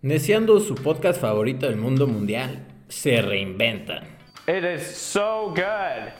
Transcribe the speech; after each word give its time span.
Neciando 0.00 0.60
su 0.60 0.76
podcast 0.76 1.20
favorito 1.20 1.66
del 1.66 1.76
mundo 1.76 2.06
mundial, 2.06 2.68
se 2.86 3.20
reinventan. 3.20 4.04
It 4.46 4.62
is 4.62 4.86
so 4.86 5.48
good. 5.48 6.12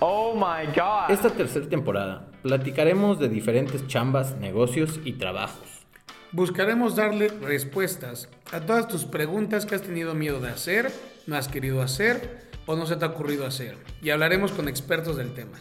Oh 0.00 0.34
my 0.34 0.66
god. 0.66 1.08
Esta 1.10 1.30
tercera 1.30 1.66
temporada 1.66 2.30
platicaremos 2.42 3.18
de 3.18 3.30
diferentes 3.30 3.86
chambas, 3.86 4.36
negocios 4.36 5.00
y 5.02 5.14
trabajos. 5.14 5.86
Buscaremos 6.32 6.94
darle 6.94 7.28
respuestas 7.28 8.28
a 8.52 8.60
todas 8.60 8.86
tus 8.86 9.06
preguntas 9.06 9.64
que 9.64 9.76
has 9.76 9.82
tenido 9.82 10.14
miedo 10.14 10.38
de 10.40 10.50
hacer, 10.50 10.92
no 11.26 11.36
has 11.36 11.48
querido 11.48 11.80
hacer 11.80 12.50
o 12.66 12.76
no 12.76 12.84
se 12.84 12.96
te 12.96 13.06
ha 13.06 13.08
ocurrido 13.08 13.46
hacer. 13.46 13.78
Y 14.02 14.10
hablaremos 14.10 14.52
con 14.52 14.68
expertos 14.68 15.16
del 15.16 15.32
tema. 15.32 15.58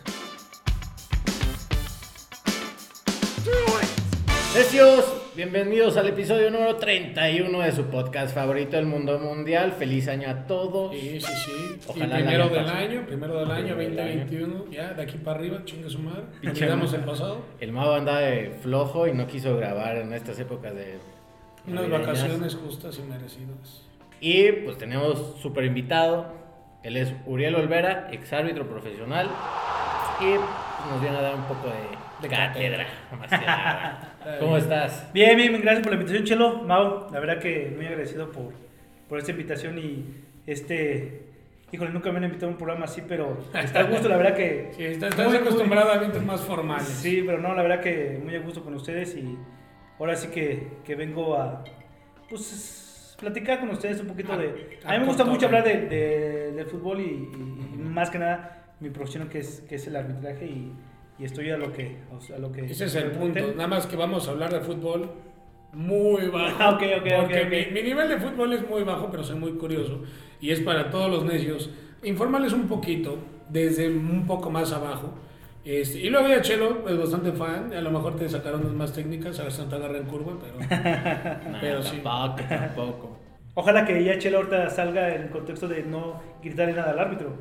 Necios, 4.53 5.24
bienvenidos 5.35 5.97
al 5.97 6.07
episodio 6.07 6.49
número 6.49 6.77
31 6.77 7.59
de 7.59 7.71
su 7.73 7.85
podcast 7.85 8.33
favorito 8.33 8.77
del 8.77 8.85
mundo 8.85 9.19
mundial. 9.19 9.73
Feliz 9.73 10.07
año 10.07 10.29
a 10.29 10.47
todos. 10.47 10.95
Sí, 10.95 11.19
sí, 11.19 11.33
sí. 11.45 11.79
Ojalá 11.87 12.19
y 12.19 12.23
primero 12.23 12.49
del 12.49 12.69
año, 12.69 13.05
primero 13.05 13.39
del 13.39 13.51
año 13.51 13.75
Primero 13.75 13.95
del 13.95 14.27
2021, 14.27 14.71
ya 14.71 14.93
de 14.93 15.03
aquí 15.03 15.17
para 15.17 15.39
arriba, 15.39 15.61
chingue 15.65 15.89
su 15.89 15.99
madre. 15.99 16.23
Olvidamos 16.47 16.93
el 16.93 17.01
pasado. 17.01 17.41
El 17.59 17.73
mago 17.73 17.93
anda 17.93 18.19
de 18.19 18.51
flojo 18.61 19.07
y 19.07 19.13
no 19.13 19.27
quiso 19.27 19.57
grabar 19.57 19.97
en 19.97 20.13
estas 20.13 20.39
épocas 20.39 20.73
de 20.73 20.99
Unas 21.67 21.89
vacaciones 21.89 22.55
justas 22.55 22.97
y 22.97 23.01
merecidas. 23.01 23.83
Y 24.21 24.51
pues 24.51 24.77
tenemos 24.77 25.35
súper 25.41 25.65
invitado. 25.65 26.33
Él 26.83 26.95
es 26.95 27.13
Uriel 27.25 27.55
Olvera, 27.55 28.07
ex 28.11 28.31
árbitro 28.31 28.69
profesional. 28.69 29.29
Y 30.21 30.35
pues, 30.35 30.91
nos 30.91 31.01
viene 31.01 31.17
a 31.17 31.21
dar 31.21 31.35
un 31.35 31.43
poco 31.43 31.67
de, 31.67 32.04
De 32.29 32.35
cátedra. 32.35 32.85
¿Cómo 34.39 34.57
estás? 34.57 35.07
Bien, 35.13 35.37
bien, 35.37 35.61
gracias 35.61 35.83
por 35.83 35.93
la 35.93 35.99
invitación, 35.99 36.23
Chelo. 36.25 36.63
Mau, 36.63 37.07
la 37.11 37.19
verdad 37.19 37.39
que 37.39 37.71
muy 37.75 37.85
agradecido 37.85 38.31
por, 38.31 38.53
por 39.07 39.19
esta 39.19 39.31
invitación 39.31 39.77
y 39.77 40.05
este... 40.47 41.21
Híjole, 41.71 41.91
nunca 41.91 42.11
me 42.11 42.17
han 42.19 42.23
invitado 42.25 42.47
a 42.47 42.51
un 42.51 42.57
programa 42.57 42.85
así, 42.85 43.01
pero 43.07 43.37
está 43.53 43.81
a 43.81 43.83
gusto, 43.83 44.07
la 44.07 44.17
verdad 44.17 44.35
que... 44.35 44.71
Sí, 44.75 44.83
estás, 44.85 45.09
estás 45.11 45.27
muy, 45.27 45.37
acostumbrado 45.37 45.91
a 45.91 45.95
eventos 45.95 46.23
más 46.23 46.41
formales. 46.41 46.87
Sí, 46.87 47.21
pero 47.25 47.39
no, 47.39 47.53
la 47.53 47.61
verdad 47.63 47.81
que 47.81 48.19
muy 48.23 48.35
a 48.35 48.39
gusto 48.39 48.63
con 48.63 48.73
ustedes 48.75 49.15
y 49.15 49.37
ahora 49.99 50.15
sí 50.15 50.29
que, 50.29 50.67
que 50.83 50.95
vengo 50.95 51.35
a... 51.37 51.63
Pues 52.29 53.15
platicar 53.19 53.59
con 53.59 53.69
ustedes 53.69 53.99
un 54.01 54.07
poquito 54.07 54.35
de... 54.37 54.79
A- 54.83 54.89
A 54.89 54.93
mí 54.93 54.97
me 54.99 55.03
a 55.03 55.07
gusta 55.07 55.25
mucho 55.25 55.45
hablar 55.47 55.63
de, 55.63 55.81
de- 55.81 56.51
del 56.53 56.65
fútbol 56.65 57.01
y, 57.01 57.03
y- 57.03 57.73
y 57.75 57.77
más 57.77 58.09
que 58.09 58.17
nada 58.19 58.63
mi 58.79 58.89
profesión 58.89 59.27
que 59.29 59.39
es, 59.39 59.61
que 59.67 59.75
es 59.75 59.87
el 59.87 59.95
arbitraje 59.95 60.45
y, 60.45 60.73
y 61.17 61.25
estoy 61.25 61.49
a 61.49 61.57
lo 61.57 61.71
que... 61.71 61.97
A 62.35 62.39
lo 62.39 62.51
que 62.51 62.65
Ese 62.65 62.85
es 62.85 62.95
el 62.95 63.11
punto. 63.11 63.39
Nada 63.55 63.67
más 63.67 63.87
que 63.87 63.95
vamos 63.95 64.27
a 64.27 64.31
hablar 64.31 64.51
de 64.53 64.59
fútbol 64.61 65.09
muy 65.73 66.27
bajo. 66.27 66.55
Ah, 66.59 66.69
ok, 66.71 66.83
ok, 66.99 67.09
porque 67.19 67.41
ok, 67.41 67.45
ok. 67.45 67.51
Mi, 67.51 67.73
mi 67.73 67.83
nivel 67.83 68.07
de 68.07 68.17
fútbol 68.17 68.53
es 68.53 68.67
muy 68.67 68.83
bajo, 68.83 69.09
pero 69.11 69.23
soy 69.23 69.37
muy 69.37 69.53
curioso. 69.53 70.01
Y 70.39 70.51
es 70.51 70.61
para 70.61 70.89
todos 70.89 71.09
los 71.09 71.25
necios. 71.25 71.69
Informarles 72.03 72.53
un 72.53 72.67
poquito, 72.67 73.17
desde 73.49 73.89
un 73.89 74.25
poco 74.25 74.49
más 74.49 74.71
abajo. 74.71 75.13
Este, 75.65 75.99
y 75.99 76.09
luego 76.09 76.27
ya 76.27 76.41
Chelo 76.41 76.87
es 76.87 76.97
bastante 76.97 77.31
fan. 77.31 77.73
A 77.73 77.81
lo 77.81 77.91
mejor 77.91 78.15
te 78.15 78.29
sacaron 78.29 78.61
unas 78.61 78.73
más 78.73 78.93
técnicas, 78.93 79.39
a 79.39 79.43
ver 79.43 79.51
si 79.51 79.61
no 79.61 79.67
te 79.67 79.75
agarra 79.75 79.97
en 79.97 80.05
curva, 80.05 80.33
pero. 80.39 80.59
Nah, 81.49 81.59
Pero 81.59 81.81
sí. 81.81 82.01
Tampoco, 82.03 82.43
tampoco. 82.47 83.17
Ojalá 83.55 83.85
que 83.85 84.03
ya 84.03 84.17
Chela 84.17 84.37
ahorita 84.37 84.69
salga 84.69 85.15
en 85.15 85.29
contexto 85.29 85.67
de 85.67 85.83
no 85.83 86.21
gritarle 86.43 86.73
nada 86.73 86.91
al 86.91 86.99
árbitro. 86.99 87.33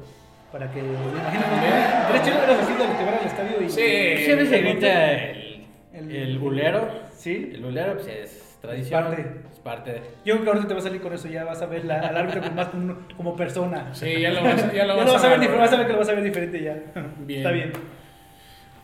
Para 0.55 0.71
que. 0.71 0.79
Imagínate, 0.79 2.13
tres 2.13 2.23
hubieras 2.23 2.67
sido 2.69 2.85
el 2.85 2.97
que 2.97 3.05
va 3.05 3.19
al 3.21 3.27
estadio 3.27 3.61
y. 3.61 3.69
Sí. 3.69 4.25
Siempre 4.25 4.47
se 4.47 4.59
grita 4.61 5.13
el, 5.13 5.67
El- 5.93 6.11
el 6.13 6.39
bulero. 6.39 6.89
Sí. 7.13 7.51
El 7.55 7.61
bulero 7.61 7.95
pues, 7.95 8.07
es 8.07 8.59
tradición. 8.63 9.03
parte. 9.03 9.27
Es 9.53 9.59
parte 9.59 9.93
de. 9.95 10.01
Yo 10.25 10.35
creo 10.35 10.45
que 10.45 10.49
ahorita 10.51 10.69
te 10.69 10.75
va 10.75 10.79
a 10.79 10.83
salir 10.85 11.01
con 11.01 11.13
eso, 11.13 11.27
ya 11.27 11.43
vas 11.43 11.61
a 11.61 11.67
ver 11.67 11.85
la- 11.85 11.99
al 11.99 12.17
árbitro 12.17 12.41
como 12.43 12.55
más 12.55 12.69
como, 12.69 12.97
como 13.17 13.35
persona. 13.35 13.93
Sí, 13.97 14.21
ya 14.21 14.31
lo 14.31 14.45
vas, 14.45 14.63
a- 14.63 14.73
ya 14.73 14.85
lo 14.87 14.95
Ya 14.97 15.03
vas, 15.03 15.07
lo 15.07 15.13
vas 15.15 15.25
a 15.25 15.29
ver, 15.37 15.59
vas 15.59 15.73
a 15.73 15.77
ver 15.77 15.87
que 15.89 15.93
lo 15.93 15.99
vas 15.99 16.09
a 16.09 16.13
ver 16.13 16.23
diferente 16.23 16.63
ya. 16.63 16.77
Bien. 17.27 17.41
Está 17.41 17.51
bien. 17.51 17.73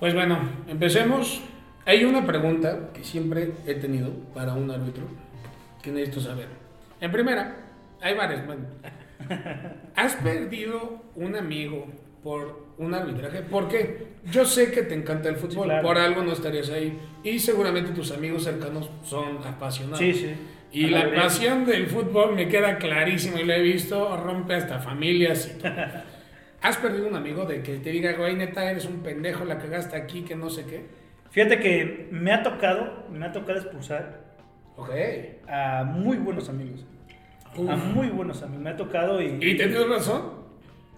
Pues 0.01 0.13
bueno, 0.13 0.41
empecemos. 0.67 1.41
Hay 1.87 2.05
una 2.05 2.27
pregunta 2.27 2.91
que 2.93 3.05
siempre 3.05 3.53
he 3.65 3.75
tenido 3.75 4.11
para 4.35 4.55
un 4.55 4.69
árbitro 4.73 5.05
que 5.83 5.93
necesito 5.93 6.21
saber. 6.21 6.49
En 7.01 7.13
primera, 7.13 7.59
hay 8.01 8.15
varias. 8.15 8.45
Bueno, 8.45 8.65
¿has 9.95 10.15
perdido 10.17 11.03
un 11.17 11.37
amigo 11.37 11.87
por 12.23 12.69
un 12.79 12.95
arbitraje? 12.95 13.43
¿Por 13.43 13.69
qué? 13.69 14.09
Yo 14.31 14.45
sé 14.45 14.71
que 14.71 14.83
te 14.83 14.95
encanta 14.95 15.29
el 15.29 15.37
fútbol, 15.37 15.51
Sí, 15.53 15.71
claro. 15.71 15.83
por 15.87 15.99
algo 15.99 16.23
no 16.23 16.33
estarías 16.33 16.71
ahí. 16.71 16.99
Y 17.25 17.39
seguramente 17.39 17.93
tus 17.93 18.11
amigos 18.13 18.45
cercanos 18.45 18.91
son 19.03 19.39
apasionados. 19.47 19.99
Sí, 19.99 20.13
sí. 20.13 20.35
Y 20.73 20.87
la 20.87 20.99
mayoría. 21.01 21.23
pasión 21.23 21.65
del 21.67 21.87
fútbol 21.87 22.35
me 22.37 22.47
queda 22.49 22.79
clarísimo 22.79 23.39
y 23.39 23.45
lo 23.45 23.53
he 23.55 23.61
visto, 23.63 24.17
rompe 24.17 24.55
hasta 24.55 24.79
familias 24.79 25.53
y 25.57 25.59
todo. 25.61 25.73
¿Has 26.63 26.77
perdido 26.77 27.09
un 27.09 27.17
amigo 27.17 27.47
de 27.47 27.63
que 27.63 27.79
te 27.79 27.91
diga, 27.91 28.13
güey, 28.13 28.37
neta, 28.37 28.71
eres 28.71 28.85
un 28.85 29.03
pendejo, 29.03 29.45
la 29.47 29.59
cagaste 29.59 29.97
aquí, 29.97 30.23
que 30.23 30.37
no 30.37 30.51
sé 30.51 30.67
qué? 30.67 30.85
Fíjate 31.31 31.59
que 31.59 32.09
me 32.11 32.33
ha 32.33 32.43
tocado, 32.43 33.07
me 33.11 33.25
ha 33.25 33.33
tocado 33.33 33.59
expulsar 33.59 34.21
a 35.49 35.85
muy 35.85 36.19
buenos 36.19 36.49
amigos. 36.49 36.85
A 37.57 37.77
muy 37.77 38.09
buenos 38.09 38.43
amigos. 38.43 38.63
Me 38.63 38.71
ha 38.71 38.77
tocado 38.77 39.21
y. 39.21 39.39
¿Y 39.41 39.57
tenías 39.57 39.89
razón? 39.89 40.41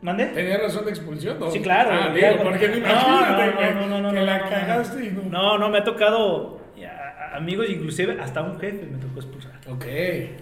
¿Mande? 0.02 0.26
¿Tenías 0.26 0.60
razón 0.60 0.84
de 0.84 0.90
expulsión? 0.90 1.38
¿no? 1.38 1.50
Sí, 1.50 1.60
claro. 1.60 1.90
Ah, 1.92 2.12
digo, 2.12 2.42
porque 2.42 2.68
no, 2.68 2.76
imagínate 2.76 3.46
no, 3.52 3.58
que, 3.58 3.74
no, 3.74 3.86
no, 3.86 4.00
no, 4.02 4.08
que 4.10 4.18
no, 4.20 4.24
la 4.26 4.38
no, 4.38 4.44
no. 4.44 4.50
cagaste 4.50 5.04
y 5.06 5.10
no. 5.10 5.22
No, 5.30 5.58
no, 5.58 5.68
me 5.70 5.78
ha 5.78 5.84
tocado 5.84 6.60
a- 6.84 7.34
a- 7.34 7.36
amigos, 7.36 7.66
inclusive 7.70 8.18
hasta 8.20 8.42
un 8.42 8.58
jefe 8.58 8.84
me 8.90 8.98
tocó 8.98 9.20
expulsar. 9.20 9.52
Ok. 9.70 9.84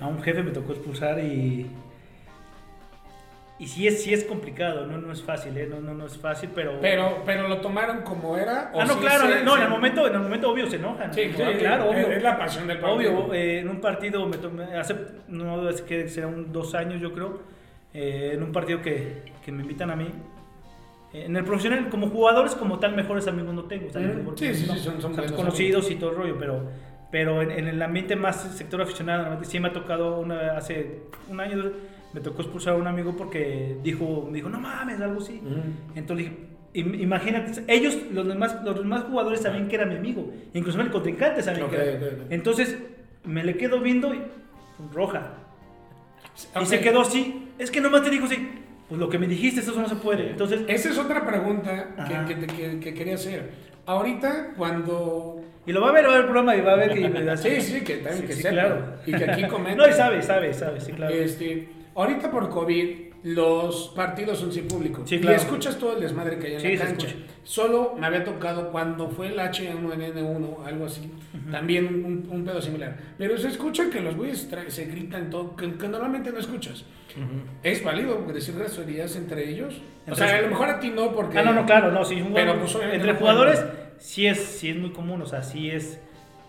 A 0.00 0.06
un 0.06 0.22
jefe 0.22 0.42
me 0.42 0.50
tocó 0.50 0.72
expulsar 0.72 1.18
y. 1.20 1.66
Y 3.60 3.66
sí 3.68 3.86
es, 3.86 4.02
sí 4.02 4.14
es 4.14 4.24
complicado, 4.24 4.86
no, 4.86 4.96
no 4.96 5.12
es 5.12 5.22
fácil, 5.22 5.54
¿eh? 5.58 5.66
No, 5.70 5.80
no, 5.80 5.92
no 5.92 6.06
es 6.06 6.16
fácil, 6.16 6.48
pero. 6.54 6.80
Pero, 6.80 7.22
pero 7.26 7.46
lo 7.46 7.58
tomaron 7.60 8.00
como 8.00 8.36
era. 8.38 8.70
¿o 8.72 8.80
Ah, 8.80 8.84
no, 8.86 8.94
sí 8.94 9.00
claro, 9.00 9.26
se- 9.28 9.44
no, 9.44 9.52
en 9.52 9.58
se- 9.58 9.64
el 9.64 9.70
momento, 9.70 10.06
en 10.08 10.14
el 10.14 10.20
momento 10.20 10.50
obvio 10.50 10.66
se 10.70 10.76
enojan. 10.76 11.12
Sí, 11.12 11.28
claro, 11.36 11.58
claro, 11.58 11.90
obvio. 11.90 12.06
Es 12.10 12.22
la 12.22 12.38
pasión 12.38 12.66
del 12.66 12.78
partido. 12.78 13.18
Obvio, 13.18 13.34
eh, 13.34 13.60
en 13.60 13.68
un 13.68 13.80
partido 13.82 14.26
me 14.26 14.38
tomé, 14.38 14.64
hace, 14.76 14.96
no 15.28 15.68
es 15.68 15.82
que 15.82 16.08
será 16.08 16.26
un 16.28 16.50
dos 16.52 16.74
años 16.74 17.02
yo 17.02 17.12
creo, 17.12 17.42
eh, 17.92 18.30
en 18.32 18.42
un 18.42 18.50
partido 18.50 18.80
que, 18.80 19.24
que 19.44 19.52
me 19.52 19.60
invitan 19.62 19.90
a 19.90 19.96
mí. 19.96 20.08
eh, 21.12 21.24
En 21.26 21.36
el 21.36 21.44
profesional, 21.44 21.90
como 21.90 22.08
jugadores, 22.08 22.54
como 22.54 22.78
tal, 22.78 22.96
mejores 22.96 23.26
amigos 23.28 23.52
no 23.54 23.64
tengo. 23.64 23.88
o 23.88 23.90
sea, 23.92 24.00
en 24.00 24.24
Mm, 24.24 24.36
sí, 24.38 24.54
sí, 24.54 24.66
no. 24.68 24.74
sí, 24.74 24.80
son- 24.80 25.02
son 25.02 25.10
O 25.12 25.14
sea, 25.14 25.22
buenos 25.24 25.32
conocidos 25.32 25.90
y 25.90 25.96
todo 25.96 26.10
el 26.12 26.16
rollo, 26.16 26.36
pero, 26.38 26.62
pero 27.10 27.42
en, 27.42 27.50
en 27.50 27.68
el 27.68 27.82
ambiente 27.82 28.16
más 28.16 28.36
sector 28.56 28.80
aficionado, 28.80 29.38
sí 29.44 29.60
me 29.60 29.68
ha 29.68 29.72
tocado 29.74 30.18
una, 30.18 30.56
hace 30.56 31.02
un 31.28 31.40
año, 31.40 31.58
dos, 31.58 31.72
me 32.12 32.20
tocó 32.20 32.42
expulsar 32.42 32.74
a 32.74 32.76
un 32.76 32.86
amigo 32.86 33.14
porque 33.16 33.76
dijo, 33.82 34.26
me 34.30 34.36
dijo, 34.38 34.48
no 34.48 34.58
mames, 34.60 35.00
algo 35.00 35.20
así. 35.20 35.40
Ujú. 35.44 35.60
Entonces 35.94 36.26
dije, 36.26 36.36
im- 36.74 37.00
imagínate, 37.00 37.62
ellos, 37.68 37.96
los 38.12 38.26
demás, 38.26 38.56
los 38.64 38.76
demás 38.78 39.04
jugadores 39.04 39.40
sabían 39.40 39.68
que 39.68 39.76
era 39.76 39.86
mi 39.86 39.96
amigo, 39.96 40.32
incluso 40.54 40.80
el 40.80 40.90
contrincante 40.90 41.42
sabía 41.42 41.64
Ok, 41.64 41.70
que 41.70 41.76
era. 41.76 42.06
ok, 42.06 42.12
ok. 42.22 42.26
Entonces 42.30 42.76
me 43.24 43.44
le 43.44 43.56
quedo 43.56 43.80
viendo 43.80 44.12
y 44.14 44.22
roja. 44.92 45.34
Y 46.60 46.66
se 46.66 46.80
quedó 46.80 47.02
así. 47.02 47.48
Es 47.58 47.70
que 47.70 47.80
nomás 47.80 48.02
te 48.02 48.10
dijo 48.10 48.24
así, 48.26 48.48
pues 48.88 48.98
lo 49.00 49.08
que 49.08 49.18
me 49.18 49.26
dijiste, 49.26 49.60
eso 49.60 49.78
no 49.80 49.88
se 49.88 49.96
puede. 49.96 50.30
Entonces, 50.30 50.62
Esa 50.68 50.88
es 50.90 50.98
otra 50.98 51.26
pregunta 51.26 51.88
que, 52.26 52.34
que, 52.34 52.46
que- 52.46 52.80
que 52.80 52.94
quería 52.94 53.14
hacer. 53.14 53.50
Ahorita, 53.86 54.52
cuando. 54.56 55.40
y 55.66 55.72
lo 55.72 55.80
va 55.80 55.90
a 55.90 55.92
ver, 55.92 56.04
va 56.04 56.08
a 56.08 56.12
ver 56.12 56.18
el 56.20 56.24
programa 56.26 56.56
y 56.56 56.60
va 56.60 56.72
a 56.72 56.76
ver 56.76 56.92
que 56.94 57.36
Sí, 57.36 57.60
sí, 57.60 57.80
que 57.82 57.96
también 57.96 58.22
Sí, 58.22 58.26
que 58.26 58.32
sí, 58.34 58.42
sepa. 58.42 58.54
claro. 58.54 58.94
Y 59.06 59.12
que 59.12 59.24
aquí 59.30 59.42
comenten. 59.48 59.76
No, 59.78 59.88
y 59.88 59.92
sabe, 59.92 60.22
sabe, 60.22 60.54
sabe, 60.54 60.80
sí, 60.80 60.92
claro. 60.92 61.14
Este, 61.14 61.68
ahorita 61.94 62.30
por 62.30 62.48
COVID, 62.48 63.10
los 63.22 63.88
partidos 63.94 64.38
son 64.38 64.50
sin 64.52 64.66
público. 64.66 65.02
Sí, 65.04 65.16
Y 65.16 65.20
claro. 65.20 65.36
escuchas 65.36 65.76
todo 65.78 65.94
el 65.94 66.00
desmadre 66.00 66.38
que 66.38 66.46
hay 66.46 66.54
en 66.54 66.60
Sí, 66.60 66.76
la 66.76 66.84
cancha. 66.86 67.08
Solo 67.44 67.94
me 67.98 68.06
había 68.06 68.24
tocado 68.24 68.70
cuando 68.70 69.08
fue 69.10 69.26
el 69.28 69.38
H1N1, 69.38 70.64
algo 70.66 70.86
así. 70.86 71.10
También 71.50 71.86
un, 72.04 72.28
un 72.30 72.44
pedo 72.44 72.60
similar. 72.62 72.96
Pero 73.18 73.36
se 73.36 73.48
escucha 73.48 73.90
que 73.90 74.00
los 74.00 74.16
güeyes 74.16 74.48
se 74.68 74.84
gritan 74.86 75.30
todo, 75.30 75.54
que, 75.56 75.72
que 75.74 75.88
normalmente 75.88 76.30
no 76.32 76.38
escuchas. 76.38 76.84
¿Es 77.62 77.82
válido 77.84 78.24
decir 78.32 78.54
groserías 78.56 79.16
entre 79.16 79.50
ellos? 79.50 79.74
o 80.06 80.10
Entre- 80.10 80.26
sea, 80.26 80.38
a 80.38 80.42
lo 80.42 80.48
mejor 80.48 80.68
a 80.70 80.80
ti 80.80 80.90
no, 80.90 81.12
porque. 81.12 81.38
Ah, 81.38 81.42
no, 81.42 81.52
no, 81.52 81.66
claro, 81.66 81.90
no, 81.90 82.04
sí. 82.04 82.20
un 82.22 82.32
Pero, 82.32 82.58
pues, 82.58 82.74
entre 82.92 83.12
no 83.12 83.18
jugadores 83.18 83.62
sí 83.98 84.26
es, 84.26 84.38
sí 84.38 84.70
es 84.70 84.76
muy 84.76 84.90
común, 84.92 85.20
o 85.22 85.26
sea, 85.26 85.42
sí 85.42 85.70
es... 85.70 86.00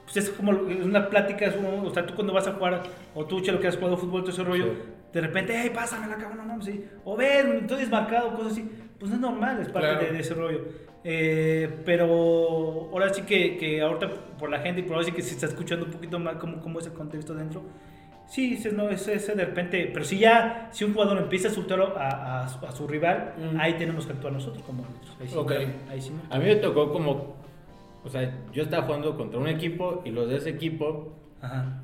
Pues 0.06 0.18
es 0.26 0.30
como 0.30 0.52
una 0.52 1.10
plática, 1.10 1.46
es 1.46 1.56
un- 1.56 1.86
o 1.86 1.94
sea, 1.94 2.06
tú 2.06 2.14
cuando 2.16 2.32
vas 2.34 2.46
a 2.48 2.54
jugar, 2.54 2.84
o 3.16 3.26
tú, 3.26 3.40
Chelo, 3.42 3.60
que 3.60 3.68
has 3.68 3.76
jugado 3.78 3.98
fútbol, 3.98 4.22
todo 4.22 4.32
ese 4.32 4.44
rollo, 4.44 4.66
Sí. 4.66 4.72
De 5.14 5.22
repente, 5.22 5.54
hey, 5.56 5.72
pásamela, 5.74 6.16
cabrón, 6.18 6.38
no 6.38 6.46
mames, 6.46 6.66
sí. 6.66 6.86
O 7.06 7.16
ven, 7.18 7.60
estoy 7.62 7.80
desmarcado, 7.80 8.34
cosas 8.36 8.54
así. 8.54 8.70
Pues 9.00 9.10
no 9.10 9.16
es 9.16 9.22
normal, 9.22 9.60
es 9.62 9.70
parte 9.70 9.88
Claro. 9.90 10.06
de, 10.06 10.12
de 10.12 10.20
ese 10.20 10.34
rollo. 10.34 10.62
Eh, 11.04 11.82
pero 11.86 12.90
ahora 12.92 13.12
sí 13.14 13.24
que, 13.24 13.58
que 13.58 13.82
ahorita 13.82 14.10
por 14.38 14.50
la 14.50 14.60
gente 14.60 14.82
y 14.82 14.84
por 14.84 14.94
ahora 14.94 15.06
sí 15.06 15.12
que 15.12 15.22
se 15.24 15.34
está 15.34 15.48
escuchando 15.48 15.86
un 15.86 15.92
poquito 15.92 16.20
más 16.20 16.36
cómo, 16.36 16.62
cómo 16.62 16.80
es 16.80 16.86
el 16.86 16.94
contexto 16.94 17.34
dentro. 17.34 17.64
Sí, 18.28 18.54
ese 18.54 18.72
no, 18.72 18.88
ese, 18.90 19.16
ese 19.16 19.36
de 19.36 19.44
repente, 19.46 19.90
pero 19.92 20.06
si 20.06 20.20
ya, 20.20 20.70
si 20.72 20.84
un 20.86 20.94
jugador 20.94 21.18
empieza 21.18 21.48
a 21.48 21.50
insultar 21.50 21.82
a, 21.82 22.44
a, 22.44 22.48
su- 22.48 22.66
a 22.66 22.72
su 22.72 22.88
rival, 22.88 23.34
Mm. 23.38 23.60
ahí 23.60 23.74
tenemos 23.74 24.06
que 24.06 24.14
actuar 24.14 24.32
nosotros 24.32 24.64
como 24.64 24.86
árbitros. 24.86 25.18
Ahí 25.20 25.28
sí, 25.28 25.36
Ok. 25.36 25.52
ahí 25.90 26.02
sí 26.02 26.12
no. 26.12 26.34
A 26.34 26.40
mí 26.40 26.46
me 26.46 26.56
tocó 26.58 26.92
como. 26.94 27.36
O 28.04 28.10
sea, 28.10 28.32
yo 28.54 28.64
estaba 28.64 28.84
jugando 28.86 29.18
contra 29.18 29.40
un 29.40 29.48
equipo 29.48 30.02
y 30.06 30.12
los 30.12 30.30
de 30.30 30.38
ese 30.38 30.50
equipo 30.52 31.14
Ajá. 31.42 31.84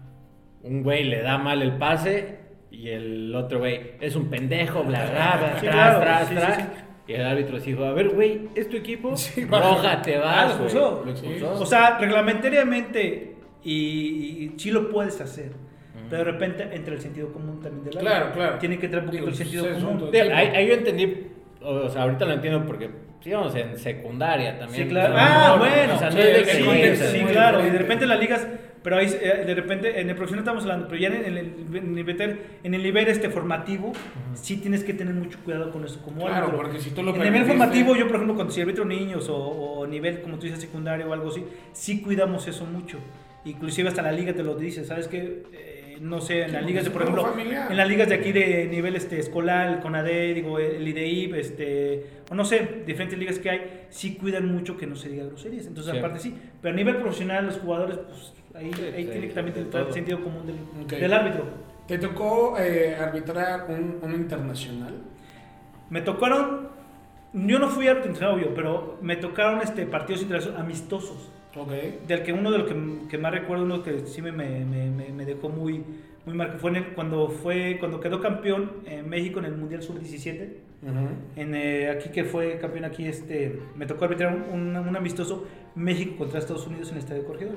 un 0.63 0.83
güey 0.83 1.03
le 1.03 1.21
da 1.21 1.38
mal 1.38 1.62
el 1.62 1.73
pase 1.77 2.46
y 2.77 2.89
el 2.89 3.33
otro 3.35 3.59
güey 3.59 3.94
es 4.00 4.15
un 4.15 4.29
pendejo, 4.29 4.83
bla, 4.83 5.09
bla, 5.09 5.38
bla, 5.38 5.59
Sí, 5.59 5.65
tras, 5.65 5.75
claro, 5.75 6.00
tras, 6.01 6.27
sí, 6.27 6.35
tras. 6.35 6.56
sí, 6.56 6.62
sí. 6.62 6.68
Y 7.07 7.13
el 7.13 7.25
árbitro 7.25 7.59
dijo, 7.59 7.85
a 7.85 7.94
ver, 7.94 8.09
güey, 8.09 8.50
¿es 8.56 8.69
tu 8.69 8.77
equipo? 8.77 9.15
Sí, 9.18 9.45
Roja, 9.45 10.01
te 10.01 10.15
Ah, 10.18 10.19
vas, 10.19 10.57
güey. 10.57 10.65
expulsó. 10.68 11.01
Lo 11.06 11.12
expulsó. 11.12 11.53
O 11.53 11.65
sea, 11.65 11.97
reglamentariamente, 11.97 13.35
y, 13.63 13.71
y 13.74 14.53
sí 14.57 14.71
lo 14.71 14.89
puedes 14.89 15.19
hacer. 15.21 15.51
Pero 16.09 16.24
de 16.24 16.31
repente 16.31 16.63
entra 16.71 16.94
el 16.94 17.01
sentido 17.01 17.33
común 17.33 17.59
también 17.59 17.83
del 17.83 17.97
árbitro. 17.97 18.01
Claro, 18.18 18.31
claro. 18.33 18.57
Tiene 18.59 18.77
que 18.80 18.85
entrar 18.85 19.03
un 19.03 19.07
poquito 19.07 19.25
Digo, 19.25 19.31
el 19.31 19.35
sentido 19.38 19.65
pues, 19.65 19.77
es 19.77 19.83
común. 19.83 20.09
ahí 20.56 20.68
yo 20.68 20.73
entendí, 20.75 21.27
o 21.62 21.89
sea, 21.89 22.04
ahorita 22.04 22.25
lo 22.25 22.33
entiendo 22.33 22.65
porque 22.65 22.89
íbamos 23.25 23.54
en 23.56 23.77
secundaria 23.77 24.57
también. 24.57 24.83
Sí, 24.86 24.89
claro. 24.89 25.13
Ah, 25.18 25.54
no, 25.54 25.57
bueno. 25.59 25.95
O 25.95 26.00
sea, 26.00 26.09
no 26.09 26.15
sí, 26.15 26.21
es 26.21 26.38
de 26.38 26.44
que 26.44 26.57
sí, 26.57 26.63
contexto, 26.63 27.06
sí, 27.07 27.19
claro. 27.31 27.68
Y 27.68 27.69
de 27.69 27.77
repente 27.77 28.06
las 28.06 28.19
ligas, 28.19 28.48
pero 28.83 28.95
ahí 28.98 29.07
eh, 29.21 29.44
de 29.45 29.54
repente 29.56 30.00
en 30.00 30.09
el 30.09 30.15
profesional 30.15 30.44
estamos 30.44 30.63
hablando, 30.63 30.88
pero 30.88 31.01
ya 31.01 31.07
en 31.09 31.25
el, 31.25 31.38
en 31.38 31.98
el, 31.98 32.39
en 32.63 32.74
el 32.74 32.83
nivel 32.83 33.07
este 33.09 33.30
formativo, 33.30 33.92
sí 34.33 34.57
tienes 34.57 34.83
que 34.86 34.94
tener 34.94 35.13
mucho 35.13 35.39
cuidado 35.44 35.71
con 35.71 35.83
eso. 35.83 36.01
Como 36.01 36.21
Claro, 36.21 36.36
árbitro. 36.48 36.57
porque 36.57 36.80
si 36.80 36.92
tú 36.92 37.04
lo 37.04 37.13
En 37.13 37.21
el 37.21 37.33
nivel 37.33 37.45
formativo, 37.45 37.95
yo 37.95 38.07
por 38.07 38.15
ejemplo, 38.15 38.36
cuando 38.36 38.54
si 38.54 38.62
arbitro 38.62 38.86
niños 38.86 39.27
o, 39.30 39.36
o 39.36 39.88
nivel, 39.88 40.21
como 40.21 40.38
tú 40.38 40.44
dices, 40.45 40.62
secundario 40.62 41.09
o 41.09 41.13
algo 41.13 41.30
así, 41.30 41.44
sí 41.74 42.01
cuidamos 42.01 42.48
eso 42.48 42.65
mucho. 42.65 43.00
Inclusive 43.44 43.89
hasta 43.89 44.01
la 44.01 44.12
liga 44.12 44.33
te 44.33 44.44
lo 44.44 44.56
dice, 44.56 44.86
¿sabes 44.86 45.07
qué? 45.07 45.44
No 46.01 46.21
sé, 46.21 46.44
en 46.44 46.53
las 46.53 46.65
ligas 46.65 46.83
de, 46.85 46.91
por 46.91 47.01
ejemplo, 47.01 47.23
familiar. 47.25 47.71
en 47.71 47.77
las 47.77 47.88
ligas 47.88 48.09
de 48.09 48.15
aquí 48.15 48.31
de 48.31 48.67
nivel 48.67 48.95
este, 48.95 49.19
escolar, 49.19 49.67
el 49.69 49.79
CONADE, 49.79 50.33
digo, 50.33 50.59
el 50.59 50.88
IDEIP, 50.88 51.33
este, 51.35 52.05
o 52.29 52.35
no 52.35 52.45
sé, 52.45 52.83
diferentes 52.85 53.17
ligas 53.17 53.39
que 53.39 53.49
hay, 53.49 53.85
sí 53.89 54.15
cuidan 54.15 54.51
mucho 54.51 54.77
que 54.77 54.85
no 54.88 54.95
se 54.95 55.09
diga 55.09 55.25
groserías. 55.25 55.65
Entonces, 55.65 55.91
Sí. 55.94 55.97
aparte 55.99 56.19
sí. 56.19 56.35
Pero 56.61 56.73
a 56.73 56.77
nivel 56.77 56.97
profesional, 56.97 57.45
los 57.45 57.57
jugadores, 57.57 57.97
pues 57.97 58.33
ahí, 58.55 58.71
ahí 58.95 59.03
sí, 59.05 59.09
tiene 59.11 59.27
también 59.27 59.57
el 59.57 59.69
todo. 59.69 59.91
sentido 59.91 60.21
común 60.23 60.44
del, 60.88 61.13
árbitro. 61.13 61.45
¿Te 61.88 61.97
tocó 61.97 62.57
eh, 62.59 62.95
arbitrar 62.99 63.65
un, 63.69 63.99
un 64.01 64.13
internacional? 64.13 64.94
Me 65.89 66.01
tocaron, 66.01 66.67
yo 67.33 67.59
no 67.59 67.69
fui 67.69 67.88
árbitro 67.88 68.33
obvio, 68.33 68.53
pero 68.53 68.97
me 69.01 69.15
tocaron 69.15 69.61
este, 69.61 69.85
partidos 69.85 70.21
internacionales 70.21 70.63
amistosos. 70.63 71.31
Ok. 71.57 71.71
Del 72.07 72.24
que 72.24 72.33
uno 72.33 72.51
de 72.51 72.57
los 72.59 72.68
que, 72.68 72.75
que 73.09 73.18
más 73.18 73.31
recuerdo, 73.31 73.63
uno 73.65 73.83
que 73.83 74.06
sí 74.06 74.21
me, 74.21 74.31
me, 74.31 74.63
me, 74.65 74.89
me 75.12 75.25
dejó 75.25 75.50
muy, 75.50 75.83
muy 76.25 76.36
marcado, 76.36 76.59
fue 76.59 76.69
en 76.71 76.75
el- 76.77 76.86
cuando, 76.94 77.30
fue 77.30 77.77
cuando 77.80 78.00
quedó 78.00 78.19
campeón 78.21 78.71
en 78.86 79.09
México 79.09 79.39
en 79.39 79.45
el 79.45 79.56
Mundial 79.57 79.81
Sub-17. 79.81 80.50
Ujú. 80.83 81.07
En, 81.36 81.56
eh, 81.56 81.89
aquí 81.89 82.09
que 82.09 82.24
fue 82.24 82.59
campeón 82.59 82.86
aquí, 82.86 83.06
este, 83.06 83.59
me 83.75 83.86
tocó 83.86 84.06
arbitrar 84.06 84.36
un, 84.36 84.59
un- 84.59 84.75
un 84.77 84.95
amistoso 84.95 85.48
México 85.75 86.18
contra 86.18 86.39
Estados 86.39 86.68
Unidos 86.68 86.89
en 86.89 86.95
el 86.98 87.04
Estadio 87.04 87.25
Corregidor. 87.25 87.56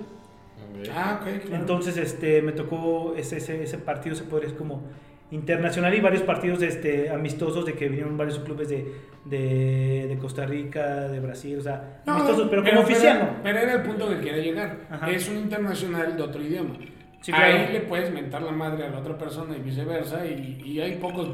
Ah, 0.95 1.19
ok, 1.21 1.41
claro. 1.43 1.57
Entonces, 1.57 1.97
este, 1.97 2.43
me 2.43 2.53
tocó 2.53 3.15
ese, 3.17 3.39
ese, 3.39 3.63
ese 3.65 3.79
partido, 3.79 4.15
se 4.15 4.25
podría 4.25 4.47
decir 4.47 4.59
como 4.59 4.83
internacional 5.31 5.95
y 5.95 6.01
varios 6.01 6.23
partidos 6.23 6.61
este, 6.63 7.11
amistosos 7.11 7.65
de 7.65 7.75
que 7.75 7.89
vinieron 7.89 8.17
varios 8.17 8.39
clubes 8.41 8.69
de, 8.69 8.93
de, 9.25 10.07
de 10.09 10.19
Costa 10.19 10.45
Rica, 10.47 11.09
de 11.09 11.21
Brasil, 11.21 11.59
o 11.59 11.63
sea, 11.63 12.03
No, 12.07 12.15
amistosos, 12.15 12.49
pero, 12.51 12.63
pero- 12.63 12.77
como 12.77 12.87
oficial 12.89 13.39
pero- 13.43 13.59
era 13.59 13.75
el 13.75 13.83
punto 13.83 14.09
que 14.09 14.17
quería 14.21 14.43
llegar. 14.43 14.77
Ajá. 14.91 15.11
Es 15.11 15.29
un 15.29 15.37
internacional 15.39 16.17
de 16.17 16.23
otro 16.23 16.43
idioma. 16.43 16.75
Sí, 17.21 17.33
claro. 17.33 17.59
Ahí 17.59 17.73
le 17.73 17.81
puedes 17.81 18.11
mentar 18.13 18.41
la 18.43 18.51
madre 18.53 18.85
a 18.85 18.89
la 18.91 18.99
otra 18.99 19.17
persona 19.19 19.55
y 19.57 19.61
viceversa. 19.61 20.25
Y, 20.27 20.63
y 20.65 20.81
hay 20.81 20.97
pocos, 20.97 21.29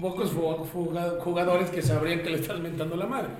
pocos 0.00 0.32
jugadores 1.18 1.70
que 1.70 1.80
sabrían 1.80 2.20
que 2.20 2.28
le 2.30 2.36
estás 2.36 2.60
mentando 2.60 2.94
la 2.96 3.06
madre. 3.06 3.30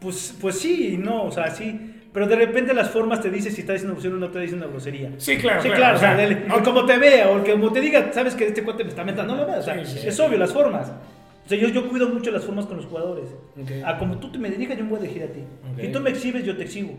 Pues, 0.00 0.36
pues 0.40 0.58
sí, 0.58 0.96
no, 0.98 1.24
o 1.24 1.30
sea, 1.32 1.50
sí. 1.50 2.01
Pero 2.12 2.26
de 2.26 2.36
repente 2.36 2.74
las 2.74 2.90
formas 2.90 3.20
te 3.22 3.30
dicen 3.30 3.52
si 3.52 3.62
está 3.62 3.72
diciendo 3.72 3.94
grosería 3.94 4.16
o 4.16 4.20
no 4.20 4.28
te 4.30 4.38
dice 4.40 4.54
una 4.54 4.66
grosería. 4.66 5.12
Sí, 5.16 5.38
claro. 5.38 5.62
Sí, 5.62 5.70
claro, 5.70 5.96
o 5.96 6.00
sea, 6.00 6.12
o 6.12 6.16
sea, 6.16 6.24
el- 6.24 6.46
no- 6.46 6.56
el 6.58 6.62
como 6.62 6.84
te 6.84 6.98
vea 6.98 7.30
o 7.30 7.38
el 7.38 7.50
como 7.50 7.72
te 7.72 7.80
diga, 7.80 8.12
sabes 8.12 8.34
que 8.34 8.48
este 8.48 8.62
cuate 8.62 8.84
me 8.84 8.90
está 8.90 9.02
mentando 9.02 9.34
la 9.34 9.46
madre. 9.46 9.60
O 9.60 9.62
sea, 9.62 9.84
Sí, 9.84 9.98
sí, 10.00 10.08
es 10.08 10.20
obvio, 10.20 10.36
las 10.38 10.52
formas. 10.52 10.92
O 11.44 11.48
sea, 11.48 11.58
yo, 11.58 11.68
yo 11.68 11.88
cuido 11.88 12.08
mucho 12.10 12.30
las 12.30 12.44
formas 12.44 12.66
con 12.66 12.76
los 12.76 12.86
jugadores. 12.86 13.24
Ok. 13.60 13.70
A 13.84 13.96
como 13.98 14.18
tú 14.18 14.30
te 14.30 14.38
me 14.38 14.50
dirijas, 14.50 14.76
yo 14.76 14.84
me 14.84 14.90
voy 14.90 14.98
a 14.98 15.02
dirigir 15.02 15.22
a 15.24 15.26
ti. 15.32 15.40
Ok. 15.72 15.80
Si 15.80 15.88
tú 15.92 16.00
me 16.00 16.10
exhibes, 16.10 16.44
yo 16.44 16.56
te 16.56 16.64
exhibo. 16.64 16.92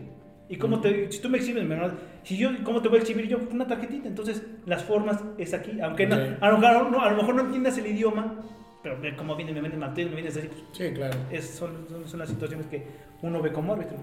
Y 0.48 0.56
como 0.56 0.80
te, 0.80 1.10
si 1.10 1.20
tú 1.22 1.28
me 1.30 1.38
exhibes, 1.38 1.64
me- 1.64 1.78
si 2.24 2.36
yo, 2.36 2.50
¿cómo 2.64 2.82
te 2.82 2.88
voy 2.88 2.98
a 2.98 3.00
exhibir 3.00 3.26
yo? 3.28 3.38
Una 3.52 3.66
tarjetita. 3.66 4.08
Entonces, 4.08 4.42
las 4.66 4.82
formas 4.82 5.22
es 5.38 5.54
aquí. 5.54 5.80
Aunque 5.80 6.06
no- 6.06 6.16
Ok. 6.16 6.22
a, 6.40 6.48
lo 6.50 6.58
mejor, 6.58 6.90
no, 6.90 7.00
a 7.00 7.10
lo 7.10 7.16
mejor 7.16 7.34
no 7.36 7.42
entiendas 7.42 7.78
el 7.78 7.86
idioma, 7.86 8.34
pero 8.82 9.00
ve 9.00 9.14
cómo 9.16 9.36
viene, 9.36 9.52
me 9.52 9.62
venden 9.62 9.80
martillo, 9.80 10.08
me 10.10 10.16
vienes 10.16 10.36
así. 10.36 10.48
pues, 10.48 10.62
Sí, 10.72 10.92
claro. 10.92 11.16
es- 11.30 11.48
son, 11.50 11.86
son, 11.88 12.06
son 12.08 12.18
las 12.18 12.28
situaciones 12.28 12.66
que 12.66 12.84
uno 13.22 13.40
ve 13.40 13.52
como 13.52 13.72
árbitro. 13.72 13.96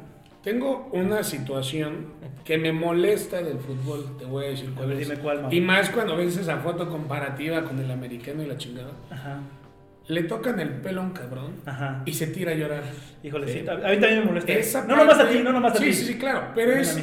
Tengo 0.43 0.89
una 0.93 1.23
situación 1.23 2.07
que 2.43 2.57
me 2.57 2.71
molesta 2.71 3.43
del 3.43 3.59
fútbol, 3.59 4.17
te 4.17 4.25
voy 4.25 4.45
a 4.45 4.49
decir 4.49 4.71
A 4.73 4.75
cuál 4.77 4.87
ver, 4.89 5.01
es. 5.01 5.07
dime 5.09 5.19
cuál, 5.21 5.41
Mau. 5.43 5.51
Y 5.53 5.61
más 5.61 5.89
cuando 5.91 6.15
ves 6.17 6.35
esa 6.37 6.57
foto 6.57 6.89
comparativa 6.89 7.63
con 7.63 7.79
el 7.79 7.91
americano 7.91 8.41
y 8.41 8.47
la 8.47 8.57
chingada. 8.57 8.89
Ajá, 9.11 9.39
Le 10.07 10.23
tocan 10.23 10.59
el 10.59 10.69
pelo 10.81 11.01
a 11.01 11.03
un 11.03 11.11
cabrón 11.11 11.57
ajá. 11.67 12.01
y 12.05 12.13
se 12.13 12.27
tira 12.27 12.53
a 12.53 12.55
llorar. 12.55 12.83
Híjole, 13.23 13.47
Sí. 13.47 13.59
sí. 13.59 13.67
A 13.67 13.73
a 13.73 13.75
mí 13.75 13.99
también 13.99 14.19
me 14.19 14.25
molesta. 14.25 14.51
Esa 14.51 14.85
no 14.87 14.95
nomás 14.95 15.19
a 15.19 15.29
ti, 15.29 15.39
no 15.43 15.51
nomás 15.53 15.73
a 15.73 15.77
sí, 15.77 15.85
ti. 15.85 15.93
Sí, 15.93 16.05
sí, 16.05 16.17
claro, 16.17 16.47
pero 16.55 16.71
es 16.71 16.97
a 16.97 17.01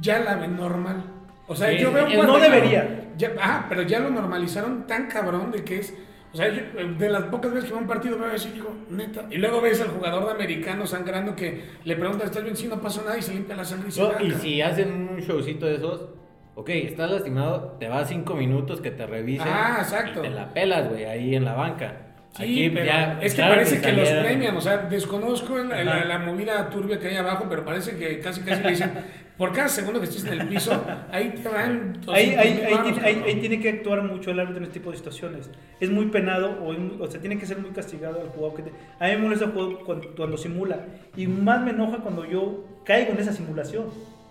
ya 0.00 0.20
la 0.20 0.36
ven 0.36 0.54
normal. 0.56 1.02
O 1.48 1.56
sea, 1.56 1.70
Sí, 1.70 1.78
yo 1.78 1.90
veo 1.92 2.06
no 2.24 2.38
debería. 2.38 3.06
Ya, 3.16 3.32
ajá, 3.40 3.66
pero 3.70 3.82
ya 3.82 4.00
lo 4.00 4.10
normalizaron 4.10 4.86
tan 4.86 5.08
cabrón 5.08 5.50
de 5.50 5.64
que 5.64 5.78
es. 5.78 5.94
O 6.32 6.36
sea, 6.36 6.48
yo, 6.48 6.62
de 6.98 7.08
las 7.08 7.24
pocas 7.24 7.52
veces 7.52 7.66
que 7.66 7.72
veo 7.72 7.82
un 7.82 7.88
partido 7.88 8.18
veo 8.18 8.32
así, 8.32 8.50
digo, 8.50 8.72
neta. 8.88 9.26
Y 9.30 9.38
luego 9.38 9.60
ves 9.60 9.80
al 9.80 9.88
jugador 9.88 10.26
de 10.26 10.30
americano 10.32 10.86
sangrando 10.86 11.34
que 11.34 11.64
le 11.84 11.96
pregunta, 11.96 12.24
¿estás 12.24 12.44
bien? 12.44 12.56
Sí, 12.56 12.68
no 12.68 12.80
pasó 12.80 13.02
nada 13.02 13.18
y 13.18 13.22
se 13.22 13.34
limpia 13.34 13.56
la 13.56 13.64
sangre 13.64 13.88
y 13.88 13.92
se 13.92 14.00
No, 14.00 14.12
va, 14.12 14.22
y 14.22 14.30
si 14.32 14.62
hacen 14.62 15.08
un 15.10 15.20
showcito 15.20 15.66
de 15.66 15.74
esos, 15.76 16.08
ok, 16.54 16.68
estás 16.68 17.10
lastimado, 17.10 17.76
te 17.80 17.88
vas 17.88 18.08
cinco 18.08 18.34
minutos 18.34 18.80
que 18.80 18.92
te 18.92 19.06
revisen. 19.06 19.48
Ah, 19.50 19.78
exacto. 19.80 20.20
Y 20.20 20.28
te 20.28 20.30
la 20.30 20.52
pelas, 20.54 20.88
güey, 20.88 21.04
ahí 21.04 21.34
en 21.34 21.44
la 21.44 21.54
banca. 21.54 22.09
Sí, 22.36 22.42
Aquí 22.44 22.70
pero 22.70 22.86
ya. 22.86 23.18
es 23.20 23.34
que 23.34 23.42
parece 23.42 23.80
que 23.80 23.92
los 23.92 24.08
premian, 24.08 24.56
o 24.56 24.60
sea, 24.60 24.76
desconozco 24.78 25.58
la, 25.58 25.82
la- 25.82 25.96
Ajá. 25.96 26.04
la 26.04 26.18
movida 26.20 26.70
turbia 26.70 26.98
que 27.00 27.08
hay 27.08 27.16
abajo, 27.16 27.46
pero 27.50 27.64
parece 27.64 27.96
que 27.96 28.20
casi 28.20 28.42
casi 28.42 28.62
le 28.62 28.70
dicen, 28.70 28.92
por 29.36 29.52
cada 29.52 29.68
segundo 29.68 29.98
que 29.98 30.06
estés 30.06 30.24
en 30.26 30.40
el 30.40 30.46
piso, 30.48 30.80
ahí 31.10 31.30
te 31.42 31.48
van 31.48 31.98
Ahí, 32.08 32.30
200 32.30 32.38
ahí, 32.38 32.38
ahí, 32.38 32.92
tiene, 32.92 33.56
ahí- 33.56 33.58
que 33.60 33.68
actuar 33.70 34.02
mucho 34.04 34.30
el 34.30 34.38
árbitro 34.38 34.58
en 34.58 34.64
este 34.64 34.78
tipo 34.78 34.92
de 34.92 34.98
situaciones. 34.98 35.50
Es 35.80 35.90
muy 35.90 36.06
penado 36.06 36.52
o, 36.62 37.02
o 37.02 37.10
sea, 37.10 37.20
tiene 37.20 37.36
que 37.36 37.46
ser 37.46 37.58
muy 37.58 37.70
castigado 37.72 38.20
al 38.20 38.28
jugador. 38.28 38.56
Que 38.56 38.62
te- 38.62 38.72
a 39.00 39.08
mí 39.08 39.16
me 39.16 39.22
molesta 39.22 39.46
el 39.46 39.50
jugador 39.50 39.84
cuando, 39.84 40.14
cuando 40.14 40.36
simula. 40.36 40.78
Y 41.16 41.26
más 41.26 41.60
me 41.62 41.70
enoja 41.72 41.96
cuando 41.98 42.24
yo 42.26 42.64
caigo 42.84 43.10
en 43.12 43.18
esa 43.18 43.32
simulación. 43.32 43.86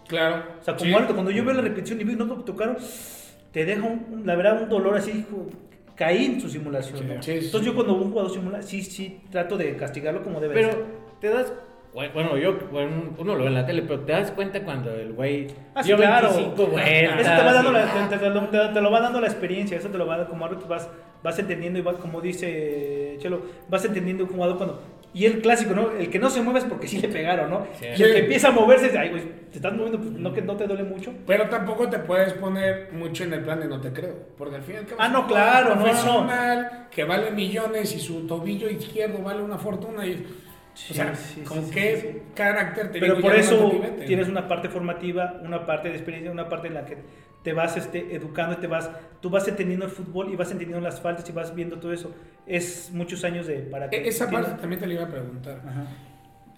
Claro. 0.07 0.44
O 0.62 0.63
sea, 0.63 0.75
como 0.78 0.88
Sí. 0.90 0.94
árbitro, 0.95 1.16
cuando 1.16 1.31
yo 1.31 1.44
veo 1.44 1.54
la 1.54 1.62
repetición 1.63 2.00
y 2.00 2.06
veo 2.06 2.16
no 2.16 2.28
tocaron, 2.44 2.78
te 3.52 3.66
deja, 3.66 3.84
un- 3.84 4.24
la 4.25 4.36
verdad, 4.36 4.63
un 4.63 4.69
dolor 4.69 4.95
así. 4.95 5.12
hijo, 5.12 5.50
caí 6.00 6.26
en 6.26 6.40
su 6.42 6.50
simulación. 6.50 7.06
¿no? 7.07 7.21
sí, 7.21 7.31
sí. 7.33 7.45
Entonces, 7.45 7.66
yo 7.66 7.76
cuando 7.76 7.94
un 7.94 8.09
jugador 8.09 8.31
simula, 8.31 8.62
sí, 8.62 8.81
sí, 8.81 9.21
trato 9.30 9.57
de 9.57 9.76
castigarlo 9.76 10.23
como 10.23 10.40
debe 10.40 10.56
ser. 10.64 10.71
Pero 10.71 10.85
te 11.19 11.30
das. 11.30 11.54
Bueno, 11.94 12.38
yo, 12.38 12.57
bueno, 12.71 13.16
uno 13.18 13.35
lo 13.35 13.42
ve 13.42 13.47
en 13.47 13.56
la 13.56 13.66
tele, 13.66 13.81
pero 13.81 14.00
te 14.02 14.14
das 14.14 14.31
cuenta 14.31 14.64
cuando 14.64 14.94
el 14.94 15.12
güey. 15.12 15.47
Ah, 15.76 15.83
dio 15.83 15.97
claro. 15.97 16.30
25 16.30 16.68
vueltas. 16.68 17.19
Eso 17.19 17.31
te 17.35 17.44
va 17.44 17.54
dando 17.54 17.71
la, 17.73 18.07
te, 18.09 18.18
te- 18.18 18.30
te- 18.30 18.73
te 18.73 18.81
lo 18.81 18.92
va 18.92 19.02
dando 19.02 19.19
la 19.19 19.28
experiencia, 19.28 19.78
eso 19.78 19.90
te 19.90 19.97
lo 19.97 20.06
va 20.07 20.26
como 20.28 20.45
árbitro 20.45 20.68
vas, 20.69 20.88
vas 21.21 21.38
entendiendo 21.40 21.80
y 21.80 21.81
vas, 21.81 21.95
como 21.97 22.21
dice 22.21 23.18
Chelo, 23.19 23.42
vas 23.68 23.83
entendiendo 23.83 24.23
un 24.23 24.30
jugador 24.30 24.56
cuando 24.57 24.81
y 25.13 25.25
el 25.25 25.42
clásico, 25.42 25.73
¿no? 25.73 25.92
El 25.92 26.09
que 26.09 26.19
no 26.19 26.30
se 26.30 26.42
mueve 26.42 26.59
es 26.59 26.66
porque 26.66 26.87
sí 26.87 26.99
le 26.99 27.07
pegaron, 27.07 27.49
¿no? 27.49 27.68
Sí. 27.80 27.85
Y 27.97 28.04
el 28.04 28.13
que 28.13 28.19
empieza 28.19 28.49
a 28.49 28.51
moverse, 28.51 28.87
es, 28.87 28.95
ay, 28.95 29.09
güey, 29.09 29.23
te 29.51 29.57
estás 29.57 29.73
moviendo, 29.73 29.97
pues 29.97 30.11
no 30.11 30.33
que 30.33 30.42
no 30.42 30.56
te 30.56 30.68
duele 30.68 30.83
mucho. 30.83 31.13
Pero 31.25 31.49
tampoco 31.49 31.89
te 31.89 31.99
puedes 31.99 32.33
poner 32.33 32.89
mucho 32.94 33.23
en 33.23 33.33
el 33.33 33.42
plan 33.42 33.59
de 33.59 33.68
no 33.68 33.81
te 33.81 33.92
creo. 33.92 34.16
Porque 34.37 34.57
al 34.57 34.61
final 34.61 34.85
Ah, 34.97 35.09
no, 35.09 35.25
claro, 35.28 35.75
no, 35.75 35.85
no. 36.25 36.30
que 36.92 37.04
vale 37.04 37.31
millones 37.31 37.95
y 37.95 37.99
su 37.99 38.28
tobillo 38.28 38.69
izquierdo 38.69 39.23
vale 39.23 39.42
una 39.42 39.57
fortuna. 39.57 40.06
Y, 40.06 40.25
o 40.88 40.94
sea, 40.94 41.16
sí, 41.16 41.42
¿con 41.44 41.66
sí, 41.66 41.71
qué 41.71 42.24
carácter 42.33 42.92
te 42.92 43.00
Pero 43.00 43.19
por 43.21 43.36
eso 43.36 43.71
tienes 44.06 44.28
una 44.28 44.48
parte 44.48 44.69
formativa, 44.69 45.40
una 45.44 45.66
parte 45.66 45.90
de 45.90 45.95
experiencia, 45.95 46.31
una 46.31 46.50
parte 46.50 46.68
en 46.68 46.74
la 46.76 46.86
que 46.86 46.98
te 47.44 47.54
vas 47.54 47.78
este, 47.78 48.16
educando 48.16 48.56
y 48.56 48.57
te 48.57 48.68
vas, 48.68 48.90
tú 49.21 49.30
vas 49.30 49.48
entendiendo 49.48 49.86
el 49.86 49.92
fútbol 49.92 50.30
y 50.31 50.36
vas 50.36 50.52
entendiendo 50.52 50.81
las 50.81 51.00
faltas 51.02 51.28
y 51.30 51.31
vas 51.31 51.54
viendo 51.56 51.80
todo 51.80 51.94
eso. 51.94 52.14
Es 52.45 52.92
muchos 52.94 53.24
años 53.24 53.48
de 53.48 53.59
para 53.62 53.90
que 53.90 53.98
E- 53.98 54.07
Esa 54.07 54.30
parte 54.30 54.52
también 54.59 54.80
te 54.80 54.88
la 54.88 54.94
iba 54.94 55.04
a 55.04 55.09
preguntar. 55.09 55.62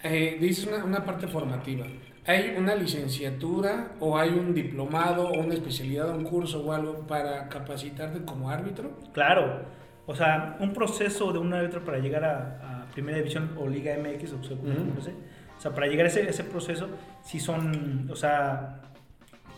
Eh, 0.02 0.38
dices 0.40 0.66
una, 0.66 0.84
una 0.84 1.04
parte 1.04 1.28
formativa. 1.28 1.86
¿Hay 2.24 2.54
una 2.56 2.74
licenciatura 2.74 3.96
o 4.00 4.16
hay 4.18 4.30
un 4.30 4.54
diplomado 4.54 5.28
o 5.28 5.40
una 5.40 5.54
especialidad 5.54 6.10
o 6.10 6.16
un 6.16 6.24
curso 6.24 6.64
o 6.64 6.72
algo 6.72 7.06
para 7.06 7.48
capacitarte 7.48 8.24
como 8.24 8.50
árbitro? 8.50 8.98
Claro, 9.12 9.66
o 10.06 10.14
sea, 10.14 10.56
un 10.60 10.72
proceso 10.72 11.32
de 11.32 11.38
un 11.38 11.52
árbitro 11.52 11.84
para 11.84 11.98
llegar 11.98 12.24
a, 12.24 12.81
a 12.81 12.81
Primera 12.92 13.18
División 13.18 13.50
o 13.58 13.66
Liga 13.68 13.96
MX 13.96 14.32
o 14.32 14.36
Ujú. 14.36 14.94
no 14.94 15.00
sé. 15.02 15.12
O 15.58 15.60
sea, 15.60 15.72
para 15.74 15.86
llegar 15.86 16.06
a 16.06 16.08
ese, 16.08 16.28
ese 16.28 16.44
proceso, 16.44 16.88
si 17.24 17.38
son, 17.40 18.08
o 18.10 18.16
sea, 18.16 18.80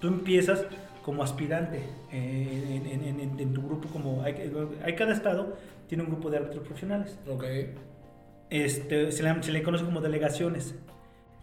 tú 0.01 0.09
empiezas 0.09 0.67
como 1.03 1.23
aspirante 1.23 1.81
eh, 2.13 2.81
en, 2.85 3.03
en- 3.05 3.21
en- 3.21 3.41
en 3.41 3.53
tu 3.55 3.63
grupo, 3.63 3.89
como 3.89 4.23
hay, 4.23 4.35
hay 4.85 4.95
cada 4.95 5.13
estado 5.13 5.57
tiene 5.89 6.03
un 6.05 6.11
grupo 6.11 6.31
de 6.31 6.39
árbitros 6.39 6.63
profesionales. 6.65 7.19
Ok. 7.29 7.45
Este, 8.51 9.11
se, 9.13 9.23
le, 9.23 9.43
se 9.43 9.53
le 9.53 9.63
conoce 9.63 9.85
como 9.85 10.01
delegaciones. 10.01 10.75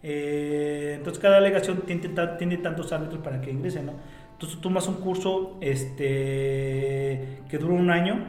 Eh, 0.02 0.94
entonces 0.96 1.20
cada 1.22 1.36
delegación 1.36 1.82
tiene, 1.82 2.08
tiene 2.38 2.56
tantos 2.58 2.92
árbitros 2.92 3.20
para 3.22 3.40
que 3.40 3.50
ingresen, 3.50 3.86
¿no? 3.86 3.92
Entonces 4.32 4.56
tú 4.56 4.62
tomas 4.62 4.88
un 4.88 4.94
curso 4.96 5.58
este, 5.60 7.38
que 7.48 7.58
dura 7.58 7.74
un 7.74 7.90
año, 7.90 8.24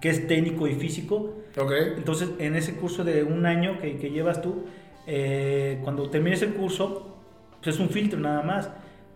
que 0.00 0.10
es 0.10 0.26
técnico 0.26 0.66
y 0.66 0.74
físico. 0.74 1.34
Ok. 1.58 1.72
Entonces, 1.96 2.30
en 2.38 2.56
ese 2.56 2.74
curso 2.74 3.04
de 3.04 3.22
un 3.22 3.46
año 3.46 3.78
que, 3.78 3.96
que 3.96 4.10
llevas 4.10 4.42
tú, 4.42 4.64
eh, 5.06 5.78
cuando 5.82 6.08
termines 6.10 6.42
el 6.42 6.54
curso, 6.54 7.16
pues 7.62 7.76
es 7.76 7.80
un 7.80 7.88
filtro 7.90 8.18
nada 8.18 8.42
más. 8.42 8.70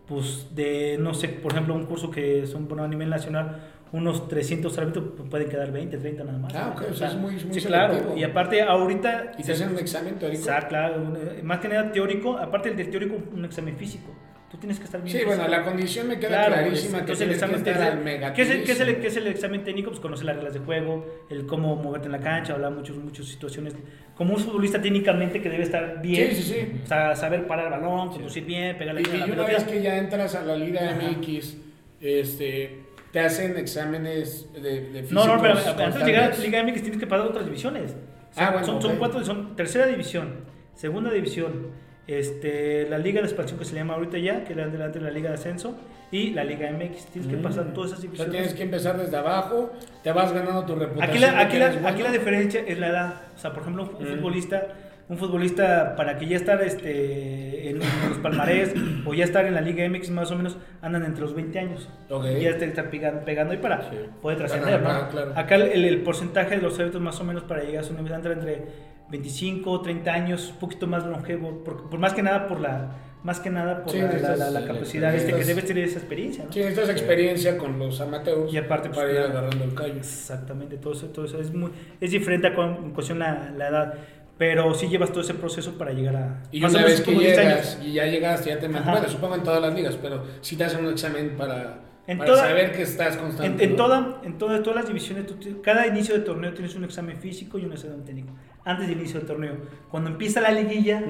Pues 0.06 0.54
de, 0.54 0.96
no 0.98 1.12
sé, 1.12 1.28
por 1.28 1.52
ejemplo, 1.52 1.74
un 1.74 1.84
curso 1.84 2.10
que 2.10 2.46
son 2.46 2.66
bueno, 2.66 2.82
a 2.84 2.88
nivel 2.88 3.10
nacional, 3.10 3.60
unos 3.92 4.26
300 4.28 4.76
árbitros 4.78 5.04
pues, 5.16 5.28
pueden 5.28 5.48
quedar 5.50 5.70
20, 5.70 5.98
30 5.98 6.24
nada 6.24 6.38
más. 6.38 6.54
Ah, 6.54 6.72
ok, 6.74 6.82
o 6.90 6.94
sea, 6.94 7.08
es 7.08 7.14
muy- 7.16 7.32
muy 7.32 7.60
Sí, 7.60 7.66
claro. 7.66 8.16
Y 8.16 8.22
aparte, 8.22 8.62
ahorita... 8.62 9.32
Y 9.38 9.42
te 9.42 9.52
hacen 9.52 9.68
un 9.70 9.78
examen 9.78 10.18
teórico. 10.18 10.40
Exacto, 10.40 10.68
claro. 10.70 11.14
eh, 11.16 11.42
Más 11.42 11.58
que 11.60 11.68
nada 11.68 11.92
teórico, 11.92 12.38
aparte 12.38 12.70
del 12.70 12.88
teórico, 12.90 13.16
un 13.34 13.44
examen 13.44 13.76
físico. 13.76 14.14
Tú 14.50 14.56
tienes 14.56 14.78
que 14.78 14.86
estar 14.86 15.02
bien. 15.02 15.18
Sí, 15.18 15.24
bueno, 15.26 15.46
la 15.46 15.62
condición 15.62 16.08
me 16.08 16.18
queda 16.18 16.28
Claro, 16.28 16.54
clarísima. 16.54 17.00
entonces 17.00 17.18
que 17.18 17.24
el 17.24 17.28
que 17.28 17.34
examen 17.34 17.56
estar 17.56 17.74
al 17.74 17.80
técnico, 17.90 18.04
mega 18.04 18.32
¿qué 18.32 18.42
es, 18.42 18.50
el, 18.50 18.62
qué, 18.64 18.72
es 18.72 18.80
el, 18.80 18.86
todísimo. 18.86 19.02
qué 19.02 19.06
es 19.08 19.16
el 19.18 19.26
examen 19.26 19.64
técnico? 19.64 19.90
Pues 19.90 20.00
conocer 20.00 20.24
las 20.24 20.36
reglas 20.36 20.54
de 20.54 20.60
juego, 20.60 21.06
el 21.28 21.44
cómo 21.46 21.76
moverte 21.76 22.06
en 22.06 22.12
la 22.12 22.20
cancha, 22.20 22.54
hablar 22.54 22.72
muchas 22.72 22.96
muchas 22.96 23.26
situaciones. 23.26 23.74
Como 24.16 24.34
un 24.34 24.40
futbolista 24.40 24.80
técnicamente 24.80 25.42
que 25.42 25.50
debe 25.50 25.64
estar 25.64 26.00
bien, 26.00 26.30
Sí, 26.34 26.42
sí, 26.42 26.54
sí. 26.54 26.80
o 26.82 26.86
sea, 26.86 27.14
saber 27.14 27.46
parar 27.46 27.66
el 27.66 27.72
balón, 27.72 28.08
conducir 28.08 28.44
bien, 28.46 28.78
pegarle 28.78 29.02
Y, 29.02 29.04
bien 29.04 29.14
a 29.22 29.26
y 29.26 29.28
la 29.28 29.34
una 29.34 29.44
vez 29.46 29.64
que 29.64 29.82
ya 29.82 29.98
entras 29.98 30.34
a 30.34 30.42
la 30.42 30.56
Liga. 30.56 30.96
MX, 30.98 31.56
este, 32.00 32.80
te 33.12 33.20
hacen 33.20 33.56
exámenes 33.58 34.50
de, 34.54 34.60
de 34.90 35.02
No, 35.10 35.26
no, 35.26 35.40
pero 35.42 35.54
antes 35.58 35.64
de 35.76 36.04
llegar 36.06 36.22
a 36.24 36.26
constantes. 36.30 36.40
Liga 36.40 36.62
MX 36.62 36.80
tienes 36.82 36.98
que 37.00 37.06
pasar 37.06 37.26
otras 37.26 37.44
divisiones. 37.44 37.90
Son, 37.90 38.44
Ah, 38.44 38.50
bueno, 38.52 38.66
son, 38.66 38.80
son 38.80 38.92
ok. 38.92 38.98
cuatro, 38.98 39.24
son 39.24 39.56
tercera 39.56 39.86
división, 39.86 40.44
segunda 40.74 41.10
división, 41.10 41.68
este, 42.08 42.88
la 42.88 42.98
Liga 42.98 43.20
de 43.20 43.26
Expansión 43.28 43.58
que 43.58 43.64
se 43.64 43.76
llama 43.76 43.94
ahorita 43.94 44.18
ya, 44.18 44.42
que 44.44 44.54
era 44.54 44.66
delante 44.66 44.98
de 44.98 45.04
la 45.04 45.10
Liga 45.10 45.28
de 45.28 45.34
Ascenso, 45.36 45.76
y 46.10 46.30
la 46.30 46.42
Liga 46.42 46.70
MX. 46.72 47.06
Tienes 47.06 47.30
que 47.30 47.36
pasar 47.36 47.72
todas 47.74 47.90
esas 47.92 47.98
O 47.98 48.02
sea, 48.02 48.10
divisiones. 48.10 48.32
tienes 48.32 48.54
que 48.54 48.62
empezar 48.62 48.96
desde 48.98 49.16
abajo, 49.16 49.70
te 50.02 50.10
vas 50.10 50.32
ganando 50.32 50.64
tu 50.64 50.74
reputación. 50.74 51.10
Aquí 51.10 51.18
la, 51.18 51.38
aquí, 51.40 51.58
la, 51.58 51.66
eres 51.66 51.82
bueno. 51.82 51.88
aquí 51.94 52.02
la 52.02 52.10
diferencia 52.12 52.62
es 52.66 52.78
la 52.78 52.88
edad. 52.88 53.14
O 53.36 53.38
sea, 53.38 53.52
por 53.52 53.60
ejemplo, 53.62 53.90
un 53.98 54.04
Mm. 54.04 54.16
futbolista, 54.16 54.66
un 55.10 55.18
futbolista 55.18 55.94
para 55.96 56.16
que 56.18 56.26
ya 56.26 56.36
estar 56.36 56.62
este, 56.62 57.70
en, 57.70 57.78
los 57.78 58.18
palmarés 58.22 58.72
o 59.04 59.12
ya 59.12 59.24
estar 59.24 59.44
en 59.44 59.52
la 59.54 59.60
Liga 59.60 59.86
MX 59.86 60.08
más 60.10 60.30
o 60.30 60.36
menos 60.36 60.56
andan 60.80 61.04
entre 61.04 61.20
los 61.22 61.34
20 61.34 61.58
años. 61.58 61.88
Ok. 62.08 62.24
Ya 62.40 62.56
te 62.56 62.64
están 62.64 62.88
pegando, 62.90 63.24
pegando 63.26 63.52
ahí 63.52 63.58
para 63.58 63.82
Sí. 63.90 63.96
poder 64.22 64.38
trascender. 64.38 64.80
¿no? 64.80 65.08
Claro. 65.10 65.32
Acá 65.36 65.56
el, 65.56 65.84
el 65.84 66.00
porcentaje 66.02 66.56
de 66.56 66.62
los 66.62 66.78
árbitros 66.78 67.02
más 67.02 67.20
o 67.20 67.24
menos 67.24 67.42
para 67.44 67.62
llegar 67.62 67.84
a 67.84 67.86
su 67.86 67.92
nivel 67.94 68.12
entra 68.14 68.32
entre 68.32 68.62
25, 69.10 69.80
30 69.82 70.12
años, 70.12 70.50
un 70.52 70.58
poquito 70.58 70.86
más 70.86 71.04
longevo, 71.06 71.64
por, 71.64 71.88
por 71.88 71.98
más 71.98 72.12
que 72.14 72.22
nada 72.22 72.46
por 72.48 72.60
la 72.60 72.96
más 73.24 73.40
que 73.40 73.50
nada 73.50 73.82
por 73.82 73.92
Sí, 73.92 73.98
la, 73.98 74.12
la- 74.12 74.36
la- 74.36 74.50
la 74.50 74.64
capacidad 74.64 75.12
este, 75.12 75.32
que 75.34 75.44
debes 75.44 75.64
tener 75.66 75.82
esa 75.84 75.98
experiencia. 75.98 76.44
¿no? 76.44 76.52
Sí, 76.52 76.60
necesitas 76.60 76.88
experiencia 76.90 77.58
con 77.58 77.76
los 77.78 78.00
amateurs 78.00 78.52
Y 78.52 78.56
aparte, 78.58 78.88
pues, 78.90 78.98
para 79.00 79.10
ir 79.12 79.18
agarrando 79.18 79.64
el 79.64 79.74
callo. 79.74 79.94
Exactamente, 79.96 80.76
todo 80.76 80.92
eso, 80.92 81.06
todo 81.08 81.24
eso 81.24 81.40
es, 81.40 81.52
muy, 81.52 81.70
es 82.00 82.12
diferente 82.12 82.46
a 82.46 82.54
con, 82.54 82.70
en 82.76 82.90
cuestión 82.92 83.18
la, 83.18 83.50
la 83.56 83.68
edad, 83.68 83.94
pero 84.38 84.72
sí 84.72 84.86
llevas 84.88 85.10
todo 85.10 85.22
ese 85.22 85.34
proceso 85.34 85.76
para 85.76 85.92
llegar 85.92 86.14
a... 86.14 86.42
Y 86.52 86.60
más 86.60 86.72
o 86.72 86.76
una 86.76 86.86
menos 86.86 86.98
vez 86.98 87.00
que 87.00 87.12
como 87.12 87.20
10 87.20 87.36
llegas 87.36 87.74
años. 87.76 87.86
y 87.88 87.92
ya 87.94 88.06
llegaste, 88.06 88.50
ya 88.50 88.58
te 88.60 88.66
Ajá. 88.66 88.90
bueno, 88.92 89.08
supongo 89.08 89.34
en 89.34 89.42
todas 89.42 89.60
las 89.60 89.74
ligas, 89.74 89.98
pero 90.00 90.22
si 90.40 90.56
te 90.56 90.64
hacen 90.64 90.84
un 90.86 90.92
examen 90.92 91.36
para, 91.36 91.80
En 92.06 92.18
para 92.18 92.30
toda- 92.30 92.46
saber 92.46 92.70
que 92.72 92.82
estás 92.82 93.16
En, 93.16 93.20
constante. 93.20 93.64
en 93.64 93.70
¿no? 93.70 93.76
toda, 93.76 94.20
en 94.22 94.38
toda- 94.38 94.62
todas 94.62 94.76
las 94.76 94.86
divisiones, 94.86 95.26
tú 95.26 95.60
cada 95.60 95.88
inicio 95.88 96.14
de 96.14 96.20
torneo 96.20 96.54
tienes 96.54 96.76
un 96.76 96.84
examen 96.84 97.16
físico 97.16 97.58
y 97.58 97.64
un 97.64 97.72
examen 97.72 98.04
técnico. 98.04 98.32
Antes 98.68 98.88
del 98.88 98.98
inicio 98.98 99.18
del 99.18 99.26
torneo. 99.26 99.56
Cuando 99.90 100.10
empieza 100.10 100.40
la 100.40 100.50
liguilla, 100.52 101.02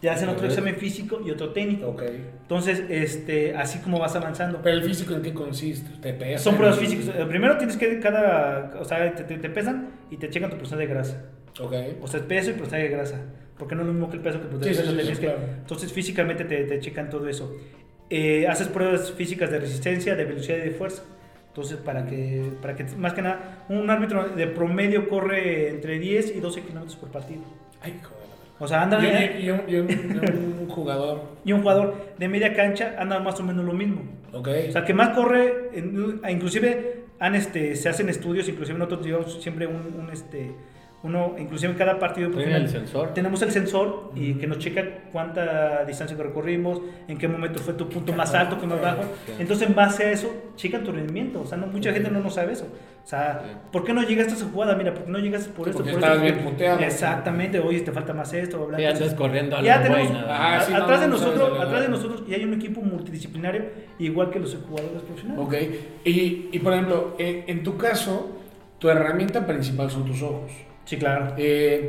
te 0.00 0.10
hacen 0.10 0.28
otro 0.28 0.46
examen 0.46 0.76
físico 0.76 1.20
y 1.24 1.30
otro 1.30 1.52
técnico. 1.52 1.88
Ok. 1.88 2.02
Entonces, 2.42 2.84
este, 2.88 3.56
así 3.56 3.78
como 3.80 3.98
vas 3.98 4.14
avanzando. 4.14 4.60
Pero 4.62 4.76
el 4.76 4.82
físico 4.84 5.14
en 5.14 5.22
qué 5.22 5.34
consiste? 5.34 5.90
¿Te 6.00 6.12
pesan? 6.14 6.38
Son 6.44 6.56
pruebas 6.56 6.78
físicas. 6.78 7.08
Eh, 7.08 7.26
Primero 7.28 7.56
tienes 7.58 7.76
que 7.76 7.98
cada, 7.98 8.78
o 8.80 8.84
sea, 8.84 9.14
te, 9.14 9.24
te- 9.24 9.38
te 9.38 9.50
pesan 9.50 9.88
y 10.10 10.16
te 10.16 10.28
checan 10.30 10.50
tu 10.50 10.56
porcentaje 10.58 10.86
de 10.86 10.94
grasa. 10.94 11.24
Ok. 11.60 11.74
O 12.02 12.06
sea, 12.06 12.20
peso 12.20 12.50
y 12.50 12.52
porcentaje 12.52 12.84
de 12.84 12.88
grasa. 12.90 13.20
Porque 13.58 13.74
no 13.74 13.80
es 13.80 13.86
lo 13.88 13.92
mismo 13.94 14.08
que 14.10 14.16
el 14.16 14.22
peso 14.22 14.38
que 14.38 14.44
el 14.44 14.50
porcentaje 14.50 14.86
de 14.86 14.92
grasa. 15.02 15.14
sí, 15.14 15.20
claro. 15.20 15.38
Entonces, 15.58 15.92
físicamente 15.92 16.44
te, 16.44 16.64
te 16.64 16.78
checan 16.78 17.10
todo 17.10 17.26
eso. 17.28 17.56
Eh, 18.08 18.46
haces 18.46 18.68
pruebas 18.68 19.10
físicas 19.12 19.50
de 19.50 19.58
resistencia, 19.58 20.14
de 20.14 20.24
velocidad 20.24 20.58
y 20.58 20.60
de 20.60 20.70
fuerza. 20.70 21.02
Entonces, 21.56 21.78
para 21.78 22.04
que, 22.04 22.52
para 22.60 22.76
que, 22.76 22.84
más 22.98 23.14
que 23.14 23.22
nada, 23.22 23.64
un 23.70 23.88
árbitro 23.88 24.28
de 24.28 24.46
promedio 24.46 25.08
corre 25.08 25.70
entre 25.70 25.98
10 25.98 26.36
y 26.36 26.40
12 26.40 26.60
kilómetros 26.60 26.96
por 26.96 27.08
partido. 27.10 27.40
Ay, 27.80 27.96
hijo 27.98 28.10
de 28.14 28.26
la 28.28 28.34
O 28.58 28.68
sea, 28.68 28.82
anda. 28.82 28.98
verdad. 28.98 29.20
Y, 29.38 29.42
y- 29.42 29.46
y 29.46 29.50
un, 29.50 29.62
y 29.66 29.76
un- 29.76 29.90
y 29.90 30.62
un 30.64 30.68
jugador. 30.68 31.22
y 31.46 31.52
un 31.54 31.62
jugador 31.62 31.94
de 32.18 32.28
media 32.28 32.52
cancha 32.52 32.96
anda 32.98 33.20
más 33.20 33.40
o 33.40 33.42
menos 33.42 33.64
lo 33.64 33.72
mismo. 33.72 34.02
Ok. 34.34 34.48
O 34.68 34.72
sea, 34.72 34.84
que 34.84 34.92
más 34.92 35.16
corre, 35.16 35.70
inclusive 36.28 37.04
han, 37.18 37.34
este, 37.34 37.74
se 37.74 37.88
hacen 37.88 38.10
estudios, 38.10 38.46
inclusive 38.50 38.78
nosotros 38.78 39.06
llevamos 39.06 39.42
siempre 39.42 39.66
un, 39.66 39.94
un, 39.98 40.10
este, 40.12 40.52
uno, 41.06 41.34
inclusive 41.38 41.72
en 41.72 41.78
cada 41.78 41.98
partido 41.98 42.28
el 42.38 42.68
sensor. 42.68 43.14
tenemos 43.14 43.40
el 43.42 43.50
sensor 43.50 44.10
y 44.14 44.34
que 44.34 44.46
nos 44.46 44.58
checa 44.58 44.82
cuánta 45.12 45.84
distancia 45.84 46.16
que 46.16 46.22
recorrimos, 46.22 46.80
en 47.08 47.16
qué 47.16 47.28
momento 47.28 47.58
fue 47.60 47.74
tu 47.74 47.88
punto 47.88 48.12
más 48.12 48.34
alto, 48.34 48.58
que 48.60 48.66
más 48.66 48.80
bajo. 48.80 49.02
Entonces, 49.38 49.68
en 49.68 49.74
base 49.74 50.04
a 50.04 50.10
eso, 50.10 50.32
checan 50.56 50.82
tu 50.84 50.92
rendimiento. 50.92 51.40
O 51.42 51.46
sea, 51.46 51.56
no, 51.58 51.66
mucha 51.68 51.92
gente 51.92 52.10
no, 52.10 52.20
no 52.20 52.30
sabe 52.30 52.52
eso. 52.52 52.66
O 53.04 53.08
sea, 53.08 53.40
¿por 53.70 53.84
qué 53.84 53.92
no 53.92 54.02
llegaste 54.02 54.32
a 54.32 54.36
esa 54.36 54.46
jugada? 54.46 54.74
Mira, 54.74 54.92
¿por 54.92 55.04
qué 55.04 55.10
no 55.12 55.18
llegaste 55.20 55.50
por 55.50 55.68
esto? 55.68 55.78
porque 55.78 55.92
por 55.92 56.00
estabas 56.02 56.22
bien 56.22 56.38
puteado. 56.38 56.80
Exactamente, 56.80 57.60
oye, 57.60 57.80
te 57.80 57.92
falta 57.92 58.12
más 58.12 58.32
esto. 58.32 58.66
bla, 58.66 58.78
bla. 58.78 58.88
andas 58.90 59.14
corriendo 59.14 59.56
a 59.56 59.62
Ya 59.62 59.76
lo 59.76 59.82
tenemos, 59.84 60.08
güey, 60.10 60.20
nada 60.22 60.38
más. 60.38 60.64
sí, 60.66 60.72
a- 60.74 60.78
no, 60.78 60.84
atrás 60.84 61.00
de 61.02 61.08
nosotros, 61.08 61.56
la- 61.56 61.64
atrás 61.64 61.82
de 61.82 61.88
nosotros, 61.88 62.22
y 62.28 62.34
hay 62.34 62.42
un 62.44 62.54
equipo 62.54 62.80
multidisciplinario, 62.82 63.64
igual 64.00 64.30
que 64.30 64.40
los 64.40 64.56
jugadores 64.56 65.02
profesionales. 65.02 65.44
Ok. 65.46 65.54
Y, 66.04 66.48
y 66.52 66.58
por 66.58 66.72
ejemplo, 66.72 67.14
en, 67.18 67.44
en 67.46 67.62
tu 67.62 67.76
caso, 67.76 68.32
tu 68.78 68.88
herramienta 68.90 69.46
principal 69.46 69.88
son 69.90 70.04
tus 70.04 70.20
ojos. 70.22 70.50
Sí, 70.86 70.96
claro. 70.96 71.34
Eh, 71.36 71.88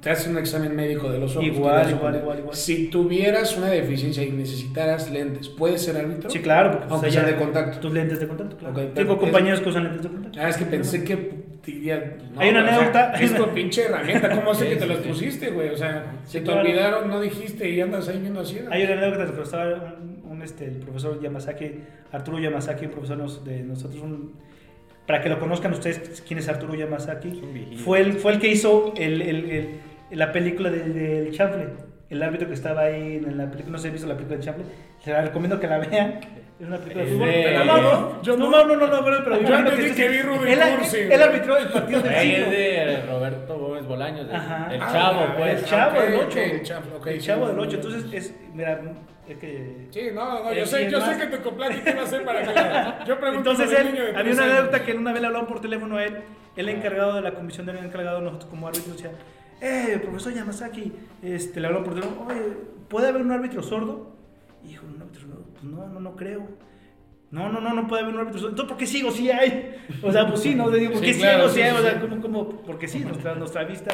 te 0.00 0.10
hacen 0.10 0.32
un 0.32 0.38
examen 0.38 0.74
médico 0.74 1.08
de 1.10 1.20
los 1.20 1.32
ojos. 1.36 1.44
Igual, 1.46 1.88
igual, 1.90 2.16
igual, 2.16 2.38
igual. 2.40 2.54
Si 2.56 2.88
tuvieras 2.88 3.56
una 3.56 3.68
deficiencia 3.68 4.24
y 4.24 4.32
necesitaras 4.32 5.10
lentes, 5.10 5.48
¿puedes 5.48 5.80
ser 5.82 5.96
árbitro? 5.96 6.28
Sí, 6.28 6.40
claro, 6.40 6.72
porque 6.72 6.86
Aunque 6.90 7.06
pues, 7.06 7.14
sea 7.14 7.22
de 7.24 7.36
contacto. 7.36 7.78
Tus 7.78 7.92
lentes 7.92 8.18
de 8.20 8.26
contacto, 8.28 8.56
claro. 8.56 8.72
Ok, 8.74 8.80
pero 8.80 8.94
Tengo 8.94 9.12
es- 9.14 9.18
compañeros 9.20 9.60
que 9.60 9.68
usan 9.68 9.84
lentes 9.84 10.02
de 10.02 10.08
contacto. 10.08 10.38
Ah, 10.42 10.48
es 10.48 10.56
que 10.56 10.64
pensé 10.66 11.04
que 11.04 11.30
diría. 11.64 12.16
no, 12.34 12.40
Hay 12.40 12.48
una 12.50 12.64
o 12.64 12.68
anécdota. 12.68 13.12
es 13.20 13.34
tu 13.36 13.48
pinche 13.50 13.84
herramienta. 13.84 14.30
¿Cómo 14.34 14.52
sé 14.52 14.68
que 14.68 14.76
te 14.76 14.86
las 14.86 14.98
pusiste, 14.98 15.50
güey? 15.50 15.68
O 15.68 15.76
sea, 15.76 16.12
Sí, 16.24 16.32
se 16.32 16.38
te 16.40 16.44
claro. 16.46 16.60
olvidaron, 16.62 17.08
no 17.08 17.20
dijiste 17.20 17.70
y 17.70 17.80
andas 17.80 18.08
ahí 18.08 18.18
viendo 18.18 18.40
así. 18.40 18.58
Hay 18.70 18.82
una 18.82 18.94
anécdota 18.94 19.32
que 19.32 19.42
estaba 19.42 19.96
un, 20.02 20.28
un, 20.28 20.42
este, 20.42 20.64
el 20.64 20.78
profesor 20.78 21.20
Yamazaki, 21.22 21.70
Arturo 22.10 22.40
Yamazaki, 22.40 22.86
un 22.86 22.90
profesor 22.90 23.44
de 23.44 23.62
nosotros, 23.62 24.02
un- 24.02 24.32
para 25.08 25.20
que 25.22 25.28
lo 25.28 25.40
conozcan 25.40 25.72
ustedes, 25.72 26.22
quién 26.24 26.38
es 26.38 26.48
Arturo 26.48 26.74
viejillo. 27.54 27.78
Fue 27.82 27.98
el, 28.00 28.12
fue 28.12 28.32
el 28.34 28.38
que 28.38 28.46
hizo 28.48 28.92
el, 28.96 29.20
el- 29.22 29.50
el- 29.50 29.68
la 30.10 30.30
película 30.32 30.70
del, 30.70 30.94
del 30.94 31.32
Chanfle, 31.32 31.66
el 32.10 32.22
árbitro 32.22 32.48
que 32.48 32.54
estaba 32.54 32.82
ahí 32.82 33.16
en 33.16 33.36
la 33.36 33.50
película, 33.50 33.72
no 33.72 33.78
sé 33.78 33.82
si 33.82 33.88
han 33.88 33.92
visto 33.94 34.08
la 34.08 34.14
película 34.14 34.36
del 34.36 34.44
Chanfle, 34.44 34.64
se 35.04 35.10
la 35.12 35.22
recomiendo 35.22 35.60
que 35.60 35.66
la 35.66 35.78
vean. 35.78 36.20
Es 36.58 36.66
una 36.66 36.78
película 36.78 37.04
de 37.04 37.10
fútbol. 37.12 37.28
de- 37.28 37.54
No, 37.58 37.64
no, 37.64 37.82
no, 37.82 38.22
Yo 38.22 38.36
no, 38.36 38.50
no- 38.50 38.64
no, 38.66 38.76
no, 38.76 38.86
no, 38.88 39.04
pero, 39.04 39.22
pero 39.24 39.40
Yo 39.42 39.54
entendí 39.58 39.84
este- 39.84 40.02
que 40.02 40.08
vi 40.08 40.22
Rudy 40.22 40.50
él, 40.52 40.58
Cursi, 40.76 40.96
él 40.98 41.22
arbitró 41.22 41.56
el 41.56 41.68
partido 41.68 42.00
del 42.02 42.14
siglo. 42.16 42.36
es 42.46 42.50
de 42.50 43.02
Roberto 43.08 43.58
Gómez 43.58 43.86
Bolaños, 43.86 44.26
de- 44.28 44.34
Ajá. 44.34 44.68
el 44.74 44.82
Ah, 44.82 44.88
chavo, 44.92 45.20
ah, 45.20 45.34
pues. 45.38 45.58
El 45.60 45.64
chavo 45.66 45.90
ok, 45.98 46.02
del 46.04 46.14
ok, 46.14 46.22
8. 46.26 46.38
el 46.40 46.62
chavo, 46.62 46.96
ok, 46.96 47.06
el 47.06 47.20
sí. 47.20 47.26
chavo 47.26 47.48
del 47.48 47.58
8. 47.60 47.76
Entonces, 47.76 48.12
es, 48.12 48.34
mira, 48.54 48.80
es 49.28 49.36
que 49.36 49.86
Sí, 49.90 50.00
no, 50.14 50.42
no, 50.44 50.52
yo 50.52 50.66
sé, 50.66 50.90
yo 50.90 50.98
es 50.98 51.04
sé 51.04 51.10
más- 51.16 51.26
que 51.26 51.36
tu 51.36 51.54
plática 51.56 51.90
iba 51.90 52.02
a 52.02 52.06
ser 52.06 52.24
para 52.24 52.40
acá. 52.40 53.04
Yo 53.06 53.20
pregunto 53.20 53.50
Entonces 53.52 53.78
él, 53.78 53.92
niño 53.92 54.04
de 54.06 54.16
había 54.16 54.32
una 54.32 54.42
anécdota 54.44 54.82
que 54.82 54.92
una 54.94 55.12
vez 55.12 55.20
le 55.20 55.26
hablaban 55.28 55.46
por 55.46 55.60
teléfono 55.60 55.96
a 55.98 56.04
él, 56.04 56.16
el 56.56 56.68
encargado 56.70 57.14
de 57.14 57.20
la 57.22 57.34
comisión 57.34 57.66
del 57.66 57.76
encargado, 57.78 58.20
nosotros 58.20 58.50
como 58.50 58.66
árbitros, 58.66 58.96
decía, 58.96 59.12
eh, 59.60 59.98
profesor 60.02 60.32
Yamazaki, 60.34 60.92
este, 61.22 61.60
le 61.60 61.66
hablaban 61.66 61.84
por 61.84 61.94
teléfono, 61.94 62.26
oye, 62.28 62.40
¿puede 62.88 63.08
haber 63.08 63.22
un 63.22 63.30
árbitro 63.32 63.62
sordo? 63.62 64.16
Y 64.64 64.68
dijo, 64.68 64.86
un 64.86 65.00
árbitro 65.00 65.22
sordo, 65.22 65.44
pues 65.52 65.64
no, 65.64 65.88
no, 65.88 66.00
no 66.00 66.16
creo. 66.16 66.46
No, 67.30 67.50
no, 67.52 67.60
no, 67.60 67.74
no 67.74 67.86
puede 67.86 68.02
haber 68.02 68.14
un 68.14 68.20
árbitro 68.20 68.40
sordo. 68.40 68.50
Entonces, 68.52 68.70
¿por 68.70 68.78
qué 68.78 68.86
sigo? 68.86 69.10
Sí 69.10 69.30
hay. 69.30 69.76
O 70.02 70.10
sea, 70.12 70.26
pues 70.28 70.40
sí, 70.40 70.54
¿no? 70.54 70.70
Le 70.70 70.78
digo, 70.78 70.92
¿por 70.92 71.00
Sí, 71.04 71.12
qué 71.12 71.18
claro, 71.18 71.48
sigo? 71.48 71.50
Sí 71.50 71.54
sí, 71.56 71.62
hay. 71.62 71.70
sí, 71.72 71.76
O 71.78 71.82
sea, 71.82 71.92
sí. 71.94 71.98
¿cómo, 72.08 72.20
cómo? 72.22 72.48
Porque 72.62 72.88
sí, 72.88 73.00
nuestra, 73.00 73.34
nuestra 73.34 73.64
vista 73.64 73.90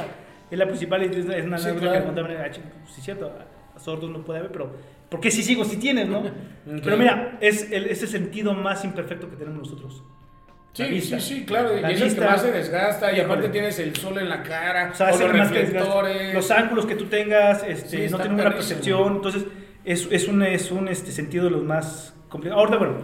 es 0.51 0.59
la 0.59 0.67
principal 0.67 1.03
y 1.03 1.07
es 1.07 1.45
una 1.45 1.59
Sí, 1.59 1.71
claro. 1.79 1.99
que 1.99 2.05
contaba, 2.05 2.29
ah, 2.45 2.51
chico, 2.51 2.67
sí 2.87 2.95
es 2.99 3.05
cierto, 3.05 3.33
a 3.75 3.79
sordos 3.81 4.11
no 4.11 4.25
puede 4.25 4.39
haber, 4.41 4.53
pero 4.53 4.71
¿por 5.09 5.19
qué 5.21 5.31
sí 5.31 5.43
sigo? 5.43 5.65
Si 5.65 5.79
tienes, 5.79 6.09
¿no? 6.09 6.23
Pero 6.85 6.97
mira, 6.97 7.39
es 7.41 7.71
el, 7.73 7.87
ese 7.87 8.07
sentido 8.07 8.55
más 8.55 8.85
imperfecto 8.85 9.29
que 9.29 9.37
tenemos 9.37 9.59
nosotros. 9.71 10.05
Sí, 10.75 10.83
vista. 10.85 11.21
sí, 11.21 11.35
sí, 11.37 11.45
claro. 11.47 11.71
La 11.81 11.91
y 11.91 11.95
es 11.95 12.01
el 12.03 12.15
que 12.15 12.21
más 12.21 12.43
se 12.43 12.51
desgasta. 12.53 13.13
Y 13.13 13.21
aparte 13.21 13.49
tienes 13.49 13.79
el 13.79 13.95
sol 13.97 14.19
en 14.19 14.29
la 14.29 14.43
cara. 14.43 14.91
O 14.93 14.95
sea, 14.95 15.07
o 15.07 15.11
los 15.13 15.21
el 15.21 15.33
más 15.35 15.51
que 15.53 15.61
reflectores. 15.61 16.35
los 16.35 16.51
ángulos 16.51 16.85
que 16.87 16.97
tú 16.97 17.07
tengas, 17.07 17.63
este, 17.67 18.07
Sí, 18.07 18.13
no 18.13 18.19
tienen 18.19 18.41
una 18.41 18.51
percepción, 18.53 19.17
entonces 19.17 19.45
es, 19.85 20.09
es 20.11 20.29
un, 20.29 20.43
es 20.43 20.71
un 20.73 20.89
este, 20.89 21.13
sentido 21.13 21.45
de 21.45 21.53
los 21.53 21.63
más 21.63 22.15
complicados. 22.29 22.61
Ahorita, 22.65 22.79
bueno, 22.79 22.97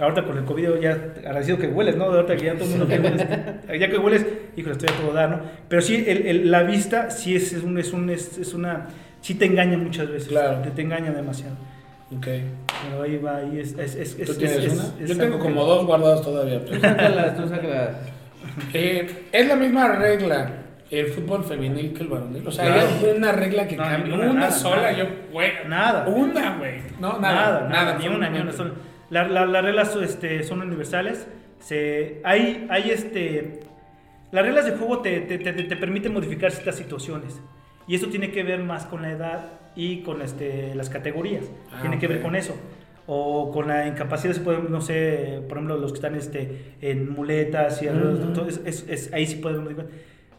ahorita 0.00 0.24
con 0.24 0.36
el 0.38 0.44
COVID 0.44 0.80
ya 0.80 0.90
agradecido 0.90 1.58
que 1.58 1.68
hueles, 1.68 1.94
¿no? 1.96 2.06
Ahorita 2.06 2.36
que 2.36 2.44
ya 2.44 2.54
todo 2.54 2.64
el 2.64 2.70
mundo 2.70 2.88
que 2.88 2.98
hueles, 2.98 3.26
ya 3.80 3.88
que 3.88 3.98
hueles, 3.98 4.26
híjole, 4.56 4.72
estoy 4.72 4.88
a 4.88 5.00
todo 5.00 5.12
dar, 5.12 5.30
¿no? 5.30 5.40
Pero 5.68 5.80
sí, 5.80 6.04
el, 6.06 6.26
el- 6.26 6.50
la 6.50 6.64
vista 6.64 7.10
sí 7.10 7.36
es, 7.36 7.52
es, 7.52 7.62
un, 7.62 7.78
es, 7.78 7.92
un, 7.92 8.10
es, 8.10 8.36
es 8.38 8.52
una, 8.52 8.88
sí 9.20 9.34
te 9.36 9.44
engaña 9.46 9.78
muchas 9.78 10.08
veces, 10.10 10.28
Claro. 10.28 10.58
te, 10.62 10.70
te 10.72 10.82
engaña 10.82 11.12
demasiado. 11.12 11.54
Ok. 12.16 12.26
Pero 12.26 13.02
ahí 13.02 13.16
va, 13.18 13.36
ahí 13.36 13.58
es. 13.60 13.72
es, 13.78 13.94
es, 13.94 14.16
¿Tú 14.16 14.32
es- 14.32 14.38
tienes 14.38 14.58
es- 14.58 14.72
una? 14.74 14.98
Yo 15.00 15.06
tengo 15.08 15.22
algo 15.24 15.36
que- 15.38 15.42
como 15.42 15.64
dos 15.64 15.86
guardadas 15.86 16.22
todavía. 16.22 16.64
Tú 16.64 16.74
sácalas, 16.80 17.36
tú 17.36 17.48
sácalas. 17.48 17.90
Eh, 18.74 19.26
es 19.32 19.48
la 19.48 19.56
misma 19.56 19.88
regla 19.96 20.50
el 20.90 21.06
fútbol 21.06 21.42
femenil 21.44 21.94
que 21.94 22.02
el 22.02 22.08
varonil. 22.08 22.46
O 22.46 22.50
sea, 22.50 22.66
Claro. 22.66 22.88
hay 23.00 23.16
una 23.16 23.32
regla 23.32 23.66
que 23.66 23.76
No, 23.76 23.82
cambia. 23.84 23.98
ninguna, 24.04 24.30
Una, 24.30 24.40
nada, 24.40 24.50
sola, 24.52 24.76
nada. 24.76 24.92
yo, 24.92 25.04
güey. 25.32 25.50
Nada. 25.68 26.06
Una, 26.08 26.58
güey. 26.58 26.80
No, 27.00 27.18
Nada, 27.18 27.60
nada. 27.60 27.68
nada, 27.68 27.98
ni 27.98 28.08
una, 28.08 28.28
ni 28.28 28.40
una. 28.40 28.50
absolutamente. 28.50 28.56
Son, 28.56 28.72
la- 29.08 29.28
la- 29.28 29.46
las 29.46 29.64
reglas 29.64 29.90
son, 29.92 30.04
este, 30.04 30.42
son 30.42 30.60
universales. 30.60 31.26
Se, 31.60 32.20
hay, 32.24 32.66
hay 32.68 32.90
este, 32.90 33.60
las 34.32 34.44
reglas 34.44 34.66
de 34.66 34.72
juego 34.72 34.98
te, 35.00 35.20
te, 35.20 35.38
te, 35.38 35.52
te 35.52 35.76
permiten 35.76 36.12
modificar 36.12 36.50
ciertas 36.50 36.76
situaciones. 36.76 37.40
Y 37.86 37.94
eso 37.94 38.08
tiene 38.08 38.30
que 38.32 38.42
ver 38.42 38.58
más 38.62 38.84
con 38.84 39.00
la 39.02 39.12
edad 39.12 39.44
y 39.76 40.02
con 40.02 40.22
este, 40.22 40.74
las 40.74 40.90
categorías. 40.90 41.44
Ah, 41.72 41.78
tiene 41.80 41.98
que 41.98 42.08
ver 42.08 42.20
con 42.22 42.34
eso. 42.36 42.54
O 43.06 43.50
con 43.50 43.66
la 43.68 43.86
incapacidad, 43.88 44.32
se 44.32 44.40
pueden, 44.40 44.70
no 44.70 44.80
sé, 44.80 45.42
por 45.48 45.58
ejemplo, 45.58 45.76
los 45.76 45.92
que 45.92 45.96
están 45.96 46.14
este, 46.14 46.74
en 46.80 47.10
muletas 47.10 47.82
y 47.82 47.88
algo, 47.88 48.10
Ujú. 48.12 48.22
entonces 48.28 48.60
es, 48.64 48.86
es- 48.88 49.12
ahí 49.12 49.26
sí 49.26 49.40
modificar. 49.42 49.86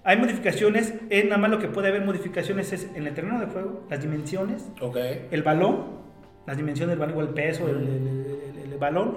Hay 0.05 0.17
modificaciones, 0.17 0.93
eh, 1.09 1.23
nada 1.25 1.37
más 1.37 1.49
lo 1.49 1.59
que 1.59 1.67
puede 1.67 1.89
haber 1.89 2.05
modificaciones 2.05 2.71
es 2.73 2.89
en 2.95 3.05
el 3.07 3.13
terreno 3.13 3.39
de 3.39 3.47
juego, 3.47 3.85
las 3.89 4.01
dimensiones, 4.01 4.69
Ok. 4.81 4.97
el 5.31 5.43
balón, 5.43 6.03
las 6.47 6.57
dimensiones 6.57 6.91
del 6.97 6.99
balón, 6.99 7.17
o 7.17 7.21
el 7.21 7.29
peso, 7.33 7.67
el, 7.69 7.77
el- 7.77 8.61
el- 8.65 8.71
el 8.73 8.77
balón, 8.79 9.15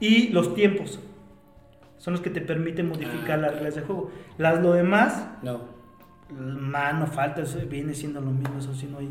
y 0.00 0.28
los 0.28 0.54
tiempos. 0.54 1.00
Son 1.98 2.12
los 2.12 2.20
que 2.20 2.30
te 2.30 2.40
permiten 2.40 2.88
modificar 2.88 3.38
Ah, 3.40 3.42
las 3.42 3.54
reglas 3.54 3.74
de 3.76 3.80
juego. 3.82 4.10
Las, 4.38 4.60
lo 4.62 4.72
demás, 4.72 5.26
No. 5.42 5.60
mano, 6.30 7.06
falta, 7.06 7.42
eso 7.42 7.58
viene 7.68 7.94
siendo 7.94 8.20
lo 8.20 8.30
mismo. 8.30 8.58
Eso 8.58 8.72
sí, 8.74 8.86
no 8.90 8.98
hay, 8.98 9.08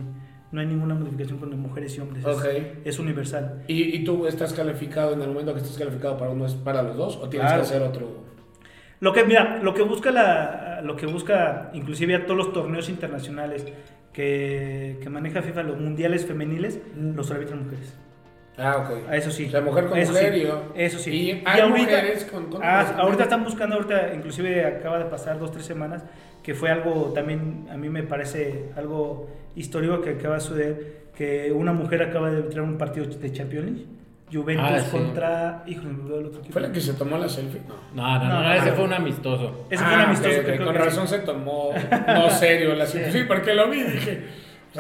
no 0.51 0.61
hay 0.61 0.67
ninguna 0.67 0.95
modificación 0.95 1.37
con 1.39 1.59
mujeres 1.59 1.97
y 1.97 2.01
hombres. 2.01 2.25
es- 2.25 2.37
Ok. 2.37 2.45
Es, 2.85 2.99
universal. 2.99 3.63
¿Y, 3.67 3.95
¿Y 3.95 4.03
tú 4.03 4.27
estás 4.27 4.53
calificado 4.53 5.13
en 5.13 5.21
el 5.21 5.27
momento 5.29 5.53
que 5.53 5.59
estás 5.61 5.77
calificado 5.77 6.17
para 6.17 6.31
uno 6.31 6.45
es 6.45 6.53
para 6.55 6.81
los 6.83 6.95
dos 6.97 7.17
o 7.17 7.27
tienes 7.29 7.47
Claro. 7.49 7.61
que 7.63 7.67
hacer 7.67 7.81
otro? 7.81 8.27
Lo 8.99 9.13
que, 9.13 9.23
mira, 9.25 9.59
lo 9.61 9.73
que 9.73 9.83
busca 9.83 10.09
la, 10.11 10.81
lo 10.83 10.95
que 10.95 11.05
busca 11.05 11.69
inclusive 11.73 12.15
a 12.15 12.25
todos 12.25 12.37
los 12.37 12.53
torneos 12.53 12.89
internacionales 12.89 13.65
que, 14.13 14.97
que 15.03 15.09
maneja 15.09 15.41
FIFA, 15.43 15.63
los 15.63 15.79
mundiales 15.79 16.25
femeniles, 16.25 16.79
Mm. 16.95 17.15
los 17.15 17.29
arbitran 17.29 17.63
mujeres. 17.65 17.95
Ah, 18.57 18.77
ok. 18.77 19.09
A 19.09 19.15
Eso 19.15 19.29
sí. 19.31 19.49
Sea, 19.49 19.61
mujer 19.61 19.85
con 19.85 19.97
Eso 19.99 20.11
mujer 20.13 20.33
sí. 20.33 20.41
yo- 20.41 20.71
Eso 20.75 20.97
sí. 20.99 21.11
y 21.11 21.43
hay 21.45 21.69
mujeres 21.69 22.25
con- 22.25 22.45
con 22.49 22.61
ah, 22.63 22.95
ahorita 22.97 23.23
están 23.23 23.43
buscando, 23.43 23.75
ahorita 23.75 24.13
inclusive 24.15 24.65
acaba 24.65 24.97
de 24.99 25.05
pasar 25.05 25.37
dos, 25.39 25.51
tres 25.51 25.65
semanas, 25.65 26.03
que 26.41 26.53
fue 26.55 26.71
algo 26.71 27.11
también, 27.13 27.67
a 27.71 27.77
mí 27.77 27.87
me 27.89 28.03
parece 28.03 28.69
algo 28.75 29.29
histórico 29.55 30.01
que 30.01 30.11
acaba 30.11 30.35
de 30.35 30.41
suceder, 30.41 30.97
que 31.15 31.51
una 31.51 31.71
mujer 31.73 32.01
acaba 32.03 32.31
de 32.31 32.39
entrar 32.39 32.63
un 32.63 32.77
partido 32.77 33.05
de 33.05 33.31
Champions 33.31 33.65
League. 33.65 33.85
Juventus 34.33 34.65
Ah, 34.69 34.79
sí. 34.81 34.91
contra... 34.91 35.63
Híjole, 35.67 35.89
me 35.89 36.01
olvidó 36.03 36.19
el 36.19 36.25
otro 36.25 36.39
equipo. 36.39 36.51
¿Fue 36.53 36.61
la 36.61 36.69
que 36.71 36.81
se 36.81 36.93
tomó 36.95 37.17
la 37.17 37.29
selfie? 37.29 37.61
No. 37.65 37.75
No, 37.95 38.19
no, 38.19 38.25
no, 38.27 38.43
No, 38.43 38.53
ese 38.53 38.69
no. 38.71 38.75
fue 38.75 38.83
un 38.83 38.93
amistoso. 38.93 39.67
Ese 39.69 39.81
fue 39.83 39.93
un 39.93 39.99
Ah, 40.01 40.03
amistoso 40.07 40.29
ok, 40.29 40.35
que 40.35 40.41
ok, 40.51 40.55
creo 40.55 40.65
Con 40.65 40.75
que- 40.75 40.81
razón 40.81 41.07
se 41.07 41.19
tomó 41.19 41.69
no 42.07 42.29
serio 42.31 42.75
la 42.75 42.85
situación. 42.85 43.13
Sí, 43.21 43.25
porque 43.25 43.53
lo 43.53 43.69
vi 43.69 43.79
y 43.79 43.83
dije. 43.83 44.25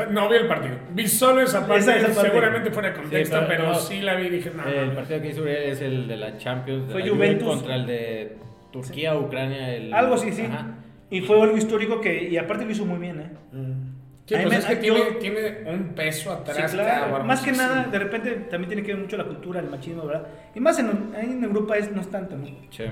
No 0.05 0.29
vi 0.29 0.37
el 0.37 0.47
partido. 0.47 0.75
Vi 0.91 1.07
solo 1.07 1.41
esa 1.41 1.61
parte. 1.61 1.79
Esa- 1.79 1.95
esa 1.97 2.07
parte. 2.13 2.29
Seguramente 2.29 2.71
fuera 2.71 2.89
de 2.89 2.95
contexto, 2.95 3.37
Sí, 3.39 3.43
pero, 3.47 3.61
pero 3.63 3.71
no. 3.73 3.79
sí 3.79 4.01
la 4.01 4.15
vi 4.15 4.27
y 4.27 4.29
dije, 4.29 4.51
no. 4.55 4.63
no, 4.63 4.69
El 4.69 4.87
no. 4.89 4.95
partido 4.95 5.21
que 5.21 5.27
hizo 5.29 5.41
Uriel 5.41 5.63
es 5.63 5.81
el 5.81 6.07
de 6.07 6.17
la 6.17 6.37
Champions. 6.37 6.87
de 6.87 6.91
Fue 6.93 7.01
la 7.01 7.07
Juve 7.09 7.17
Juventus. 7.27 7.47
contra 7.47 7.75
el 7.75 7.85
de 7.87 8.37
Turquía, 8.71 9.15
Ucrania. 9.15 9.73
El... 9.75 9.93
Algo 9.93 10.15
así, 10.15 10.31
sí. 10.31 10.43
Ajá. 10.43 10.75
Y 11.09 11.21
fue 11.21 11.41
algo 11.41 11.55
histórico 11.57 12.01
que, 12.01 12.27
y 12.29 12.37
aparte 12.37 12.65
lo 12.65 12.71
hizo 12.71 12.85
muy 12.85 12.99
bien, 12.99 13.19
¿eh? 13.21 13.29
Mm. 13.53 13.97
Sí, 14.25 14.35
pues 14.35 14.49
me- 14.49 14.57
es 14.57 14.65
que 14.65 14.85
yo- 14.85 14.93
tiene, 14.93 15.11
tiene 15.61 15.71
un 15.71 15.95
peso 15.95 16.33
atrás. 16.33 16.69
Sí, 16.71 16.75
claro. 16.77 17.23
Más 17.23 17.41
que 17.41 17.51
sí, 17.53 17.57
nada, 17.57 17.85
sí. 17.85 17.91
de 17.91 17.99
repente 17.99 18.31
también 18.49 18.67
tiene 18.67 18.83
que 18.83 18.93
ver 18.93 19.01
mucho 19.01 19.15
la 19.15 19.23
cultura, 19.23 19.61
el 19.61 19.69
machismo, 19.69 20.05
¿verdad? 20.05 20.27
Y 20.53 20.59
más 20.59 20.77
en, 20.79 20.89
en 21.17 21.43
Europa 21.45 21.77
es, 21.77 21.89
no 21.93 22.01
es 22.01 22.11
tanto, 22.11 22.35
¿no? 22.35 22.45
Sí. 22.69 22.83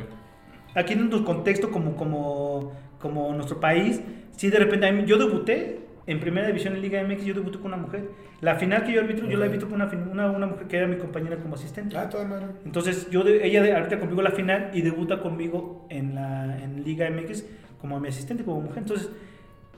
Aquí 0.76 0.94
en 0.94 1.00
nuestro 1.00 1.26
contexto 1.26 1.70
como, 1.72 1.98
como, 1.98 2.72
como 3.00 3.34
nuestro 3.34 3.60
país, 3.60 4.02
sí 4.38 4.50
de 4.50 4.60
repente, 4.60 5.04
yo 5.06 5.18
debuté 5.18 5.80
en 6.08 6.20
primera 6.20 6.48
división 6.48 6.76
en 6.76 6.82
Liga 6.82 7.04
MX, 7.04 7.24
yo 7.26 7.34
debuté 7.34 7.58
con 7.58 7.68
una 7.74 7.78
mujer. 7.78 8.10
La 8.41 8.56
final 8.56 8.84
que 8.84 8.94
yo 8.94 9.02
arbitro, 9.02 9.28
yo 9.28 9.38
la 9.38 9.46
arbitro 9.46 9.70
con 9.70 9.82
una, 9.82 9.89
una, 10.12 10.30
una 10.32 10.46
mujer 10.46 10.68
que 10.68 10.78
era 10.78 10.88
mi 10.88 10.98
compañera 10.98 11.38
como 11.38 11.56
asistente. 11.56 11.98
Ah, 11.98 12.10
toda 12.10 12.26
madre. 12.26 12.46
Entonces, 12.65 13.10
yo 13.10 13.24
de- 13.24 13.46
ella 13.46 13.76
arbitra 13.76 14.00
conmigo 14.00 14.22
la 14.22 14.32
final 14.32 14.70
y 14.74 14.82
debuta 14.82 15.20
conmigo 15.22 15.88
en, 15.89 16.13
la, 16.15 16.58
en 16.62 16.84
Liga 16.84 17.10
MX 17.10 17.46
como 17.82 18.00
mi 18.00 18.10
asistente, 18.10 18.44
como 18.44 18.62
mujer. 18.62 18.80
Entonces, 18.80 19.10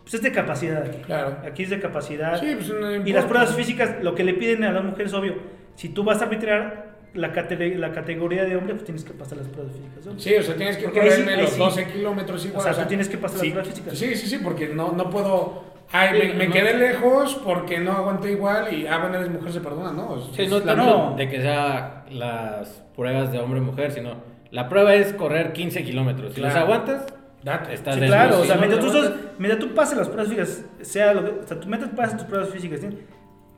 pues 0.02 0.14
es 0.16 0.22
de 0.22 0.32
capacidad. 0.32 0.84
aquí. 0.84 0.98
Claro. 1.06 1.38
Aquí 1.46 1.64
es 1.64 1.70
de 1.70 1.80
capacidad. 1.80 2.40
Sí, 2.40 2.56
pues 2.56 2.70
no 2.70 2.96
Y 3.08 3.14
las 3.14 3.26
pruebas 3.26 3.56
físicas, 3.56 3.96
lo 4.04 4.16
que 4.16 4.24
le 4.24 4.34
piden 4.34 4.64
a 4.64 4.72
las 4.72 4.84
mujeres, 4.84 5.14
obvio, 5.14 5.36
si 5.76 5.90
tú 5.90 6.04
vas 6.04 6.22
a 6.22 6.26
arbitrar 6.26 6.98
la, 7.14 7.32
cate- 7.34 7.76
la 7.76 7.92
categoría 7.94 8.44
de 8.44 8.56
hombre, 8.58 8.74
pues 8.74 8.86
tienes 8.86 9.04
que 9.04 9.14
pasar 9.14 9.38
las 9.38 9.48
pruebas 9.48 9.74
físicas. 9.76 10.06
¿no? 10.06 10.20
Sí, 10.20 10.36
o 10.36 10.44
sea, 10.44 10.56
tienes 10.56 10.78
que 10.78 10.86
sí- 10.88 10.92
correrme 10.92 11.34
ahí 11.36 11.42
los 11.42 11.52
sí. 11.52 11.60
12 11.60 11.86
kilómetros 11.88 12.46
igual. 12.46 12.70
O 12.70 12.74
sea, 12.74 12.84
tú 12.84 12.88
tienes 12.90 13.08
que 13.10 13.18
pasar 13.18 13.38
las 13.38 13.42
sí, 13.46 13.52
pruebas 13.52 13.70
físicas. 13.70 13.98
Sí, 13.98 14.16
sí, 14.16 14.28
sí, 14.28 14.38
porque 14.44 14.68
no, 14.70 14.92
no 14.92 15.10
puedo. 15.10 15.77
Ay, 15.92 16.10
Sí, 16.22 16.28
me, 16.28 16.34
me 16.34 16.48
no. 16.48 16.54
quedé 16.54 16.74
lejos 16.78 17.36
porque 17.44 17.80
no 17.80 17.94
aguanté 17.94 18.32
igual 18.32 18.74
y, 18.74 18.86
ah, 18.88 18.98
bueno, 18.98 19.18
eres 19.18 19.30
mujer, 19.32 19.52
se 19.54 19.62
perdona, 19.62 19.92
¿no? 19.92 20.18
Es- 20.18 20.36
Sí, 20.36 20.48
no 20.48 20.62
tanto 20.62 20.84
no. 20.86 21.16
de 21.16 21.30
que 21.30 21.42
sea 21.42 22.04
las 22.12 22.84
pruebas 22.96 23.32
de 23.32 23.40
hombre-mujer, 23.40 23.92
sino 23.92 24.16
la 24.52 24.68
prueba 24.68 24.94
es 24.96 25.14
correr 25.14 25.54
15 25.54 25.84
kilómetros. 25.84 26.34
Si 26.34 26.42
Claro. 26.42 26.56
los 26.56 26.64
aguantas, 26.64 27.06
Date. 27.44 27.74
estás 27.74 27.96
Sí, 27.96 28.02
claro, 28.02 28.40
o 28.42 28.44
sea, 28.46 28.58
mientras 28.58 28.84
tú, 28.84 28.92
sos- 28.92 29.14
mientras 29.38 29.60
tú 29.64 29.74
pases 29.74 29.98
las 29.98 30.08
pruebas 30.10 30.28
físicas, 30.28 30.66
sea 30.82 31.14
lo 31.14 31.24
que, 31.24 31.32
o 31.42 31.48
sea, 31.48 31.60
tú 31.60 31.68
mientras 31.70 31.92
pases 31.94 32.18
tus 32.18 32.26
pruebas 32.26 32.50
físicas, 32.50 32.82
¿sí? 32.82 32.88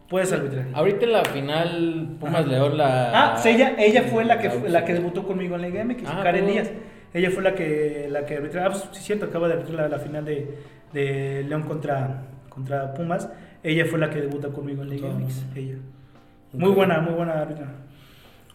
puedes 0.07 0.31
arbitrar. 0.33 0.65
Ahorita 0.73 1.05
en 1.05 1.11
la 1.11 1.23
final 1.23 2.17
Pumas 2.19 2.47
León 2.47 2.77
la... 2.77 3.11
Ah, 3.33 3.37
sí, 3.37 3.49
ella, 3.49 3.75
ella 3.77 4.03
fue 4.03 4.25
la 4.25 4.39
que, 4.39 4.47
la 4.47 4.53
fue- 4.55 4.69
la 4.69 4.83
que 4.85 4.93
debutó 4.95 5.23
conmigo 5.23 5.55
en 5.55 5.61
la 5.61 5.67
Liga 5.69 5.83
MX, 5.83 6.03
Ah, 6.09 6.21
Karen 6.23 6.41
¿cómo? 6.41 6.53
Díaz. 6.53 6.71
Ella 7.13 7.29
fue 7.31 7.43
la 7.43 7.53
que, 7.53 8.07
la 8.09 8.25
que 8.25 8.37
arbitró. 8.37 8.61
Ah, 8.63 8.69
pues, 8.69 8.87
sí, 8.91 9.03
cierto, 9.03 9.25
acaba 9.25 9.47
de 9.47 9.53
arbitrar 9.55 9.81
la, 9.81 9.87
la 9.97 9.99
final 10.03 10.25
de, 10.25 10.47
de 10.93 11.43
León 11.47 11.63
contra, 11.63 12.23
contra 12.49 12.93
Pumas. 12.93 13.30
Ella 13.63 13.86
fue 13.86 13.99
la 13.99 14.10
que 14.10 14.21
debuta 14.21 14.49
conmigo 14.49 14.82
en 14.84 14.89
la 14.89 14.95
Liga 14.95 15.10
Ah. 15.12 15.19
MX. 15.19 15.45
Ella. 15.56 15.75
Muy 16.54 16.71
buena, 16.71 16.99
muy 17.02 17.13
buena 17.13 17.34
árbitra. 17.34 17.67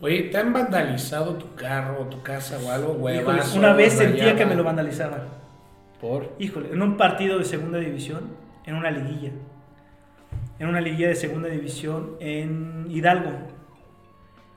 Oye, 0.00 0.22
¿te 0.24 0.36
han 0.38 0.52
vandalizado 0.52 1.34
tu 1.34 1.54
carro 1.54 2.02
o 2.02 2.06
tu 2.06 2.22
casa 2.22 2.58
o 2.64 2.70
algo, 2.70 2.92
huevas? 2.94 3.54
una 3.54 3.72
vez 3.72 3.92
sentía 3.92 4.34
que 4.36 4.44
me 4.44 4.54
lo 4.54 4.64
vandalizaban. 4.64 5.20
Por... 6.00 6.32
Híjole, 6.38 6.70
en 6.72 6.82
un 6.82 6.96
partido 6.96 7.38
de 7.38 7.44
segunda 7.44 7.78
división, 7.78 8.22
en 8.66 8.74
una 8.74 8.90
liguilla. 8.90 9.30
En 10.58 10.68
una 10.68 10.80
liguilla 10.80 11.08
de 11.08 11.14
segunda 11.14 11.48
división 11.48 12.16
en 12.20 12.86
Hidalgo. 12.90 13.30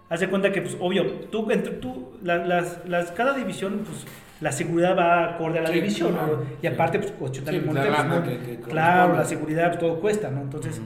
Haz 0.10 0.22
de 0.22 0.30
cuenta 0.30 0.52
que, 0.52 0.62
pues, 0.62 0.78
obvio, 0.80 1.06
tú, 1.32 1.50
entre 1.52 1.74
tú, 1.74 2.18
la- 2.24 2.38
las, 2.46 2.82
las, 2.88 3.12
cada 3.12 3.34
división, 3.34 3.82
pues, 3.86 4.06
la 4.42 4.52
seguridad 4.52 4.96
va 4.98 5.34
acorde 5.36 5.60
a 5.60 5.62
la 5.64 5.70
Sí, 5.70 5.76
división. 5.76 6.16
Y 6.62 6.68
aparte, 6.68 7.00
pues, 7.00 7.14
80 7.20 7.52
Sí, 7.52 7.60
mil 7.60 7.74
lana 7.74 8.04
¿no? 8.04 8.24
que- 8.24 8.38
que 8.40 8.58
Claro, 8.60 9.16
la 9.16 9.26
seguridad, 9.26 9.68
pues, 9.70 9.80
todo 9.80 10.00
cuesta, 10.00 10.30
¿no? 10.30 10.42
Entonces, 10.42 10.82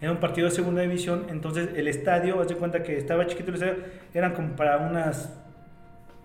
era 0.00 0.10
un 0.12 0.18
partido 0.18 0.48
de 0.48 0.54
segunda 0.54 0.82
división, 0.82 1.26
entonces 1.28 1.70
el 1.76 1.86
estadio, 1.86 2.40
haz 2.40 2.48
de 2.48 2.56
cuenta 2.56 2.82
que 2.82 2.96
estaba 2.96 3.26
chiquito 3.26 3.50
el 3.50 3.54
estadio, 3.56 3.76
eran 4.14 4.32
como 4.34 4.56
para 4.56 4.78
unas 4.78 5.36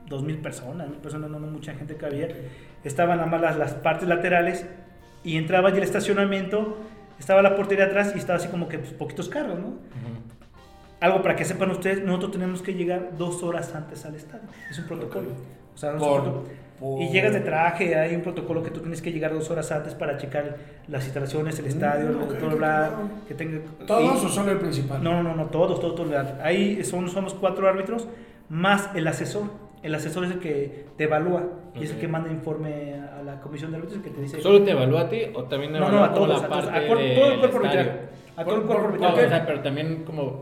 dos 0.07 0.23
mil 0.23 0.37
personas, 0.37 0.87
mil 0.87 0.99
personas, 0.99 1.29
no, 1.29 1.39
no 1.39 1.47
mucha 1.47 1.73
gente 1.73 1.95
que 1.95 2.05
había. 2.05 2.29
Estaban 2.83 3.17
nada 3.17 3.29
más 3.29 3.41
las, 3.41 3.57
las 3.57 3.73
partes 3.73 4.07
laterales 4.07 4.65
y 5.23 5.37
entraba 5.37 5.71
y 5.71 5.77
el 5.77 5.83
estacionamiento, 5.83 6.77
estaba 7.19 7.41
la 7.41 7.55
portería 7.55 7.85
atrás 7.85 8.13
y 8.15 8.19
estaba 8.19 8.37
así 8.37 8.47
como 8.47 8.67
que 8.69 8.77
pues, 8.79 8.91
poquitos 8.93 9.29
carros, 9.29 9.59
¿no? 9.59 9.73
Algo 11.01 11.21
para 11.21 11.35
que 11.35 11.43
sepan 11.45 11.69
ustedes, 11.71 12.03
nosotros 12.03 12.31
tenemos 12.31 12.61
que 12.61 12.73
llegar 12.73 13.17
dos 13.17 13.43
horas 13.43 13.75
antes 13.75 14.05
al 14.05 14.15
estadio. 14.15 14.47
Es 14.71 14.79
un 14.79 14.85
protocolo. 14.85 15.29
O 15.75 15.77
sea, 15.77 15.89
es 15.91 15.95
un 15.95 16.01
Por- 16.01 16.23
por- 16.79 17.01
Y 17.01 17.07
llegas 17.09 17.31
de 17.33 17.39
traje, 17.39 17.95
hay 17.95 18.15
un 18.15 18.21
protocolo 18.21 18.61
que 18.63 18.69
tú 18.69 18.79
tienes 18.81 19.01
que 19.01 19.11
llegar 19.11 19.33
dos 19.33 19.49
horas 19.49 19.71
antes 19.71 19.93
para 19.93 20.17
checar 20.17 20.57
las 20.89 21.03
instalaciones, 21.05 21.57
el 21.59 21.67
estadio, 21.67 22.09
Mm, 22.09 22.37
todo 22.39 22.49
ok, 22.49 22.57
bla, 22.57 22.89
que 23.27 23.33
tenga... 23.33 23.59
¿Todos 23.87 24.21
y- 24.23 24.25
o 24.25 24.29
solo 24.29 24.51
el 24.51 24.57
principal? 24.57 25.01
no, 25.03 25.13
no, 25.13 25.23
no, 25.23 25.35
no, 25.35 25.45
todos, 25.45 25.79
todos, 25.79 25.95
todos. 25.95 26.11
Ahí 26.43 26.83
son, 26.83 27.07
somos 27.09 27.33
cuatro 27.33 27.67
árbitros 27.69 28.07
más 28.49 28.89
el 28.95 29.07
asesor. 29.07 29.43
El 29.83 29.93
asesor 29.95 30.25
es 30.25 30.31
el 30.31 30.39
que 30.39 30.85
te 30.97 31.03
evalúa 31.05 31.43
y 31.75 31.83
es 31.83 31.91
el 31.91 31.97
que 31.99 32.07
manda 32.07 32.29
informe 32.31 32.95
a 32.95 33.21
la 33.23 33.39
comisión 33.39 33.71
de 33.71 33.77
árbitros, 33.77 34.01
que 34.03 34.09
te 34.09 34.21
dice... 34.21 34.41
¿Solo 34.41 34.61
te 34.63 34.71
evalúa 34.71 35.01
a 35.01 35.09
ti 35.09 35.21
o 35.33 35.43
también 35.43 35.71
No, 35.73 35.89
no, 35.89 36.03
a 36.03 36.13
todos, 36.13 36.27
la 36.27 36.35
a 36.45 36.49
todos, 36.49 36.67
a 36.67 36.85
todo 36.87 36.99
el 36.99 37.39
cuerpo 37.39 37.57
arbitral. 37.57 37.99
A 38.35 38.43
todo 38.43 38.55
el 38.55 38.61
Por- 38.63 38.67
cuerpo 38.81 38.97
No, 38.99 39.07
arbitral. 39.07 39.25
o 39.25 39.29
sea, 39.29 39.45
pero 39.45 39.59
también 39.61 40.03
como... 40.03 40.39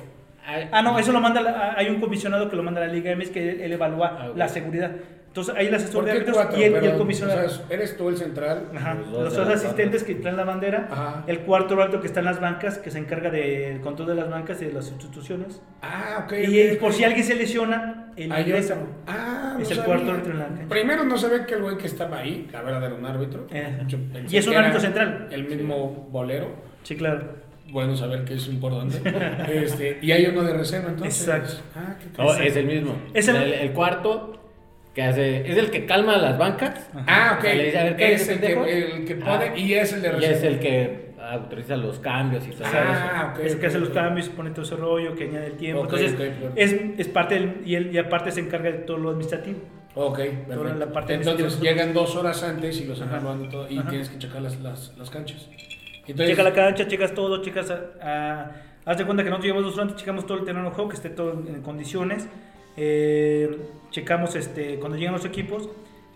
Ah, 0.71 0.81
no, 0.81 0.97
eso 0.99 1.11
lo 1.13 1.21
manda, 1.21 1.41
la- 1.41 1.73
hay 1.77 1.89
un 1.89 2.01
comisionado 2.01 2.49
que 2.49 2.55
lo 2.55 2.63
manda 2.63 2.81
a 2.83 2.87
la 2.87 2.91
Liga 2.93 3.15
MX 3.15 3.29
que 3.29 3.49
él, 3.51 3.61
él 3.61 3.71
evalúa 3.73 4.17
Ah, 4.19 4.29
ok. 4.31 4.37
la 4.37 4.47
seguridad. 4.49 4.91
Entonces 5.33 5.55
ahí 5.57 5.65
el 5.65 5.73
asesor 5.73 5.95
¿Por 5.95 6.05
de 6.05 6.11
árbitros 6.11 6.35
cuatro? 6.37 6.59
y 6.59 6.63
el, 6.63 6.73
y 6.83 6.85
el 6.85 6.95
comisionado. 6.95 7.47
o 7.47 7.49
sea, 7.49 7.65
eres 7.71 7.97
tú 7.97 8.07
el 8.07 8.17
central. 8.17 8.67
Ajá, 8.75 8.93
Los 8.93 9.11
dos 9.11 9.35
Los 9.35 9.47
asistentes 9.49 10.03
que 10.03 10.13
traen 10.13 10.37
la 10.37 10.43
bandera, 10.43 10.87
Ajá. 10.91 11.23
el 11.25 11.39
cuarto 11.39 11.73
árbitro 11.81 12.01
que 12.01 12.05
está 12.05 12.19
en 12.19 12.27
las 12.27 12.39
bancas, 12.39 12.77
que 12.77 12.91
se 12.91 12.99
encarga 12.99 13.31
del 13.31 13.81
control 13.81 14.09
de 14.09 14.15
las 14.15 14.29
bancas 14.29 14.61
y 14.61 14.65
de 14.65 14.73
las 14.73 14.85
sustituciones. 14.85 15.59
Ah, 15.81 16.23
ok. 16.25 16.33
y 16.47 16.75
por 16.75 16.93
si 16.93 17.03
alguien 17.03 17.23
se 17.25 17.33
lesiona, 17.33 18.11
él 18.15 18.31
Hay 18.31 18.43
ingresa. 18.43 18.77
Ah, 19.07 19.57
Es 19.59 19.69
no 19.69 19.69
el 19.71 19.75
sabía. 19.77 19.83
cuarto 19.85 20.11
árbitro 20.11 20.33
en 20.33 20.37
la 20.39 20.45
cancha. 20.49 20.65
Primero 20.69 21.03
no 21.03 21.17
sabía 21.17 21.45
que 21.47 21.55
el 21.55 21.61
güey 21.63 21.77
que 21.77 21.87
estaba 21.87 22.17
ahí, 22.19 22.47
la 22.53 22.61
verdad 22.61 22.83
era 22.85 22.93
un 22.93 23.05
árbitro. 23.07 23.47
Eh, 23.51 23.79
Yo 23.87 23.97
y 24.29 24.37
es 24.37 24.45
un 24.45 24.55
árbitro 24.55 24.79
central. 24.81 25.29
El 25.31 25.45
mismo 25.45 26.07
bolero. 26.11 26.49
Sí, 26.83 26.95
claro. 26.95 27.41
bueno 27.71 27.97
saber 27.97 28.23
que 28.23 28.35
es 28.35 28.47
importante. 28.49 29.01
este, 29.63 29.97
y 29.99 30.11
hay 30.11 30.27
uno 30.27 30.43
de 30.43 30.53
reserva, 30.53 30.89
entonces. 30.89 31.27
Exacto. 31.27 31.53
Ah, 31.75 31.95
qué 31.99 32.05
No, 32.21 32.23
interesante. 32.29 32.47
es 32.47 32.55
el 32.57 32.65
mismo. 32.67 32.95
Es 33.15 33.27
el- 33.29 33.35
el, 33.37 33.53
el 33.53 33.71
cuarto 33.71 34.39
que 34.93 35.01
hace. 35.03 35.49
Es 35.49 35.58
el 35.58 35.71
que 35.71 35.86
calma 35.86 36.17
las 36.17 36.38
bancas. 36.38 36.88
Ah, 37.08 37.34
ok. 37.38 37.39
O 37.39 37.41
sea, 37.43 37.56
le 37.56 37.65
dice, 37.65 37.79
a 37.79 37.84
ver, 37.86 37.95
¿qué 37.95 38.13
es 38.13 38.29
el 38.29 38.39
que, 38.39 38.53
el 38.53 39.06
que 39.06 39.15
pone 39.15 39.45
Ah. 39.49 39.58
y 39.58 39.73
es 39.73 39.93
el 39.93 40.01
de 40.01 40.17
Y 40.19 40.23
es 40.25 40.43
el 40.43 40.60
que 40.60 41.13
autoriza 41.19 41.77
los 41.77 41.99
cambios 41.99 42.45
y 42.45 42.51
todo 42.51 42.67
Ah, 42.73 43.34
ok. 43.34 43.43
es 43.45 43.53
el 43.53 43.60
que 43.60 43.67
hace 43.67 43.79
los 43.79 43.89
cambios, 43.89 44.29
pone 44.29 44.49
todo 44.51 44.63
ese 44.63 44.75
rollo, 44.75 45.15
que 45.15 45.23
añade 45.23 45.47
el 45.47 45.53
tiempo. 45.58 45.82
Ok, 45.84 45.93
Entonces, 45.93 46.12
ok, 46.13 46.17
claro. 46.39 46.53
es, 46.56 46.75
es 46.97 47.08
parte 47.08 47.36
del. 47.36 47.62
Y, 47.65 47.75
él, 47.75 47.89
y 47.93 47.97
aparte 47.97 48.32
se 48.32 48.41
encarga 48.41 48.71
de 48.71 48.79
todo 48.79 48.97
lo 48.97 49.10
administrativo. 49.10 49.60
Ok, 49.95 50.17
perfecto. 50.47 50.63
la 50.75 50.91
parte 50.91 51.13
Entonces 51.13 51.62
llegan 51.62 51.93
dos 51.93 52.15
horas 52.15 52.41
antes 52.43 52.82
y 52.82 52.86
los 52.86 52.99
Ajá. 53.01 53.17
están 53.17 53.43
y 53.45 53.49
todo 53.49 53.69
y 53.69 53.77
Ajá. 53.77 53.89
tienes 53.89 54.10
que 54.10 54.17
checar 54.17 54.41
las, 54.41 54.60
las, 54.60 54.91
las 54.97 55.10
canchas. 55.10 55.47
Entonces, 56.06 56.29
Checa 56.36 56.43
la 56.43 56.53
cancha, 56.53 56.88
checas 56.88 57.13
todo, 57.13 57.41
checas. 57.41 57.71
A, 57.71 57.79
a- 58.01 58.51
haz 58.86 58.97
de 58.97 59.06
cuenta 59.06 59.23
que 59.23 59.29
nosotros 59.29 59.45
llevamos 59.45 59.65
dos 59.65 59.73
horas 59.75 59.84
antes, 59.89 60.01
checamos 60.01 60.25
todo 60.25 60.39
el 60.39 60.45
terreno 60.45 60.65
de 60.69 60.75
juego, 60.75 60.89
que 60.89 60.95
esté 60.97 61.10
todo 61.10 61.32
en, 61.34 61.47
en 61.56 61.62
condiciones. 61.62 62.27
Eh, 62.77 63.57
checamos 63.91 64.36
este, 64.36 64.79
cuando 64.79 64.97
llegan 64.97 65.13
los 65.13 65.25
equipos, 65.25 65.69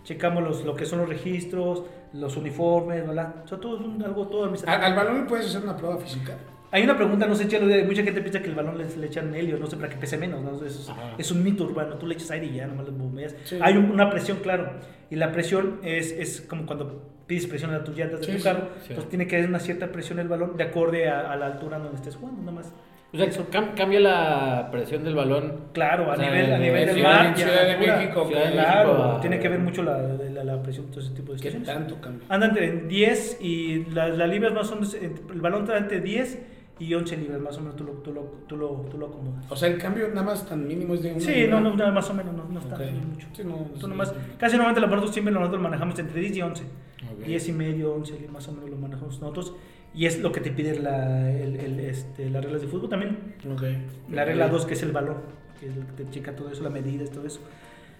checamos 0.04 0.44
los, 0.44 0.66
lo 0.66 0.76
que 0.76 0.86
son 0.86 1.00
los 1.00 1.10
registros, 1.10 1.84
los 2.14 2.36
uniformes, 2.38 3.06
¿verdad? 3.08 3.36
O 3.44 3.48
sea, 3.48 3.58
todo 3.60 3.78
es 3.78 4.04
algo 4.06 4.28
todo 4.28 4.42
¿al, 4.42 4.46
administrativo. 4.50 4.86
al 4.86 4.96
balón 4.96 5.18
le 5.24 5.30
puedes 5.30 5.46
hacer 5.48 5.62
una 5.64 5.76
prueba 5.78 5.98
física? 5.98 6.36
Hay 6.70 6.84
una 6.84 6.98
pregunta, 6.98 7.26
no 7.28 7.34
sé, 7.36 7.48
Chelo, 7.48 7.66
mucha 7.86 8.04
gente 8.04 8.20
piensa 8.20 8.42
que 8.42 8.50
el 8.50 8.56
balón 8.56 8.78
le, 8.78 8.94
le 8.98 9.06
echan 9.08 9.34
helio, 9.34 9.58
no 9.58 9.68
sé, 9.68 9.78
para 9.78 9.88
que 9.90 9.96
pese 9.96 10.18
menos, 10.18 10.42
¿no? 10.42 10.66
Es, 10.66 10.90
es 11.18 11.32
un 11.32 11.42
mito 11.42 11.64
urbano, 11.64 11.96
tú 11.96 12.06
le 12.08 12.16
echas 12.16 12.32
aire 12.32 12.48
y 12.48 12.56
ya, 12.56 12.68
nomás 12.68 12.88
lo 12.88 12.92
bombeas. 12.92 13.36
Sí. 13.46 13.58
Hay 13.62 13.78
un- 13.78 13.90
una 13.92 14.10
presión, 14.10 14.40
claro, 14.40 14.72
y 15.10 15.16
la 15.16 15.32
presión 15.32 15.80
es, 15.84 16.12
es 16.12 16.42
como 16.42 16.66
cuando 16.66 17.04
pides 17.26 17.48
presión 17.48 17.74
a 17.74 17.84
tus 17.86 17.96
llantas 17.96 18.20
de 18.20 18.26
Sí, 18.28 18.38
tu 18.38 18.44
carro, 18.44 18.68
sí. 18.80 18.88
entonces 18.90 19.10
tiene 19.10 19.28
que 19.28 19.38
haber 19.38 19.48
una 19.50 19.60
cierta 19.60 19.92
presión 19.94 20.20
el 20.20 20.28
balón 20.28 20.58
de 20.58 20.64
acorde 20.66 21.08
a, 21.08 21.32
a 21.32 21.38
la 21.38 21.46
altura 21.46 21.80
donde 21.80 21.96
estés 21.96 22.18
jugando, 22.18 22.42
nada 22.42 22.52
más. 22.54 22.74
O 23.14 23.18
sea, 23.18 23.28
cam- 23.50 23.74
cambia 23.74 24.00
la 24.02 24.68
presión 24.72 25.04
del 25.04 25.16
balón. 25.16 25.54
Claro, 25.74 26.12
a 26.12 26.14
O 26.14 26.16
sea, 26.18 26.30
nivel, 26.30 26.52
a 26.52 26.58
de 26.58 26.66
nivel 26.66 26.86
del 26.88 26.96
Ciudad- 26.96 27.14
mar, 27.14 27.28
a 27.28 27.36
Ciudad 27.36 27.66
de. 27.68 27.78
México, 27.78 28.26
Ciudad 28.28 28.46
de 28.46 28.52
Claro, 28.52 28.94
México 28.98 29.18
tiene 29.22 29.40
que 29.40 29.50
ver 29.50 29.60
mucho 29.60 29.84
la, 29.84 29.98
la, 30.02 30.44
la 30.44 30.62
presión, 30.62 30.88
todo 30.88 31.00
ese 31.00 31.12
tipo 31.12 31.32
de 31.34 31.40
¿Qué 31.40 31.50
situaciones. 31.52 31.88
tanto 31.88 32.02
cambia? 32.02 32.26
Anda 32.30 32.48
entre 32.48 32.72
10 32.88 33.38
y 33.42 33.86
la- 33.92 34.10
las 34.10 34.30
libras 34.30 34.54
más 34.54 34.70
o 34.72 34.76
menos, 34.76 34.94
el 34.94 35.42
balón 35.42 35.64
está 35.64 35.78
entre 35.78 36.02
10 36.02 36.40
y 36.80 36.94
11 36.94 37.18
libras 37.18 37.40
más 37.42 37.58
o 37.58 37.62
menos, 37.62 37.76
tú 37.78 37.86
lo, 37.86 37.92
tú 37.94 38.14
lo, 38.14 38.22
tú 38.48 38.58
lo, 38.58 38.68
tú 38.92 38.98
lo 38.98 39.08
acomodas. 39.08 39.46
O 39.50 39.56
sea, 39.56 39.70
el 39.70 39.78
cambio 39.80 40.10
nada 40.10 40.24
más 40.24 40.46
tan 40.46 40.68
mínimo 40.68 40.94
es 40.94 41.02
de 41.02 41.12
una 41.14 41.22
Sí, 41.22 41.34
libra. 41.34 41.60
no, 41.62 41.74
no, 41.74 41.92
más 41.94 42.10
o 42.10 42.14
menos, 42.14 42.36
no, 42.36 42.44
no 42.44 42.60
está 42.60 42.76
Ok. 42.76 42.82
no 42.82 42.86
es 42.88 43.06
mucho. 43.06 43.28
Sí, 43.34 43.44
no, 43.46 43.56
Tú 43.80 43.80
sí, 43.80 43.88
nomás- 43.88 44.10
sí. 44.10 44.16
casi 44.38 44.58
normalmente 44.58 44.82
los 44.82 44.90
nosotros 44.90 45.14
siempre 45.14 45.34
nosotros 45.34 45.62
manejamos 45.62 45.98
entre 45.98 46.20
10 46.20 46.36
y 46.38 46.42
11. 46.42 46.64
Ok. 47.10 47.26
10 47.26 47.48
y 47.48 47.54
medio, 47.54 47.94
11, 47.94 48.28
más 48.32 48.48
o 48.50 48.52
menos 48.52 48.70
lo 48.70 48.76
manejamos 48.78 49.20
nosotros. 49.22 49.56
Y 49.94 50.06
es 50.06 50.20
lo 50.20 50.32
que 50.32 50.42
te 50.42 50.52
pide 50.52 50.78
la, 50.80 51.32
el, 51.32 51.56
el, 51.56 51.80
este, 51.80 52.30
las 52.30 52.44
reglas 52.44 52.62
de 52.62 52.68
fútbol 52.68 52.90
también. 52.90 53.36
Ok. 53.52 53.64
La 54.12 54.26
regla 54.26 54.48
2, 54.48 54.66
que 54.66 54.74
es 54.74 54.84
el 54.84 54.92
balón, 54.92 55.18
que 55.60 55.68
es 55.68 55.74
que 55.74 56.04
te 56.04 56.10
checa 56.12 56.36
todo 56.36 56.52
eso, 56.52 56.64
la 56.64 56.70
medida, 56.70 57.06
todo 57.06 57.26
eso. 57.26 57.40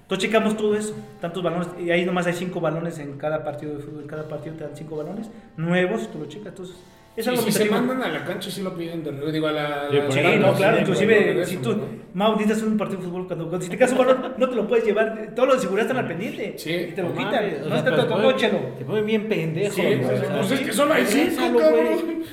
Entonces 0.08 0.30
checamos 0.30 0.56
todo 0.56 0.74
eso, 0.74 0.96
tantos 1.20 1.44
balones, 1.44 1.68
y 1.84 1.92
ahí 1.92 2.06
nomás 2.06 2.26
hay 2.28 2.34
5 2.34 2.62
balones 2.62 2.98
en 3.00 3.18
cada 3.18 3.44
partido 3.44 3.76
de 3.76 3.84
fútbol, 3.84 4.04
en 4.04 4.08
cada 4.08 4.26
partido 4.30 4.56
te 4.56 4.64
dan 4.64 4.74
5 4.74 4.96
balones 4.96 5.30
nuevos, 5.58 6.10
tú 6.10 6.20
lo 6.20 6.28
checas, 6.28 6.48
entonces 6.48 6.78
es 7.18 7.28
algo 7.28 7.42
si 7.42 7.52
se 7.52 7.66
mandan 7.66 8.02
a 8.04 8.08
la 8.10 8.24
cancha, 8.24 8.50
sí 8.50 8.62
lo 8.62 8.74
piden 8.76 9.04
de 9.04 9.12
regreso. 9.12 9.32
Digo, 9.32 9.48
a 9.48 9.52
la. 9.52 9.88
Sí, 9.90 9.96
la 9.98 10.12
Sí, 10.12 10.38
no, 10.40 10.54
claro, 10.54 10.76
sí, 10.78 10.82
inclusive 10.84 11.46
si 11.46 11.58
tú, 11.58 11.76
¿no? 11.76 11.84
Mau, 12.14 12.36
necesitas 12.36 12.64
un 12.64 12.78
partido 12.78 13.00
de 13.02 13.06
fútbol, 13.08 13.28
cuando, 13.28 13.48
cuando- 13.50 13.64
si 13.64 13.70
te 13.72 13.78
quedas 13.78 13.92
un 13.92 13.98
balón, 14.00 14.34
no 14.38 14.50
te 14.50 14.56
lo 14.56 14.68
puedes 14.68 14.86
llevar, 14.86 15.32
todos 15.36 15.48
los 15.50 15.58
de 15.58 15.62
seguridad 15.64 15.88
están 15.88 16.04
al 16.04 16.08
pendiente, 16.08 16.54
Sí, 16.58 16.72
y 16.74 16.92
te 16.94 17.02
lo 17.04 17.10
quitan, 17.14 17.32
mames, 17.34 17.66
o 17.66 17.70
no 17.70 17.76
es 17.76 17.82
que 17.84 17.90
te 17.92 17.96
tocó, 17.98 18.16
ponen- 18.16 18.36
chelo. 18.38 18.60
Se 18.78 18.86
ponen 18.86 19.06
bien 19.06 19.28
pendejos. 19.30 19.76
Sí, 19.76 19.82
güey, 19.82 20.00
pues, 20.02 20.12
o 20.22 20.26
sea, 20.26 20.36
pues 20.38 20.52
es 20.52 20.60
que 20.62 20.74
solo 20.74 20.94
hay 20.94 21.06
cinco, 21.06 21.60
cabrón. 21.60 22.24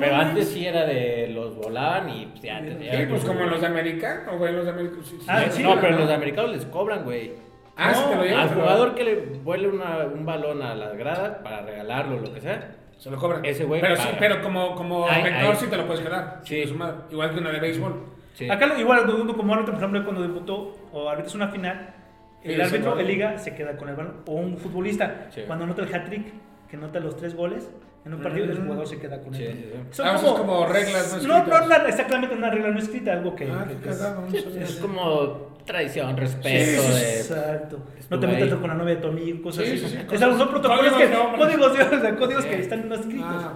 Pero 0.00 0.14
antes 0.16 0.48
sí 0.48 0.66
era 0.66 0.84
de 0.86 1.28
los 1.34 1.56
volaban 1.56 2.08
y 2.10 2.26
pues, 2.26 2.42
ya 2.42 2.60
te 2.60 2.70
Sí, 2.98 3.06
pues 3.08 3.24
como 3.24 3.40
los 3.46 3.60
de 3.60 3.66
americano, 3.66 4.38
güey, 4.38 4.52
los 4.54 4.64
de 4.64 4.70
americano. 4.70 5.02
Sí, 5.04 5.16
sí, 5.20 5.26
Ah, 5.28 5.44
sí, 5.50 5.62
no, 5.62 5.80
pero 5.80 5.98
los 5.98 6.10
americanos 6.10 6.52
les 6.52 6.64
cobran, 6.66 7.04
güey. 7.04 7.32
Ah, 7.76 7.92
sí 7.92 8.02
te 8.08 8.10
lo 8.14 8.22
No, 8.22 8.24
llevan, 8.24 8.40
al 8.48 8.54
jugador 8.54 8.94
que 8.94 9.02
le 9.04 9.16
vuele 9.42 9.68
un 9.68 10.24
balón 10.24 10.62
a 10.62 10.74
las 10.76 10.96
gradas 10.96 11.38
para 11.42 11.62
regalarlo, 11.62 12.20
lo 12.20 12.32
que 12.32 12.40
sea. 12.40 12.76
Se 13.04 13.10
lo 13.10 13.18
cobran. 13.18 13.44
Ese 13.44 13.64
güey 13.64 13.82
Pero, 13.82 13.96
sí, 13.96 14.08
pero 14.18 14.40
como, 14.42 14.74
como 14.74 15.06
Ay, 15.06 15.18
espectador 15.18 15.54
ay. 15.54 15.60
sí 15.60 15.66
te 15.66 15.76
lo 15.76 15.86
puedes 15.86 16.02
quedar. 16.02 16.40
Sí. 16.42 16.62
Sí. 16.62 16.68
Su 16.70 16.74
madre. 16.74 16.94
Igual 17.10 17.34
que 17.34 17.38
una 17.38 17.50
de 17.50 17.60
béisbol. 17.60 18.02
Sí. 18.32 18.48
Acá 18.50 18.66
igual 18.78 19.08
uno 19.10 19.36
como 19.36 19.52
árbitro, 19.52 19.74
por 19.74 19.82
ejemplo, 19.82 20.02
cuando 20.04 20.22
debutó 20.22 20.74
o 20.90 21.10
ahorita 21.10 21.28
es 21.28 21.34
una 21.34 21.48
final, 21.48 21.94
el 22.42 22.54
Sí, 22.56 22.60
árbitro 22.62 22.96
de 22.96 23.02
liga 23.04 23.36
se 23.38 23.54
queda 23.54 23.76
con 23.76 23.90
el 23.90 23.94
balón. 23.96 24.22
O 24.26 24.32
un 24.36 24.56
futbolista, 24.56 25.26
Sí. 25.28 25.42
cuando 25.46 25.66
anota 25.66 25.82
el 25.82 25.94
hat-trick, 25.94 26.32
que 26.70 26.76
nota 26.78 26.98
los 26.98 27.14
tres 27.18 27.36
goles, 27.36 27.70
en 28.06 28.14
un 28.14 28.22
partido 28.22 28.46
el 28.46 28.58
Mm. 28.58 28.62
jugador 28.64 28.86
se 28.88 28.98
queda 28.98 29.20
con 29.20 29.34
Sí, 29.34 29.44
él. 29.44 29.52
sí, 29.52 29.70
sí. 29.70 29.78
Son 29.90 30.06
Ah, 30.06 30.14
o 30.14 30.18
sea, 30.18 30.28
es 30.30 30.34
como 30.36 30.66
reglas 30.66 31.22
no 31.22 31.28
No, 31.28 31.28
no, 31.28 31.56
escritas. 31.56 31.68
no, 31.82 31.86
exactamente 31.88 32.34
una 32.34 32.50
regla 32.50 32.68
no 32.70 32.78
escrita, 32.78 33.12
algo 33.12 33.36
que... 33.36 33.50
Ah, 33.50 33.66
que- 33.68 33.74
qué 33.76 33.82
que 33.82 34.38
es-. 34.62 34.70
Es 34.70 34.76
como 34.76 35.53
tradición, 35.64 36.16
respeto. 36.16 36.48
Sí, 36.82 36.92
de- 36.92 37.16
Exacto. 37.20 37.78
No 38.10 38.20
te 38.20 38.26
metas 38.26 38.58
con 38.58 38.68
la 38.68 38.74
novia 38.74 38.94
de 38.96 39.00
tu 39.00 39.08
amigo, 39.08 39.42
cosas 39.42 39.64
Sí, 39.66 39.72
así. 39.72 39.96
sí, 39.96 40.04
cosas- 40.04 40.22
algo- 40.22 40.38
son 40.38 40.48
protocolos 40.50 40.92
que, 40.92 41.10
códigos 41.38 41.72
o 41.72 42.00
sea, 42.00 42.16
códigos 42.16 42.44
que 42.44 42.60
están 42.60 42.88
no 42.88 42.94
escritos. 42.94 43.26
Ah. 43.30 43.54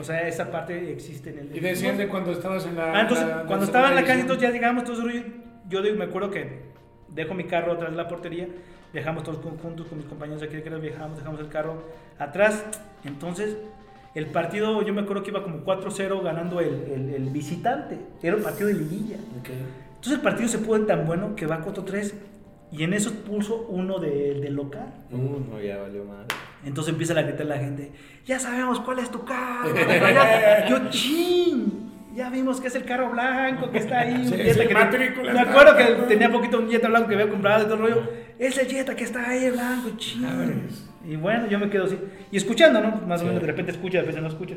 O 0.00 0.04
sea, 0.04 0.26
esa 0.28 0.50
parte 0.50 0.92
existe 0.92 1.30
en 1.30 1.38
el... 1.40 1.56
Y 1.56 1.60
decían 1.60 1.98
de 1.98 2.06
cuando 2.08 2.30
estabas 2.32 2.64
en 2.66 2.76
la. 2.76 2.92
Ah, 2.96 3.00
entonces, 3.02 3.26
la- 3.26 3.42
cuando 3.44 3.64
estaba 3.66 3.88
en 3.88 3.94
la 3.96 4.04
calle, 4.04 4.20
entonces 4.20 4.42
ya 4.42 4.50
llegamos 4.52 4.84
todos, 4.84 5.02
rollo, 5.02 5.22
yo 5.68 5.82
digo, 5.82 5.96
me 5.96 6.04
acuerdo 6.04 6.30
que 6.30 6.62
dejo 7.08 7.34
mi 7.34 7.44
carro 7.44 7.72
atrás 7.72 7.90
de 7.90 7.96
la 7.96 8.06
portería, 8.08 8.46
viajamos 8.92 9.24
todos 9.24 9.38
juntos 9.60 9.86
con 9.88 9.98
mis 9.98 10.06
compañeros 10.06 10.40
de 10.40 10.46
aquí 10.46 10.56
de 10.56 10.62
Querétaro, 10.62 10.82
viajamos, 10.82 11.18
dejamos 11.18 11.40
el 11.40 11.48
carro 11.48 11.82
atrás, 12.18 12.64
entonces 13.04 13.56
el 14.14 14.26
partido, 14.26 14.80
yo 14.82 14.94
me 14.94 15.02
acuerdo 15.02 15.22
que 15.22 15.30
iba 15.30 15.42
como 15.42 15.64
4-0 15.64 16.22
ganando 16.22 16.60
el, 16.60 16.84
el- 16.92 17.14
el 17.14 17.30
visitante, 17.30 17.98
era 18.22 18.36
un 18.36 18.42
partido 18.42 18.68
de 18.68 18.74
liguilla. 18.74 19.16
Ok. 19.40 19.48
Entonces 19.98 20.14
el 20.14 20.20
partido 20.20 20.48
se 20.48 20.58
puso 20.58 20.80
tan 20.86 21.06
bueno 21.06 21.34
que 21.36 21.46
va 21.46 21.60
4-3 21.64 22.14
y 22.70 22.82
en 22.84 22.92
eso 22.92 23.12
puso 23.24 23.66
uno 23.68 23.98
de- 23.98 24.34
del 24.40 24.54
local. 24.54 24.92
Uh, 25.10 25.40
no, 25.50 25.60
ya 25.60 25.78
valió 25.78 26.04
madre. 26.04 26.26
Entonces 26.64 26.92
empieza 26.92 27.18
a 27.18 27.22
gritar 27.22 27.46
la 27.46 27.58
gente, 27.58 27.90
ya 28.26 28.38
sabemos 28.38 28.80
cuál 28.80 28.98
es 29.00 29.10
tu 29.10 29.24
carro. 29.24 29.70
Yo, 30.68 30.90
chin, 30.90 31.90
ya 32.14 32.30
vimos 32.30 32.60
que 32.60 32.68
es 32.68 32.74
el 32.74 32.84
carro 32.84 33.10
blanco 33.10 33.70
que 33.70 33.78
está 33.78 34.00
ahí. 34.00 34.14
un 34.14 34.24
Sí, 34.26 34.34
Jetta 34.36 34.62
sí, 34.62 34.68
que- 34.68 34.74
matrícula 34.74 35.32
Me 35.32 35.40
acuerdo 35.40 35.76
que 35.76 35.84
tenía 36.08 36.30
poquito 36.30 36.58
un 36.58 36.68
Jetta 36.70 36.88
blanco 36.88 37.08
que 37.08 37.14
había 37.14 37.28
comprado 37.30 37.62
y 37.62 37.64
todo 37.64 37.74
el 37.74 37.80
rollo. 37.80 38.02
Es 38.38 38.58
el 38.58 38.66
Jetta 38.68 38.94
que 38.94 39.04
está 39.04 39.28
ahí, 39.30 39.50
blanco, 39.50 39.90
chin. 39.96 40.66
Y 41.08 41.16
bueno, 41.16 41.46
yo 41.48 41.58
me 41.58 41.70
quedo 41.70 41.84
así. 41.84 41.98
Y 42.30 42.36
escuchando, 42.36 42.80
¿no? 42.80 43.00
Más 43.06 43.22
o 43.22 43.24
menos 43.24 43.40
de 43.40 43.46
repente 43.46 43.72
escucha, 43.72 43.98
de 43.98 44.02
repente 44.02 44.20
no 44.20 44.28
escucha. 44.28 44.56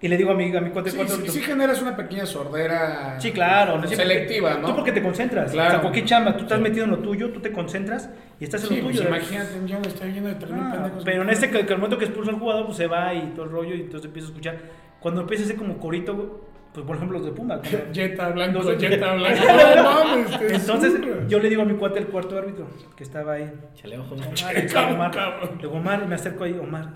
Y 0.00 0.08
le 0.08 0.16
digo 0.18 0.32
a 0.32 0.34
mi, 0.34 0.54
a 0.54 0.60
mi 0.60 0.68
cuate 0.70 0.90
Sí, 0.90 0.96
cuatro, 0.98 1.16
sí, 1.16 1.28
sí 1.28 1.40
generas 1.40 1.80
una 1.80 1.96
pequeña 1.96 2.26
sordera. 2.26 3.18
Sí, 3.18 3.32
claro. 3.32 3.78
no, 3.78 3.86
Selectiva, 3.88 4.50
porque- 4.50 4.62
¿no? 4.62 4.68
Tú 4.68 4.74
porque 4.76 4.92
te 4.92 5.02
concentras. 5.02 5.52
Claro. 5.52 5.68
O 5.68 5.72
sea, 5.72 5.80
cualquier 5.80 6.04
chamba, 6.04 6.36
tú 6.36 6.42
estás 6.42 6.60
metido 6.60 6.84
en 6.84 6.90
lo 6.90 6.98
tuyo, 6.98 7.30
tú 7.30 7.40
te 7.40 7.52
concentras 7.52 8.10
y 8.38 8.44
estás 8.44 8.62
en 8.64 8.68
Sí, 8.68 8.76
lo 8.78 8.82
pues 8.84 8.96
tuyo. 8.96 9.08
imagínate, 9.08 9.50
yo 9.66 9.80
me 9.80 9.86
estoy 9.88 10.12
lleno 10.12 10.28
de 10.28 10.34
tres 10.34 10.50
mil 10.50 10.60
Ah, 10.62 10.72
pendejos. 10.72 11.04
pero 11.04 11.22
en 11.22 11.30
este 11.30 11.50
que, 11.50 11.64
que 11.64 11.72
el 11.72 11.78
momento 11.78 11.96
que 11.96 12.04
expulsa 12.04 12.30
al 12.32 12.38
jugador, 12.38 12.66
pues 12.66 12.76
se 12.76 12.86
va 12.86 13.14
y 13.14 13.32
todo 13.34 13.46
el 13.46 13.50
rollo 13.52 13.74
y 13.74 13.80
entonces 13.80 14.06
empieza 14.06 14.26
a 14.28 14.30
escuchar. 14.30 14.58
Cuando 15.00 15.22
empieza 15.22 15.42
a 15.42 15.46
hacer 15.46 15.56
como 15.56 15.78
corito, 15.78 16.50
pues 16.74 16.84
por 16.84 16.96
ejemplo 16.96 17.18
los 17.18 17.26
de 17.26 17.32
Puma. 17.32 17.60
Jetta 17.94 18.28
blanco, 18.30 18.62
Los- 18.62 18.76
Jetta 18.78 19.14
blanco. 19.14 19.40
No 19.76 19.82
mames, 19.84 20.38
te 20.38 20.54
Entonces 20.56 20.92
yo 21.28 21.38
le 21.38 21.48
digo 21.48 21.62
a 21.62 21.64
mi 21.64 21.74
cuate 21.74 22.00
el 22.00 22.08
cuarto 22.08 22.36
árbitro 22.36 22.66
que 22.94 23.04
estaba 23.04 23.34
ahí. 23.34 23.50
Chale 23.74 23.98
ojos. 23.98 24.20
Omar, 24.20 24.54
le 24.54 24.62
digo, 24.62 24.80
Omar, 24.80 25.10
cabrón. 25.12 25.50
le 25.56 25.62
digo, 25.62 25.72
Omar, 25.78 26.06
me 26.06 26.14
acerco 26.16 26.44
ahí, 26.44 26.58
Omar. 26.60 26.88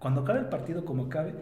Cuando 0.00 0.22
acabe 0.22 0.40
el 0.40 0.46
partido, 0.46 0.84
como 0.84 1.04
acabe, 1.04 1.34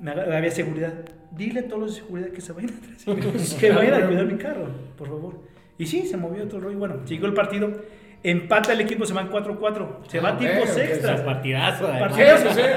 había 0.00 0.50
seguridad. 0.50 0.92
Dile 1.30 1.60
a 1.60 1.66
todos 1.68 1.80
los 1.80 1.94
de 1.94 2.00
seguridad 2.02 2.28
que 2.28 2.40
se 2.40 2.52
vayan 2.52 2.70
atrás, 2.78 3.54
que 3.60 3.70
vayan 3.72 4.02
a 4.02 4.06
cuidar 4.06 4.26
mi 4.26 4.36
carro, 4.38 4.68
por 4.96 5.08
favor. 5.08 5.40
Y 5.78 5.86
sí, 5.86 6.06
se 6.06 6.16
movió 6.16 6.44
todo 6.46 6.58
el 6.58 6.62
rollo. 6.64 6.78
Bueno, 6.78 7.00
siguió 7.04 7.26
el 7.26 7.34
partido. 7.34 7.72
Empata 8.22 8.72
el 8.72 8.80
equipo, 8.80 9.04
se 9.04 9.12
van 9.12 9.30
4-4. 9.30 10.06
Se 10.08 10.18
va 10.20 10.30
a 10.30 10.32
Ah, 10.32 10.38
tiempos 10.38 10.76
extras. 10.78 11.20
partidazo. 11.20 11.86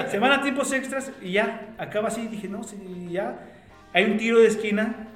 Se 0.09 0.19
van 0.19 0.31
a 0.33 0.41
tiempos 0.41 0.71
extras 0.73 1.11
y 1.21 1.31
ya, 1.33 1.73
acaba 1.77 2.09
así. 2.09 2.27
Dije, 2.27 2.49
no, 2.49 2.63
sí, 2.63 3.07
ya. 3.11 3.45
Hay 3.93 4.05
un 4.05 4.17
tiro 4.17 4.39
de 4.39 4.47
esquina. 4.47 5.07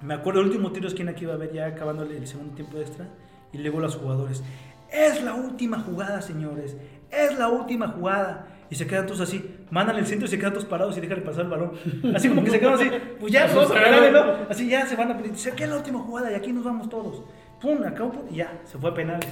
Me 0.00 0.14
acuerdo 0.14 0.40
el 0.42 0.46
último 0.46 0.70
tiro 0.70 0.82
de 0.82 0.88
esquina 0.88 1.14
que 1.14 1.24
iba 1.24 1.32
a 1.32 1.36
haber 1.36 1.52
ya 1.52 1.66
acabando 1.66 2.04
el, 2.04 2.12
el 2.12 2.26
segundo 2.28 2.54
tiempo 2.54 2.78
extra. 2.78 3.06
Y 3.52 3.58
luego 3.58 3.80
los 3.80 3.96
jugadores. 3.96 4.44
Es 4.92 5.22
la 5.24 5.34
última 5.34 5.80
jugada, 5.80 6.22
señores. 6.22 6.76
Es 7.10 7.36
la 7.36 7.48
última 7.48 7.88
jugada. 7.88 8.46
Y 8.70 8.76
se 8.76 8.86
quedan 8.86 9.06
todos 9.06 9.22
así. 9.22 9.56
Mandan 9.70 9.96
el 9.96 10.06
centro 10.06 10.26
y 10.26 10.30
se 10.30 10.38
quedan 10.38 10.52
todos 10.52 10.64
parados 10.66 10.96
y 10.96 11.00
dejan 11.00 11.18
de 11.20 11.24
pasar 11.26 11.44
el 11.44 11.50
balón. 11.50 11.72
Así 12.14 12.28
como 12.28 12.42
que 12.44 12.50
se 12.50 12.60
quedan 12.60 12.74
así. 12.74 12.90
Pues 13.20 13.32
ya, 13.32 13.46
vamos 13.46 13.70
a. 13.72 14.46
Así 14.50 14.68
ya 14.68 14.86
se 14.86 14.96
van 14.96 15.10
a. 15.10 15.14
Dice, 15.14 15.52
¿qué 15.56 15.64
es 15.64 15.70
la 15.70 15.76
última 15.76 15.98
jugada? 16.00 16.30
Y 16.32 16.34
aquí 16.34 16.52
nos 16.52 16.64
vamos 16.64 16.88
todos. 16.88 17.22
Pum, 17.60 17.82
acabó. 17.84 18.12
pum, 18.12 18.22
Y 18.30 18.36
ya, 18.36 18.60
se 18.64 18.78
fue 18.78 18.90
a 18.90 18.94
penales. 18.94 19.28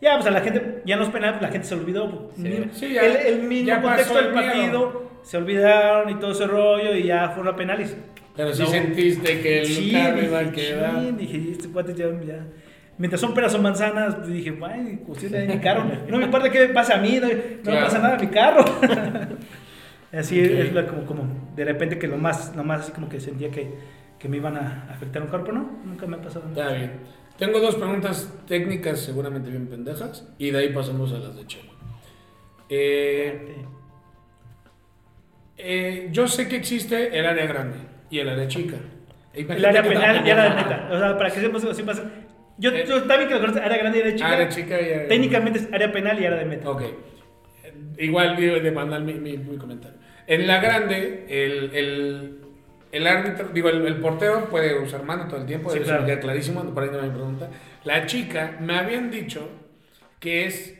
Ya, 0.00 0.14
pues 0.16 0.26
a 0.26 0.30
la 0.30 0.40
gente, 0.40 0.82
ya 0.84 0.96
no 0.96 1.04
es 1.04 1.08
penal, 1.08 1.38
la 1.40 1.48
gente 1.48 1.66
se 1.66 1.74
olvidó. 1.74 2.30
pues, 2.34 2.36
Sí. 2.36 2.64
Sí, 2.72 2.92
ya- 2.94 3.02
el, 3.02 3.16
el 3.34 3.42
mismo 3.44 3.68
ya 3.68 3.80
contexto 3.80 4.14
del 4.14 4.32
partido, 4.32 5.10
se 5.22 5.36
olvidaron 5.38 6.10
y 6.10 6.16
todo 6.16 6.32
ese 6.32 6.46
rollo 6.46 6.94
y 6.94 7.04
ya 7.04 7.30
fueron 7.30 7.54
a 7.54 7.56
penales. 7.56 7.96
Pero 8.36 8.52
sí 8.52 8.62
No. 8.62 8.68
sentiste 8.68 9.40
que 9.40 9.60
el 9.60 9.66
Sí, 9.66 9.92
carro 9.92 10.14
dije, 10.16 10.26
iba 10.26 10.38
a 10.40 10.52
quedar. 10.52 11.00
chin, 11.00 11.16
dije, 11.16 11.50
este 11.52 11.68
cuate 11.68 11.94
ya, 11.94 12.06
ya. 12.26 12.44
Mientras 12.98 13.20
son 13.20 13.32
peras 13.34 13.54
o 13.54 13.58
manzanas, 13.58 14.14
pues 14.16 14.28
dije, 14.28 14.58
ay, 14.66 15.00
cuestión 15.06 15.32
de 15.32 15.46
mi 15.46 15.58
carro. 15.58 15.84
No 16.08 16.18
me 16.18 16.24
importa 16.24 16.50
qué 16.50 16.66
me 16.68 16.74
pase 16.74 16.92
a 16.94 16.98
mí, 16.98 17.18
no, 17.20 17.28
no 17.28 17.34
me 17.34 17.44
Claro. 17.62 17.84
pasa 17.86 17.98
nada 17.98 18.16
a 18.16 18.18
mi 18.18 18.26
carro. 18.28 18.64
Así 20.16 20.40
es 20.40 20.70
como, 20.86 21.04
como 21.04 21.50
de 21.54 21.64
repente 21.64 21.98
que 21.98 22.06
lo 22.08 22.16
más, 22.16 22.54
lo 22.56 22.64
más 22.64 22.80
así 22.80 22.92
como 22.92 23.08
que 23.08 23.20
sentía 23.20 23.50
que, 23.50 23.68
que 24.18 24.28
me 24.28 24.36
iban 24.38 24.56
a 24.56 24.86
afectar 24.90 25.20
un 25.22 25.28
cuerpo, 25.28 25.52
¿no? 25.52 25.78
Nunca 25.84 26.06
me 26.06 26.16
ha 26.16 26.20
pasado 26.22 26.48
nada. 26.48 26.62
Está 26.64 26.76
bien. 26.78 26.92
Tengo 27.38 27.60
dos 27.60 27.76
preguntas 27.76 28.32
técnicas 28.46 29.00
seguramente 29.00 29.50
bien 29.50 29.66
pendejas 29.66 30.26
y 30.38 30.50
de 30.50 30.58
ahí 30.58 30.68
pasamos 30.72 31.12
a 31.12 31.18
las 31.18 31.36
de 31.36 31.46
Chelo. 31.46 31.70
Eh, 32.70 33.56
eh, 35.58 36.08
yo 36.12 36.28
sé 36.28 36.48
que 36.48 36.56
existe 36.56 37.18
el 37.18 37.26
área 37.26 37.46
grande 37.46 37.76
y 38.10 38.18
el 38.18 38.28
área 38.28 38.48
chica. 38.48 38.76
El 39.34 39.44
área 39.64 39.80
Imagínate 39.80 39.82
que 39.82 39.88
penal 39.94 40.02
tampoco- 40.14 40.28
y 40.28 40.30
área 40.30 40.44
de 40.44 40.54
meta. 40.56 40.88
O 40.92 40.98
sea, 40.98 41.18
para 41.18 41.30
que 41.30 41.40
seamos 41.40 41.64
así 41.64 41.82
más. 41.82 42.02
Yo, 42.58 42.70
Eh. 42.70 42.84
yo 42.88 42.96
bien 43.16 43.28
que 43.28 43.34
lo 43.34 43.40
conoces, 43.40 43.62
área 43.62 43.76
grande 43.78 43.98
y 43.98 44.00
área 44.02 44.14
chica. 44.14 44.28
Área 44.32 44.48
chica 44.48 44.80
y 44.80 44.84
área 44.92 45.08
Técnicamente 45.08 45.58
es 45.58 45.68
área 45.72 45.92
penal 45.92 46.20
y 46.20 46.26
área 46.26 46.38
de 46.38 46.44
meta. 46.46 46.70
Ok. 46.70 46.82
Igual 47.98 48.36
de 48.60 48.70
mandar 48.70 49.02
mi, 49.02 49.14
mi, 49.14 49.36
mi 49.36 49.56
comentario. 49.58 49.98
En 50.26 50.46
la 50.46 50.60
grande, 50.60 51.24
el, 51.28 51.70
el, 51.74 52.40
el 52.92 53.06
árbitro, 53.06 53.48
digo, 53.52 53.68
el, 53.68 53.86
el 53.86 53.96
portero 53.96 54.46
puede 54.50 54.78
usar 54.80 55.02
mano 55.04 55.28
todo 55.28 55.40
el 55.40 55.46
tiempo, 55.46 55.70
Sí, 55.70 55.78
eso 55.78 55.86
claro. 55.86 56.02
me 56.02 56.06
queda 56.08 56.20
clarísimo, 56.20 56.62
por 56.74 56.82
ahí 56.82 56.90
no 56.92 57.02
me 57.02 57.10
pregunta. 57.10 57.48
La 57.84 58.06
chica, 58.06 58.56
me 58.60 58.76
habían 58.76 59.10
dicho 59.10 59.48
que 60.18 60.46
es 60.46 60.74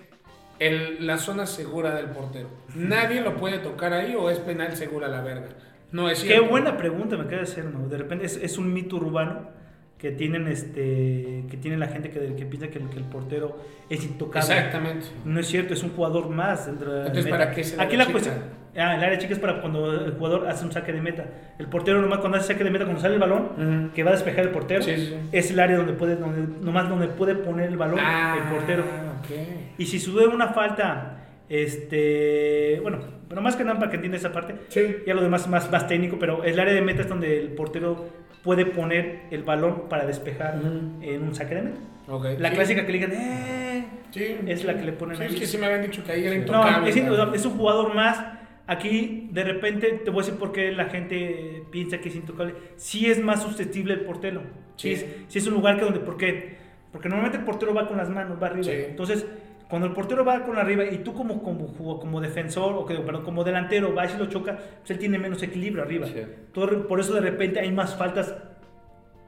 el, 0.58 1.06
la 1.06 1.18
zona 1.18 1.46
segura 1.46 1.94
del 1.94 2.06
portero. 2.06 2.48
Nadie 2.74 3.20
lo 3.20 3.36
puede 3.36 3.58
tocar 3.58 3.92
ahí 3.92 4.14
o 4.18 4.30
es 4.30 4.38
penal 4.40 4.76
segura 4.76 5.08
la 5.08 5.20
verga. 5.20 5.48
No 5.92 6.10
es 6.10 6.20
Qué 6.22 6.28
cierto. 6.28 6.48
buena 6.48 6.76
pregunta 6.76 7.16
me 7.16 7.22
acaba 7.22 7.36
de 7.38 7.42
hacer, 7.42 7.66
¿no? 7.66 7.86
De 7.88 7.96
repente 7.98 8.26
es, 8.26 8.36
es 8.36 8.58
un 8.58 8.72
mito 8.72 8.96
urbano 8.96 9.50
que 9.98 10.10
tienen 10.10 10.46
este 10.48 11.44
que 11.50 11.56
tiene 11.56 11.76
la 11.78 11.86
gente 11.88 12.10
que, 12.10 12.34
que 12.34 12.44
piensa 12.46 12.68
que 12.68 12.78
el, 12.78 12.88
que 12.90 12.98
el 12.98 13.04
portero 13.04 13.58
es 13.88 14.04
intocable. 14.04 14.54
Exactamente. 14.54 15.06
No 15.24 15.40
es 15.40 15.46
cierto, 15.46 15.72
es 15.74 15.82
un 15.82 15.90
jugador 15.90 16.28
más 16.28 16.66
dentro 16.66 16.92
de 16.92 17.00
Entonces, 17.00 17.24
meta. 17.24 17.38
¿para 17.38 17.50
qué 17.52 17.60
es 17.62 17.72
el 17.72 17.80
Aquí 17.80 17.96
la 17.96 18.06
cuestión. 18.06 18.34
Ah, 18.78 18.94
el 18.94 19.02
área 19.04 19.16
chica 19.18 19.32
es 19.32 19.38
para 19.38 19.62
cuando 19.62 19.90
el 20.04 20.12
jugador 20.12 20.46
hace 20.48 20.66
un 20.66 20.70
saque 20.70 20.92
de 20.92 21.00
meta. 21.00 21.24
El 21.58 21.66
portero 21.66 22.02
nomás 22.02 22.18
cuando 22.18 22.36
hace 22.36 22.48
saque 22.48 22.62
de 22.62 22.70
meta, 22.70 22.84
cuando 22.84 23.00
sale 23.00 23.14
el 23.14 23.20
balón, 23.20 23.90
que 23.94 24.02
va 24.02 24.10
a 24.10 24.12
despejar 24.14 24.44
el 24.44 24.50
portero, 24.50 24.82
Sí, 24.82 24.94
sí, 24.96 25.16
es 25.32 25.50
el 25.50 25.58
área 25.60 25.78
donde 25.78 25.94
puede, 25.94 26.16
donde, 26.16 26.62
nomás 26.62 26.86
donde 26.86 27.08
puede 27.08 27.34
poner 27.36 27.70
el 27.70 27.78
balón 27.78 27.98
Ah, 28.02 28.36
el 28.38 28.54
portero. 28.54 28.82
ok. 28.82 29.30
Y 29.78 29.86
si 29.86 29.98
sube 29.98 30.26
una 30.26 30.48
falta, 30.48 31.25
este, 31.48 32.78
bueno, 32.82 32.98
pero 33.28 33.40
más 33.42 33.56
que 33.56 33.64
nada 33.64 33.78
para 33.78 33.90
que 33.90 33.96
entienda 33.96 34.18
esa 34.18 34.32
parte, 34.32 34.54
Sí. 34.68 34.80
ya 35.06 35.14
lo 35.14 35.22
demás 35.22 35.48
más, 35.48 35.70
más 35.70 35.86
técnico, 35.86 36.16
pero 36.18 36.44
el 36.44 36.58
área 36.58 36.74
de 36.74 36.82
meta 36.82 37.02
es 37.02 37.08
donde 37.08 37.38
el 37.40 37.48
portero 37.48 38.08
puede 38.42 38.66
poner 38.66 39.22
el 39.30 39.42
balón 39.42 39.88
para 39.88 40.06
despejar 40.06 40.58
Ujú. 40.58 41.02
en 41.02 41.22
un 41.22 41.34
saque 41.34 41.54
de 41.56 41.62
meta. 41.62 41.78
Ok. 42.08 42.24
La 42.38 42.50
Sí. 42.50 42.54
clásica 42.54 42.86
que 42.86 42.92
le 42.92 42.98
digan, 42.98 43.12
eh, 43.12 43.86
Sí. 44.10 44.36
es 44.46 44.64
la 44.64 44.76
que 44.76 44.84
le 44.84 44.92
ponen 44.92 45.16
Sí, 45.16 45.22
ahí. 45.24 45.28
es 45.34 45.40
que 45.40 45.46
sí 45.46 45.58
me 45.58 45.66
habían 45.66 45.82
dicho 45.82 46.04
que 46.04 46.12
ahí 46.12 46.24
era 46.24 46.34
intocable. 46.36 46.80
No, 46.80 46.86
es, 47.32 47.40
es 47.40 47.46
un 47.46 47.56
jugador 47.58 47.94
más. 47.94 48.24
Aquí, 48.68 49.28
de 49.30 49.44
repente, 49.44 50.00
te 50.04 50.10
voy 50.10 50.22
a 50.22 50.24
decir 50.26 50.38
por 50.40 50.50
qué 50.52 50.72
la 50.72 50.86
gente 50.86 51.62
piensa 51.70 51.98
que 51.98 52.08
es 52.08 52.16
intocable. 52.16 52.54
Sí 52.76 53.08
es 53.10 53.22
más 53.22 53.42
susceptible 53.42 53.94
el 53.94 54.00
portero. 54.00 54.42
Sí, 54.76 54.88
Sí. 54.96 55.04
es, 55.04 55.06
sí 55.28 55.38
es 55.38 55.46
un 55.46 55.54
lugar 55.54 55.76
que 55.78 55.84
donde, 55.84 56.00
¿por 56.00 56.16
qué? 56.16 56.56
Porque 56.92 57.08
normalmente 57.08 57.38
el 57.38 57.44
portero 57.44 57.74
va 57.74 57.86
con 57.86 57.96
las 57.96 58.08
manos, 58.10 58.40
va 58.42 58.46
arriba. 58.48 58.64
Sí. 58.64 58.70
Entonces, 58.88 59.24
cuando 59.68 59.88
el 59.88 59.94
portero 59.94 60.24
va 60.24 60.44
con 60.44 60.56
arriba 60.58 60.84
y 60.84 60.98
tú 60.98 61.12
como, 61.12 61.42
como, 61.42 61.98
como, 61.98 62.20
defensor, 62.20 62.74
o 62.74 62.86
que, 62.86 62.94
perdón, 62.96 63.24
como 63.24 63.42
delantero, 63.42 63.92
vas 63.92 64.14
y 64.14 64.18
lo 64.18 64.26
choca, 64.26 64.56
pues 64.78 64.90
él 64.92 64.98
tiene 64.98 65.18
menos 65.18 65.42
equilibrio 65.42 65.82
arriba. 65.82 66.06
Sí. 66.06 66.22
Todo- 66.52 66.86
por 66.86 67.00
eso 67.00 67.12
de 67.14 67.20
repente 67.20 67.58
hay 67.60 67.72
más 67.72 67.96
faltas 67.96 68.34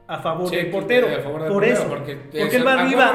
a 0.07 0.19
favor 0.21 0.49
Sí, 0.49 0.57
del 0.57 0.71
portero. 0.71 1.07
a 1.09 1.21
favor 1.21 1.41
del 1.43 1.49
por 1.53 1.63
portero, 1.63 1.75
eso. 1.75 1.89
porque 1.89 2.17
Porque, 2.17 2.43
es- 2.47 2.55
él 2.55 2.67
va 2.67 2.75
a 2.75 2.83
arriba. 2.83 3.13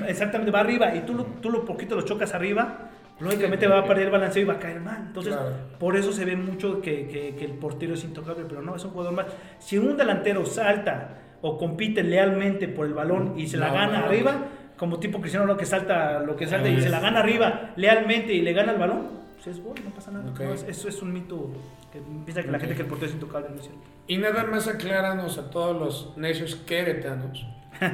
lo. 0.00 0.06
Exactamente, 0.06 0.50
va 0.50 0.60
arriba 0.60 0.94
y 0.94 1.00
tú, 1.00 1.14
lo- 1.14 1.24
tú 1.24 1.50
lo 1.50 1.64
poquito 1.64 1.96
lo 1.96 2.02
chocas 2.02 2.32
arriba, 2.34 2.88
lógicamente 3.18 3.66
va 3.66 3.80
a 3.80 3.84
perder 3.84 4.06
el 4.06 4.12
balanceo 4.12 4.42
y 4.42 4.46
va 4.46 4.54
a 4.54 4.58
caer 4.58 4.80
mal. 4.80 5.04
Entonces, 5.08 5.34
Claro. 5.34 5.52
por 5.78 5.96
eso 5.96 6.12
se 6.12 6.24
ve 6.24 6.36
mucho 6.36 6.80
que, 6.80 7.08
que- 7.08 7.34
que 7.36 7.44
el 7.44 7.52
portero 7.52 7.94
es 7.94 8.04
intocable, 8.04 8.44
pero 8.48 8.62
no, 8.62 8.76
es 8.76 8.84
un 8.84 8.92
jugador 8.92 9.12
más. 9.12 9.26
Si 9.58 9.76
un 9.76 9.96
delantero 9.96 10.46
salta 10.46 11.18
o 11.42 11.58
compite 11.58 12.02
lealmente 12.02 12.68
por 12.68 12.86
el 12.86 12.94
balón 12.94 13.34
y 13.36 13.46
se 13.48 13.56
la 13.58 13.68
No, 13.68 13.74
gana 13.74 13.98
no. 14.00 14.06
arriba, 14.06 14.36
como 14.80 14.98
tipo 14.98 15.20
Cristiano 15.20 15.44
lo 15.44 15.58
que 15.58 15.66
salta, 15.66 16.20
lo 16.20 16.34
que 16.36 16.46
salta 16.46 16.66
y 16.70 16.80
se 16.80 16.88
la 16.88 17.00
gana 17.00 17.20
arriba 17.20 17.72
lealmente 17.76 18.32
y 18.32 18.40
le 18.40 18.54
gana 18.54 18.72
el 18.72 18.78
balón, 18.78 19.08
pues 19.34 19.48
es 19.48 19.62
gol, 19.62 19.74
no 19.84 19.90
pasa 19.90 20.10
nada. 20.10 20.24
No, 20.24 20.54
eso 20.54 20.88
es 20.88 21.02
un 21.02 21.12
mito 21.12 21.50
que 21.92 22.00
piensa 22.24 22.42
que 22.42 22.50
la 22.50 22.58
gente 22.58 22.74
que 22.74 22.80
el 22.80 22.88
portero 22.88 23.08
es 23.08 23.12
intocable, 23.12 23.50
no 23.50 23.56
es 23.56 23.64
cierto. 23.64 23.82
Y 24.06 24.16
nada 24.16 24.42
más 24.44 24.68
acláranos 24.68 25.36
a 25.36 25.50
todos 25.50 25.78
los 25.78 26.16
necios 26.16 26.54
queretanos. 26.54 27.46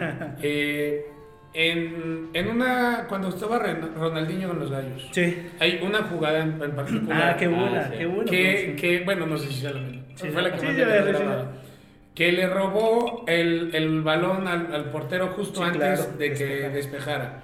eh, 0.43 1.07
en, 1.55 2.29
en 2.33 2.49
una. 2.51 3.07
Cuando 3.09 3.31
estaba 3.31 3.59
Ronaldinho 3.59 4.47
con 4.51 4.61
los 4.61 4.71
gallos, 4.71 5.09
Sí. 5.11 5.49
hay 5.59 5.81
una 5.83 6.05
jugada 6.05 6.39
en, 6.45 6.57
particular. 6.57 7.31
Ah, 7.33 7.37
qué 7.37 7.49
buena, 7.49 7.81
Ah, 7.81 7.89
sí. 7.91 7.99
qué 7.99 8.07
buena. 8.07 8.31
que, 8.31 8.77
que, 8.79 9.01
bueno, 9.05 9.27
no 9.27 9.37
sé 9.37 9.49
si 9.49 9.63
sea 9.63 9.73
la 9.73 9.81
misma. 9.81 10.03
Sí, 10.15 10.29
Fue 10.29 10.41
la 10.41 10.53
que 10.53 10.59
sí, 10.61 10.67
más 10.67 10.77
Que 12.17 12.33
le 12.33 12.49
robó 12.49 13.25
el, 13.29 13.71
el 13.75 14.01
balón 14.03 14.49
al, 14.49 14.75
al 14.75 14.85
portero 14.91 15.29
justo 15.37 15.61
Sí, 15.61 15.67
antes 15.67 16.01
claro, 16.01 16.17
de 16.19 16.33
que 16.33 16.45
despejar. 16.45 16.73
despejara. 16.73 17.43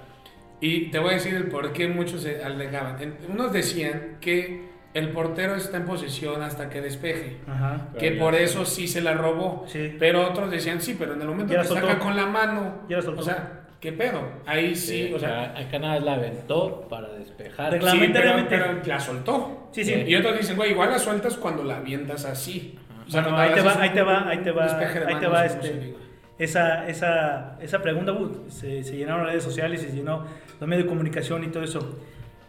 Y 0.59 0.91
te 0.91 0.99
voy 0.99 1.11
a 1.11 1.13
decir 1.13 1.35
el 1.35 1.45
por 1.47 1.71
qué 1.73 1.87
muchos 1.87 2.23
se 2.23 2.43
alegaban. 2.43 3.01
En- 3.01 3.17
Unos 3.29 3.53
decían 3.53 4.17
que 4.19 4.73
el 4.93 5.09
portero 5.09 5.55
está 5.55 5.77
en 5.77 5.85
posesión 5.85 6.41
hasta 6.41 6.69
que 6.69 6.81
despeje. 6.81 7.37
Ajá. 7.47 7.89
que 7.99 8.11
por 8.11 8.33
eso 8.35 8.65
sí 8.65 8.87
se 8.87 9.01
la 9.01 9.13
robó. 9.13 9.65
Sí. 9.67 9.95
Pero 9.99 10.27
otros 10.27 10.49
decían 10.51 10.81
sí, 10.81 10.95
pero 10.97 11.13
en 11.13 11.21
el 11.21 11.27
momento 11.27 11.53
que 11.53 11.63
saca 11.63 11.99
con 11.99 12.15
la 12.15 12.25
mano. 12.25 12.81
Ya 12.89 12.97
la 12.97 13.01
soltó. 13.03 13.21
O 13.21 13.23
sea, 13.23 13.65
¿qué 13.79 13.91
pedo? 13.91 14.21
Ahí 14.45 14.75
sí, 14.75 15.11
o 15.13 15.19
sea. 15.19 15.53
acá, 15.57 15.77
nada 15.79 15.99
la 15.99 16.13
aventó 16.13 16.87
para 16.89 17.09
despejar. 17.09 17.73
Sí, 17.73 18.09
pero, 18.13 18.45
pero 18.49 18.65
la 18.85 18.99
soltó. 18.99 19.69
Sí, 19.71 19.83
sí. 19.83 19.93
Y 20.07 20.15
otros 20.15 20.37
dicen, 20.37 20.55
güey, 20.55 20.71
igual 20.71 20.91
la 20.91 20.99
sueltas 20.99 21.35
cuando 21.37 21.63
la 21.63 21.77
avientas 21.77 22.25
así. 22.25 22.79
O 23.05 23.09
sea, 23.09 23.21
Bueno, 23.21 23.35
cuando 23.35 23.41
ahí 23.41 23.53
te 23.53 23.61
va, 23.61 23.81
ahí 23.81 23.89
te 23.89 24.01
va, 24.01 24.29
ahí 24.29 24.37
te 24.39 24.51
va, 24.51 25.07
ahí 25.07 25.15
te 25.19 25.27
va 25.27 25.45
este, 25.45 25.95
esa, 26.37 26.87
esa, 26.87 27.57
esa 27.61 27.81
pregunta, 27.81 28.13
uh, 28.13 28.49
se, 28.49 28.83
se 28.83 28.97
llenaron 28.97 29.23
las 29.23 29.31
redes 29.31 29.43
sociales 29.43 29.83
y 29.83 29.87
se 29.89 29.95
llenó 29.95 30.25
los 30.59 30.69
medios 30.69 30.85
de 30.85 30.89
comunicación 30.89 31.43
y 31.43 31.47
todo 31.47 31.63
eso. 31.63 31.99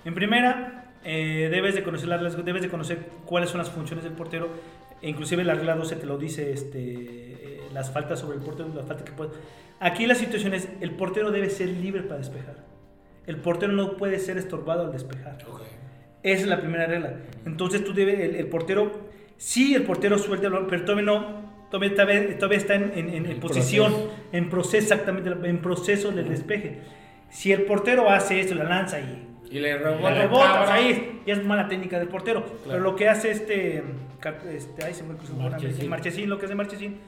En 0.05 0.15
primera, 0.15 0.93
eh, 1.05 1.49
debes 1.51 1.75
de 1.75 1.83
conocer 1.83 2.09
las 2.09 2.45
debes 2.45 2.63
de 2.63 2.69
conocer 2.69 2.99
cuáles 3.27 3.51
son 3.51 3.59
las 3.59 3.71
funciones 3.71 4.05
del 4.05 4.15
portero, 4.15 4.49
e 5.03 5.09
inclusive 5.09 5.45
la 5.45 5.55
regla 5.55 5.77
12 5.77 5.97
te 5.97 6.07
lo 6.07 6.17
dice, 6.17 6.53
este, 6.53 6.79
eh, 6.79 7.61
las 7.73 7.91
faltas 7.91 8.21
sobre 8.21 8.39
el 8.39 8.43
portero, 8.43 8.71
las 8.75 8.87
faltas 8.87 9.05
que 9.05 9.13
puede. 9.13 9.31
Aquí 9.81 10.07
la 10.07 10.15
situación 10.15 10.55
es, 10.55 10.69
el 10.81 10.93
portero 10.93 11.31
debe 11.31 11.51
ser 11.51 11.69
libre 11.69 12.03
para 12.03 12.19
despejar. 12.19 12.57
El 13.27 13.37
portero 13.37 13.73
no 13.73 13.97
puede 13.97 14.19
ser 14.19 14.39
estorbado 14.39 14.87
al 14.87 14.93
despejar. 14.93 15.39
Ok. 15.49 15.63
Esa 16.23 16.43
es 16.43 16.49
la 16.49 16.59
primera 16.59 16.87
regla. 16.87 17.17
Entonces 17.45 17.85
tú 17.85 17.93
debes, 17.93 18.19
el, 18.21 18.35
el 18.37 18.47
portero, 18.47 18.93
sí 19.37 19.75
el 19.75 19.83
portero 19.83 20.19
suelta 20.19 20.47
el 20.47 20.53
balón, 20.53 20.69
pero 20.69 20.85
todavía 20.85 21.05
no, 21.07 21.67
todavía, 21.71 21.95
todavía, 21.95 22.39
todavía 22.39 22.59
está 22.59 22.75
en, 22.75 22.93
en- 22.97 23.09
en 23.15 23.27
El 23.27 23.37
posición, 23.37 23.93
proceso. 23.93 24.15
en 24.33 24.51
proceso, 24.51 24.77
exactamente, 24.95 25.31
en 25.49 25.59
proceso 25.59 26.11
del 26.13 26.29
despeje. 26.29 26.81
Si 27.31 27.53
el 27.53 27.63
portero 27.63 28.09
hace 28.11 28.41
esto, 28.41 28.55
la 28.55 28.65
lanza 28.65 29.01
y 29.01 29.29
Y 29.51 29.59
le 29.61 29.77
robó 29.79 30.03
la 30.09 30.11
la 30.11 30.23
rebota, 30.23 30.63
o 30.63 30.67
sea, 30.67 30.75
ahí 30.75 30.91
es- 30.91 31.27
ya 31.27 31.35
es 31.35 31.45
mala 31.45 31.69
técnica 31.69 31.99
del 31.99 32.09
portero. 32.09 32.45
Pero 32.67 32.81
lo 32.81 32.97
que 32.97 33.09
hace 33.09 33.31
este, 33.31 33.83
este 34.53 34.85
ay, 34.85 34.95
se 34.95 35.03
me 35.05 35.15
cruzó 35.17 35.35
Marchesín. 35.35 35.89
Marchesín, 35.89 36.31
lo 36.31 36.39
que 36.39 36.47
hace 36.47 36.55
Marchesín, 36.55 36.99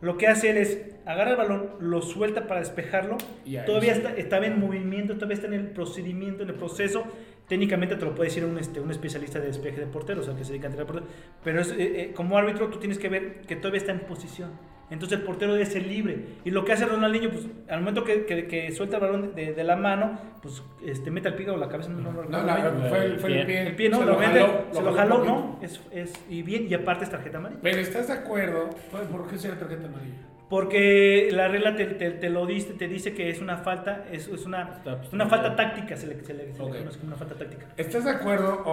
lo 0.00 0.16
que 0.18 0.26
hace 0.26 0.50
él 0.50 0.56
es 0.58 0.80
agarra 1.06 1.30
el 1.32 1.36
balón, 1.36 1.70
lo 1.80 2.02
suelta 2.02 2.46
para 2.46 2.60
despejarlo, 2.60 3.18
Y 3.44 3.56
todavía 3.66 3.94
sí. 3.94 4.00
está, 4.00 4.14
estaba 4.16 4.46
en 4.46 4.58
movimiento, 4.60 5.14
todavía 5.14 5.34
está 5.34 5.46
en 5.48 5.54
el 5.54 5.66
procedimiento, 5.68 6.42
en 6.42 6.50
el 6.50 6.54
proceso. 6.56 7.04
Técnicamente 7.48 7.96
te 7.96 8.04
lo 8.04 8.14
puede 8.14 8.28
decir 8.30 8.44
un, 8.44 8.56
este, 8.58 8.80
un 8.80 8.90
especialista 8.90 9.38
de 9.40 9.46
despeje 9.48 9.80
de 9.80 9.86
porteros, 9.86 10.24
o 10.26 10.30
sea, 10.30 10.38
que 10.38 10.44
se 10.44 10.52
dedica 10.52 10.68
a 10.68 10.70
entrenar 10.70 10.86
porteros. 10.86 11.10
Pero 11.44 11.60
es, 11.60 11.70
eh, 11.72 11.76
eh, 11.78 12.12
como 12.14 12.38
árbitro 12.38 12.68
tú 12.68 12.78
tienes 12.78 12.98
que 12.98 13.08
ver 13.08 13.40
que 13.42 13.56
todavía 13.56 13.78
está 13.78 13.92
en 13.92 14.00
posición. 14.00 14.50
Entonces 14.90 15.18
el 15.18 15.24
portero 15.24 15.52
debe 15.54 15.64
ser 15.66 15.86
libre. 15.86 16.18
Y 16.44 16.50
lo 16.50 16.64
que 16.64 16.72
hace 16.72 16.84
Ronaldinho, 16.84 17.30
pues 17.30 17.46
al 17.68 17.80
momento 17.80 18.04
que, 18.04 18.26
que- 18.26 18.46
que 18.46 18.72
suelta 18.72 18.96
el 18.96 19.02
balón 19.02 19.34
de, 19.34 19.54
de 19.54 19.64
la 19.64 19.74
mano, 19.74 20.18
pues 20.42 20.62
este, 20.84 21.10
mete 21.10 21.28
el 21.28 21.34
pie 21.34 21.48
o 21.48 21.56
la 21.56 21.68
cabeza, 21.68 21.88
no, 21.90 22.00
no, 22.12 22.22
lo 22.22 22.28
No, 22.28 22.42
la- 22.42 22.56
bien. 22.56 22.88
fue, 22.90 23.04
el, 23.06 23.18
fue 23.18 23.40
el 23.40 23.46
pie. 23.46 23.66
El 23.68 23.74
pie, 23.76 23.88
¿no? 23.88 23.98
Se 24.00 24.04
lo, 24.06 24.18
mete, 24.18 24.40
jaló, 24.40 24.64
se 24.70 24.82
lo 24.82 24.92
jaló, 24.92 25.14
poquito. 25.16 25.34
¿no? 25.34 25.58
Es, 25.62 25.80
es, 25.92 26.12
y 26.28 26.42
bien, 26.42 26.66
y 26.68 26.74
aparte 26.74 27.04
es 27.04 27.10
tarjeta 27.10 27.38
amarilla. 27.38 27.60
Pero 27.62 27.78
¿estás 27.80 28.06
de 28.08 28.12
acuerdo? 28.14 28.68
¿Por 28.90 29.00
por 29.04 29.28
qué 29.28 29.38
será 29.38 29.58
tarjeta 29.58 29.86
amarilla? 29.86 30.16
Porque 30.52 31.30
la 31.32 31.48
regla 31.48 31.74
te, 31.74 31.86
te, 31.86 32.10
te 32.10 32.28
lo 32.28 32.44
dice, 32.44 32.74
te 32.74 32.86
dice 32.86 33.14
que 33.14 33.30
es 33.30 33.40
una 33.40 33.56
falta, 33.56 34.04
es, 34.12 34.28
es 34.28 34.44
una, 34.44 34.82
una 35.10 35.26
falta 35.26 35.56
táctica, 35.56 35.96
se 35.96 36.06
le, 36.08 36.22
se 36.22 36.34
le, 36.34 36.52
se 36.52 36.58
le 36.58 36.64
Ok. 36.64 36.76
conoce 36.76 36.98
como 36.98 37.08
una 37.08 37.16
falta 37.16 37.34
táctica. 37.36 37.68
¿Estás 37.78 38.04
de 38.04 38.10
acuerdo? 38.10 38.60
O, 38.66 38.72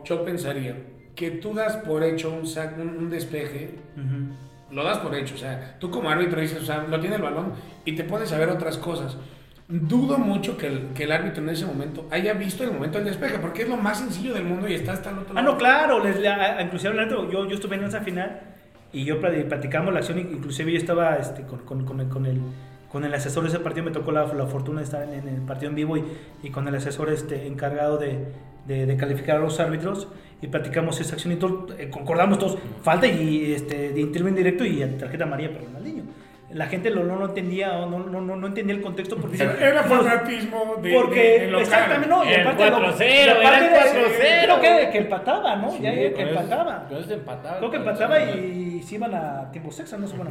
o 0.00 0.04
yo 0.04 0.24
pensaría 0.24 0.74
que 1.14 1.30
tú 1.30 1.54
das 1.54 1.76
por 1.76 2.02
hecho 2.02 2.32
un, 2.32 2.42
sac- 2.46 2.74
un, 2.76 2.88
un 2.98 3.10
despeje 3.10 3.76
lo 4.72 4.82
das 4.82 4.98
por 4.98 5.14
hecho. 5.14 5.36
O 5.36 5.38
sea, 5.38 5.76
tú 5.78 5.88
como 5.88 6.10
árbitro 6.10 6.40
dices, 6.40 6.62
o 6.62 6.66
sea, 6.66 6.82
lo 6.82 6.98
tiene 6.98 7.14
el 7.14 7.22
balón 7.22 7.52
y 7.84 7.94
te 7.94 8.02
pones 8.02 8.32
a 8.32 8.38
ver 8.38 8.48
otras 8.48 8.76
cosas. 8.76 9.16
Dudo 9.68 10.18
mucho 10.18 10.56
que 10.58 10.66
el, 10.66 10.88
que 10.96 11.04
el 11.04 11.12
árbitro 11.12 11.44
en 11.44 11.50
ese 11.50 11.64
momento 11.64 12.08
haya 12.10 12.32
visto 12.32 12.64
el 12.64 12.72
momento 12.72 12.98
del 12.98 13.06
despeje, 13.06 13.38
porque 13.38 13.62
es 13.62 13.68
lo 13.68 13.76
más 13.76 14.00
sencillo 14.00 14.34
del 14.34 14.42
mundo 14.46 14.66
y 14.68 14.74
está 14.74 14.94
hasta 14.94 15.10
el 15.10 15.18
otro 15.18 15.30
Ah, 15.38 15.42
lado. 15.42 15.52
no, 15.52 15.56
claro, 15.58 16.02
les, 16.02 16.26
a- 16.26 16.56
a- 16.58 16.62
inclusive 16.62 16.90
hablando, 16.90 17.30
yo, 17.30 17.46
yo 17.46 17.54
estuve 17.54 17.76
en 17.76 17.84
esa 17.84 18.00
final 18.00 18.40
y 18.92 19.04
yo 19.04 19.20
plat- 19.20 19.44
platicamos 19.46 19.92
la 19.92 20.00
acción, 20.00 20.18
inclusive 20.18 20.72
yo 20.72 20.78
estaba 20.78 21.16
este, 21.16 21.42
con, 21.42 21.60
con, 21.60 21.84
con 21.84 22.00
el, 22.00 22.08
con, 22.08 22.26
el, 22.26 22.40
con 22.90 23.04
el 23.04 23.14
asesor 23.14 23.44
de 23.44 23.50
ese 23.50 23.60
partido, 23.60 23.84
me 23.84 23.92
tocó 23.92 24.10
la, 24.12 24.26
la 24.34 24.46
fortuna 24.46 24.78
de 24.80 24.84
estar 24.84 25.02
en, 25.02 25.14
en 25.14 25.28
el 25.28 25.42
partido 25.42 25.70
en 25.70 25.76
vivo 25.76 25.96
y, 25.96 26.04
y 26.42 26.50
con 26.50 26.66
el 26.66 26.74
asesor 26.74 27.10
este, 27.10 27.46
encargado 27.46 27.98
de, 27.98 28.18
de, 28.66 28.86
de 28.86 28.96
calificar 28.96 29.36
a 29.36 29.40
los 29.40 29.60
árbitros 29.60 30.08
y 30.42 30.46
platicamos 30.48 31.00
esa 31.00 31.14
acción 31.14 31.32
y 31.32 31.36
todo, 31.36 31.66
eh, 31.78 31.88
concordamos 31.90 32.38
todos, 32.38 32.58
falta 32.82 33.06
y 33.06 33.52
este, 33.52 33.90
de 33.92 34.00
intervenir 34.00 34.38
directo 34.38 34.64
y 34.64 34.80
tarjeta 34.98 35.24
amarilla 35.24 35.52
para 35.52 35.64
Ronaldinho. 35.66 36.02
La 36.52 36.66
gente 36.66 36.90
lo, 36.90 37.04
no 37.04 37.14
lo 37.14 37.26
entendía 37.26 37.78
o 37.78 37.88
no, 37.88 38.00
no, 38.00 38.20
no, 38.20 38.34
no 38.34 38.46
entendía 38.48 38.74
el 38.74 38.82
contexto 38.82 39.16
porque 39.18 39.36
Era 39.40 39.84
"Pues, 39.84 40.00
fanatismo 40.00 40.78
de, 40.82 40.92
porque 40.94 41.20
de- 41.42 41.46
de 41.46 41.60
exactamente 41.60 42.08
no 42.08 42.24
y 42.24 42.28
El 42.32 42.40
aparte 42.40 42.70
lo- 42.70 42.76
4-0, 42.78 42.80
y 42.80 43.28
aparte 43.28 43.66
era 43.66 43.84
el 43.86 43.94
de- 43.94 44.48
4-0. 44.48 44.58
creo 44.58 44.60
que, 44.60 44.90
que 44.90 44.98
empataba 44.98 45.54
no 45.54 45.78
ya 45.78 45.92
Sí, 45.92 45.96
que 46.00 46.12
con 46.12 46.22
eso- 46.22 46.30
empataba 46.40 46.88
con 46.88 46.98
eso 46.98 47.14
empataba. 47.14 47.58
creo 47.58 47.70
que 47.70 47.76
empataba 47.76 48.20
y 48.20 48.26
se 48.82 48.96
iban 48.96 49.14
a 49.14 49.50
tiempo 49.50 49.70
extra 49.70 49.98
no 49.98 50.06
sé 50.06 50.16
bueno 50.16 50.30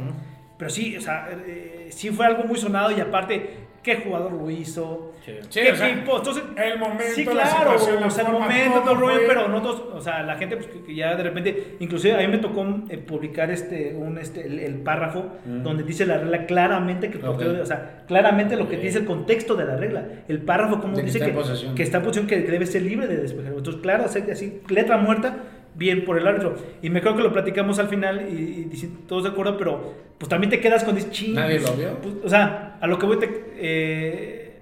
pero 0.56 0.70
sí 0.70 0.96
o 0.96 1.00
sea 1.00 1.28
eh, 1.46 1.88
sí 1.90 2.10
fue 2.10 2.26
algo 2.26 2.44
muy 2.44 2.58
sonado 2.58 2.90
y 2.90 3.00
aparte 3.00 3.68
qué 3.82 3.96
jugador 3.96 4.32
lo 4.32 4.50
hizo 4.50 5.10
Sí. 5.24 5.32
Sí, 5.50 5.60
qué 5.60 5.76
sea, 5.76 5.90
equipo 5.90 6.16
entonces 6.16 6.42
el 6.56 6.78
momento, 6.78 7.14
sí 7.14 7.24
la 7.24 7.32
claro 7.32 7.72
la 7.72 8.06
o 8.06 8.10
sea 8.10 8.26
el 8.26 8.32
momento 8.32 8.80
todo 8.80 8.94
rollo 8.94 9.20
pero 9.26 9.48
nosotros 9.48 9.94
o 9.94 10.00
sea 10.00 10.22
la 10.22 10.36
gente 10.36 10.56
pues, 10.56 10.68
que, 10.68 10.94
ya 10.94 11.14
de 11.14 11.22
repente 11.22 11.76
inclusive 11.78 12.14
a 12.14 12.18
mí 12.18 12.28
me 12.28 12.38
tocó 12.38 12.64
eh, 12.88 12.96
publicar 12.96 13.50
este 13.50 13.94
un 13.94 14.16
este 14.16 14.46
el, 14.46 14.58
el 14.60 14.76
párrafo 14.76 15.26
donde 15.44 15.82
dice 15.82 16.06
la 16.06 16.16
regla 16.16 16.46
claramente 16.46 17.10
que 17.10 17.18
el 17.18 17.24
portero 17.24 17.62
o 17.62 17.66
sea 17.66 18.04
claramente 18.06 18.56
lo 18.56 18.66
que 18.66 18.78
dice 18.78 19.00
el 19.00 19.04
contexto 19.04 19.56
de 19.56 19.66
la 19.66 19.76
regla. 19.76 20.04
El 20.26 20.40
párrafo 20.40 20.80
como 20.80 20.96
dice 20.96 21.20
que, 21.20 21.34
que 21.74 21.82
está 21.82 21.98
en 21.98 22.04
posición 22.04 22.26
que, 22.26 22.40
debe 22.40 22.64
ser 22.64 22.82
libre 22.82 23.06
de 23.06 23.18
despejar. 23.18 23.52
Entonces 23.52 23.82
claro 23.82 24.04
así 24.04 24.62
letra 24.68 24.96
muerta 24.96 25.36
bien 25.74 26.04
por 26.04 26.18
el 26.18 26.26
árbitro 26.26 26.56
y 26.82 26.90
me 26.90 27.00
creo 27.00 27.16
que 27.16 27.22
lo 27.22 27.32
platicamos 27.32 27.78
al 27.78 27.88
final 27.88 28.26
y, 28.30 28.68
y 28.72 28.86
todos 29.06 29.22
de 29.24 29.30
acuerdo 29.30 29.56
pero 29.56 29.94
pues 30.18 30.28
también 30.28 30.50
te 30.50 30.60
quedas 30.60 30.82
con 30.84 30.94
dices 30.96 31.10
ching 31.10 31.34
Nadie 31.34 31.60
lo 31.60 31.72
vio. 31.74 31.98
pues, 32.02 32.14
o 32.24 32.28
sea 32.28 32.76
a 32.80 32.86
lo 32.86 32.98
que 32.98 33.06
voy 33.06 33.18
te, 33.18 33.28
eh, 33.56 34.60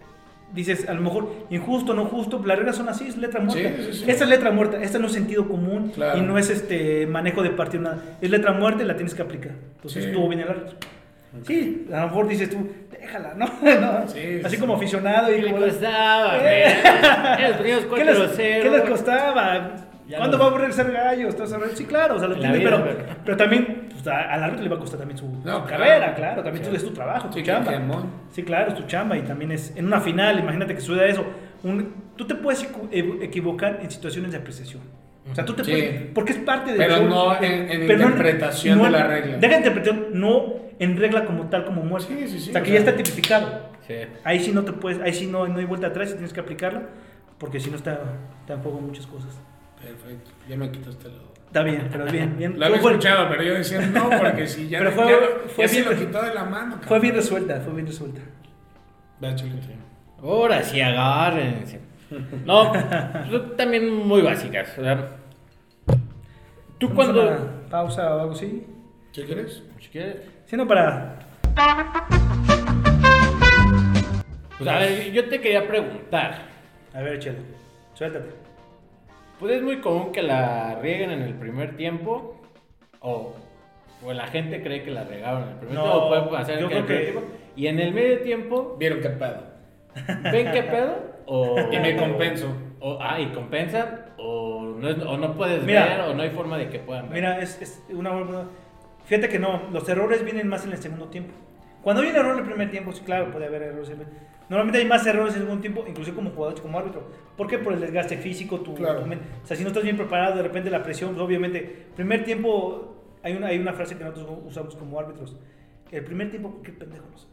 dices 0.52 0.88
a 0.88 0.94
lo 0.94 1.00
mejor 1.00 1.28
injusto 1.50 1.94
no 1.94 2.04
justo 2.06 2.42
las 2.44 2.58
reglas 2.58 2.76
son 2.76 2.88
así 2.88 3.06
es 3.08 3.16
letra 3.16 3.40
muerta 3.40 3.68
Sí, 3.78 3.82
sí, 3.92 3.98
sí. 4.00 4.04
esta 4.10 4.24
es 4.24 4.30
letra 4.30 4.50
muerta 4.50 4.82
esta 4.82 4.98
no 4.98 5.06
es 5.06 5.12
sentido 5.12 5.48
común 5.48 5.92
Claro. 5.94 6.18
y 6.18 6.22
no 6.22 6.36
es 6.38 6.50
este 6.50 7.06
manejo 7.06 7.42
de 7.42 7.50
partido 7.50 7.82
nada 7.84 8.02
es 8.20 8.30
letra 8.30 8.52
muerta 8.52 8.82
y 8.82 8.86
la 8.86 8.94
tienes 8.96 9.14
que 9.14 9.22
aplicar 9.22 9.52
entonces 9.76 10.04
Sí. 10.04 10.10
estuvo 10.10 10.28
bien 10.28 10.40
el 10.42 10.48
árbitro 10.48 10.76
sí 11.46 11.86
a 11.92 12.00
lo 12.00 12.06
mejor 12.08 12.28
dices 12.28 12.50
tú 12.50 12.68
déjala 12.90 13.34
no, 13.34 13.46
No. 13.80 14.08
Sí, 14.08 14.40
así 14.44 14.56
sí. 14.56 14.60
como 14.60 14.74
aficionado 14.74 15.30
y 15.32 15.36
¿Qué 15.36 15.42
le 15.42 15.50
como 15.52 15.64
costaba? 15.66 16.38
Eh. 16.42 16.74
¿Qué 17.36 17.42
les, 17.64 17.88
4-0. 17.88 18.36
qué 18.36 18.70
les 18.70 18.82
costaba? 18.88 19.74
¿Cuándo 20.16 20.38
lo- 20.38 20.44
va 20.50 20.56
a 20.56 20.58
regresar 20.58 20.90
Gallo? 20.90 21.28
¿Estás 21.28 21.52
hablando? 21.52 21.76
Sí, 21.76 21.84
claro, 21.84 22.16
o 22.16 22.18
sea, 22.18 22.28
lo 22.28 22.34
entiende, 22.34 22.60
pero, 22.62 22.82
pero- 22.82 22.98
pero 23.24 23.36
también 23.36 23.88
pues, 23.92 24.06
a- 24.06 24.32
al 24.32 24.42
árbitro 24.44 24.62
le 24.64 24.70
va 24.70 24.76
a 24.76 24.78
costar 24.78 24.98
también 24.98 25.18
su, 25.18 25.26
su 25.26 25.48
No, 25.48 25.64
carrera, 25.66 25.98
claro. 25.98 26.14
claro, 26.16 26.42
también 26.44 26.64
tú- 26.64 26.74
es 26.74 26.84
tu 26.84 26.90
trabajo, 26.92 27.28
tu 27.28 27.38
Sí, 27.38 27.42
chamba. 27.42 27.72
Sí, 28.30 28.42
claro, 28.42 28.68
es 28.68 28.74
tu 28.74 28.84
chamba 28.84 29.16
y 29.18 29.22
también 29.22 29.52
es 29.52 29.74
en 29.76 29.86
una 29.86 30.00
final, 30.00 30.38
imagínate 30.38 30.74
que 30.74 30.80
suceda 30.80 31.06
eso. 31.06 31.24
Un- 31.62 31.92
tú 32.16 32.26
te 32.26 32.34
puedes 32.36 32.64
equ- 32.70 32.88
e- 32.90 33.24
equivocar 33.24 33.80
en 33.82 33.90
situaciones 33.90 34.32
de 34.32 34.38
apreciación. 34.38 34.82
O 35.30 35.34
sea, 35.34 35.44
tú 35.44 35.52
te 35.52 35.62
Sí. 35.64 35.70
puedes, 35.72 36.02
porque 36.14 36.32
es 36.32 36.38
parte 36.38 36.70
del 36.70 36.78
Pero 36.78 36.96
show. 36.96 37.08
no 37.08 37.36
en- 37.42 37.70
en 37.70 37.86
Pero 37.86 38.02
interpretación 38.04 38.82
de 38.82 38.90
la 38.90 39.06
regla. 39.06 39.36
Deja 39.36 39.52
de 39.52 39.58
interpretación, 39.58 40.06
no 40.12 40.54
en 40.78 40.96
regla 40.96 41.24
como 41.26 41.48
tal, 41.50 41.64
como 41.66 41.82
muerte. 41.82 42.14
Sí, 42.16 42.28
sí, 42.28 42.40
sí, 42.40 42.50
o 42.50 42.52
sea, 42.52 42.60
o 42.62 42.64
que 42.64 42.70
sea- 42.70 42.80
ya 42.80 42.90
está 42.90 42.96
tipificado. 43.02 43.68
Sí. 43.86 43.94
Ahí 44.24 44.40
sí 44.40 44.52
no 44.52 44.62
te 44.64 44.72
puedes, 44.72 45.00
ahí 45.02 45.12
sí 45.12 45.26
no, 45.26 45.46
no 45.48 45.58
hay 45.58 45.64
vuelta 45.66 45.88
atrás 45.88 46.10
y 46.10 46.12
tienes 46.12 46.32
que 46.32 46.40
aplicarla, 46.40 46.82
porque 47.38 47.60
si 47.60 47.68
no 47.70 47.76
está, 47.76 47.98
está 48.40 48.54
en 48.54 48.60
juego 48.60 48.80
muchas 48.80 49.06
cosas. 49.06 49.38
Perfecto. 49.80 50.30
Ya 50.48 50.56
me 50.56 50.70
quitaste 50.70 51.08
lo. 51.08 51.28
Está 51.46 51.62
bien, 51.62 51.88
pero 51.90 52.04
bien, 52.06 52.36
bien. 52.36 52.58
Lo 52.58 52.66
había 52.66 52.78
Fue- 52.78 52.90
escuchado, 52.92 53.28
pero 53.30 53.42
yo 53.42 53.54
decía 53.54 53.80
no, 53.80 54.10
porque 54.18 54.46
si 54.46 54.68
ya, 54.68 54.78
Pero 54.80 54.90
ya 54.90 54.96
fue- 54.96 55.10
lo- 55.12 55.48
fue 55.48 55.64
ya 55.64 55.68
se 55.68 55.80
bien- 55.82 55.90
lo 55.92 55.98
quitó 56.06 56.22
de 56.22 56.34
la 56.34 56.44
mano. 56.44 56.70
cabrón. 56.72 56.88
Fue 56.88 57.00
bien 57.00 57.14
resuelta, 57.14 57.60
fue 57.60 57.72
bien 57.74 57.86
resuelta. 57.86 58.20
Va, 59.24 59.34
chulito. 59.34 59.66
Ahora 60.22 60.62
sí, 60.62 60.80
agárrense. 60.80 61.80
No, 62.44 62.72
pues, 62.72 63.56
también 63.56 63.92
muy 63.94 64.20
básicas. 64.22 64.76
O 64.78 64.82
sea, 64.82 65.08
tú 66.78 66.92
cuando. 66.94 67.22
una 67.22 67.38
Pausa 67.70 68.14
o 68.14 68.20
algo 68.20 68.32
así. 68.32 68.66
¿Qué 69.12 69.24
quieres? 69.24 69.62
Si 69.80 69.88
quieres. 69.88 70.16
Si 70.46 70.56
no, 70.56 70.66
para. 70.66 71.18
Pues 74.58 74.68
a 74.70 74.78
ver, 74.78 75.12
yo 75.12 75.28
te 75.28 75.40
quería 75.40 75.66
preguntar. 75.68 76.42
A 76.94 77.00
ver, 77.00 77.18
chelo. 77.18 77.38
Suéltate. 77.94 78.30
Pues 79.38 79.54
es 79.54 79.62
muy 79.62 79.80
común 79.80 80.12
que 80.12 80.22
la 80.22 80.78
rieguen 80.82 81.10
en 81.10 81.22
el 81.22 81.34
primer 81.34 81.76
tiempo. 81.76 82.36
O, 83.00 83.34
o 84.04 84.12
la 84.12 84.26
gente 84.26 84.62
cree 84.62 84.82
que 84.82 84.90
la 84.90 85.04
regaron 85.04 85.44
en 85.44 85.48
el 85.50 85.54
primer 85.56 85.74
No, 85.76 85.82
tiempo. 85.84 85.98
O 85.98 86.08
puede 86.08 86.22
pasar 86.22 86.58
yo 86.58 86.68
que 86.68 86.74
en 86.74 86.80
el 86.80 86.86
creo 86.86 86.98
primer 86.98 87.04
que- 87.06 87.12
tiempo. 87.12 87.34
Y 87.56 87.66
en 87.66 87.80
el 87.80 87.92
medio 87.92 88.20
tiempo, 88.20 88.76
Vieron 88.78 89.00
qué 89.00 89.08
pedo. 89.10 89.42
¿ven 90.32 90.52
qué 90.52 90.62
pedo? 90.62 90.96
O, 91.26 91.56
Y 91.72 91.78
me 91.78 91.96
compenso. 91.96 92.46
O, 92.80 92.98
ah, 93.00 93.20
y 93.20 93.26
compensan. 93.32 94.06
O 94.16 94.74
no, 94.78 94.88
es- 94.88 94.98
o 95.02 95.16
no 95.16 95.34
puedes 95.34 95.62
Mira. 95.64 95.86
ver. 95.86 96.00
O 96.02 96.14
no 96.14 96.22
hay 96.22 96.30
forma 96.30 96.56
de 96.58 96.68
que 96.68 96.78
puedan 96.78 97.06
ver. 97.08 97.14
Mira, 97.14 97.40
es, 97.40 97.60
es 97.60 97.82
una 97.90 98.10
buena. 98.10 98.44
Fíjate 99.06 99.28
que 99.28 99.38
no, 99.38 99.62
los 99.72 99.88
errores 99.88 100.24
vienen 100.24 100.48
más 100.48 100.64
en 100.66 100.72
el 100.72 100.78
segundo 100.78 101.06
tiempo. 101.06 101.32
Cuando 101.82 102.02
hay 102.02 102.08
un 102.10 102.16
error 102.16 102.32
en 102.34 102.38
el 102.40 102.44
primer 102.44 102.70
tiempo, 102.70 102.92
sí, 102.92 103.02
claro, 103.04 103.30
puede 103.32 103.46
haber 103.46 103.62
errores. 103.62 103.90
En 104.48 104.54
el- 104.54 104.56
Normalmente 104.56 104.78
hay 104.78 104.86
más 104.86 105.06
errores 105.06 105.34
en 105.34 105.40
el 105.42 105.46
segundo 105.46 105.60
tiempo, 105.60 105.84
inclusive 105.86 106.16
como 106.16 106.30
jugador, 106.30 106.60
como 106.60 106.78
árbitro. 106.78 107.02
¿Por 107.36 107.46
qué? 107.46 107.58
Por 107.58 107.72
el 107.74 107.80
desgaste 107.80 108.16
físico, 108.16 108.60
tu, 108.60 108.74
Claro. 108.74 109.00
tu 109.02 109.10
O 109.12 109.46
sea, 109.46 109.56
si 109.56 109.62
no 109.62 109.68
estás 109.68 109.82
bien 109.84 109.96
preparado, 109.96 110.36
de 110.36 110.42
repente 110.42 110.70
la 110.70 110.82
presión, 110.82 111.10
pues, 111.10 111.20
obviamente. 111.22 111.86
Primer 111.94 112.24
tiempo, 112.24 112.94
hay 113.22 113.34
una, 113.36 113.48
hay 113.48 113.58
una 113.58 113.72
frase 113.72 113.96
que 113.96 114.04
nosotros 114.04 114.38
usamos 114.46 114.74
como 114.76 114.98
árbitros. 114.98 115.36
El 115.90 116.04
primer 116.04 116.30
tiempo, 116.30 116.60
qué 116.62 116.72
pendejos. 116.72 117.28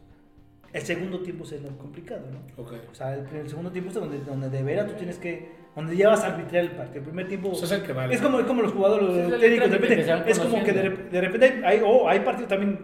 El 0.72 0.82
segundo 0.82 1.20
tiempo 1.20 1.44
es 1.44 1.62
lo 1.62 1.70
complicado, 1.78 2.26
¿no? 2.30 2.62
Ok. 2.62 2.72
O 2.90 2.94
sea, 2.94 3.14
el, 3.14 3.26
el 3.34 3.48
segundo 3.48 3.70
tiempo 3.70 3.90
es 3.90 3.94
donde, 3.94 4.18
donde 4.20 4.50
de 4.50 4.62
veras 4.62 4.86
tú 4.86 4.92
tienes 4.94 5.18
que. 5.18 5.48
donde 5.74 5.96
ya 5.96 6.08
vas 6.08 6.22
a 6.24 6.34
arbitrar 6.34 6.64
el 6.64 6.70
partido. 6.72 6.98
El 6.98 7.04
primer 7.04 7.28
tiempo. 7.28 7.50
O 7.50 7.54
sea, 7.54 7.64
es 7.66 7.72
el 7.72 7.82
que 7.86 7.92
vale. 7.94 8.14
Es 8.14 8.20
como, 8.20 8.40
es 8.40 8.46
como 8.46 8.62
los 8.62 8.72
jugadores 8.72 9.08
los 9.08 9.16
el 9.34 9.40
técnicos, 9.40 9.70
de 9.70 9.78
repente, 9.78 10.30
es 10.30 10.38
como 10.38 10.62
que 10.64 10.72
de, 10.72 10.90
de 10.90 11.20
repente 11.20 11.46
hay, 11.46 11.78
hay, 11.78 11.82
oh, 11.84 12.08
hay 12.08 12.20
partidos 12.20 12.48
también, 12.48 12.78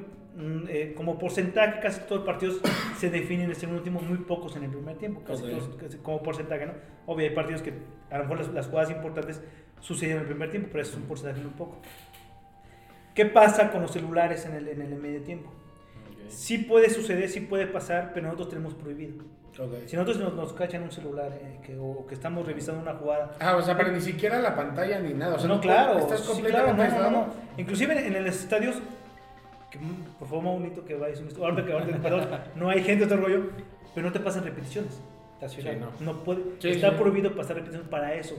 eh, 0.69 0.95
como 0.97 1.19
porcentaje, 1.19 1.81
casi 1.81 2.01
todos 2.03 2.19
los 2.19 2.27
partidos 2.27 2.61
se 2.99 3.11
definen 3.11 3.45
en 3.45 3.51
el 3.51 3.57
segundo 3.57 3.83
tiempo, 3.83 4.01
muy 4.01 4.19
pocos 4.19 4.57
en 4.57 4.65
el 4.65 4.71
primer 4.71 4.97
tiempo, 4.97 5.23
casi 5.27 5.45
Ok. 5.45 5.51
todos, 5.51 5.77
casi 5.77 5.99
como 5.99 6.23
porcentaje, 6.23 6.67
¿no? 6.67 6.73
Obvio, 7.07 7.29
hay 7.29 7.35
partidos 7.35 7.63
que 7.63 7.73
a 8.11 8.19
lo 8.19 8.25
mejor 8.25 8.39
las, 8.39 8.49
las 8.49 8.67
jugadas 8.67 8.91
importantes 8.91 9.43
suceden 9.81 10.17
en 10.17 10.21
el 10.23 10.27
primer 10.27 10.51
tiempo, 10.51 10.69
pero 10.73 10.83
eso 10.83 10.93
es 10.93 10.99
un 10.99 11.05
porcentaje 11.05 11.41
muy 11.43 11.53
poco. 11.53 11.79
¿Qué 13.15 13.27
pasa 13.27 13.71
con 13.71 13.83
los 13.83 13.91
celulares 13.91 14.47
en 14.47 14.55
el, 14.55 14.69
en 14.69 14.81
el 14.81 14.95
medio 14.95 15.21
tiempo? 15.23 15.49
Ok. 15.51 16.31
Sí 16.31 16.59
puede 16.59 16.89
suceder, 16.89 17.29
sí 17.29 17.41
puede 17.41 17.67
pasar, 17.67 18.13
pero 18.15 18.25
nosotros 18.27 18.49
tenemos 18.51 18.75
prohibido. 18.75 19.17
Ok. 19.59 19.87
Si 19.87 19.97
nosotros 19.97 20.19
nos, 20.25 20.35
nos 20.35 20.53
cachan 20.55 20.83
un 20.83 20.91
celular 20.91 21.31
eh, 21.35 21.59
que, 21.63 21.77
o 21.79 22.07
que 22.07 22.15
estamos 22.15 22.47
revisando 22.47 22.81
una 22.81 22.95
jugada, 22.95 23.33
Ah, 23.39 23.57
o 23.57 23.61
sea, 23.63 23.77
pero 23.77 23.93
ni 23.93 24.01
siquiera 24.01 24.41
la 24.41 24.57
pantalla 24.57 24.99
ni 24.99 25.13
nada. 25.13 25.35
O 25.35 25.39
sea, 25.39 25.49
no, 25.49 25.61
claro, 25.61 25.99
Estás 25.99 26.21
sí, 26.21 26.29
completamente 26.33 26.87
claro, 26.89 27.03
no, 27.03 27.11
no, 27.11 27.21
no, 27.21 27.27
no. 27.27 27.35
Inclusive 27.59 28.07
en, 28.07 28.17
en 28.17 28.25
los 28.25 28.35
estadios, 28.37 28.77
que, 29.73 29.79
por 30.19 30.29
favor, 30.29 30.45
bonito 30.45 30.85
que 30.85 30.95
vayas 30.95 31.21
un 31.21 31.29
estadio, 31.29 31.47
ahorita 31.47 31.65
que 31.67 31.73
ahorita, 31.73 31.99
perdón, 32.03 32.29
no 32.55 32.69
hay 32.69 32.83
gente, 32.83 33.05
otro 33.07 33.17
rollo, 33.17 33.51
pero 33.95 34.07
no 34.07 34.13
te 34.13 34.21
pasan 34.21 34.45
repeticiones. 34.45 35.03
Sí, 35.49 35.61
no. 36.01 36.23
puede, 36.23 36.41
Sí, 36.61 36.69
está 36.69 36.91
sí. 36.91 36.97
prohibido 36.99 37.35
pasar 37.35 37.57
repeticiones 37.57 37.89
para 37.89 38.15
eso. 38.15 38.37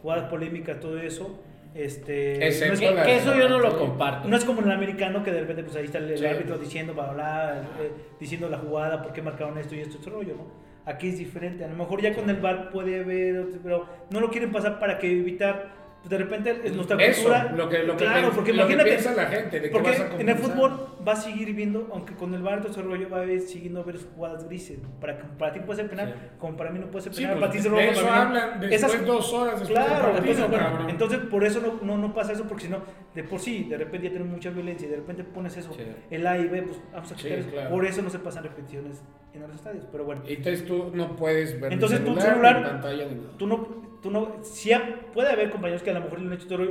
Jugadas 0.00 0.28
polémicas, 0.30 0.78
todo 0.78 0.98
eso. 1.00 1.42
Este, 1.74 2.38
no, 2.38 2.44
es, 2.44 2.78
Que, 2.78 2.90
la- 2.92 3.02
que 3.02 3.16
eso 3.16 3.34
yo 3.34 3.48
no 3.48 3.58
lo 3.58 3.76
comparto. 3.76 4.28
no 4.28 4.36
es 4.36 4.44
como 4.44 4.60
en 4.60 4.66
el 4.66 4.72
americano 4.72 5.24
que 5.24 5.32
de 5.32 5.40
repente 5.40 5.64
pues 5.64 5.74
ahí 5.74 5.86
está 5.86 5.98
el, 5.98 6.24
árbitro 6.24 6.56
diciendo, 6.58 6.94
bla, 6.94 7.12
bla, 7.12 7.62
eh, 7.80 7.90
diciendo 8.20 8.48
la 8.48 8.58
jugada, 8.58 9.02
por 9.02 9.12
qué 9.12 9.22
marcaron 9.22 9.58
esto 9.58 9.74
y 9.74 9.80
esto, 9.80 9.96
este 9.98 10.10
rollo, 10.10 10.34
¿no? 10.36 10.46
Aquí 10.86 11.08
es 11.08 11.18
diferente. 11.18 11.64
A 11.64 11.68
lo 11.68 11.74
mejor 11.74 12.00
ya 12.00 12.14
con 12.14 12.30
el 12.30 12.36
VAR 12.36 12.70
puede 12.70 13.00
haber, 13.00 13.46
pero 13.62 13.86
no 14.10 14.20
lo 14.20 14.30
quieren 14.30 14.52
pasar 14.52 14.78
para 14.78 14.98
que 14.98 15.10
evitar, 15.10 15.72
de 16.08 16.18
repente 16.18 16.60
es 16.64 16.74
nuestra 16.74 16.96
Eso, 17.02 17.22
cultura. 17.22 17.52
lo 17.56 17.68
que, 17.68 17.78
lo 17.82 17.96
claro, 17.96 18.30
porque 18.34 18.52
lo 18.52 18.66
que 18.66 18.74
imagínate, 18.74 18.90
piensa 18.90 19.14
la 19.14 19.26
gente, 19.26 19.60
de 19.60 19.68
que 19.68 19.72
porque 19.72 19.90
vas 19.90 20.00
a 20.00 20.20
en 20.20 20.28
el 20.28 20.36
fútbol 20.36 20.88
va 21.06 21.12
a 21.12 21.16
seguir 21.16 21.54
viendo, 21.54 21.88
aunque 21.92 22.14
con 22.14 22.34
el 22.34 22.42
VAR 22.42 22.60
todo 22.60 22.72
ese 22.72 22.82
rollo 22.82 23.08
va 23.08 23.20
a 23.20 23.24
ir 23.26 23.40
siguiendo 23.40 23.80
a 23.80 23.84
ver 23.84 23.96
jugadas 24.14 24.46
grises. 24.46 24.78
Para, 25.00 25.16
que- 25.16 25.24
para 25.38 25.52
ti 25.52 25.60
puede 25.60 25.80
ser 25.80 25.88
penal, 25.90 26.08
Sí. 26.14 26.28
como 26.38 26.56
para 26.58 26.70
mí 26.70 26.78
no 26.78 26.86
puede 26.90 27.04
ser 27.04 27.14
Sí, 27.14 27.22
penal. 27.22 27.38
pues, 27.38 27.40
para 27.40 27.52
ti 27.52 27.58
es 27.58 27.64
de 27.64 27.70
rojo, 27.70 27.80
eso 27.82 28.02
para 28.04 28.16
no. 28.16 28.22
hablan 28.22 28.60
después 28.60 28.82
Esas- 28.84 29.06
dos 29.06 29.32
horas 29.32 29.60
después 29.60 29.70
Claro, 29.78 29.92
del 29.94 30.02
partido, 30.12 30.18
entonces, 30.32 30.48
bueno, 30.50 30.64
cabrón. 30.68 30.90
entonces 30.90 31.18
por 31.20 31.44
eso 31.44 31.60
no, 31.60 31.86
no, 31.86 31.98
no 32.08 32.14
pasa 32.14 32.32
eso, 32.32 32.44
porque 32.44 32.64
si 32.64 32.70
no, 32.70 32.78
de 33.14 33.24
por 33.24 33.40
sí, 33.40 33.64
de 33.64 33.76
repente 33.78 34.06
ya 34.08 34.12
tenemos 34.12 34.32
mucha 34.34 34.50
violencia 34.50 34.86
y 34.86 34.90
de 34.90 34.96
repente 34.96 35.24
pones 35.24 35.56
eso, 35.56 35.72
Sí. 35.72 35.82
el 36.10 36.26
A 36.26 36.36
y 36.38 36.48
B, 36.48 36.62
pues 36.62 36.80
vamos 36.92 37.12
a 37.12 37.16
Sí, 37.16 37.22
quitar 37.24 37.38
eso. 37.38 37.50
claro. 37.50 37.70
Por 37.70 37.84
eso 37.86 38.02
no 38.02 38.10
se 38.10 38.18
pasan 38.18 38.42
repeticiones 38.44 39.02
en 39.32 39.40
los 39.42 39.54
estadios, 39.54 39.86
pero 39.90 40.04
bueno. 40.04 40.22
Y 40.28 40.34
entonces 40.34 40.66
tú 40.66 40.90
no 40.94 41.16
puedes 41.16 41.58
ver 41.60 41.72
Entonces, 41.72 42.04
tu 42.04 42.14
celular, 42.20 42.62
pantalla 42.62 43.06
nada. 43.06 43.30
Tú 43.38 43.46
no, 43.46 43.83
tú 44.04 44.10
no, 44.10 44.36
sí 44.42 44.70
puede 45.14 45.30
haber 45.30 45.50
compañeros 45.50 45.82
que 45.82 45.90
a 45.90 45.94
lo 45.94 46.02
mejor 46.02 46.20
le 46.20 46.26
han 46.26 46.32
hecho 46.34 46.46
todo 46.46 46.62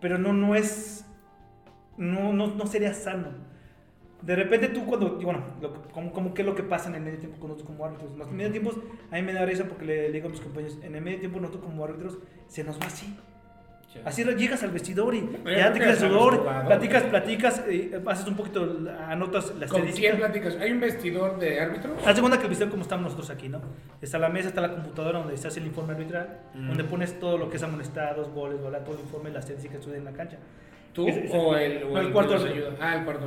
pero 0.00 0.16
no, 0.16 0.32
no 0.32 0.54
es, 0.54 1.04
no, 1.96 2.32
no, 2.32 2.46
no 2.46 2.66
sería 2.68 2.94
sano. 2.94 3.30
De 4.22 4.36
repente 4.36 4.68
tú 4.68 4.86
cuando, 4.86 5.16
bueno, 5.16 5.42
lo 5.60 5.72
como, 5.92 6.32
es 6.36 6.46
lo 6.46 6.54
que 6.54 6.62
pasa 6.62 6.88
en 6.88 6.94
el 6.94 7.02
medio 7.02 7.18
tiempo 7.18 7.40
con 7.40 7.48
nosotros 7.48 7.74
como 7.74 7.84
árbitros. 7.84 8.12
En 8.12 8.18
los 8.20 8.30
medio 8.30 8.52
tiempos 8.52 8.76
a 9.10 9.16
mí 9.16 9.22
me 9.22 9.32
da 9.32 9.44
risa 9.44 9.64
porque 9.64 9.84
le, 9.84 10.02
le 10.02 10.12
digo 10.12 10.28
a 10.28 10.30
mis 10.30 10.40
compañeros, 10.40 10.78
en 10.80 10.94
el 10.94 11.02
medio 11.02 11.18
tiempo 11.18 11.40
nosotros 11.40 11.64
como 11.64 11.84
árbitros 11.84 12.18
se 12.46 12.62
nos 12.62 12.80
va 12.80 12.86
así. 12.86 13.12
Sí. 13.92 14.00
Así 14.04 14.22
llegas 14.22 14.62
al 14.62 14.70
vestidor 14.70 15.14
y 15.14 15.22
Pero 15.42 15.56
ya 15.56 15.72
te 15.72 15.78
quedas 15.78 15.98
sudor, 15.98 16.44
platicas, 16.44 17.04
platicas, 17.04 17.62
eh, 17.66 17.98
haces 18.06 18.26
un 18.28 18.36
poquito, 18.36 18.76
anotas 19.08 19.46
la 19.58 19.66
¿Con 19.66 19.80
quién 19.80 19.88
estadística. 19.88 20.16
platicas? 20.18 20.56
¿Hay 20.60 20.72
un 20.72 20.80
vestidor 20.80 21.38
de 21.38 21.58
árbitros? 21.58 22.06
Haz 22.06 22.14
de 22.14 22.20
cuenta 22.20 22.36
que 22.36 22.42
el 22.44 22.48
vestidor 22.50 22.70
como 22.70 22.82
estamos 22.82 23.04
nosotros 23.04 23.30
aquí, 23.30 23.48
¿no? 23.48 23.62
Está 24.02 24.18
la 24.18 24.28
mesa, 24.28 24.48
está 24.48 24.60
la 24.60 24.72
computadora 24.72 25.20
donde 25.20 25.38
se 25.38 25.48
hace 25.48 25.60
el 25.60 25.66
informe 25.66 25.94
arbitral, 25.94 26.38
Mm. 26.54 26.68
donde 26.68 26.84
pones 26.84 27.18
todo 27.18 27.38
lo 27.38 27.48
que 27.48 27.56
es 27.56 27.62
amonestados, 27.62 28.28
goles, 28.28 28.60
bola, 28.60 28.80
todo 28.84 28.96
el 28.96 29.00
informe, 29.00 29.30
las 29.30 29.44
estadísticas 29.44 29.78
que 29.78 29.82
suceden 29.84 30.06
en 30.06 30.12
la 30.12 30.16
cancha. 30.18 30.36
¿Tú 30.92 31.06
o 31.32 31.56
el, 31.56 31.84
o 31.84 31.98
el 31.98 32.12
cuarto 32.12 32.34
ayuda? 32.34 32.70
Ah, 32.80 32.96
el 32.96 33.04
cuarto. 33.04 33.26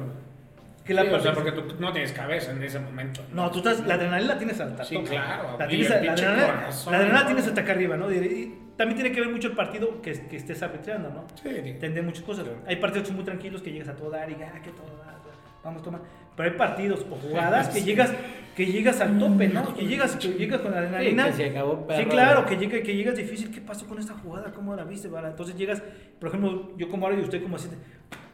Que 0.86 0.93
la 0.93 1.03
Sí, 1.03 1.09
o 1.09 1.19
sea, 1.19 1.34
porque 1.34 1.51
tú 1.51 1.75
no 1.79 1.91
tienes 1.91 2.11
cabeza 2.11 2.51
en 2.51 2.63
ese 2.63 2.79
momento. 2.79 3.21
No, 3.34 3.51
tú 3.51 3.59
estás, 3.59 3.86
la 3.86 3.93
adrenalina 3.95 4.34
la 4.34 4.38
tienes 4.39 4.59
hasta 4.59 4.84
Sí, 4.84 4.95
tope. 4.95 5.09
claro, 5.09 5.57
La, 5.59 5.67
tienes, 5.67 5.89
la, 5.89 5.95
adrenalina, 5.95 6.55
corazón, 6.55 6.93
la 7.13 7.25
tienes 7.25 7.47
hasta 7.47 7.61
acá 7.61 7.71
arriba, 7.73 7.97
¿no? 7.97 8.11
Y, 8.11 8.15
y 8.17 8.57
también 8.77 8.95
tiene 8.95 9.11
que 9.13 9.21
ver 9.21 9.29
mucho 9.29 9.47
el 9.49 9.55
partido 9.55 10.01
que, 10.01 10.13
que 10.27 10.38
estés 10.38 10.63
arbitrando, 10.63 11.09
¿no? 11.09 11.27
Sí. 11.41 11.49
Entender 11.49 12.03
muchas 12.03 12.23
cosas. 12.23 12.47
Hay 12.65 12.77
partidos 12.77 13.03
que 13.03 13.07
son 13.09 13.15
muy 13.17 13.25
tranquilos 13.25 13.61
que 13.61 13.71
llegas 13.71 13.89
a 13.89 13.95
todo 13.95 14.09
dar 14.09 14.29
y 14.29 14.34
ah, 14.34 14.59
que 14.63 14.71
todo 14.71 14.97
dar, 14.97 15.15
vamos, 15.63 15.84
toma. 15.84 16.01
Pero 16.36 16.49
hay 16.49 16.57
partidos 16.57 17.05
o 17.11 17.15
jugadas 17.15 17.69
que 17.69 17.84
llegas, 17.84 18.11
que 18.55 18.65
llegas 18.65 18.99
al 19.01 19.19
tope, 19.19 19.49
¿no? 19.49 19.75
Que 19.75 19.86
llegas, 19.86 20.15
que 20.15 20.29
llegas 20.29 20.61
con 20.61 20.71
la 20.71 20.77
adrenalina. 20.79 21.25
que 21.27 21.34
se 21.34 21.45
acabó, 21.49 21.86
Sí, 21.95 22.05
claro, 22.05 22.45
que, 22.45 22.57
llega, 22.57 22.82
que 22.82 22.95
llegas 22.95 23.15
difícil. 23.15 23.51
¿Qué 23.51 23.61
pasó 23.61 23.86
con 23.86 23.99
esta 23.99 24.13
jugada? 24.15 24.51
¿Cómo 24.51 24.75
la 24.75 24.84
viste? 24.84 25.09
Vale? 25.09 25.27
Entonces 25.27 25.55
llegas, 25.55 25.84
por 26.19 26.29
ejemplo, 26.29 26.71
yo 26.77 26.89
como 26.89 27.05
ahora 27.05 27.19
y 27.19 27.21
usted 27.23 27.43
como 27.43 27.57
así, 27.57 27.67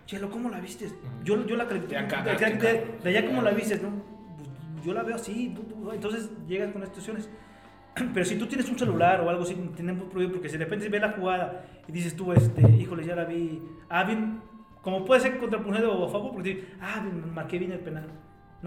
Chelo, 0.08 0.30
¿cómo 0.32 0.50
la 0.50 0.60
viste? 0.60 0.90
Yo, 1.24 1.46
yo 1.46 1.56
la 1.56 1.68
califico. 1.68 1.94
De, 2.24 2.34
de- 3.04 3.10
allá, 3.10 3.26
¿cómo 3.28 3.42
la 3.42 3.52
viste? 3.52 3.76
No? 3.78 3.90
Pues, 4.74 4.86
yo 4.86 4.94
la 4.94 5.04
veo 5.04 5.16
así. 5.16 5.54
Entonces 5.94 6.32
llegas 6.48 6.72
con 6.72 6.82
las 6.82 6.90
situaciones. 6.90 7.30
Pero 8.14 8.26
si 8.26 8.38
tú 8.38 8.48
tienes 8.48 8.70
un 8.70 8.80
celular 8.80 9.22
o 9.22 9.30
algo 9.30 9.44
así, 9.44 9.54
tenemos 9.76 10.06
prohibido, 10.06 10.34
porque 10.36 10.50
si 10.50 10.58
de 10.58 10.64
repente 10.64 10.88
ve 10.90 11.00
la 11.00 11.12
jugada 11.12 11.66
y 11.88 11.92
dices 11.92 12.16
tú, 12.16 12.32
este, 12.32 12.62
híjole, 12.72 13.06
ya 13.06 13.16
la 13.16 13.26
vi. 13.26 13.62
Ah, 13.90 14.06
bien, 14.06 14.42
como 14.82 15.04
puede 15.04 15.20
ser 15.22 15.38
contrapunjado 15.38 15.92
o 15.92 16.08
a 16.08 16.10
favor, 16.12 16.32
porque 16.32 16.70
ah, 16.82 17.02
bien, 17.04 17.34
marqué 17.34 17.60
bien 17.60 17.74
el 17.74 17.80
penal. 17.80 18.08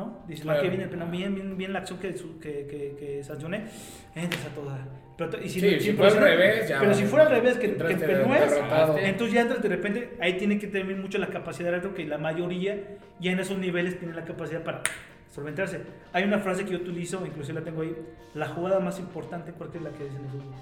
¿No? 0.00 0.18
Dices, 0.26 0.42
Claro. 0.44 0.56
marqué 0.58 0.70
bien 0.70 0.80
el 0.82 0.88
penal, 0.88 1.10
bien, 1.10 1.34
bien, 1.34 1.56
bien 1.58 1.72
la 1.74 1.80
acción 1.80 1.98
que, 1.98 2.14
que, 2.14 2.66
que, 2.66 2.96
que 2.98 3.22
sancioné. 3.22 3.66
Entras 4.14 4.46
a 4.46 4.48
toda. 4.54 4.78
Pero, 5.18 5.42
y 5.42 5.48
si, 5.50 5.60
Sí, 5.60 5.78
si 5.80 5.92
pero 5.92 6.08
fue 6.08 6.18
al 6.18 6.24
revés, 6.24 6.68
ya 6.70 6.80
Pero 6.80 6.94
si 6.94 7.04
fuera 7.04 7.26
al 7.26 7.30
revés, 7.32 7.54
que, 7.58 7.66
que 7.66 7.72
Entraste 7.72 8.12
el 8.12 8.26
no 8.26 8.34
es, 8.34 8.50
derrotado. 8.50 8.96
entonces 8.98 9.34
ya 9.34 9.40
entras 9.42 9.62
de 9.62 9.68
repente, 9.68 10.16
ahí 10.20 10.38
tiene 10.38 10.58
que 10.58 10.66
tener 10.68 10.96
mucho 10.96 11.18
la 11.18 11.26
capacidad 11.26 11.68
de 11.70 11.76
árbitro, 11.76 11.94
que 11.94 12.06
la 12.06 12.16
mayoría 12.16 12.96
ya 13.20 13.30
en 13.32 13.38
esos 13.40 13.58
niveles 13.58 13.98
tiene 13.98 14.14
la 14.14 14.24
capacidad 14.24 14.62
para 14.64 14.80
solventarse. 15.30 15.82
Hay 16.14 16.24
una 16.24 16.38
frase 16.38 16.64
que 16.64 16.70
yo 16.70 16.78
utilizo, 16.78 17.24
inclusive 17.26 17.58
la 17.60 17.64
tengo 17.64 17.82
ahí, 17.82 17.94
la 18.34 18.48
jugada 18.48 18.80
más 18.80 18.98
importante, 18.98 19.52
¿cuál 19.52 19.68
es 19.74 19.82
la 19.82 19.90
que 19.90 20.06
es 20.06 20.14
en 20.14 20.24
el 20.24 20.30
fútbol? 20.30 20.54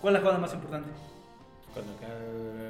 ¿Cuál 0.00 0.14
es 0.14 0.14
la 0.14 0.20
jugada 0.20 0.38
más 0.38 0.54
importante? 0.54 0.88
Cuando 1.76 1.92
acá, 1.94 2.06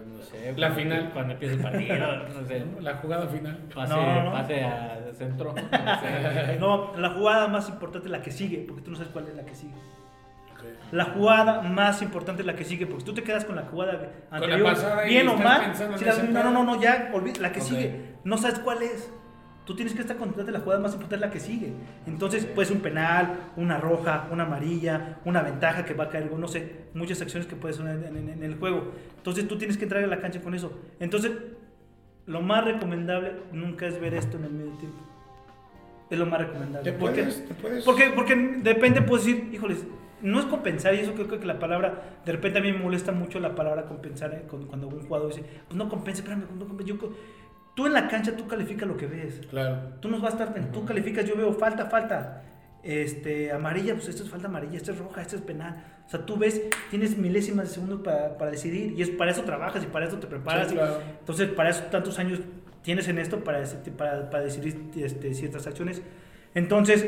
no 0.07 0.23
sé. 0.23 0.53
La 0.57 0.69
cuando- 0.69 0.75
final. 0.77 1.11
Cuando 1.13 1.33
empieza 1.35 1.55
el 1.55 1.61
partido, 1.61 1.97
no 1.97 2.47
sé. 2.47 2.65
La 2.81 2.95
jugada 2.97 3.27
final. 3.29 3.59
Pase, 3.75 3.95
No, 3.95 4.03
no, 4.15 4.25
no. 4.25 4.33
pase 4.33 4.65
a 4.65 4.99
centro. 5.17 5.55
No 5.55 6.01
sé. 6.01 6.57
No, 6.61 6.97
la 6.97 7.11
jugada 7.11 7.49
más 7.49 7.69
importante 7.69 8.09
es 8.09 8.13
la 8.13 8.23
que 8.23 8.31
sigue, 8.33 8.65
porque 8.67 8.83
tú 8.83 8.91
no 8.91 8.97
sabes 8.97 9.13
cuál 9.13 9.29
es 9.29 9.35
la 9.37 9.45
que 9.45 9.55
sigue. 9.55 9.75
La 10.93 11.05
jugada 11.07 11.63
más 11.63 12.01
importante 12.03 12.43
es 12.43 12.47
la 12.47 12.55
que 12.55 12.65
sigue, 12.65 12.87
porque 12.87 13.01
si 13.01 13.07
tú 13.07 13.15
te 13.15 13.23
quedas 13.23 13.45
con 13.45 13.57
la 13.57 13.63
jugada 13.63 14.09
anterior, 14.31 14.75
y 15.05 15.09
bien 15.09 15.29
o 15.29 15.37
mal, 15.37 15.75
si 15.97 16.05
la- 16.05 16.17
no, 16.23 16.45
no, 16.45 16.51
no, 16.51 16.65
no, 16.65 16.81
ya, 16.81 17.11
olvida, 17.13 17.41
la 17.41 17.53
que 17.53 17.61
sigue, 17.61 18.15
no 18.25 18.37
sabes 18.39 18.59
cuál 18.61 18.83
es. 18.83 19.11
Tú 19.67 19.75
tienes 19.75 19.95
que 19.95 20.01
estar 20.01 20.17
consciente 20.17 20.45
de 20.53 20.57
la 20.59 20.65
jugada 20.65 20.81
más 20.81 20.93
importante, 20.95 21.27
la 21.27 21.33
que 21.33 21.41
sigue. 21.41 21.73
Entonces, 22.07 22.47
puede 22.47 22.69
ser 22.69 22.77
un 22.77 22.83
penal, 22.83 23.51
una 23.57 23.79
roja, 23.79 24.29
una 24.31 24.45
amarilla, 24.45 25.19
una 25.25 25.43
ventaja 25.43 25.85
que 25.85 25.93
va 25.93 26.05
a 26.05 26.09
caer, 26.09 26.31
no 26.33 26.47
sé, 26.49 26.85
muchas 26.95 27.21
acciones 27.21 27.49
que 27.49 27.57
puedes 27.57 27.79
hacer 27.81 28.05
en, 28.07 28.17
en- 28.17 28.29
en 28.29 28.43
el 28.45 28.57
juego. 28.59 28.93
Entonces, 29.17 29.49
tú 29.49 29.59
tienes 29.59 29.77
que 29.77 29.83
entrar 29.85 30.05
a 30.05 30.07
la 30.07 30.21
cancha 30.21 30.41
con 30.41 30.55
eso. 30.55 30.73
Entonces, 31.01 31.33
lo 32.27 32.41
más 32.43 32.65
recomendable 32.65 33.33
nunca 33.53 33.87
es 33.87 34.01
ver 34.01 34.15
esto 34.15 34.37
en 34.39 34.45
el 34.45 34.51
medio 34.53 34.71
tiempo. 34.79 34.99
Es 36.11 36.19
lo 36.19 36.27
más 36.27 36.41
recomendable. 36.41 36.93
¿Te 36.93 36.97
¿Por 36.97 37.13
qué? 37.13 37.23
puedes, 37.23 37.49
te 37.49 37.55
puedes... 37.55 37.85
Porque, 37.85 38.13
porque 38.15 38.37
depende, 38.63 39.03
puedes 39.03 39.27
decir, 39.27 39.49
híjoles, 39.53 39.85
no 40.23 40.39
es 40.39 40.47
compensar, 40.47 40.95
y 40.95 41.01
eso 41.01 41.13
creo 41.15 41.27
que 41.27 41.45
la 41.45 41.59
palabra, 41.59 42.21
de 42.25 42.33
repente 42.33 42.61
a 42.61 42.63
mí 42.63 42.73
me 42.73 42.79
molesta 42.79 43.11
mucho 43.13 43.41
la 43.41 43.55
palabra 43.57 43.87
compensar, 43.87 44.33
eh, 44.33 44.45
cuando, 44.49 44.69
cuando 44.69 44.87
un 44.89 45.03
jugador 45.07 45.29
dice, 45.35 45.45
pues 45.67 45.77
no 45.77 45.89
compense, 45.89 46.21
espérame, 46.23 46.45
no 46.57 46.67
compense. 46.67 46.93
Yo, 46.93 46.99
tú 47.77 47.87
en 47.87 47.93
la 47.93 48.09
cancha, 48.09 48.35
tú 48.37 48.49
calificas 48.49 48.89
lo 48.89 48.97
que 48.97 49.07
ves. 49.07 49.41
Claro. 49.51 49.79
Tú 50.01 50.09
no 50.09 50.19
vas 50.21 50.35
a 50.35 50.45
estar, 50.45 50.73
tú 50.73 50.85
calificas, 50.85 51.25
yo 51.25 51.37
veo 51.37 51.53
falta, 51.53 51.87
falta. 51.87 52.43
Este, 52.83 53.51
amarilla, 53.53 53.95
pues 53.95 54.09
esto 54.09 54.23
es 54.23 54.31
falta 54.31 54.47
amarilla, 54.49 54.77
esto 54.77 54.93
es 54.93 54.99
roja, 54.99 55.21
esto 55.23 55.37
es 55.37 55.43
penal. 55.43 55.85
O 56.07 56.09
sea, 56.09 56.25
tú 56.25 56.37
ves, 56.37 56.63
tienes 56.91 57.19
milésimas 57.19 57.69
de 57.69 57.75
segundo 57.75 58.03
para, 58.03 58.39
para 58.39 58.51
decidir 58.53 58.93
y 58.97 59.03
es 59.03 59.11
para 59.11 59.31
eso 59.33 59.43
trabajas 59.43 59.83
y 59.83 59.87
para 59.87 60.07
eso 60.07 60.19
te 60.19 60.27
preparas. 60.27 60.69
Sí, 60.69 60.75
y- 60.75 60.79
claro. 60.79 61.01
entonces, 61.19 61.49
para 61.51 61.71
eso 61.71 61.83
tantos 61.91 62.19
años 62.19 62.41
tienes 62.83 63.09
en 63.09 63.19
esto 63.19 63.43
para, 63.43 63.65
para, 63.97 64.31
para 64.31 64.45
decidir 64.45 64.81
este, 64.97 65.35
ciertas 65.35 65.67
acciones. 65.67 66.01
Entonces, 66.55 67.05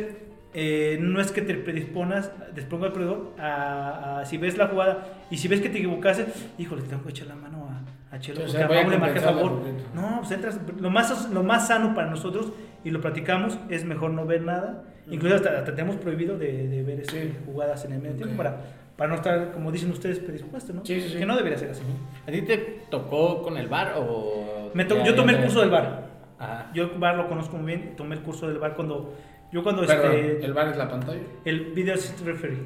eh, 0.52 0.98
no 1.00 1.20
es 1.20 1.30
que 1.30 1.42
te 1.42 1.54
predisponas, 1.54 2.32
disponga 2.56 2.88
el 2.88 2.92
a, 3.38 4.18
a- 4.20 4.26
si 4.26 4.36
ves 4.36 4.58
la 4.58 4.66
jugada 4.66 5.06
y 5.30 5.36
si 5.36 5.46
ves 5.46 5.60
que 5.60 5.68
te 5.68 5.78
equivocaste, 5.78 6.26
híjole, 6.58 6.82
te 6.82 6.88
tengo 6.88 7.04
que 7.04 7.10
echar 7.10 7.28
la 7.28 7.36
mano 7.36 7.67
a, 8.10 8.18
Chelo, 8.18 8.40
O 8.40 8.42
porque 8.44 8.58
sea, 8.58 8.66
a 8.66 8.84
le 8.88 8.98
marqué 8.98 9.20
favor. 9.20 9.60
No, 9.94 10.16
pues 10.20 10.30
entras, 10.32 10.58
lo 10.80 10.90
más, 10.90 11.30
lo 11.30 11.42
más 11.42 11.68
sano 11.68 11.94
para 11.94 12.08
nosotros, 12.10 12.52
y 12.84 12.90
lo 12.90 13.00
platicamos, 13.00 13.58
es 13.68 13.84
mejor 13.84 14.10
no 14.12 14.24
ver 14.26 14.42
nada. 14.42 14.84
Incluso 15.10 15.36
hasta, 15.36 15.58
hasta 15.58 15.74
tenemos 15.74 15.96
prohibido 15.96 16.36
de, 16.38 16.68
de 16.68 16.82
ver 16.82 17.00
este, 17.00 17.22
Sí. 17.24 17.34
jugadas 17.46 17.84
en 17.84 17.92
el 17.92 18.00
medio 18.00 18.16
tiempo 18.16 18.36
para, 18.36 18.60
para 18.96 19.08
no 19.10 19.16
estar, 19.16 19.52
como 19.52 19.72
dicen 19.72 19.90
ustedes, 19.90 20.18
predispuesto, 20.18 20.72
¿no? 20.72 20.84
Sí, 20.84 21.00
sí, 21.00 21.08
sí. 21.10 21.18
Que 21.18 21.26
no 21.26 21.36
debería 21.36 21.58
ser 21.58 21.70
así. 21.70 21.82
¿A 22.26 22.30
ti 22.30 22.42
te 22.42 22.82
tocó 22.90 23.42
con 23.42 23.56
el 23.56 23.68
bar 23.68 23.94
o.? 23.98 24.70
Me 24.74 24.84
to- 24.84 24.96
ya- 24.98 25.04
yo 25.04 25.14
tomé 25.14 25.32
el 25.32 25.40
curso 25.42 25.60
del 25.60 25.70
bar. 25.70 26.08
Ajá. 26.38 26.70
Yo 26.74 26.84
el 26.84 26.98
bar 26.98 27.16
lo 27.16 27.26
conozco 27.28 27.56
muy 27.56 27.66
bien, 27.74 27.96
tomé 27.96 28.14
el 28.16 28.22
curso 28.22 28.46
del 28.48 28.58
bar 28.58 28.74
cuando 28.76 29.14
yo 29.50 29.62
cuando 29.62 29.84
Perdón, 29.86 30.12
este 30.14 30.44
el 30.44 30.52
bar 30.52 30.68
es 30.68 30.76
la 30.76 30.88
pantalla. 30.88 31.20
el 31.46 31.72
video 31.72 31.94
assistant 31.94 32.26
referee, 32.26 32.58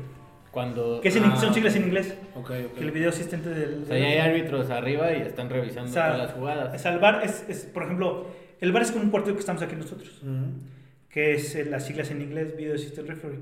Cuando. 0.53 1.01
en, 1.03 1.25
Ah. 1.25 1.37
son 1.37 1.53
siglas 1.55 1.75
en 1.77 1.85
inglés, 1.85 2.15
Ok, 2.37 2.51
ok. 2.67 2.75
que 2.79 2.85
el 2.85 2.91
video 2.93 3.09
asistente 3.09 3.49
del 3.51 3.83
O 3.83 3.87
sea, 3.87 3.99
ya 3.99 4.07
hay 4.07 4.19
árbitros 4.19 4.71
arriba 4.71 5.11
y 5.13 5.23
están 5.23 5.49
revisando 5.51 5.91
O 5.91 5.93
sea, 5.93 6.13
todas 6.13 6.19
las 6.19 6.33
jugadas. 6.33 6.75
o 6.75 6.79
sea, 6.79 6.93
el 6.93 6.99
bar 7.01 7.23
es, 7.25 7.45
es, 7.49 7.65
por 7.65 7.83
ejemplo, 7.85 8.27
el 8.61 8.71
bar 8.71 8.83
es 8.83 8.93
como 8.93 9.03
un 9.05 9.11
cuarto 9.11 9.33
que 9.33 9.41
estamos 9.41 9.63
aquí 9.63 9.75
nosotros, 9.77 10.21
Ujú. 10.23 10.53
que 11.09 11.35
es 11.35 11.55
eh, 11.57 11.65
las 11.65 11.87
siglas 11.87 12.11
en 12.11 12.21
inglés, 12.23 12.57
video 12.57 12.75
assistant 12.75 13.09
referee. 13.09 13.39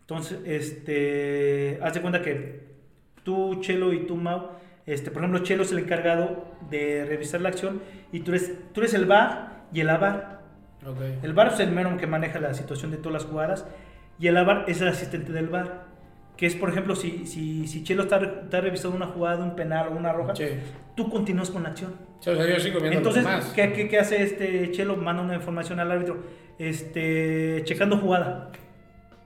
Entonces, 0.00 0.38
este, 0.46 1.78
haz 1.82 1.94
de 1.94 2.00
cuenta 2.00 2.22
que 2.22 2.60
tú, 3.22 3.60
Chelo 3.60 3.92
y 3.92 4.06
tú, 4.06 4.16
Mau, 4.16 4.50
este, 4.86 5.10
por 5.10 5.22
ejemplo, 5.22 5.42
Chelo 5.44 5.62
es 5.62 5.70
el 5.72 5.78
encargado 5.78 6.44
de 6.70 7.04
revisar 7.06 7.40
la 7.40 7.50
acción 7.50 7.80
y 8.10 8.20
tú 8.20 8.32
eres, 8.32 8.52
tú 8.72 8.80
eres 8.80 8.94
el 8.94 9.04
bar 9.06 9.64
y 9.72 9.80
el 9.80 9.90
avar. 9.90 10.38
Ok. 10.86 11.00
El 11.22 11.34
VAR 11.34 11.48
es 11.52 11.60
el 11.60 11.70
mero 11.72 11.94
que 11.98 12.06
maneja 12.06 12.40
la 12.40 12.54
situación 12.54 12.90
de 12.90 12.96
todas 12.96 13.12
las 13.22 13.24
jugadas 13.30 13.66
y 14.18 14.28
el 14.28 14.36
AVAR 14.36 14.64
es 14.68 14.80
el 14.80 14.88
asistente 14.88 15.32
del 15.32 15.48
VAR. 15.48 15.87
Que 16.38 16.46
es, 16.46 16.54
por 16.54 16.70
ejemplo, 16.70 16.94
si, 16.94 17.26
si, 17.26 17.66
si 17.66 17.82
Chelo 17.82 18.04
está, 18.04 18.18
está 18.44 18.60
revisando 18.60 18.96
una 18.96 19.06
jugada 19.06 19.44
un 19.44 19.56
penal 19.56 19.88
o 19.88 19.96
una 19.96 20.12
roja, 20.12 20.34
Sí. 20.36 20.44
tú 20.94 21.10
continúas 21.10 21.50
con 21.50 21.64
la 21.64 21.70
acción. 21.70 21.94
Sí, 22.20 22.30
o 22.30 22.36
sea, 22.36 22.46
yo 22.48 22.60
sigo 22.60 22.78
viendo 22.80 22.98
Entonces. 22.98 23.26
¿qué, 23.56 23.72
qué, 23.72 23.88
qué 23.88 23.98
hace 23.98 24.22
este 24.22 24.70
Chelo? 24.70 24.96
Manda 24.96 25.20
una 25.22 25.34
información 25.34 25.80
al 25.80 25.90
árbitro, 25.90 26.22
este, 26.58 27.62
checando 27.64 27.96
jugada, 27.98 28.50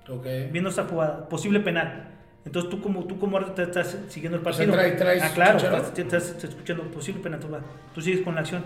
Ok. 0.08 0.26
viendo 0.50 0.70
esa 0.70 0.84
jugada, 0.84 1.28
posible 1.28 1.60
penal. 1.60 2.08
Entonces 2.46 2.70
tú 2.70 2.80
como, 2.80 3.04
tú 3.04 3.18
como 3.18 3.36
árbitro 3.36 3.62
estás 3.64 3.98
siguiendo 4.08 4.38
el 4.38 4.46
O 4.46 4.52
sea, 4.52 4.66
partido. 4.66 4.74
traes- 4.82 4.96
traes 4.98 5.22
ah, 5.22 5.30
claro, 5.34 5.58
estás, 5.58 6.44
escuchando 6.44 6.84
posible 6.84 7.20
penal, 7.22 7.40
tú 7.94 8.00
sigues 8.00 8.22
con 8.22 8.34
la 8.34 8.40
acción. 8.40 8.64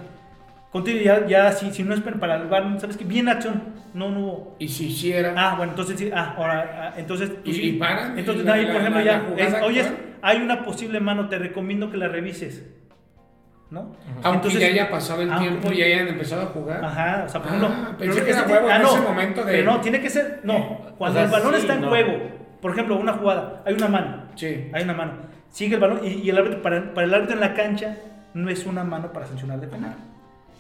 Contigo 0.77 1.01
ya, 1.03 1.27
ya 1.27 1.53
si, 1.53 1.71
si 1.73 1.83
no 1.85 1.95
es 1.95 2.01
para 2.01 2.37
el 2.37 2.49
VAR, 2.49 2.79
¿sabes 2.79 2.99
qué? 2.99 3.05
Bien 3.05 3.29
acción, 3.31 3.63
no, 3.95 4.11
no 4.11 4.21
hubo. 4.21 4.57
Y 4.59 4.69
si 4.69 4.89
hiciera. 4.89 5.33
Ah, 5.35 5.55
bueno, 5.57 5.73
entonces 5.73 5.99
sí, 5.99 6.11
ah, 6.15 6.35
ahora, 6.37 6.93
ah, 6.95 6.95
entonces 6.99 7.31
tú 7.43 7.51
Y- 7.51 7.55
sí. 7.55 7.63
y 7.71 7.73
paran, 7.79 8.19
Entonces, 8.19 8.45
y 8.45 8.47
la- 8.47 8.53
ahí, 8.55 8.65
por 8.67 8.75
la- 8.75 8.81
ejemplo, 8.81 9.01
la- 9.01 9.07
ya, 9.07 9.27
es, 9.59 9.63
oye, 9.63 9.83
hay 10.21 10.37
una 10.43 10.63
posible 10.65 11.01
mano, 11.01 11.31
te 11.31 11.39
recomiendo 11.39 11.91
que 11.91 11.97
la 11.97 12.09
revises. 12.09 12.63
¿No? 13.71 13.97
aunque 14.23 14.49
Entonces- 14.49 14.61
ya 14.61 14.67
haya 14.69 14.91
pasado 14.91 15.23
el 15.23 15.33
aunque- 15.33 15.49
tiempo 15.49 15.73
y 15.73 15.83
hayan 15.83 16.07
empezado 16.09 16.43
a 16.43 16.47
jugar. 16.47 16.85
Ajá, 16.85 17.25
o 17.27 17.29
sea, 17.31 17.43
por 17.43 17.51
Ah, 17.51 17.57
ejemplo. 17.57 17.99
pensé 17.99 18.15
pero 18.15 18.25
que 18.27 18.31
era 18.33 18.43
huevo 18.47 18.71
en 18.71 18.83
no, 18.83 18.89
ese 18.91 19.01
momento 19.01 19.45
de- 19.45 19.53
Pero 19.53 19.73
no, 19.73 19.81
tiene 19.81 20.01
que 20.01 20.11
ser. 20.11 20.41
No, 20.45 20.79
cuando 20.99 21.19
sea, 21.19 21.25
el 21.27 21.33
balón 21.33 21.55
sí, 21.55 21.61
está 21.63 21.75
en 21.75 21.81
no. 21.81 21.89
juego, 21.89 22.13
por 22.61 22.71
ejemplo, 22.73 22.97
una 22.97 23.15
jugada, 23.15 23.63
hay 23.67 23.73
una 23.75 23.89
mano. 23.89 24.23
Sí. 24.37 24.69
Hay 24.75 24.85
una 24.85 24.93
mano. 24.95 25.13
Sigue 25.49 25.75
el 25.77 25.81
balón 25.81 26.01
y, 26.05 26.09
y 26.11 26.31
el 26.31 26.37
árbitro, 26.39 26.61
para, 26.63 26.93
para 26.95 27.07
el 27.07 27.15
árbitro 27.15 27.35
en 27.35 27.41
la 27.41 27.55
cancha, 27.55 27.97
no 28.35 28.51
es 28.51 28.67
una 28.67 28.85
mano 28.85 29.11
para 29.13 29.25
sancionar 29.27 29.59
de 29.59 29.69
penal. 29.69 29.95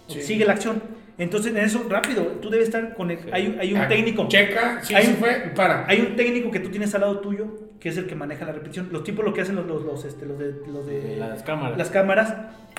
Sí. 0.09 0.23
Sigue 0.23 0.45
la 0.45 0.53
acción. 0.53 0.83
Entonces, 1.19 1.51
en 1.53 1.59
eso, 1.59 1.87
rápido, 1.89 2.25
tú 2.43 2.51
debes 2.51 2.67
estar 2.69 2.95
con. 2.95 3.11
el- 3.11 3.19
hay, 3.33 3.57
hay 3.59 3.73
un 3.73 3.81
Ah, 3.81 3.89
técnico. 3.89 4.29
Checa, 4.29 4.81
sí, 4.83 4.95
Hay 4.95 5.07
un- 5.09 5.15
fue, 5.17 5.51
para. 5.55 5.87
Hay 5.89 6.01
un 6.01 6.15
técnico 6.15 6.51
que 6.51 6.61
tú 6.61 6.69
tienes 6.69 6.95
al 6.95 7.01
lado 7.01 7.21
tuyo, 7.21 7.47
que 7.81 7.89
es 7.89 7.97
el 7.97 8.07
que 8.07 8.15
maneja 8.15 8.45
la 8.45 8.53
repetición. 8.53 8.91
Los 8.93 9.03
tipos 9.03 9.25
lo 9.25 9.33
que 9.33 9.41
hacen 9.41 9.57
los, 9.57 9.67
los, 9.67 9.83
los, 9.83 10.05
este, 10.05 10.27
los 10.27 10.39
de, 10.39 10.55
los 10.71 10.87
de 10.87 11.17
Las 11.17 11.43
cámaras. 11.43 11.79
las 11.79 11.89
cámaras. 11.91 12.35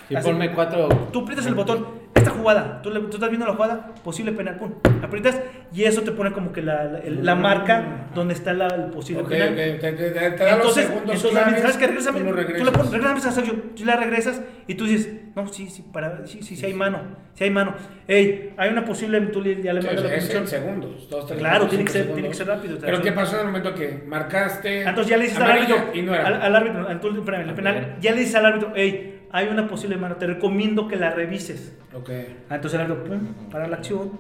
Sí, 0.08 0.16
hacen- 0.16 0.34
ponme 0.34 0.52
cuatro. 0.54 0.88
Tú 1.12 1.22
aprietas 1.22 1.48
el 1.48 1.56
botón. 1.56 1.88
Esta 2.18 2.32
jugada. 2.32 2.82
Tú, 2.82 2.90
le- 2.90 3.00
tú 3.02 3.16
estás 3.18 3.30
viendo 3.30 3.46
la 3.46 3.54
jugada, 3.54 3.94
posible 4.04 4.32
penal, 4.32 4.56
pum, 4.56 4.74
aprietas 5.04 5.40
y 5.74 5.84
eso 5.84 6.02
te 6.02 6.12
pone 6.12 6.32
como 6.32 6.52
que 6.52 6.62
la, 6.62 6.84
la, 6.86 7.00
la 7.06 7.36
marca 7.36 8.08
donde 8.16 8.34
está 8.34 8.54
la, 8.54 8.68
el 8.68 8.86
posible 8.92 9.22
Ok, 9.24 9.30
penal. 9.30 9.50
ok, 9.50 9.56
te, 9.56 9.78
te- 9.80 9.92
te- 9.94 10.12
te 10.12 10.44
da 10.44 10.58
los 10.58 10.78
Entonces, 10.78 10.90
entonces 10.98 11.32
claves, 11.32 11.62
¿sabes 11.62 11.78
qué? 11.78 11.88
Regrésame. 11.88 12.20
tú 12.20 12.26
Tú, 12.58 12.66
le 12.66 12.72
pones, 12.72 12.92
regrésame 12.92 13.20
esa 13.20 13.32
Sergio. 13.32 13.54
Tú 13.76 13.86
la 13.86 13.96
regresas 13.96 14.42
y 14.68 14.74
tú 14.76 14.86
dices, 14.86 15.10
no, 15.36 15.48
sí, 15.48 15.70
sí, 15.70 15.84
para, 15.94 16.26
sí, 16.26 16.42
sí, 16.42 16.56
sí 16.56 16.66
hay 16.66 16.74
mano. 16.74 17.00
Sí 17.36 17.44
hay 17.44 17.52
mano. 17.52 17.76
Ey, 18.08 18.54
hay 18.58 18.70
una 18.72 18.84
posible, 18.84 19.20
tú 19.28 19.42
le- 19.42 19.62
ya 19.62 19.74
le 19.74 19.82
mandas 19.82 20.04
la 20.04 20.10
posición. 20.16 20.48
segundos. 20.48 21.08
dos, 21.10 21.28
tres, 21.28 21.40
Claro, 21.40 21.68
tiene 21.68 21.86
que 21.86 21.92
ser- 21.92 22.14
tiene 22.14 22.30
que 22.30 22.34
ser 22.34 22.48
rápido, 22.48 22.78
Pero. 22.82 23.02
¿qué 23.02 23.12
pasó 23.12 23.36
en 23.36 23.42
el 23.42 23.48
momento 23.48 23.76
que 23.76 24.04
marcaste? 24.08 24.82
Entonces 24.82 25.08
ya 25.12 25.18
le 25.18 25.24
dices 25.26 25.40
al 25.40 25.52
árbitro, 25.52 25.78
y 25.94 26.02
no 26.02 26.16
era. 26.16 26.26
al, 26.28 26.42
al 26.42 26.56
árbitro, 26.56 26.88
al- 26.88 27.00
tú- 27.00 27.10
espérame, 27.16 27.42
el 27.44 27.50
Ah, 27.52 27.56
penal, 27.56 27.96
ya 28.02 28.12
le 28.12 28.20
dices 28.22 28.36
al 28.36 28.46
árbitro, 28.48 28.74
hey, 28.76 29.17
hay 29.32 29.48
una 29.48 29.68
posible 29.68 29.98
mano, 29.98 30.16
te 30.16 30.28
recomiendo 30.28 30.88
que 30.88 30.96
la 30.96 31.12
revises. 31.12 31.74
Ok. 31.94 32.10
Ah, 32.50 32.56
entonces 32.56 32.80
el 32.80 32.86
árbitro, 32.86 33.04
pum, 33.06 33.50
para 33.52 33.68
la 33.68 33.78
acción. 33.78 34.12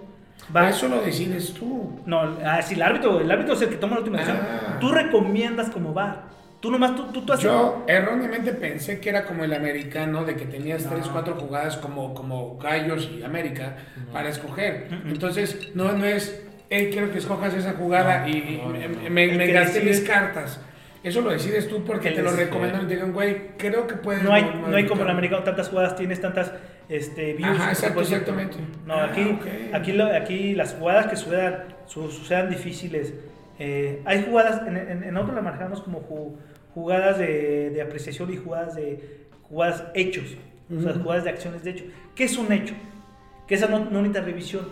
Va. 0.56 0.70
Eso 0.70 0.88
lo 0.88 1.02
decides 1.02 1.54
tú. 1.54 2.00
No, 2.06 2.38
ah, 2.46 2.62
sí, 2.62 2.76
el 2.76 2.82
árbitro, 2.82 3.20
el 3.20 3.30
árbitro 3.32 3.54
es 3.56 3.62
el 3.64 3.70
que 3.70 3.76
toma 3.78 3.94
la 3.96 4.00
última 4.00 4.18
decisión. 4.20 4.42
Ah. 4.44 4.78
Tú 4.80 4.92
recomiendas 4.92 5.70
cómo 5.70 5.94
va. 5.94 6.24
Tú 6.60 6.72
nomás, 6.72 6.96
tú, 6.96 7.04
tú, 7.14 7.22
tú 7.22 7.34
haces. 7.34 7.46
Yo 7.46 7.84
erróneamente 7.88 8.52
pensé 8.52 9.00
que 9.00 9.10
era 9.10 9.26
como 9.26 9.44
el 9.44 9.54
americano, 9.54 10.26
de 10.26 10.36
que 10.36 10.46
tenías 10.46 10.86
tres, 10.90 11.08
cuatro 11.08 11.36
jugadas 11.36 11.78
como, 11.78 12.14
como 12.16 12.58
Gallos 12.58 13.10
y 13.16 13.22
América 13.24 13.76
para 14.12 14.30
escoger. 14.30 14.88
Entonces, 15.06 15.70
no, 15.76 15.92
no 15.94 16.06
es, 16.06 16.44
hey, 16.70 16.90
quiero 16.92 17.12
que 17.12 17.20
escojas 17.20 17.54
esa 17.54 17.74
jugada 17.74 18.28
y 18.28 18.60
no, 18.64 18.70
me, 18.70 18.88
no, 18.88 18.96
no. 19.04 19.10
me- 19.10 19.28
me 19.38 19.46
que 19.46 19.52
gasté 19.54 19.82
mis 19.82 20.02
cartas. 20.02 20.60
Eso 21.04 21.22
lo 21.22 21.30
decides 21.30 21.68
tú 21.68 21.84
porque 21.84 22.12
te 22.12 22.22
lo 22.22 22.32
que- 22.32 22.46
recomiendan 22.46 22.84
y 22.84 22.88
te 22.88 22.94
digan, 22.96 23.14
güey, 23.14 23.50
creo 23.58 23.86
que 23.88 23.96
puedes. 23.96 24.24
No 24.24 24.34
hay, 24.34 24.44
no 24.44 24.50
hay 24.50 24.54
como 24.54 24.66
en 24.66 24.72
el 24.72 24.86
modificar". 24.88 25.10
americano 25.12 25.44
tantas 25.44 25.70
jugadas, 25.70 25.96
tienes 25.96 26.20
tantas 26.20 26.52
este, 26.90 27.34
views. 27.34 27.58
Ajá, 27.58 27.70
exacto, 27.72 28.02
exactamente. 28.02 28.58
No, 28.86 28.96
Ah, 28.96 29.06
aquí, 29.06 29.22
ok. 29.24 29.46
aquí, 29.74 29.92
lo- 29.94 30.14
aquí 30.16 30.56
las 30.56 30.74
jugadas 30.74 31.08
que 31.08 31.16
sucedan, 31.16 31.64
su- 31.86 32.10
sucedan 32.12 32.50
difíciles. 32.50 33.14
eh, 33.60 34.02
hay 34.06 34.24
jugadas, 34.24 34.62
en, 34.68 34.78
en, 34.78 35.04
en 35.04 35.18
otro 35.18 35.34
la 35.34 35.42
manejamos 35.42 35.82
como 35.82 36.02
ju- 36.08 36.36
jugadas 36.76 37.18
de, 37.18 37.72
de 37.72 37.82
apreciación 37.82 38.32
y 38.32 38.38
jugadas 38.38 38.76
de 38.76 39.26
jugadas 39.44 39.84
hechos. 39.96 40.36
O 40.76 40.82
sea, 40.82 40.94
jugadas 40.94 41.24
de 41.24 41.30
acciones 41.32 41.64
de 41.64 41.72
hecho. 41.72 41.86
¿Qué 42.14 42.26
es 42.26 42.38
un 42.38 42.52
hecho? 42.52 42.74
Que 43.48 43.56
esa 43.56 43.68
no, 43.68 43.80
no 43.80 44.02
necesita 44.02 44.22
revisión. 44.22 44.68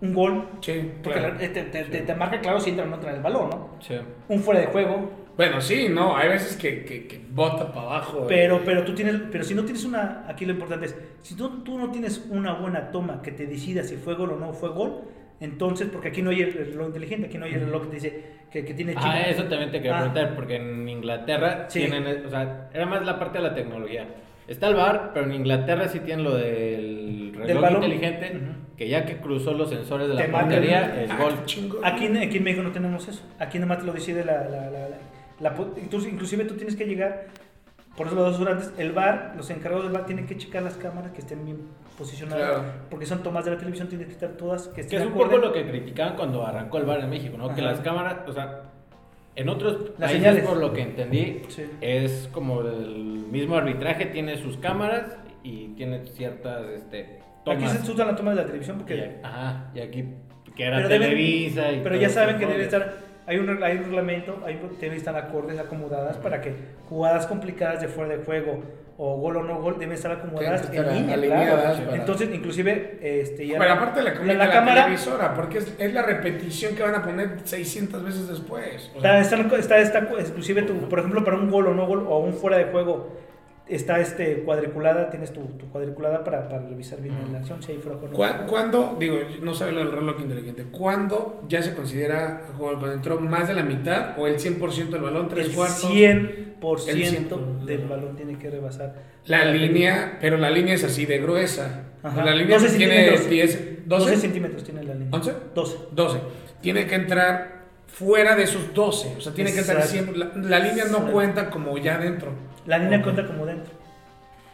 Un 0.00 0.14
gol, 0.14 0.48
Sí, 0.60 0.90
porque 1.02 1.18
claro. 1.18 1.34
la- 1.34 1.40
te, 1.52 1.64
te- 1.64 2.14
marca 2.14 2.40
claro 2.40 2.60
si 2.60 2.70
entra 2.70 2.84
o 2.84 2.88
no 2.88 2.94
entra 2.96 3.10
en 3.10 3.16
el 3.16 3.22
balón, 3.22 3.50
¿no? 3.50 3.70
Sí. 3.80 3.94
Un 4.28 4.40
fuera 4.40 4.60
de 4.60 4.66
juego, 4.66 5.10
Bueno, 5.36 5.60
sí, 5.60 5.88
no, 5.88 6.16
hay 6.16 6.28
veces 6.30 6.56
que, 6.56 6.84
que, 6.84 7.06
que 7.06 7.20
bota 7.30 7.70
para 7.72 7.86
abajo. 7.86 8.24
Pero, 8.28 8.56
eh. 8.56 8.62
pero 8.64 8.84
tú 8.84 8.92
tienes, 8.94 9.16
pero 9.30 9.44
si 9.44 9.54
no 9.54 9.62
tienes 9.64 9.84
una, 9.84 10.24
aquí 10.28 10.44
lo 10.44 10.52
importante 10.52 10.86
es, 10.86 10.96
si 11.22 11.36
tú, 11.36 11.62
tú 11.62 11.78
no 11.78 11.90
tienes 11.92 12.26
una 12.30 12.54
buena 12.54 12.90
toma 12.90 13.22
que 13.22 13.30
te 13.32 13.46
decida 13.46 13.82
si 13.84 13.96
fue 13.96 14.14
gol 14.14 14.32
o 14.32 14.36
no 14.36 14.52
fue 14.52 14.70
gol, 14.70 15.02
entonces, 15.40 15.88
porque 15.92 16.08
aquí 16.08 16.22
no 16.22 16.30
hay 16.30 16.40
el 16.42 16.52
reloj 16.52 16.88
inteligente, 16.88 17.26
aquí 17.28 17.38
no 17.38 17.44
hay 17.46 17.54
el 17.54 17.60
reloj 17.66 17.82
que 17.84 17.88
te 17.88 17.94
dice 17.94 18.22
que, 18.50 18.64
que 18.64 18.74
tiene 18.74 18.94
Ah, 18.96 19.00
chip. 19.22 19.30
eso 19.32 19.44
también 19.44 19.70
te 19.70 19.78
quería 19.78 19.96
Ah. 19.98 20.00
preguntar, 20.12 20.34
porque 20.34 20.56
en 20.56 20.88
Inglaterra 20.88 21.66
Sí. 21.68 21.80
tienen, 21.86 22.26
o 22.26 22.30
sea, 22.30 22.68
era 22.74 22.86
más 22.86 23.04
la 23.06 23.16
parte 23.18 23.38
de 23.38 23.44
la 23.44 23.54
tecnología. 23.54 24.06
Está 24.48 24.66
el 24.68 24.74
bar, 24.74 25.12
pero 25.14 25.26
en 25.26 25.34
Inglaterra 25.34 25.86
sí 25.86 26.00
tienen 26.00 26.24
lo 26.24 26.34
del 26.34 27.34
reloj 27.36 27.74
inteligente, 27.74 28.32
Ujú. 28.34 28.52
Que 28.78 28.88
ya 28.88 29.04
que 29.04 29.16
cruzó 29.16 29.52
los 29.52 29.68
sensores 29.70 30.08
de 30.08 30.14
la 30.14 30.30
portería, 30.30 30.94
el- 30.94 31.04
es 31.04 31.10
Ah, 31.10 31.18
gol. 31.20 31.32
Aquí, 31.82 32.06
en- 32.06 32.16
aquí 32.18 32.36
en 32.38 32.44
México 32.44 32.62
no 32.62 32.70
tenemos 32.70 33.06
eso, 33.08 33.22
aquí 33.40 33.58
nomás 33.58 33.78
te 33.80 33.84
lo 33.84 33.92
decide 33.92 34.24
la... 34.24 34.44
la, 34.44 34.70
la, 34.70 34.88
la- 34.88 34.98
la 35.40 35.54
po- 35.54 35.74
entonces, 35.76 36.12
inclusive 36.12 36.44
tú 36.44 36.54
tienes 36.54 36.74
que 36.76 36.84
llegar, 36.84 37.26
por 37.96 38.06
eso 38.06 38.14
los 38.16 38.38
dos 38.38 38.48
antes, 38.48 38.72
el 38.78 38.92
bar, 38.92 39.34
los 39.36 39.50
encargados 39.50 39.84
del 39.84 39.92
bar 39.92 40.06
tienen 40.06 40.26
que 40.26 40.36
checar 40.36 40.62
las 40.62 40.74
cámaras 40.76 41.10
que 41.12 41.18
estén 41.20 41.44
bien 41.44 41.58
posicionadas, 41.98 42.48
Claro. 42.60 42.64
porque 42.90 43.06
son 43.06 43.22
tomas 43.24 43.44
de 43.44 43.50
la 43.52 43.58
televisión, 43.58 43.88
tienen 43.88 44.06
que 44.06 44.12
estar 44.14 44.30
todas, 44.30 44.68
que 44.68 44.86
Que 44.86 44.96
es 44.96 45.04
un 45.06 45.12
poco 45.12 45.36
lo 45.38 45.52
que 45.52 45.66
criticaban 45.66 46.14
cuando 46.16 46.46
arrancó 46.46 46.78
el 46.78 46.84
bar 46.86 47.00
en 47.00 47.10
México, 47.10 47.36
¿no? 47.36 47.52
Que 47.54 47.62
las 47.62 47.80
cámaras, 47.80 48.18
o 48.28 48.32
sea, 48.32 48.62
en 49.34 49.48
otros 49.48 49.90
Las 49.98 50.10
países, 50.10 50.18
señales. 50.18 50.44
por 50.44 50.56
lo 50.58 50.72
que 50.72 50.82
entendí, 50.82 51.42
Sí. 51.48 51.64
es 51.80 52.28
como 52.32 52.60
el 52.62 53.26
mismo 53.30 53.56
arbitraje 53.56 54.06
tiene 54.06 54.36
sus 54.38 54.56
cámaras 54.58 55.16
y 55.42 55.68
tiene 55.74 56.04
ciertas 56.06 56.64
este, 56.70 57.20
Aquí 57.50 57.66
se 57.68 57.90
usa 57.92 58.04
la 58.04 58.16
toma 58.16 58.30
de 58.30 58.36
la 58.36 58.46
televisión 58.46 58.78
porque... 58.78 58.96
Y- 58.96 59.24
ajá, 59.24 59.70
y 59.74 59.80
aquí 59.80 60.04
que 60.56 60.64
era 60.64 60.76
Pero 60.78 60.88
deben- 60.88 61.02
Televisa 61.10 61.72
y 61.72 61.80
Pero 61.82 61.96
ya 61.96 62.08
saben 62.08 62.36
que 62.38 62.46
debe 62.46 62.64
estar, 62.64 62.94
hay 63.26 63.38
un, 63.38 63.62
hay 63.62 63.76
un 63.76 63.84
reglamento, 63.84 64.42
hay, 64.44 64.60
deben 64.80 64.96
estar 64.96 65.14
acordes, 65.16 65.58
acomodadas 65.58 66.16
para 66.16 66.40
que 66.40 66.52
jugadas 66.88 67.26
complicadas 67.26 67.80
de 67.80 67.86
fuera 67.88 68.16
de 68.16 68.24
juego 68.24 68.62
o 69.00 69.16
gol 69.18 69.36
o 69.36 69.42
no 69.44 69.60
gol 69.62 69.78
deben 69.78 69.94
estar 69.94 70.10
acomodadas 70.10 70.68
en 70.74 70.92
línea, 70.92 71.14
alineadas 71.14 71.62
claro. 71.76 71.84
para- 71.84 71.96
Entonces, 71.98 72.30
inclusive, 72.34 72.98
este, 73.00 73.46
ya 73.46 73.58
Pero 73.60 73.72
aparte 73.74 74.00
conviene 74.12 74.34
la, 74.34 74.46
la, 74.46 74.52
cámara 74.52 74.82
televisora, 74.82 75.34
porque 75.34 75.58
es, 75.58 75.72
es 75.78 75.94
la 75.94 76.02
repetición 76.02 76.74
que 76.74 76.82
van 76.82 76.96
a 76.96 77.04
poner 77.04 77.38
600 77.44 78.04
veces 78.04 78.26
después. 78.26 78.90
O 78.94 78.96
está, 78.96 79.22
sea, 79.22 79.38
está, 79.38 79.56
está, 79.58 79.78
está- 79.78 80.08
inclusive 80.26 80.62
tu, 80.62 80.74
por 80.88 80.98
ejemplo, 80.98 81.22
para 81.22 81.36
un 81.36 81.48
gol 81.48 81.68
o 81.68 81.74
no 81.74 81.86
gol 81.86 82.04
o 82.08 82.18
un 82.18 82.32
fuera 82.34 82.58
de 82.58 82.64
juego 82.64 83.16
está 83.68 84.00
este 84.00 84.42
cuadriculada, 84.44 85.10
tienes 85.10 85.32
tu, 85.32 85.40
tu 85.42 85.66
cuadriculada 85.70 86.24
para, 86.24 86.48
para 86.48 86.60
revisar 86.66 87.00
bien 87.00 87.14
la 87.32 87.38
acción, 87.38 87.62
si 87.62 87.72
hay 87.72 87.80
juego. 87.82 88.00
¿cuá- 88.12 88.46
¿Cuándo, 88.46 88.96
digo, 88.98 89.18
no 89.42 89.54
sabe 89.54 89.72
lo 89.72 89.80
del 89.80 89.92
reloj 89.92 90.20
inteligente, 90.20 90.64
cuándo 90.70 91.42
ya 91.48 91.62
se 91.62 91.74
considera 91.74 92.42
cuando 92.58 92.90
entró 92.92 93.20
más 93.20 93.48
de 93.48 93.54
la 93.54 93.62
mitad 93.62 94.18
o 94.18 94.26
el 94.26 94.38
100% 94.38 94.88
del 94.90 95.02
balón, 95.02 95.28
tres 95.28 95.48
el 95.48 95.52
cuartos? 95.54 95.90
100% 95.90 96.88
El 96.88 97.04
100. 97.06 97.66
del 97.66 97.86
balón 97.86 98.16
tiene 98.16 98.38
que 98.38 98.50
rebasar. 98.50 98.94
La 99.26 99.44
línea, 99.44 100.18
pero 100.20 100.36
la 100.38 100.50
línea 100.50 100.74
es 100.74 100.84
así 100.84 101.04
de 101.06 101.18
gruesa. 101.18 101.84
Ajá. 102.02 102.24
La 102.24 102.34
línea 102.34 102.58
12 102.58 102.76
tiene 102.76 102.94
centímetros. 102.94 103.30
10, 103.30 103.58
12 103.86 104.04
12, 104.10 104.16
centímetros 104.16 104.64
tiene 104.64 104.82
la 104.84 104.94
línea. 104.94 105.08
11, 105.12 105.32
12. 105.54 105.76
12. 105.92 106.18
Tiene 106.62 106.86
que 106.86 106.94
entrar 106.94 107.58
fuera 107.86 108.34
de 108.36 108.44
esos 108.44 108.72
12. 108.74 109.14
O 109.18 109.20
sea, 109.20 109.32
tiene 109.34 109.52
que 109.52 109.58
entrar 109.60 109.78
Exacto. 109.78 109.92
siempre. 109.92 110.18
La, 110.18 110.26
la 110.34 110.58
línea 110.60 110.84
no 110.84 110.90
Exacto. 110.90 111.12
cuenta 111.12 111.50
como 111.50 111.76
ya 111.78 111.98
dentro. 111.98 112.32
La 112.68 112.78
línea 112.78 113.02
cuenta 113.02 113.26
como 113.26 113.44
dentro. 113.44 113.72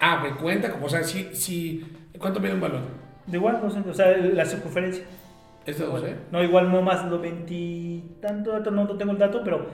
Ah, 0.01 0.23
que 0.25 0.41
cuenta 0.43 0.71
como, 0.71 0.87
o 0.87 0.89
sea, 0.89 1.03
si, 1.05 1.35
si 1.35 1.85
¿cuánto 2.19 2.41
mide 2.41 2.55
un 2.55 2.61
balón? 2.61 2.83
De 3.27 3.37
igual, 3.39 3.61
no 3.63 3.71
sé, 3.71 3.81
o 3.89 3.95
sea, 3.95 4.17
la 4.17 4.45
circunferencia. 4.47 5.05
¿Es 5.67 5.79
de 5.79 5.85
12? 5.87 6.15
No, 6.31 6.43
igual 6.43 6.71
no 6.71 6.81
más 6.83 7.05
los 7.07 7.21
20 7.21 8.19
tanto, 8.21 8.59
no, 8.71 8.85
no 8.85 8.97
tengo 8.97 9.13
el 9.13 9.19
dato, 9.19 9.43
pero, 9.45 9.67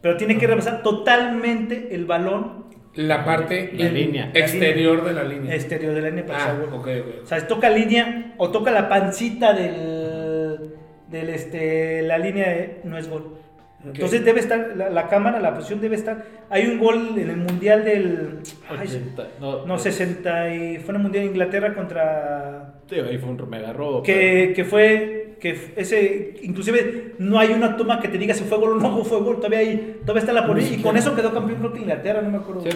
pero 0.00 0.16
tiene 0.16 0.38
que 0.38 0.46
rebasar 0.46 0.82
totalmente 0.82 1.94
el 1.94 2.04
balón 2.06 2.66
La 2.94 3.24
parte 3.24 3.72
La 3.74 3.88
línea. 3.88 4.30
exterior 4.34 5.04
de 5.04 5.12
la 5.14 5.24
línea. 5.24 5.54
exterior 5.54 5.94
de 5.94 6.00
la 6.02 6.08
línea 6.10 6.26
para 6.26 6.38
Ah, 6.38 6.46
que 6.52 6.56
sea 6.58 6.64
gol. 6.70 6.74
ok, 6.80 6.86
ok. 6.86 7.22
O 7.24 7.26
sea, 7.26 7.40
si 7.40 7.46
toca 7.48 7.70
línea 7.70 8.34
o 8.38 8.50
toca 8.50 8.70
la 8.70 8.88
pancita 8.88 9.52
del, 9.52 10.74
del 11.08 11.28
este, 11.30 12.02
la 12.02 12.18
línea, 12.18 12.52
eh, 12.56 12.80
no 12.84 12.96
es 12.96 13.08
gol. 13.08 13.38
Entonces 13.84 14.24
debe 14.24 14.40
estar, 14.40 14.74
la, 14.76 14.90
la 14.90 15.08
cámara, 15.08 15.40
la 15.40 15.54
posición 15.54 15.80
debe 15.80 15.96
estar. 15.96 16.24
Hay 16.50 16.66
un 16.66 16.78
gol 16.78 17.14
en 17.18 17.30
el 17.30 17.36
mundial 17.36 17.84
del. 17.84 18.38
ay, 18.68 18.86
80, 18.86 19.28
no, 19.40 19.66
no, 19.66 19.78
60 19.78 20.54
y 20.54 20.78
fue 20.78 20.90
en 20.90 20.96
el 20.96 21.02
mundial 21.02 21.24
de 21.24 21.30
Inglaterra 21.30 21.74
contra 21.74 22.74
Sí, 22.88 22.96
ahí 22.96 23.18
fue 23.18 23.30
un 23.30 23.50
mega 23.50 23.72
robo. 23.72 24.02
que, 24.02 24.52
que 24.54 24.64
fue 24.64 25.36
que 25.40 25.72
ese 25.76 26.34
inclusive 26.42 27.14
no 27.18 27.38
hay 27.40 27.48
una 27.52 27.76
toma 27.76 27.98
que 28.00 28.06
te 28.08 28.18
diga 28.18 28.32
si 28.34 28.44
fue 28.44 28.58
gol 28.58 28.74
o 28.74 28.76
no 28.76 29.04
fue 29.04 29.18
gol 29.20 29.36
todavía 29.38 29.58
hay, 29.58 29.96
todavía 30.02 30.20
está 30.20 30.32
la 30.32 30.46
polémica 30.46 30.74
y 30.76 30.82
con 30.82 30.96
eso 30.96 31.16
quedó 31.16 31.32
campeón 31.34 31.58
creo 31.58 31.72
que 31.72 31.80
Inglaterra 31.80 32.22
no 32.22 32.30
me 32.30 32.36
acuerdo 32.38 32.60
Sí. 32.62 32.70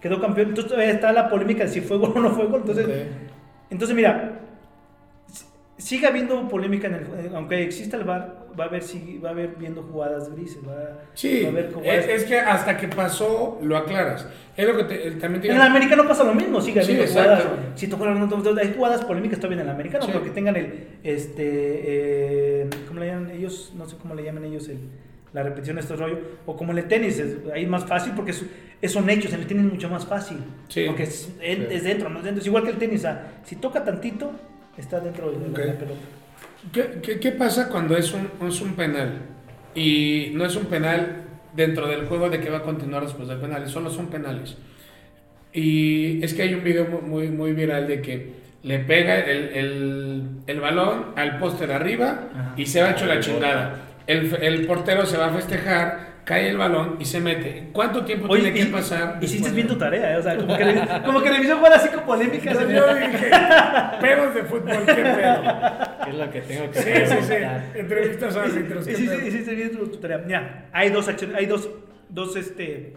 quedó 0.00 0.18
campeón 0.20 0.48
entonces 0.48 0.70
todavía 0.72 0.94
está 0.94 1.12
la 1.12 1.28
polémica 1.28 1.64
de 1.64 1.68
si 1.70 1.82
fue 1.82 1.98
gol 1.98 2.12
o 2.16 2.20
no 2.20 2.30
fue 2.30 2.46
gol 2.46 2.60
entonces 2.60 2.86
Ok. 2.86 2.92
entonces 3.70 3.94
mira 3.94 4.40
sigue 5.78 6.06
habiendo 6.06 6.48
polémica 6.48 6.86
en 6.88 6.94
el 6.94 7.02
eh, 7.02 7.30
aunque 7.34 7.62
exista 7.62 7.96
el 7.96 8.04
VAR 8.04 8.46
va 8.58 8.64
a 8.64 8.66
haber 8.68 8.82
sigue- 8.82 9.18
va 9.20 9.28
a 9.28 9.32
haber 9.32 9.56
viendo 9.58 9.82
jugadas 9.82 10.32
grises 10.34 10.58
va, 10.66 11.00
Sí, 11.12 11.42
va 11.42 11.48
a 11.48 11.50
haber 11.52 11.72
jugadas- 11.72 12.04
es, 12.06 12.22
es 12.22 12.24
que 12.24 12.38
hasta 12.38 12.76
que 12.78 12.88
pasó 12.88 13.58
lo 13.62 13.76
aclaras. 13.76 14.26
Es 14.56 14.66
lo 14.66 14.74
que 14.76 14.84
te- 14.84 15.10
también 15.12 15.42
te 15.42 15.48
en 15.50 15.56
el 15.56 15.60
americano 15.62 16.08
pasa 16.08 16.24
lo 16.24 16.34
mismo, 16.34 16.62
sigue 16.62 16.82
Sí, 16.82 16.92
habiendo 16.92 17.12
jugadas. 17.12 17.44
Si 17.74 17.88
tocó 17.88 18.06
la- 18.06 18.62
hay 18.62 18.72
jugadas 18.74 19.04
polémicas 19.04 19.38
todavía 19.38 19.60
en 19.62 19.68
el 19.68 19.74
americano, 19.74 20.06
Sí. 20.06 20.10
porque 20.14 20.30
tengan 20.30 20.56
el, 20.56 20.86
este, 21.02 21.42
eh, 22.62 22.70
¿cómo 22.88 23.00
le 23.00 23.06
llaman 23.08 23.30
ellos? 23.32 23.72
No 23.76 23.86
sé 23.86 23.96
cómo 24.00 24.14
le 24.14 24.22
llaman 24.24 24.44
ellos 24.44 24.68
el, 24.70 24.78
la 25.34 25.42
repetición 25.42 25.76
de 25.76 25.82
estos 25.82 25.98
rollos. 26.00 26.20
O 26.46 26.56
como 26.56 26.72
en 26.72 26.78
el 26.78 26.88
tenis, 26.88 27.18
es, 27.18 27.36
ahí 27.52 27.64
es 27.64 27.68
más 27.68 27.84
fácil 27.84 28.12
porque 28.16 28.30
es, 28.30 28.42
es- 28.80 28.92
son 28.92 29.10
hechos, 29.10 29.32
en 29.34 29.40
el 29.40 29.46
tenis 29.46 29.66
es 29.66 29.72
mucho 29.72 29.90
más 29.90 30.06
fácil. 30.06 30.38
Sí. 30.68 30.84
Porque 30.86 31.02
es, 31.02 31.30
Sí. 31.38 31.84
dentro, 31.84 32.08
no 32.08 32.20
es 32.20 32.24
dentro. 32.24 32.40
Es 32.40 32.46
igual 32.46 32.64
que 32.64 32.70
el 32.70 32.78
tenis, 32.78 33.04
si 33.44 33.56
toca 33.56 33.84
tantito, 33.84 34.32
está 34.78 35.00
dentro 35.00 35.30
de 35.30 35.38
la- 35.38 35.46
Ok. 35.48 35.58
la 35.58 35.72
pelota. 35.78 36.00
¿Qué, 36.72 37.00
qué, 37.02 37.20
qué 37.20 37.32
pasa 37.32 37.68
cuando 37.68 37.96
es 37.96 38.12
un, 38.12 38.28
es 38.48 38.60
un 38.60 38.74
penal? 38.74 39.12
Y 39.74 40.30
no 40.34 40.44
es 40.46 40.56
un 40.56 40.64
penal 40.66 41.22
dentro 41.54 41.86
del 41.86 42.06
juego 42.06 42.28
de 42.30 42.40
que 42.40 42.50
va 42.50 42.58
a 42.58 42.62
continuar 42.62 43.04
después 43.04 43.28
del 43.28 43.38
penal, 43.38 43.68
solo 43.68 43.90
son 43.90 44.08
penales. 44.08 44.56
Y 45.52 46.22
es 46.24 46.34
que 46.34 46.42
hay 46.42 46.54
un 46.54 46.64
video 46.64 46.86
mu- 46.86 47.00
muy, 47.02 47.28
muy 47.28 47.52
viral 47.52 47.86
de 47.86 48.02
que 48.02 48.32
le 48.62 48.78
pega 48.80 49.20
el, 49.20 49.38
el, 49.54 50.22
el 50.46 50.60
balón 50.60 51.06
al 51.16 51.38
poste 51.38 51.66
de 51.66 51.74
arriba 51.74 52.28
Ajá. 52.34 52.54
y 52.56 52.66
se 52.66 52.82
va 52.82 52.90
hecho 52.90 53.06
la 53.06 53.20
chingada. 53.20 53.76
El, 54.06 54.34
el 54.42 54.66
portero 54.66 55.06
se 55.06 55.16
va 55.16 55.26
a 55.26 55.30
festejar 55.32 56.15
cae 56.26 56.48
el 56.50 56.58
balón 56.58 56.96
y 56.98 57.04
se 57.04 57.20
mete. 57.20 57.68
¿Cuánto 57.72 58.04
tiempo 58.04 58.26
Oye, 58.28 58.42
tiene 58.50 58.58
y- 58.58 58.64
que 58.66 58.72
pasar? 58.72 59.18
Hiciste 59.22 59.48
bien 59.50 59.68
tu 59.68 59.76
tarea, 59.78 60.12
¿eh? 60.12 60.16
o 60.18 60.22
sea, 60.22 60.36
como 60.36 60.56
que, 60.56 60.82
como 61.06 61.22
que 61.22 61.30
revisó 61.30 61.56
fuera 61.58 61.76
así 61.76 61.88
con 61.88 62.04
polémicas. 62.04 62.52
Yo, 62.60 62.68
yo 62.68 62.94
dije, 62.96 63.30
pedos 64.00 64.34
de 64.34 64.42
fútbol, 64.42 64.84
qué 64.84 64.94
pedo. 64.94 65.42
Es 66.08 66.14
lo 66.14 66.30
que 66.30 66.40
tengo 66.42 66.70
que 66.72 66.78
Sí, 66.82 66.90
sí, 67.06 67.16
sí. 67.22 67.26
preguntar. 67.28 67.64
Entrevistas 67.76 68.36
a 68.36 68.42
árbitros, 68.42 68.88
Hiciste, 68.88 69.16
pedo. 69.16 69.26
hiciste 69.28 69.54
bien 69.54 69.70
tu, 69.70 69.86
tu 69.86 69.96
tarea. 69.98 70.18
Mira, 70.18 70.66
hay 70.72 70.90
dos 70.90 71.06
acciones, 71.08 71.36
hay 71.36 71.46
dos, 71.46 71.70
dos 72.08 72.34
este, 72.36 72.94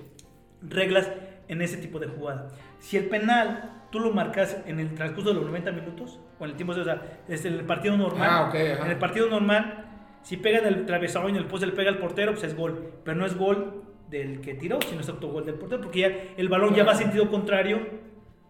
reglas 0.67 1.09
en 1.47 1.61
ese 1.61 1.77
tipo 1.77 1.99
de 1.99 2.07
jugada. 2.07 2.47
Si 2.79 2.97
el 2.97 3.05
penal 3.05 3.73
tú 3.91 3.99
lo 3.99 4.11
marcas 4.11 4.57
en 4.65 4.79
el 4.79 4.93
transcurso 4.95 5.29
de 5.29 5.35
los 5.35 5.45
90 5.45 5.71
minutos, 5.71 6.19
o 6.39 6.45
en 6.45 6.51
el 6.51 6.55
tiempo, 6.57 6.73
o 6.73 6.83
sea, 6.83 7.01
es 7.27 7.45
en 7.45 7.53
el 7.53 7.63
partido 7.65 7.95
normal. 7.97 8.27
Ah, 8.31 8.45
ok, 8.49 8.55
ajá. 8.55 8.85
En 8.85 8.91
el 8.91 8.97
partido 8.97 9.29
normal, 9.29 9.85
si 10.23 10.37
pega 10.37 10.59
en 10.59 10.65
el 10.67 10.85
travesaño 10.85 11.27
y 11.29 11.31
en 11.31 11.37
el 11.37 11.45
poste 11.45 11.65
le 11.65 11.71
pega 11.73 11.89
al 11.89 11.97
portero, 11.99 12.31
pues 12.33 12.43
es 12.43 12.55
gol. 12.55 12.91
Pero 13.03 13.17
no 13.17 13.25
es 13.25 13.35
gol 13.37 13.83
del 14.09 14.41
que 14.41 14.53
tiró, 14.55 14.79
sino 14.81 15.01
es 15.01 15.09
autogol 15.09 15.45
del 15.45 15.55
portero, 15.55 15.81
porque 15.81 15.99
ya 15.99 16.11
el 16.37 16.49
balón 16.49 16.73
ya 16.75 16.83
va 16.83 16.93
a 16.93 16.95
sentido 16.95 17.29
contrario 17.29 17.79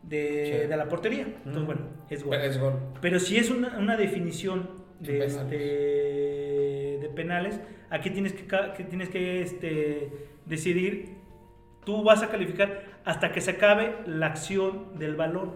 de, 0.03 0.61
Sí. 0.63 0.67
de 0.67 0.77
la 0.77 0.87
portería. 0.87 1.23
Entonces, 1.23 1.65
bueno, 1.65 1.81
es 2.09 2.23
gol. 2.23 2.35
Es 2.37 2.59
gol. 2.59 2.73
Pero 3.01 3.19
si 3.19 3.37
es 3.37 3.49
una, 3.49 3.77
una 3.77 3.97
definición 3.97 4.69
de, 4.99 5.19
Penales. 5.19 5.35
este, 5.35 5.55
de 7.01 7.09
penales, 7.15 7.61
aquí 7.89 8.09
tienes 8.09 8.33
que, 8.33 8.45
que 8.75 8.83
tienes 8.85 9.09
que 9.09 9.41
este, 9.41 10.11
decidir, 10.45 11.15
tú 11.85 12.03
vas 12.03 12.21
a 12.23 12.29
calificar 12.29 12.83
hasta 13.05 13.31
que 13.31 13.41
se 13.41 13.51
acabe 13.51 13.95
la 14.05 14.27
acción 14.27 14.97
del 14.99 15.15
balón. 15.15 15.53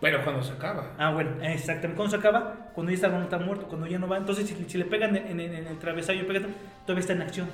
Pero 0.00 0.22
cuando 0.22 0.42
se 0.42 0.52
acaba. 0.52 0.92
Ah, 0.98 1.10
bueno, 1.12 1.30
exactamente. 1.42 1.96
Cuando 1.96 2.10
se 2.10 2.16
acaba, 2.16 2.54
cuando 2.74 2.90
ya 2.90 2.96
está 2.96 3.08
balón 3.08 3.22
está 3.24 3.38
muerto, 3.38 3.66
cuando 3.66 3.86
ya 3.86 3.98
no 3.98 4.06
va. 4.08 4.18
Entonces, 4.18 4.46
si, 4.46 4.54
si 4.68 4.78
le 4.78 4.84
pegan 4.84 5.16
en, 5.16 5.40
en- 5.40 5.54
en 5.54 5.66
el 5.66 5.78
travesaño, 5.78 6.24
pega- 6.26 6.46
todavía 6.84 7.00
está 7.00 7.12
en 7.14 7.22
acción. 7.22 7.48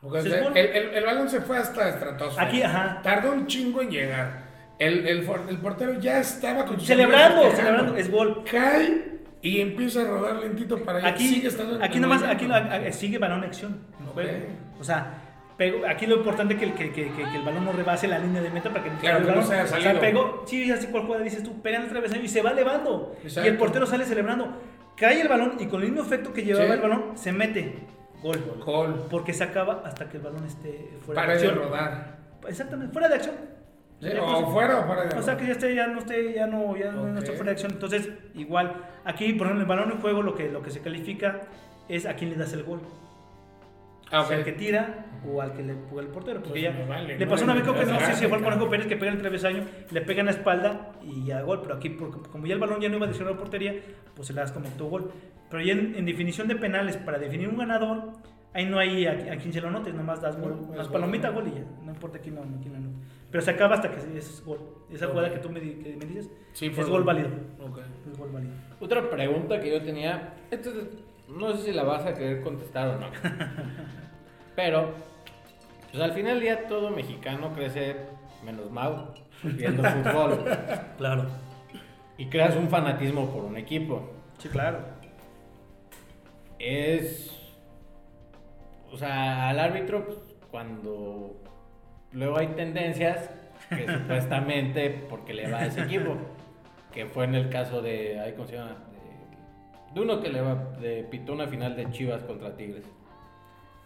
Porque 0.00 0.18
¿Es 0.20 0.24
el, 0.26 0.32
el- 0.56 0.94
el 0.94 1.04
balón 1.04 1.28
se 1.28 1.40
fue 1.42 1.58
hasta 1.58 1.88
estratosfera. 1.90 2.46
Aquí, 2.48 2.62
ajá. 2.62 3.00
Tardó 3.02 3.32
un 3.32 3.46
chingo 3.46 3.82
en 3.82 3.90
llegar. 3.90 4.50
El, 4.78 5.06
el, 5.06 5.22
portero 5.58 6.00
ya 6.00 6.20
estaba 6.20 6.64
con 6.64 6.80
Celebrando, 6.80 7.50
celebrando, 7.52 7.94
es 7.96 8.10
gol. 8.10 8.42
Cae 8.50 9.20
y 9.42 9.60
empieza 9.60 10.00
a 10.00 10.04
rodar 10.06 10.36
lentito 10.36 10.78
para 10.82 10.98
allá. 10.98 11.08
Aquí, 11.08 11.28
Sigue 11.28 11.48
estando 11.48 11.78
aquí 11.84 12.00
nomás, 12.00 12.22
aquí 12.22 12.46
sigue 12.92 13.18
balón 13.18 13.40
en 13.40 13.44
acción. 13.44 13.78
en 14.00 14.06
Ok. 14.08 14.14
juego. 14.14 14.46
O 14.80 14.84
sea, 14.84 15.19
pegó- 15.60 15.86
aquí 15.86 16.06
lo 16.06 16.16
importante 16.16 16.54
es 16.54 16.60
que, 16.60 16.64
el- 16.66 16.72
que, 16.74 16.90
que, 16.90 17.10
que- 17.12 17.36
el 17.36 17.42
balón 17.44 17.66
no 17.66 17.72
rebase 17.72 18.08
la 18.08 18.18
línea 18.18 18.40
de 18.40 18.48
meta 18.48 18.70
para 18.70 18.82
que 18.84 18.90
Claro, 18.98 19.18
el 19.18 19.22
que 19.24 19.28
no 19.28 19.34
balón, 19.36 19.46
se 19.46 19.54
haya 19.54 19.64
o 19.64 19.66
sea, 19.66 19.80
salido. 19.80 20.00
pegó, 20.00 20.42
sí, 20.46 20.72
así 20.72 20.86
cual 20.86 21.04
jugada 21.04 21.22
dices 21.24 21.42
tú, 21.42 21.60
pega 21.60 21.76
en 21.76 21.82
el 21.84 21.88
travesaño 21.90 22.22
y 22.22 22.28
se 22.28 22.40
va 22.40 22.52
elevando. 22.52 23.14
Exacto. 23.22 23.46
Y 23.46 23.52
el 23.52 23.58
portero 23.58 23.84
sale 23.86 24.04
celebrando. 24.06 24.48
Cae 24.96 25.20
el 25.20 25.28
balón 25.28 25.56
y 25.60 25.66
con 25.66 25.82
el 25.82 25.88
mismo 25.90 26.02
efecto 26.02 26.32
que 26.32 26.42
llevaba 26.44 26.66
Sí. 26.66 26.72
el 26.72 26.80
balón, 26.80 27.04
se 27.18 27.32
mete. 27.32 27.74
Gol. 28.22 28.38
Gol. 28.64 29.06
Porque 29.10 29.32
se 29.34 29.44
acaba 29.44 29.82
hasta 29.84 30.08
que 30.08 30.16
el 30.16 30.22
balón 30.22 30.44
esté 30.46 30.90
fuera 31.04 31.20
Para 31.22 31.34
de 31.34 31.40
de 31.40 31.46
acción. 31.48 31.64
rodar. 31.64 32.18
Exactamente, 32.48 32.92
fuera 32.92 33.08
de 33.08 33.14
acción. 33.16 33.34
Sí, 34.00 34.08
o 34.18 34.40
pues, 34.42 34.52
fuera 34.52 34.78
o 34.80 34.88
para 34.88 35.04
de 35.04 35.18
o 35.18 35.22
sea 35.22 35.36
que 35.36 35.44
ya 35.46 35.52
esté, 35.52 35.74
ya 35.74 35.86
no 35.86 35.98
esté, 35.98 36.32
ya 36.32 36.46
no, 36.46 36.74
ya 36.76 36.90
no- 36.90 37.02
Ok. 37.18 37.26
fuera 37.26 37.44
de 37.44 37.50
acción. 37.50 37.72
Entonces, 37.72 38.08
igual, 38.34 38.76
aquí, 39.04 39.32
por 39.34 39.46
ejemplo, 39.46 39.62
el 39.62 39.68
balón 39.68 39.92
en 39.92 40.00
juego, 40.00 40.22
lo 40.22 40.34
que, 40.34 40.48
lo 40.50 40.62
que 40.62 40.70
se 40.70 40.80
califica 40.80 41.42
es 41.88 42.06
a 42.06 42.14
quién 42.14 42.30
le 42.30 42.36
das 42.36 42.52
el 42.54 42.62
gol. 42.62 42.80
Ah, 44.10 44.24
Si 44.26 44.34
al 44.34 44.44
que 44.44 44.52
tira 44.52 45.06
o 45.26 45.40
al 45.40 45.52
que 45.52 45.62
le 45.62 45.74
pega 45.74 46.00
el 46.00 46.08
portero. 46.08 46.40
Porque 46.42 46.60
Pues 46.60 46.62
ya 46.62 46.86
vale, 46.88 47.16
le 47.18 47.24
no 47.24 47.30
pasó 47.30 47.46
me 47.46 47.52
una 47.52 47.60
vez, 47.62 47.70
que 47.86 47.92
no 47.92 48.00
sé 48.00 48.14
si 48.14 48.26
fue 48.26 48.38
el 48.38 48.44
Conejo. 48.44 48.70
Pérez 48.70 48.86
que 48.86 48.96
pega 48.96 49.08
en 49.10 49.16
el 49.16 49.20
travesaño, 49.22 49.64
le 49.90 50.00
pega 50.00 50.20
en 50.20 50.26
la 50.26 50.32
espalda 50.32 50.92
y 51.02 51.24
ya 51.26 51.42
gol. 51.42 51.60
Pero 51.62 51.74
aquí, 51.76 51.96
como 52.30 52.46
ya 52.46 52.54
el 52.54 52.60
balón 52.60 52.80
ya 52.80 52.88
no 52.88 52.96
iba 52.96 53.06
a 53.06 53.10
la 53.10 53.36
portería, 53.36 53.74
pues 54.14 54.26
se 54.28 54.34
le 54.34 54.40
das 54.40 54.52
como 54.52 54.68
gol. 54.88 55.12
Pero 55.50 55.62
ya 55.62 55.72
en, 55.72 55.94
en 55.94 56.04
definición 56.06 56.48
de 56.48 56.56
penales, 56.56 56.96
para 56.96 57.18
definir 57.18 57.48
un 57.48 57.58
ganador, 57.58 58.12
ahí 58.52 58.66
no 58.66 58.78
hay 58.78 59.06
a, 59.06 59.12
a 59.12 59.36
quien 59.36 59.52
se 59.52 59.60
lo 59.60 59.68
anotes, 59.68 59.94
nomás 59.94 60.20
das 60.20 60.40
gol. 60.40 60.56
No, 60.56 60.72
es 60.72 60.78
Más 60.78 60.88
gol. 61.32 61.48
y 61.48 61.52
ya. 61.54 61.64
No 61.84 61.92
importa 61.92 62.18
quién 62.18 62.34
lo, 62.36 62.42
quién 62.62 62.74
anote. 62.74 62.96
Pero 63.30 63.42
se 63.42 63.50
acaba 63.52 63.74
hasta 63.76 63.90
que 63.92 64.18
es 64.18 64.42
gol. 64.44 64.58
Esa 64.90 65.06
Ok. 65.06 65.12
jugada 65.12 65.30
que 65.32 65.38
tú 65.38 65.50
me, 65.50 65.60
que 65.60 65.96
me 65.96 66.04
dices 66.06 66.30
Sí, 66.52 66.66
es 66.66 66.88
gol 66.88 67.04
válido. 67.04 67.28
Ok. 67.60 67.78
Es 68.10 68.18
gol 68.18 68.30
válido. 68.32 68.54
Otra 68.80 69.08
pregunta 69.08 69.60
que 69.60 69.70
yo 69.70 69.82
tenía, 69.82 70.34
esto 70.50 70.70
es- 70.70 70.88
no 71.30 71.56
sé 71.56 71.64
si 71.64 71.72
la 71.72 71.84
vas 71.84 72.04
a 72.04 72.14
querer 72.14 72.42
contestar 72.42 72.88
o 72.88 72.98
no. 72.98 73.06
Pero, 74.56 74.92
pues 75.90 76.02
al 76.02 76.12
final 76.12 76.34
del 76.34 76.40
día 76.40 76.66
todo 76.68 76.90
mexicano 76.90 77.52
crece, 77.54 77.96
menos 78.44 78.70
Mau, 78.70 79.14
viendo 79.42 79.82
fútbol. 79.90 80.44
Claro. 80.98 81.26
Y 82.18 82.26
creas 82.26 82.56
un 82.56 82.68
fanatismo 82.68 83.30
por 83.30 83.44
un 83.44 83.56
equipo. 83.56 84.10
Sí, 84.38 84.48
claro. 84.48 84.80
Es. 86.58 87.30
O 88.92 88.96
sea, 88.96 89.48
al 89.48 89.58
árbitro, 89.58 90.04
pues, 90.04 90.18
cuando. 90.50 91.36
Luego 92.12 92.38
hay 92.38 92.48
tendencias 92.48 93.30
que 93.68 93.86
supuestamente 93.98 94.90
porque 95.08 95.32
le 95.32 95.50
va 95.50 95.58
a 95.58 95.66
ese 95.66 95.82
equipo. 95.82 96.16
Que 96.92 97.06
fue 97.06 97.24
en 97.24 97.36
el 97.36 97.48
caso 97.48 97.80
de. 97.80 98.20
ay, 98.20 98.32
¿Cómo 98.32 98.46
se 98.46 98.56
llama? 98.56 98.76
De, 99.94 100.00
uno 100.00 100.20
que 100.20 100.28
le 100.28 100.40
va. 100.40 100.54
De, 100.80 101.02
pitó 101.04 101.32
una 101.32 101.46
final 101.46 101.76
de 101.76 101.90
Chivas 101.90 102.22
contra 102.24 102.54
Tigres. 102.56 102.84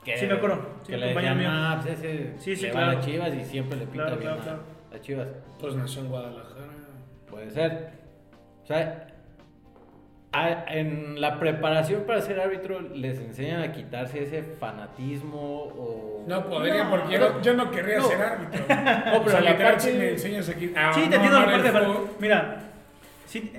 Que, 0.04 0.18
Sí, 0.18 0.26
me 0.26 0.34
acuerdo. 0.34 0.60
Sí, 0.82 0.92
que 0.92 0.98
le 0.98 1.14
decían, 1.14 1.38
mío. 1.38 1.48
ah, 1.50 1.80
pues 1.82 1.98
ese 1.98 2.34
Sí, 2.38 2.56
sí, 2.56 2.62
le 2.66 2.70
claro. 2.72 2.86
va 2.86 2.92
a 2.92 2.94
las 2.96 3.06
Chivas 3.06 3.34
y 3.34 3.44
siempre 3.44 3.78
le 3.78 3.86
pita 3.86 4.04
Claro, 4.04 4.16
bien 4.18 4.32
claro, 4.32 4.40
a- 4.40 4.44
claro. 4.44 4.62
a 4.94 5.00
Chivas. 5.00 5.28
Pues 5.58 5.74
nació 5.76 6.02
en 6.02 6.08
Guadalajara. 6.08 6.66
Puede 7.30 7.50
ser. 7.50 7.88
O 8.62 8.66
sea, 8.66 9.06
a- 10.32 10.64
en 10.74 11.20
la 11.20 11.38
preparación 11.38 12.02
para 12.06 12.20
ser 12.20 12.40
árbitro 12.40 12.80
les 12.80 13.18
enseñan 13.20 13.62
a 13.62 13.72
quitarse 13.72 14.22
ese 14.24 14.42
fanatismo 14.42 15.38
o... 15.40 16.24
No 16.26 16.44
podría 16.48 16.84
No, 16.84 16.90
porque 16.90 17.18
no. 17.18 17.36
yo, 17.36 17.40
yo 17.40 17.54
no 17.54 17.70
querría 17.70 17.98
No. 17.98 18.04
ser 18.08 18.20
árbitro. 18.20 18.60
No, 18.68 18.76
pero 18.76 19.22
o 19.24 19.28
sea, 19.30 19.40
la 19.40 19.56
parte- 19.56 19.94
me 19.94 20.10
enseñas 20.10 20.48
aquí. 20.50 20.72
a 20.76 20.92
Sí, 20.92 21.00
te 21.08 21.14
entiendo 21.16 21.40
la 21.40 21.46
parte 21.46 21.70
de 21.72 21.80
Mira, 22.18 22.58
sí, 23.26 23.52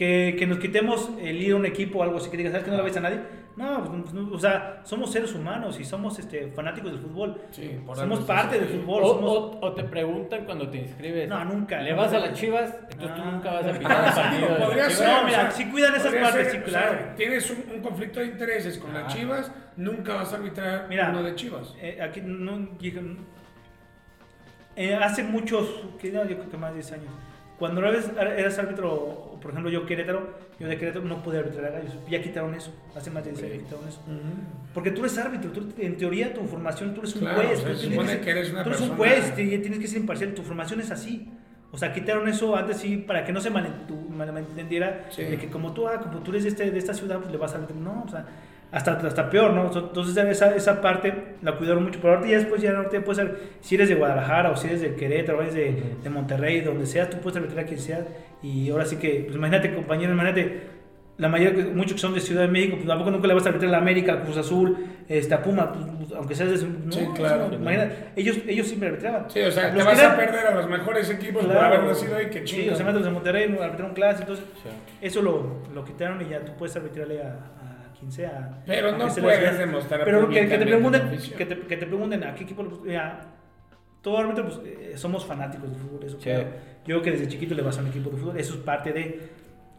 que, 0.00 0.34
que 0.38 0.46
nos 0.46 0.58
quitemos 0.58 1.10
el 1.20 1.42
ir 1.42 1.52
a 1.52 1.56
un 1.56 1.66
equipo 1.66 1.98
o 1.98 2.02
algo 2.02 2.16
así 2.16 2.30
que 2.30 2.38
digas, 2.38 2.52
¿sabes 2.52 2.64
que 2.64 2.70
no 2.70 2.78
le 2.78 2.84
ves 2.84 2.96
a 2.96 3.00
nadie? 3.00 3.20
No, 3.54 3.84
pues, 3.84 4.14
no, 4.14 4.32
o 4.32 4.38
sea, 4.38 4.80
somos 4.84 5.12
seres 5.12 5.34
humanos 5.34 5.78
y 5.78 5.84
somos 5.84 6.18
este, 6.18 6.50
fanáticos 6.52 6.92
del 6.92 7.00
fútbol. 7.02 7.38
Sí, 7.50 7.78
por 7.84 7.94
somos 7.98 8.20
parte 8.20 8.56
sí. 8.58 8.64
del 8.64 8.80
fútbol. 8.80 9.02
O, 9.04 9.08
somos- 9.14 9.28
o- 9.30 9.58
o 9.60 9.74
te 9.74 9.84
preguntan 9.84 10.46
cuando 10.46 10.70
te 10.70 10.78
inscribes. 10.78 11.28
No, 11.28 11.44
nunca, 11.44 11.82
¿Le 11.82 11.90
no. 11.90 11.98
vas 11.98 12.14
a 12.14 12.18
las 12.20 12.32
chivas? 12.32 12.74
Entonces 12.92 13.14
tú 13.14 13.22
Ah. 13.22 13.30
nunca 13.30 13.52
vas 13.52 13.66
a 13.66 13.72
pitar 13.78 14.08
el 14.08 14.14
partido 14.14 14.56
Podría 14.66 14.88
ser, 14.90 15.06
No, 15.06 15.20
o 15.20 15.24
mira, 15.24 15.40
sea, 15.42 15.50
sí 15.50 15.70
cuidan 15.70 15.94
esas 15.94 16.14
partes, 16.14 16.32
ser, 16.32 16.50
sí, 16.52 16.58
o 16.66 16.70
sea, 16.70 16.88
claro. 16.88 16.98
tienes 17.18 17.50
un, 17.50 17.64
un 17.76 17.82
conflicto 17.82 18.20
de 18.20 18.26
intereses 18.26 18.78
con 18.78 18.94
las. 18.94 19.14
Chivas, 19.14 19.52
nunca 19.76 20.14
vas 20.14 20.32
a 20.32 20.36
arbitrar 20.36 20.86
Mira, 20.88 21.10
uno 21.10 21.22
de 21.22 21.34
Chivas. 21.34 21.74
Eh, 21.78 21.98
aquí 22.00 22.22
no, 22.24 22.70
eh, 24.76 24.94
hace 24.94 25.22
muchos, 25.24 25.68
que 26.00 26.10
no, 26.10 26.22
yo 26.24 26.36
creo 26.38 26.50
que 26.50 26.56
más 26.56 26.70
de 26.70 26.76
10 26.76 26.92
años, 26.92 27.12
cuando 27.60 27.80
eras, 27.86 28.10
eras 28.36 28.58
árbitro, 28.58 29.38
por 29.40 29.50
ejemplo 29.52 29.70
yo 29.70 29.86
Querétaro, 29.86 30.28
yo 30.58 30.66
de 30.66 30.76
Querétaro 30.76 31.04
no 31.04 31.22
podía 31.22 31.38
arbitrar 31.40 31.66
a 31.66 31.70
gallos, 31.70 31.94
ya 32.08 32.20
quitaron 32.20 32.54
eso, 32.56 32.72
hace 32.96 33.10
más 33.10 33.24
de 33.24 33.30
10 33.30 33.44
años 33.44 33.58
quitaron 33.64 33.88
eso. 33.88 34.00
Porque 34.74 34.90
tú 34.90 35.00
eres 35.02 35.16
árbitro, 35.18 35.52
tú, 35.52 35.68
en 35.78 35.96
teoría 35.96 36.34
tu 36.34 36.40
formación, 36.46 36.92
tú 36.94 37.00
eres 37.02 37.14
un 37.14 37.20
Claro, 37.20 37.42
juez. 37.42 37.62
tú 37.64 37.74
se 37.76 37.88
supone 37.90 38.20
que 38.20 38.30
eres 38.30 38.50
una 38.50 38.64
Tú 38.64 38.70
eres 38.70 38.80
un 38.80 38.96
juez, 38.96 39.34
te- 39.36 39.58
tienes 39.58 39.78
que 39.78 39.86
ser 39.86 40.00
imparcial, 40.00 40.34
tu 40.34 40.42
formación 40.42 40.80
es 40.80 40.90
así. 40.90 41.30
O 41.72 41.78
sea, 41.78 41.92
quitaron 41.92 42.26
eso 42.28 42.56
antes 42.56 42.78
sí, 42.78 42.96
para 42.96 43.24
que 43.24 43.32
no 43.32 43.40
se 43.40 43.48
malentendiera 43.50 45.06
Sí. 45.10 45.22
de 45.22 45.36
que 45.38 45.48
como 45.48 45.72
tú, 45.72 45.86
ah, 45.86 46.00
como 46.00 46.18
tú 46.20 46.30
eres 46.32 46.42
de, 46.44 46.48
este, 46.48 46.70
de 46.70 46.78
esta 46.78 46.94
ciudad, 46.94 47.18
pues 47.18 47.30
le 47.30 47.38
vas 47.38 47.52
a 47.52 47.56
arbitrar. 47.58 47.78
No, 47.78 48.04
o 48.06 48.08
sea, 48.10 48.26
hasta, 48.72 48.92
hasta 48.92 49.28
peor, 49.30 49.52
¿no? 49.52 49.70
Entonces 49.74 50.16
esa, 50.16 50.54
esa 50.54 50.80
parte 50.80 51.12
la 51.42 51.56
cuidaron 51.56 51.82
mucho, 51.84 51.98
pero 52.00 52.14
ahorita 52.14 52.30
ya 52.30 52.38
después 52.38 52.62
ya 52.62 52.72
no 52.72 52.84
te 52.86 53.00
puedes 53.00 53.16
ser, 53.18 53.38
si 53.60 53.74
eres 53.74 53.88
de 53.88 53.96
Guadalajara 53.96 54.50
o 54.50 54.56
si 54.56 54.68
eres 54.68 54.80
de 54.80 54.94
Querétaro 54.94 55.38
o 55.38 55.42
eres 55.42 55.54
de, 55.54 55.82
de 56.02 56.10
Monterrey, 56.10 56.60
donde 56.60 56.86
seas, 56.86 57.10
tú 57.10 57.16
puedes 57.18 57.36
arbitrar 57.36 57.64
a 57.64 57.66
quien 57.66 57.80
sea. 57.80 58.06
Y 58.42 58.70
ahora 58.70 58.84
sí 58.86 58.96
que, 58.96 59.22
pues 59.24 59.36
imagínate 59.36 59.74
compañero, 59.74 60.12
imagínate, 60.12 60.80
la 61.18 61.28
mayoría, 61.28 61.66
muchos 61.74 61.92
que 61.94 61.98
son 61.98 62.14
de 62.14 62.20
Ciudad 62.20 62.42
de 62.42 62.48
México, 62.48 62.76
pues 62.76 62.88
tampoco 62.88 63.10
nunca 63.10 63.26
le 63.28 63.34
vas 63.34 63.44
a 63.44 63.48
arbitrar 63.50 63.68
a 63.68 63.72
la 63.72 63.78
América, 63.78 64.14
a 64.14 64.20
Cruz 64.22 64.38
Azul, 64.38 64.74
este, 65.06 65.34
a 65.34 65.42
Puma, 65.42 65.70
pues, 65.70 65.84
pues, 65.98 66.12
aunque 66.12 66.34
seas 66.34 66.58
de 66.62 66.66
no, 66.66 66.92
Sí, 66.92 67.06
claro. 67.14 67.48
no, 67.48 67.54
imagínate, 67.56 67.94
ellos, 68.16 68.38
ellos 68.46 68.66
siempre 68.68 68.88
arbitraban. 68.88 69.28
Sí, 69.28 69.40
o 69.40 69.50
sea, 69.50 69.64
Los 69.74 69.78
te 69.78 69.84
vas 69.84 69.98
que 69.98 70.04
a 70.06 70.14
eran- 70.14 70.16
perder 70.16 70.46
a 70.46 70.54
los 70.54 70.66
mejores 70.70 71.10
equipos 71.10 71.44
por 71.44 71.52
Claro. 71.52 71.74
haber 71.74 71.88
nacido 71.88 72.16
ahí, 72.16 72.26
que 72.30 72.38
Sí, 72.38 72.44
chingo. 72.44 72.70
los 72.70 72.80
hermanos 72.80 73.04
de 73.04 73.10
Monterrey 73.10 73.44
arbitraron 73.60 73.92
clase, 73.92 74.22
entonces 74.22 74.46
Sí. 74.62 74.70
eso 75.02 75.20
lo, 75.20 75.58
lo 75.74 75.84
quitaron 75.84 76.22
y 76.22 76.30
ya 76.30 76.40
tú 76.40 76.52
puedes 76.58 76.74
arbitrarle 76.76 77.20
a, 77.22 77.34
a 78.00 78.02
quien 78.02 78.12
sea. 78.12 78.62
Pero 78.66 78.88
aunque 78.90 79.04
no 79.06 79.14
puedes 79.22 79.58
demostrar 79.58 80.04
Pero 80.04 80.28
que, 80.28 80.48
que 80.48 80.58
te 80.58 80.66
pregunten, 80.66 81.02
que 81.36 81.46
te, 81.46 81.58
que 81.60 81.76
te 81.76 81.86
pregunten 81.86 82.24
a 82.24 82.34
qué 82.34 82.44
equipo, 82.44 82.62
le- 82.84 83.00
todo 84.02 84.16
árbitro, 84.18 84.44
pues 84.46 84.60
eh, 84.64 84.92
somos 84.96 85.26
fanáticos 85.26 85.70
del 85.70 85.78
fútbol, 85.80 86.04
eso 86.04 86.16
Sí. 86.18 86.24
claro. 86.30 86.44
Yo 86.86 87.00
creo 87.00 87.02
que 87.02 87.10
desde 87.12 87.28
chiquito 87.28 87.54
le 87.54 87.62
vas 87.62 87.76
a 87.78 87.82
un 87.82 87.88
equipo 87.88 88.08
de 88.10 88.16
fútbol, 88.16 88.38
eso 88.38 88.54
es 88.54 88.60
parte 88.60 88.92
de, 88.92 89.28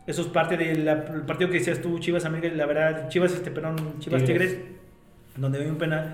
eso 0.06 0.22
es 0.22 0.28
parte 0.28 0.56
del 0.58 0.86
partido 1.26 1.50
que 1.50 1.58
decías 1.58 1.82
tú, 1.82 1.98
Chivas 1.98 2.24
América, 2.26 2.54
la 2.56 2.66
verdad, 2.68 3.10
Chivas, 3.10 3.34
este, 3.34 3.50
perdón, 3.50 3.96
Chivas 4.00 4.24
Tigres. 4.24 4.52
Tigres, 4.52 4.72
donde 5.38 5.60
hay 5.60 5.68
un 5.68 5.78
penal. 5.78 6.14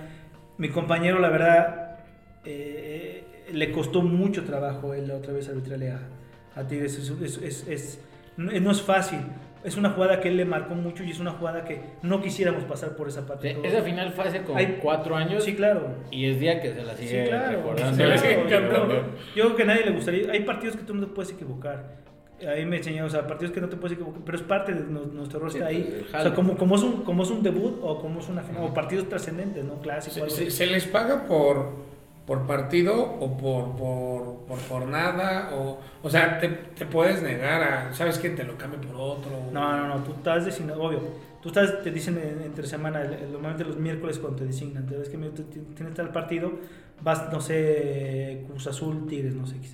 Mi 0.58 0.70
compañero, 0.70 1.20
la 1.20 1.30
verdad, 1.30 1.97
eh, 2.45 3.24
le 3.51 3.72
costó 3.72 4.01
mucho 4.01 4.43
trabajo 4.45 4.93
él 4.93 5.12
otra 5.12 5.34
vez 5.34 5.49
arbitrarle 5.49 5.91
a, 5.91 5.99
a 6.55 6.64
Tigres. 6.66 6.97
Es, 6.97 7.10
es, 7.22 7.38
es- 7.43 7.68
es- 7.68 7.99
no, 8.38 8.51
no 8.51 8.72
es 8.72 8.82
fácil, 8.82 9.20
es 9.64 9.76
una 9.78 9.89
jugada 9.91 10.20
que 10.22 10.30
él 10.30 10.38
le 10.38 10.45
marcó 10.45 10.76
mucho 10.76 11.03
y 11.03 11.12
es 11.12 11.20
una 11.20 11.32
jugada 11.32 11.66
que 11.66 11.82
no 12.01 12.22
quisiéramos 12.22 12.64
pasar 12.66 12.95
por 12.95 13.08
esa 13.08 13.22
Sí, 13.22 13.28
parte. 13.28 13.53
todo. 13.55 13.64
esa 13.66 13.82
final 13.82 14.12
fue 14.12 14.26
hace 14.26 14.41
como 14.43 14.58
Hay- 14.58 14.80
cuatro 14.82 15.16
años 15.16 15.43
Sí, 15.43 15.55
claro. 15.55 15.88
y 16.12 16.26
es 16.26 16.39
día 16.39 16.62
que 16.62 16.74
se 16.74 16.84
la 16.84 16.95
sigue 16.95 17.24
Sí, 17.24 17.30
claro. 17.30 17.58
recordando. 17.58 17.97
Le 18.05 18.16
Claro, 18.16 18.88
yo 19.36 19.43
creo- 19.43 19.55
que 19.55 19.64
a 19.64 19.66
nadie 19.66 19.86
le 19.86 19.91
gustaría. 19.91 20.32
Hay 20.32 20.41
partidos 20.41 20.76
que 20.76 20.84
tú 20.84 20.93
no 20.93 21.05
te 21.08 21.14
puedes 21.14 21.32
equivocar. 21.32 21.97
Ahí 22.47 22.66
me 22.68 22.78
enseñó, 22.78 23.05
o 23.05 23.10
sea, 23.10 23.26
partidos 23.26 23.51
que 23.51 23.60
no 23.62 23.68
te 23.68 23.78
puedes 23.78 23.95
equivocar, 23.97 24.22
pero 24.24 24.38
es 24.38 24.43
parte 24.43 24.72
de 24.72 24.82
nu- 24.82 25.08
nuestro 25.12 25.39
rol 25.39 25.49
Sí, 25.49 25.58
está 25.58 25.70
ahí. 25.70 26.05
O 26.16 26.22
sea, 26.22 26.34
como, 26.36 26.55
como, 26.55 26.76
es 26.76 26.84
un, 26.84 27.03
como 27.03 27.24
es 27.24 27.32
un 27.32 27.41
debut 27.41 27.80
o 27.82 27.99
como 27.99 28.20
es 28.20 28.30
una 28.30 28.43
final, 28.43 28.64
o 28.64 28.74
partidos 28.76 29.10
trascendentes, 29.10 29.66
¿no? 29.66 29.82
Clásicos. 29.82 30.14
¿Se, 30.14 30.22
algo 30.22 30.36
se- 30.36 30.41
así. 30.43 30.51
se 30.51 30.68
les 30.68 30.86
paga 30.86 31.26
por, 31.26 31.72
por 32.28 32.46
partido 32.46 33.02
o 33.02 33.36
por, 33.38 33.76
por, 33.76 34.46
por 34.46 34.60
jornada? 34.70 35.50
O, 35.56 35.80
o 36.04 36.10
sea, 36.10 36.40
te, 36.40 36.50
te 36.50 36.86
puedes 36.86 37.24
negar 37.24 37.64
a, 37.64 37.94
¿sabes 37.94 38.20
qué? 38.20 38.30
Te 38.32 38.44
lo 38.44 38.56
cambio 38.58 38.80
por 38.82 38.96
otro. 38.96 39.32
No, 39.52 39.76
no, 39.78 39.88
no, 39.88 40.04
tú 40.04 40.12
estás 40.12 40.46
designado, 40.46 40.84
obvio. 40.84 41.00
Tú 41.42 41.50
estás, 41.50 41.82
te 41.82 41.90
dicen 41.92 42.18
en- 42.18 42.44
entre 42.46 42.68
semana, 42.68 43.02
normalmente 43.32 43.64
los 43.64 43.78
miércoles 43.78 44.20
cuando 44.20 44.40
te 44.40 44.46
designan, 44.46 44.86
te 44.86 44.98
ves 44.98 45.08
que 45.10 45.18
tienes 45.18 45.94
tal 45.96 46.12
partido, 46.12 46.52
vas, 47.02 47.32
no 47.32 47.40
sé, 47.40 48.44
Cruz 48.48 48.68
Azul, 48.68 49.08
Tigres, 49.08 49.34
no 49.34 49.48
sé 49.48 49.56
qué. 49.62 49.68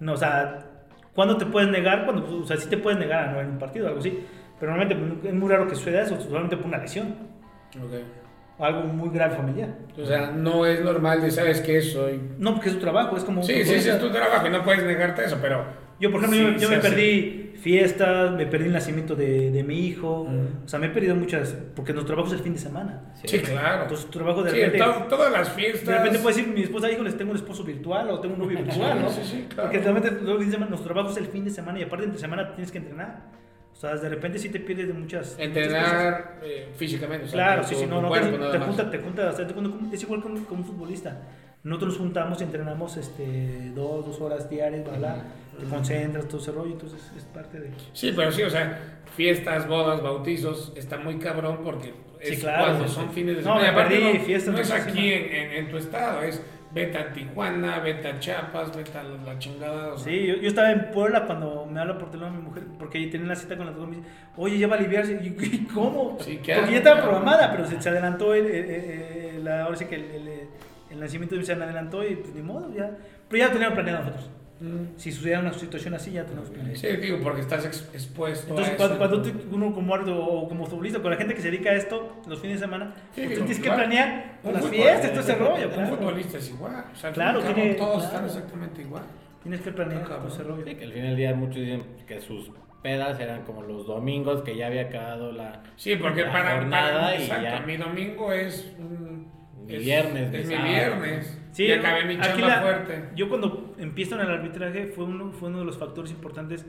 No, 0.00 0.14
o 0.14 0.16
sea, 0.16 0.66
¿cuándo 1.14 1.36
te 1.36 1.44
puedes 1.46 1.68
negar? 1.70 2.06
Cuando, 2.06 2.40
o 2.40 2.46
sea, 2.46 2.56
sí 2.56 2.68
te 2.68 2.78
puedes 2.78 2.98
negar 2.98 3.28
a 3.28 3.32
no 3.32 3.40
en 3.40 3.50
un 3.50 3.58
partido, 3.58 3.86
algo 3.88 4.00
así. 4.00 4.18
Pero 4.58 4.72
normalmente 4.72 5.28
es 5.28 5.34
muy 5.34 5.48
raro 5.50 5.66
que 5.68 5.74
suceda 5.74 6.02
eso, 6.02 6.18
solamente 6.20 6.56
por 6.56 6.66
una 6.66 6.78
lesión 6.78 7.14
Ok. 7.76 7.94
Algo 8.64 8.82
muy 8.84 9.10
grave 9.10 9.36
familiar. 9.36 9.74
O 10.00 10.04
sea, 10.04 10.30
no 10.30 10.64
es 10.66 10.82
normal 10.84 11.20
de, 11.22 11.30
¿sabes 11.30 11.60
qué? 11.60 11.80
Soy... 11.82 12.20
No, 12.38 12.54
porque 12.54 12.68
es 12.70 12.74
tu 12.76 12.80
trabajo, 12.80 13.16
es 13.16 13.24
como... 13.24 13.42
Sí, 13.42 13.64
sí, 13.64 13.80
sí, 13.80 13.88
es 13.88 13.98
tu 14.00 14.10
trabajo 14.10 14.46
y 14.46 14.50
no 14.50 14.62
puedes 14.64 14.82
negarte 14.84 15.24
eso, 15.24 15.38
pero... 15.40 15.64
Yo, 16.00 16.10
por 16.10 16.24
ejemplo, 16.24 16.38
Sí, 16.48 16.54
yo, 16.54 16.60
yo 16.62 16.68
me 16.70 16.76
hace. 16.76 16.88
perdí 16.88 17.52
fiestas, 17.60 18.32
me 18.32 18.46
perdí 18.46 18.66
el 18.68 18.72
nacimiento 18.72 19.14
de, 19.14 19.50
de 19.50 19.62
mi 19.62 19.86
hijo, 19.86 20.24
Mm. 20.26 20.64
o 20.64 20.68
sea, 20.68 20.78
me 20.78 20.86
he 20.86 20.88
perdido 20.90 21.14
muchas, 21.14 21.54
porque 21.76 21.92
nuestro 21.92 22.14
trabajo 22.14 22.32
es 22.34 22.38
el 22.38 22.42
fin 22.44 22.54
de 22.54 22.58
semana. 22.58 23.12
Sí, 23.22 23.38
claro. 23.40 23.82
Entonces, 23.82 24.06
tu 24.06 24.12
trabajo 24.18 24.42
de 24.42 24.50
Sí, 24.50 24.56
repente... 24.56 24.78
to- 24.78 25.04
todas 25.10 25.30
las 25.30 25.50
fiestas... 25.50 25.86
De 25.86 25.94
repente 25.98 26.18
puedes 26.20 26.38
decir, 26.38 26.52
mi 26.54 26.62
esposa 26.62 26.86
dijo, 26.88 27.02
les 27.02 27.18
tengo 27.18 27.32
un 27.32 27.36
esposo 27.36 27.62
virtual 27.64 28.08
o 28.10 28.18
tengo 28.20 28.34
un 28.34 28.40
novio 28.40 28.58
virtual, 28.64 28.98
¿no? 29.02 29.10
Sí, 29.10 29.20
sí, 29.24 29.46
claro. 29.50 29.68
Porque 29.68 29.78
realmente 29.84 30.10
los 30.10 30.22
fines 30.38 30.46
de 30.46 30.52
semana- 30.52 30.70
nuestro 30.70 30.92
trabajo 30.94 31.10
es 31.12 31.18
el 31.18 31.26
fin 31.26 31.44
de 31.44 31.50
semana 31.50 31.78
y 31.78 31.82
aparte 31.82 32.04
entre 32.06 32.18
semana 32.18 32.54
tienes 32.54 32.72
que 32.72 32.78
entrenar. 32.78 33.20
O 33.80 33.82
sea, 33.82 33.96
de 33.96 34.10
repente 34.10 34.38
sí 34.38 34.50
te 34.50 34.60
pierdes 34.60 34.88
de 34.88 34.92
muchas... 34.92 35.38
Entrenar 35.38 36.38
eh, 36.42 36.68
físicamente. 36.76 37.24
o 37.24 37.28
sea, 37.28 37.34
Claro, 37.38 37.64
sí, 37.64 37.74
sí, 37.74 37.86
no, 37.86 38.02
no, 38.02 38.08
cuerpo 38.08 38.36
te, 38.36 38.58
te 38.58 38.58
junta, 38.58 38.90
te 38.90 38.98
junta, 38.98 39.34
te 39.34 39.54
junta 39.54 39.94
es 39.94 40.02
igual 40.02 40.20
como, 40.22 40.44
como 40.44 40.60
un 40.60 40.66
futbolista. 40.66 41.16
Nosotros 41.64 41.92
nos 41.94 41.98
juntamos 42.02 42.40
y 42.42 42.44
entrenamos 42.44 42.98
este, 42.98 43.72
dos, 43.74 44.04
dos 44.04 44.20
horas 44.20 44.50
diarias, 44.50 44.84
bla, 44.84 44.98
bla, 44.98 45.24
te 45.58 45.64
concentras, 45.64 46.28
todo 46.28 46.42
ese 46.42 46.52
rollo, 46.52 46.72
entonces 46.72 47.00
es 47.16 47.24
parte 47.24 47.58
de... 47.58 47.70
Sí, 47.94 48.12
pero 48.14 48.30
sí, 48.30 48.42
o 48.42 48.50
sea, 48.50 49.00
fiestas, 49.16 49.66
bodas, 49.66 50.02
bautizos, 50.02 50.74
está 50.76 50.98
muy 50.98 51.18
cabrón 51.18 51.60
porque 51.64 51.94
es 52.20 52.34
Sí, 52.36 52.36
claro, 52.42 52.64
cuando 52.66 52.86
sí, 52.86 52.94
son 52.94 53.08
sí. 53.08 53.14
fines 53.14 53.36
de 53.36 53.42
No, 53.42 53.58
semana. 53.58 53.60
me 53.62 53.66
Y 53.66 53.70
aparte 53.70 53.94
perdí 53.98 54.18
no, 54.18 54.24
fiestas, 54.26 54.54
No 54.54 54.60
es 54.60 54.68
no, 54.68 54.74
aquí 54.76 55.08
no. 55.08 55.14
en, 55.16 55.24
en- 55.34 55.52
en 55.52 55.70
tu 55.70 55.76
estado, 55.78 56.22
es 56.22 56.42
vete 56.72 56.98
a 56.98 57.12
Tijuana, 57.12 57.78
vete 57.80 58.08
a 58.08 58.18
Chiapas, 58.18 58.74
vete 58.76 58.96
a 58.98 59.02
la, 59.02 59.16
la 59.32 59.38
chingada. 59.38 59.94
o 59.94 59.98
sea. 59.98 60.12
Sí, 60.12 60.26
yo, 60.26 60.36
yo 60.36 60.48
estaba 60.48 60.70
en 60.70 60.90
Puebla 60.90 61.26
cuando 61.26 61.66
me 61.66 61.80
habla 61.80 61.98
por 61.98 62.10
teléfono 62.10 62.36
mi 62.38 62.42
mujer, 62.44 62.64
porque 62.78 62.98
ahí 62.98 63.10
tenía 63.10 63.26
una 63.26 63.36
cita 63.36 63.56
con 63.56 63.66
la 63.66 63.72
doctora, 63.72 63.90
me 63.90 63.96
dice, 63.98 64.08
oye, 64.36 64.58
ya 64.58 64.66
va 64.68 64.76
a 64.76 64.78
aliviarse. 64.78 65.20
Y 65.22 65.30
yo, 65.34 65.42
¿y 65.42 65.58
¿cómo? 65.72 66.16
Sí, 66.20 66.38
¿qué 66.42 66.54
porque 66.54 66.72
ya 66.72 66.78
estaba 66.78 67.02
programada, 67.02 67.50
pero 67.52 67.66
se, 67.66 67.80
se 67.80 67.88
adelantó 67.88 68.34
el, 68.34 68.46
el- 68.46 68.70
el- 68.70 69.44
la- 69.44 69.64
ahora 69.64 69.76
sí 69.76 69.86
que 69.86 69.96
el, 69.96 70.04
el- 70.04 70.40
el 70.90 71.00
nacimiento 71.00 71.40
se 71.42 71.52
adelantó 71.52 72.06
y 72.06 72.16
pues 72.16 72.34
ni 72.34 72.42
modo, 72.42 72.72
ya. 72.74 72.90
Pero 73.28 73.38
ya 73.38 73.46
lo 73.46 73.52
teníamos 73.52 73.74
planeado 73.74 74.00
nosotros. 74.04 74.30
Mm. 74.60 74.98
Si 74.98 75.10
sucediera 75.10 75.40
una 75.40 75.52
situación 75.54 75.94
así, 75.94 76.12
ya 76.12 76.24
tenemos 76.26 76.50
planeado. 76.50 76.76
Sí, 76.76 76.86
digo, 76.98 77.18
porque 77.22 77.40
estás 77.40 77.64
ex- 77.64 77.88
expuesto 77.94 78.50
Entonces, 78.50 78.74
a 78.74 78.76
cuando, 78.76 78.94
eso. 78.94 78.98
cuando 78.98 79.22
tú- 79.22 79.56
uno 79.56 79.72
como 79.74 79.94
árbitro 79.94 80.22
o 80.22 80.48
como 80.48 80.66
futbolista, 80.66 81.00
con 81.00 81.10
la 81.10 81.16
gente 81.16 81.34
que 81.34 81.40
se 81.40 81.50
dedica 81.50 81.70
a 81.70 81.74
esto, 81.76 82.16
los 82.28 82.38
fines 82.40 82.60
de 82.60 82.66
semana, 82.66 82.94
Sí, 83.14 83.22
pues 83.24 83.28
tú 83.38 83.44
tienes 83.46 83.56
que 83.56 83.62
claro. 83.64 83.78
planear 83.78 84.38
Un 84.44 84.52
las 84.52 84.66
fiestas, 84.68 85.10
todo 85.12 85.20
ese 85.20 85.34
rollo. 85.36 85.68
Un 85.68 85.74
claro. 85.74 85.96
futbolista 85.96 86.36
es 86.38 86.50
igual. 86.50 86.84
O 86.92 86.96
sea, 86.96 87.10
Claro, 87.12 87.40
y 87.40 87.54
tiene- 87.54 87.74
todos 87.74 88.06
claro. 88.06 88.06
están 88.06 88.24
exactamente 88.26 88.82
igual. 88.82 89.02
Tienes 89.42 89.60
que 89.62 89.72
planear 89.72 90.06
todo 90.06 90.28
ese 90.28 90.42
rollo. 90.42 90.64
Sí, 90.66 90.74
que 90.74 90.84
al 90.84 90.92
final 90.92 91.06
del 91.08 91.16
día 91.16 91.34
muchos 91.34 91.56
dicen 91.56 91.82
que 92.06 92.20
sus 92.20 92.50
pedas 92.82 93.18
eran 93.18 93.42
como 93.44 93.62
los 93.62 93.86
domingos, 93.86 94.42
que 94.42 94.54
ya 94.56 94.66
había 94.66 94.82
acabado 94.82 95.32
la, 95.32 95.62
Sí, 95.76 95.96
porque 95.96 96.22
la 96.22 96.32
para, 96.32 96.56
jornada 96.56 97.00
para 97.00 97.16
y 97.16 97.22
exacto, 97.22 97.42
ya. 97.44 97.60
mi 97.60 97.76
domingo 97.78 98.30
es 98.32 98.70
mm, 98.78 99.64
Mi 99.66 99.74
es- 99.76 99.80
viernes, 99.80 100.34
es 100.34 100.46
mi 100.46 100.54
mi 100.54 100.54
sábado. 100.54 100.68
viernes. 101.00 101.39
Sí, 101.52 101.64
y 101.64 101.72
acabé 101.72 102.04
mi 102.04 102.14
aquí 102.14 102.22
chamba 102.28 102.46
la- 102.48 102.60
fuerte. 102.62 103.08
Yo 103.16 103.28
cuando 103.28 103.74
empiezo 103.78 104.14
en 104.14 104.20
el 104.22 104.30
arbitraje 104.30 104.86
fue 104.86 105.04
uno, 105.04 105.32
fue 105.32 105.48
uno 105.48 105.58
de 105.60 105.64
los 105.64 105.78
factores 105.78 106.10
importantes 106.12 106.64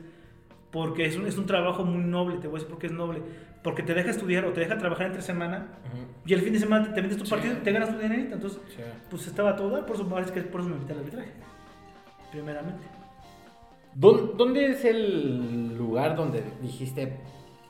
porque 0.70 1.04
es 1.04 1.16
un, 1.16 1.26
es 1.26 1.36
un 1.38 1.46
trabajo 1.46 1.84
muy 1.84 2.02
noble, 2.02 2.38
te 2.38 2.48
voy 2.48 2.56
a 2.56 2.58
decir 2.58 2.68
por 2.70 2.78
qué 2.78 2.86
es 2.86 2.92
noble. 2.92 3.20
Porque 3.62 3.82
te 3.84 3.94
deja 3.94 4.10
estudiar 4.10 4.44
o 4.44 4.52
te 4.52 4.60
deja 4.60 4.76
trabajar 4.78 5.06
entre 5.06 5.22
semana 5.22 5.68
y 6.26 6.32
el 6.32 6.40
fin 6.40 6.52
de 6.52 6.58
semana 6.58 6.86
te, 6.86 6.90
te 6.94 7.02
metes 7.02 7.16
tu 7.18 7.24
Sí. 7.26 7.30
partido 7.30 7.54
y 7.54 7.56
te 7.58 7.70
ganas 7.70 7.90
tu 7.94 7.98
dinerito. 7.98 8.34
Entonces, 8.34 8.60
Sí. 8.74 8.82
pues 9.08 9.26
estaba 9.28 9.54
todo 9.54 9.86
por 9.86 9.94
eso, 9.94 10.08
parece 10.08 10.32
que 10.32 10.40
por 10.42 10.60
eso 10.62 10.70
me 10.70 10.76
invité 10.76 10.94
al 10.94 10.98
arbitraje. 11.00 11.30
Primeramente. 12.32 12.82
¿Dó- 13.94 14.32
¿Dónde 14.36 14.70
es 14.70 14.84
el 14.84 15.76
lugar 15.76 16.16
donde 16.16 16.42
dijiste, 16.62 17.18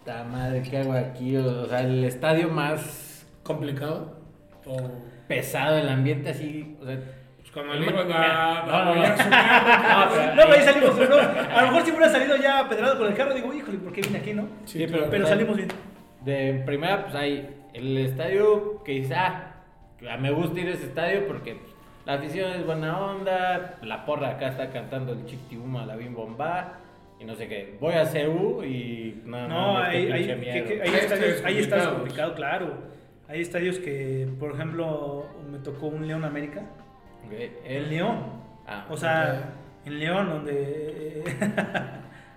ta 0.05 0.25
madre, 0.25 0.63
¿qué 0.63 0.79
hago 0.79 0.93
aquí? 0.93 1.37
O 1.37 1.67
sea, 1.67 1.81
el 1.83 2.05
estadio 2.05 2.49
más 2.49 3.11
¿Complicado? 3.43 4.17
O... 4.67 4.77
pesado, 5.37 5.79
el 5.79 5.89
ambiente 5.89 6.31
así, 6.31 6.77
o 6.81 6.85
sea, 6.87 6.99
Pues 7.39 7.51
cuando 7.53 7.75
le 7.75 7.87
No, 7.87 7.93
iban 7.93 8.09
no, 8.09 8.15
a, 8.15 8.65
no, 8.67 8.73
a 8.75 8.85
no. 8.85 8.91
apoyar 8.91 9.19
su 9.23 9.31
carro. 9.31 10.11
pero- 10.15 10.35
No, 10.35 10.43
pero 10.43 10.53
ahí 10.53 10.63
salimos, 10.63 10.91
pero 10.99 11.11
no, 11.17 11.57
a 11.57 11.61
lo 11.63 11.67
mejor 11.69 11.83
si 11.83 11.91
hubiera 11.91 12.09
salido 12.09 12.37
ya 12.37 12.69
pedrado 12.69 12.99
con 12.99 13.07
el 13.09 13.15
carro, 13.15 13.35
digo, 13.35 13.53
híjole, 13.53 13.79
¿por 13.79 13.93
qué 13.93 14.01
vine 14.03 14.19
aquí, 14.19 14.33
no? 14.35 14.49
Sí, 14.65 14.87
pero- 14.91 15.11
Pero 15.11 15.27
salimos 15.27 15.57
bien. 15.57 15.69
de 16.21 16.63
primera, 16.67 17.03
pues 17.05 17.15
hay 17.15 17.49
el 17.75 17.97
estadio 17.99 18.83
que 18.85 18.93
dices, 18.93 19.17
ah, 19.17 19.55
me 20.21 20.31
gusta 20.31 20.61
ir 20.61 20.69
a 20.69 20.71
ese 20.73 20.85
estadio 20.87 21.27
porque 21.27 21.55
pues, 21.57 21.73
la 22.05 22.15
afición 22.15 22.53
es 22.53 22.67
buena 22.67 22.99
onda, 23.01 23.79
la 23.83 24.05
porra 24.05 24.31
acá 24.31 24.49
está 24.49 24.71
cantando 24.71 25.13
el 25.13 25.25
Chictibuma, 25.27 25.85
la 25.87 25.97
Bim 25.97 26.15
Bomba, 26.15 26.75
y 27.21 27.25
no 27.25 27.35
sé 27.37 27.47
qué. 27.49 27.77
Voy 27.81 27.95
a 27.95 28.05
CU 28.05 28.65
y 28.65 29.23
no, 29.25 29.47
No, 29.47 29.79
hay, 29.79 30.11
hay, 30.11 30.25
pinche 30.25 30.65
que- 30.65 30.75
estadios, 30.75 30.95
estadios 31.03 31.43
hay 31.45 31.59
estadios 31.59 31.59
complicados. 31.61 31.93
complicados, 31.95 32.35
claro. 32.35 32.93
Hay 33.33 33.41
estadios 33.41 33.79
que, 33.79 34.29
por 34.39 34.53
ejemplo, 34.53 35.27
me 35.51 35.59
tocó 35.59 35.87
un 35.87 36.07
León 36.07 36.25
América. 36.25 36.61
Ok, 37.25 37.33
El 37.65 37.89
León. 37.89 38.19
Ah, 38.67 38.87
O 38.91 38.97
sea, 38.97 39.55
en 39.87 39.99
León, 39.99 40.29
donde. 40.29 41.25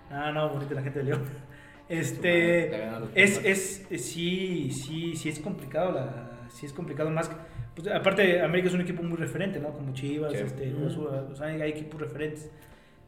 no, 0.10 0.32
no, 0.34 0.50
bonita 0.50 0.74
la 0.74 0.82
gente 0.84 1.00
de 1.00 1.06
León. 1.06 1.22
Te 1.88 2.00
Este. 2.00 2.76
Es, 3.14 3.42
es, 3.44 3.86
es- 3.90 4.06
sí, 4.06 4.72
sí, 4.72 5.16
sí 5.16 5.30
es 5.30 5.40
complicado. 5.40 5.92
La, 5.92 6.48
sí 6.50 6.66
es 6.66 6.74
complicado 6.74 7.10
más. 7.12 7.30
Pues, 7.76 7.88
aparte, 7.90 8.42
América 8.42 8.70
es 8.70 8.74
un 8.74 8.82
equipo 8.82 9.04
muy 9.04 9.18
referente, 9.18 9.60
¿no? 9.60 9.70
Como 9.74 9.94
Chivas, 9.94 10.32
Sí. 10.32 10.40
este, 10.40 10.74
o 10.74 11.36
sea, 11.36 11.48
hay, 11.48 11.62
hay 11.62 11.72
equipos 11.72 12.00
referentes. 12.00 12.50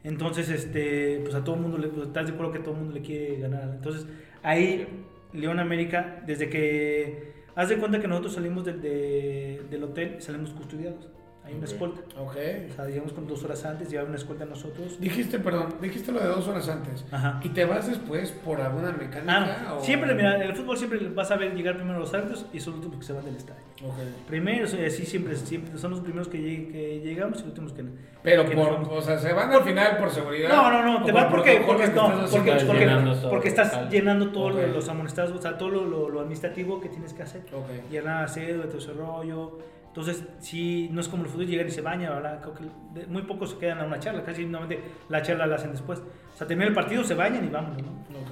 Entonces, 0.04 0.48
este, 0.50 1.20
pues 1.22 1.34
a 1.34 1.42
todo 1.42 1.56
el 1.56 1.62
mundo 1.62 1.78
le, 1.78 1.88
pues, 1.88 2.08
estás 2.08 2.26
de 2.26 2.34
acuerdo 2.34 2.52
que 2.52 2.58
todo 2.60 2.72
el 2.74 2.80
mundo 2.80 2.94
le 2.94 3.00
quiere 3.00 3.38
ganar. 3.40 3.62
Entonces, 3.74 4.06
ahí, 4.42 4.86
León 5.32 5.58
América, 5.58 6.22
desde 6.26 6.48
que, 6.50 7.37
haz 7.58 7.68
de 7.68 7.78
cuenta 7.78 8.00
que 8.00 8.06
nosotros 8.08 8.34
salimos 8.34 8.64
del- 8.64 8.80
de- 8.80 9.62
del 9.70 9.82
hotel, 9.84 10.22
salimos 10.22 10.50
custodiados. 10.50 11.08
Hay 11.48 11.54
una 11.54 11.64
escolta. 11.64 12.00
Ok. 12.20 12.36
O 12.70 12.74
sea, 12.74 12.84
llegamos 12.86 13.12
con 13.14 13.26
dos 13.26 13.42
horas 13.44 13.64
antes, 13.64 13.88
llevaba 13.90 14.08
una 14.08 14.18
escolta 14.18 14.44
a 14.44 14.46
nosotros. 14.46 15.00
Dijiste, 15.00 15.38
perdón, 15.38 15.74
dijiste 15.80 16.12
lo 16.12 16.20
de 16.20 16.26
dos 16.28 16.46
horas 16.46 16.68
antes. 16.68 17.04
Ajá. 17.10 17.40
¿Y 17.42 17.48
te 17.48 17.64
vas 17.64 17.88
después 17.88 18.30
por 18.32 18.60
alguna 18.60 18.88
Ah, 18.90 18.96
mecánica? 18.98 19.62
no. 19.66 19.76
o- 19.78 19.80
Siempre, 19.82 20.14
mira, 20.14 20.36
en 20.36 20.42
el 20.42 20.54
fútbol 20.54 20.76
siempre 20.76 20.98
vas 21.08 21.30
a 21.30 21.36
ver 21.36 21.54
llegar 21.54 21.76
primero 21.76 21.98
los 21.98 22.12
árbitros 22.12 22.46
y 22.52 22.60
son 22.60 22.74
los 22.74 22.84
últimos 22.84 23.00
que 23.00 23.06
se 23.06 23.12
van 23.14 23.24
del 23.24 23.36
estadio. 23.36 23.62
Ok. 23.84 23.94
Primero, 24.26 24.64
o 24.64 24.68
sea, 24.68 24.86
así 24.86 25.06
siempre, 25.06 25.36
siempre 25.36 25.78
son 25.78 25.92
los 25.92 26.00
primeros 26.00 26.28
que, 26.28 26.38
lleg- 26.38 26.70
que 26.72 27.00
llegamos 27.00 27.38
y 27.38 27.40
los 27.42 27.48
últimos 27.50 27.72
que 27.72 27.84
Pero 28.22 28.44
que 28.44 28.54
por, 28.56 28.72
o 28.72 29.00
sea, 29.00 29.16
se 29.18 29.32
van 29.32 29.50
al 29.52 29.62
final 29.62 29.96
por 29.98 30.10
seguridad. 30.10 30.48
No, 30.50 30.70
no, 30.70 30.82
no, 30.82 31.04
te 31.04 31.12
por 31.12 31.22
vas 31.22 31.30
porque, 31.30 31.62
porque, 31.64 31.84
que 31.84 31.90
no, 31.92 32.12
estás 32.12 32.30
porque, 32.30 32.50
porque, 32.66 32.80
llenando 32.80 33.14
todo, 33.14 33.30
porque 33.30 33.48
estás 33.48 33.90
llenando 33.90 34.28
todos 34.32 34.54
Ok. 34.56 34.74
los 34.74 34.88
amonestados, 34.88 35.30
o 35.32 35.40
sea, 35.40 35.56
todo 35.56 35.70
lo, 35.70 35.84
lo- 35.86 36.08
lo 36.10 36.20
administrativo 36.20 36.80
que 36.80 36.88
tienes 36.88 37.14
que 37.14 37.22
hacer. 37.22 37.42
Ok. 37.52 37.88
Llenar 37.90 38.28
cédula, 38.28 38.66
todo 38.66 38.78
ese 38.78 38.92
rollo. 38.92 39.58
Entonces, 39.98 40.24
sí, 40.38 40.88
no 40.92 41.00
es 41.00 41.08
como 41.08 41.24
el 41.24 41.28
fútbol 41.28 41.46
llegan 41.48 41.66
y 41.66 41.70
se 41.70 41.80
baña, 41.80 42.10
¿verdad? 42.10 42.40
Creo 42.40 42.54
que 42.54 43.06
muy 43.08 43.22
pocos 43.22 43.50
se 43.50 43.58
quedan 43.58 43.78
a 43.80 43.84
una 43.84 43.98
charla, 43.98 44.22
casi 44.22 44.44
normalmente 44.46 44.84
la 45.08 45.22
charla 45.22 45.46
la 45.46 45.56
hacen 45.56 45.72
después. 45.72 45.98
O 46.34 46.36
sea, 46.38 46.46
termina 46.46 46.68
el 46.68 46.74
partido, 46.74 47.02
se 47.02 47.14
bañan 47.14 47.44
y 47.44 47.48
vámonos, 47.48 47.82
¿no? 47.82 47.88
Ok. 47.88 48.30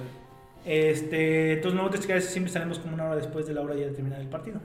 Este, 0.65 1.53
entonces 1.53 1.77
nosotros 1.79 2.05
casi 2.07 2.27
siempre 2.27 2.51
salimos 2.51 2.79
como 2.79 2.93
una 2.93 3.05
hora 3.05 3.15
después 3.15 3.47
de 3.47 3.53
la 3.53 3.61
hora 3.61 3.75
ya 3.75 3.85
de 3.87 3.91
terminar 3.91 4.19
el 4.21 4.27
partido. 4.27 4.59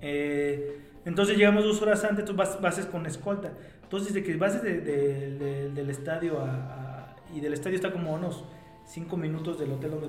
Eh, 0.00 0.80
entonces 1.04 1.36
llegamos 1.36 1.64
dos 1.64 1.80
horas 1.82 2.02
antes, 2.04 2.24
tú 2.24 2.34
vas, 2.34 2.60
vas 2.60 2.78
con 2.86 3.06
escolta. 3.06 3.52
Entonces 3.82 4.12
desde 4.14 4.26
que 4.26 4.36
vas 4.36 4.62
de- 4.62 4.80
de- 4.80 5.30
de- 5.38 5.70
del 5.70 5.90
estadio 5.90 6.40
a, 6.40 6.50
a- 6.50 7.16
y 7.34 7.40
del 7.40 7.52
estadio 7.52 7.76
está 7.76 7.92
como 7.92 8.14
unos 8.14 8.44
cinco 8.86 9.16
minutos 9.16 9.58
del 9.58 9.72
hotel 9.72 9.90
donde 9.92 10.08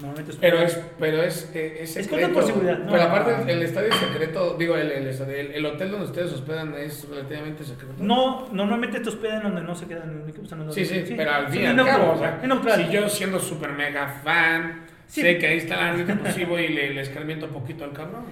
normalmente 0.00 0.32
Pero 0.40 0.58
es, 0.58 0.80
pero 0.98 1.22
es, 1.22 1.50
eh, 1.54 1.78
es 1.80 1.96
Es 1.96 2.06
secreto. 2.06 2.32
por 2.32 2.44
seguridad, 2.44 2.78
no, 2.78 2.90
pero 2.90 3.04
no, 3.04 3.08
aparte, 3.10 3.44
no. 3.44 3.50
el 3.50 3.62
estadio 3.62 3.88
es 3.90 3.96
secreto, 3.96 4.56
digo, 4.58 4.76
el, 4.76 4.90
el, 4.90 5.06
el- 5.06 5.52
el 5.52 5.66
hotel 5.66 5.90
donde 5.90 6.06
ustedes 6.06 6.32
hospedan 6.32 6.74
es 6.74 7.08
relativamente 7.08 7.62
secreto. 7.64 7.94
No, 7.98 8.48
normalmente 8.50 8.98
te 9.00 9.08
hospedan 9.08 9.42
donde 9.44 9.60
no 9.62 9.74
se 9.74 9.86
quedan 9.86 10.24
o 10.42 10.46
sea, 10.46 10.58
no- 10.58 10.72
Sí, 10.72 10.84
sí, 10.84 11.04
sí, 11.06 11.14
pero 11.16 11.30
al 11.32 11.46
sí, 11.46 11.52
fin 11.52 11.60
y 11.62 11.64
es 11.64 11.70
al 11.70 11.76
cabo, 11.86 12.12
o 12.12 12.18
sea, 12.18 12.40
es 12.42 12.48
si 12.86 12.90
yo 12.90 13.08
siendo 13.08 13.38
super 13.38 13.70
mega 13.72 14.08
fan, 14.08 14.84
Sí. 15.06 15.20
sé 15.20 15.38
que 15.38 15.46
ahí 15.46 15.58
está 15.58 15.74
el 15.74 15.80
árbitro, 16.00 16.16
pues 16.18 16.34
sí 16.34 16.44
y 16.64 16.68
le, 16.68 16.94
le 16.94 17.00
escarmiento 17.02 17.46
un 17.46 17.52
poquito 17.52 17.84
al 17.84 17.92
cabrón. 17.92 18.24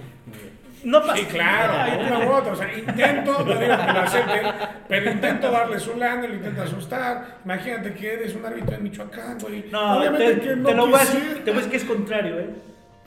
No 0.83 1.01
pasa 1.01 1.15
Sí, 1.17 1.25
claro, 1.25 2.01
una 2.07 2.19
u 2.27 2.31
otra. 2.33 2.53
O 2.53 2.55
sea, 2.55 2.73
intento, 2.77 3.31
no 3.31 3.45
digo 3.45 3.59
que 3.59 3.93
lo 3.93 3.99
acepten, 3.99 4.45
pero 4.87 5.11
intento 5.11 5.51
darle 5.51 5.79
su 5.79 5.95
lana, 5.97 6.27
lo 6.27 6.33
intento 6.33 6.61
asustar. 6.63 7.37
Imagínate 7.45 7.93
que 7.93 8.13
eres 8.13 8.35
un 8.35 8.45
árbitro 8.45 8.75
en 8.75 8.83
Michoacán, 8.83 9.37
güey. 9.39 9.65
No, 9.71 9.97
Obviamente 9.97 10.33
te, 10.35 10.41
que 10.41 10.55
no 10.55 10.69
te 10.69 10.75
lo 10.75 10.85
voy 10.87 10.95
a 10.95 10.99
decir, 10.99 11.41
te 11.45 11.51
voy 11.51 11.53
a 11.53 11.55
decir 11.55 11.71
que 11.71 11.77
es 11.77 11.85
contrario, 11.85 12.39
¿eh? 12.39 12.49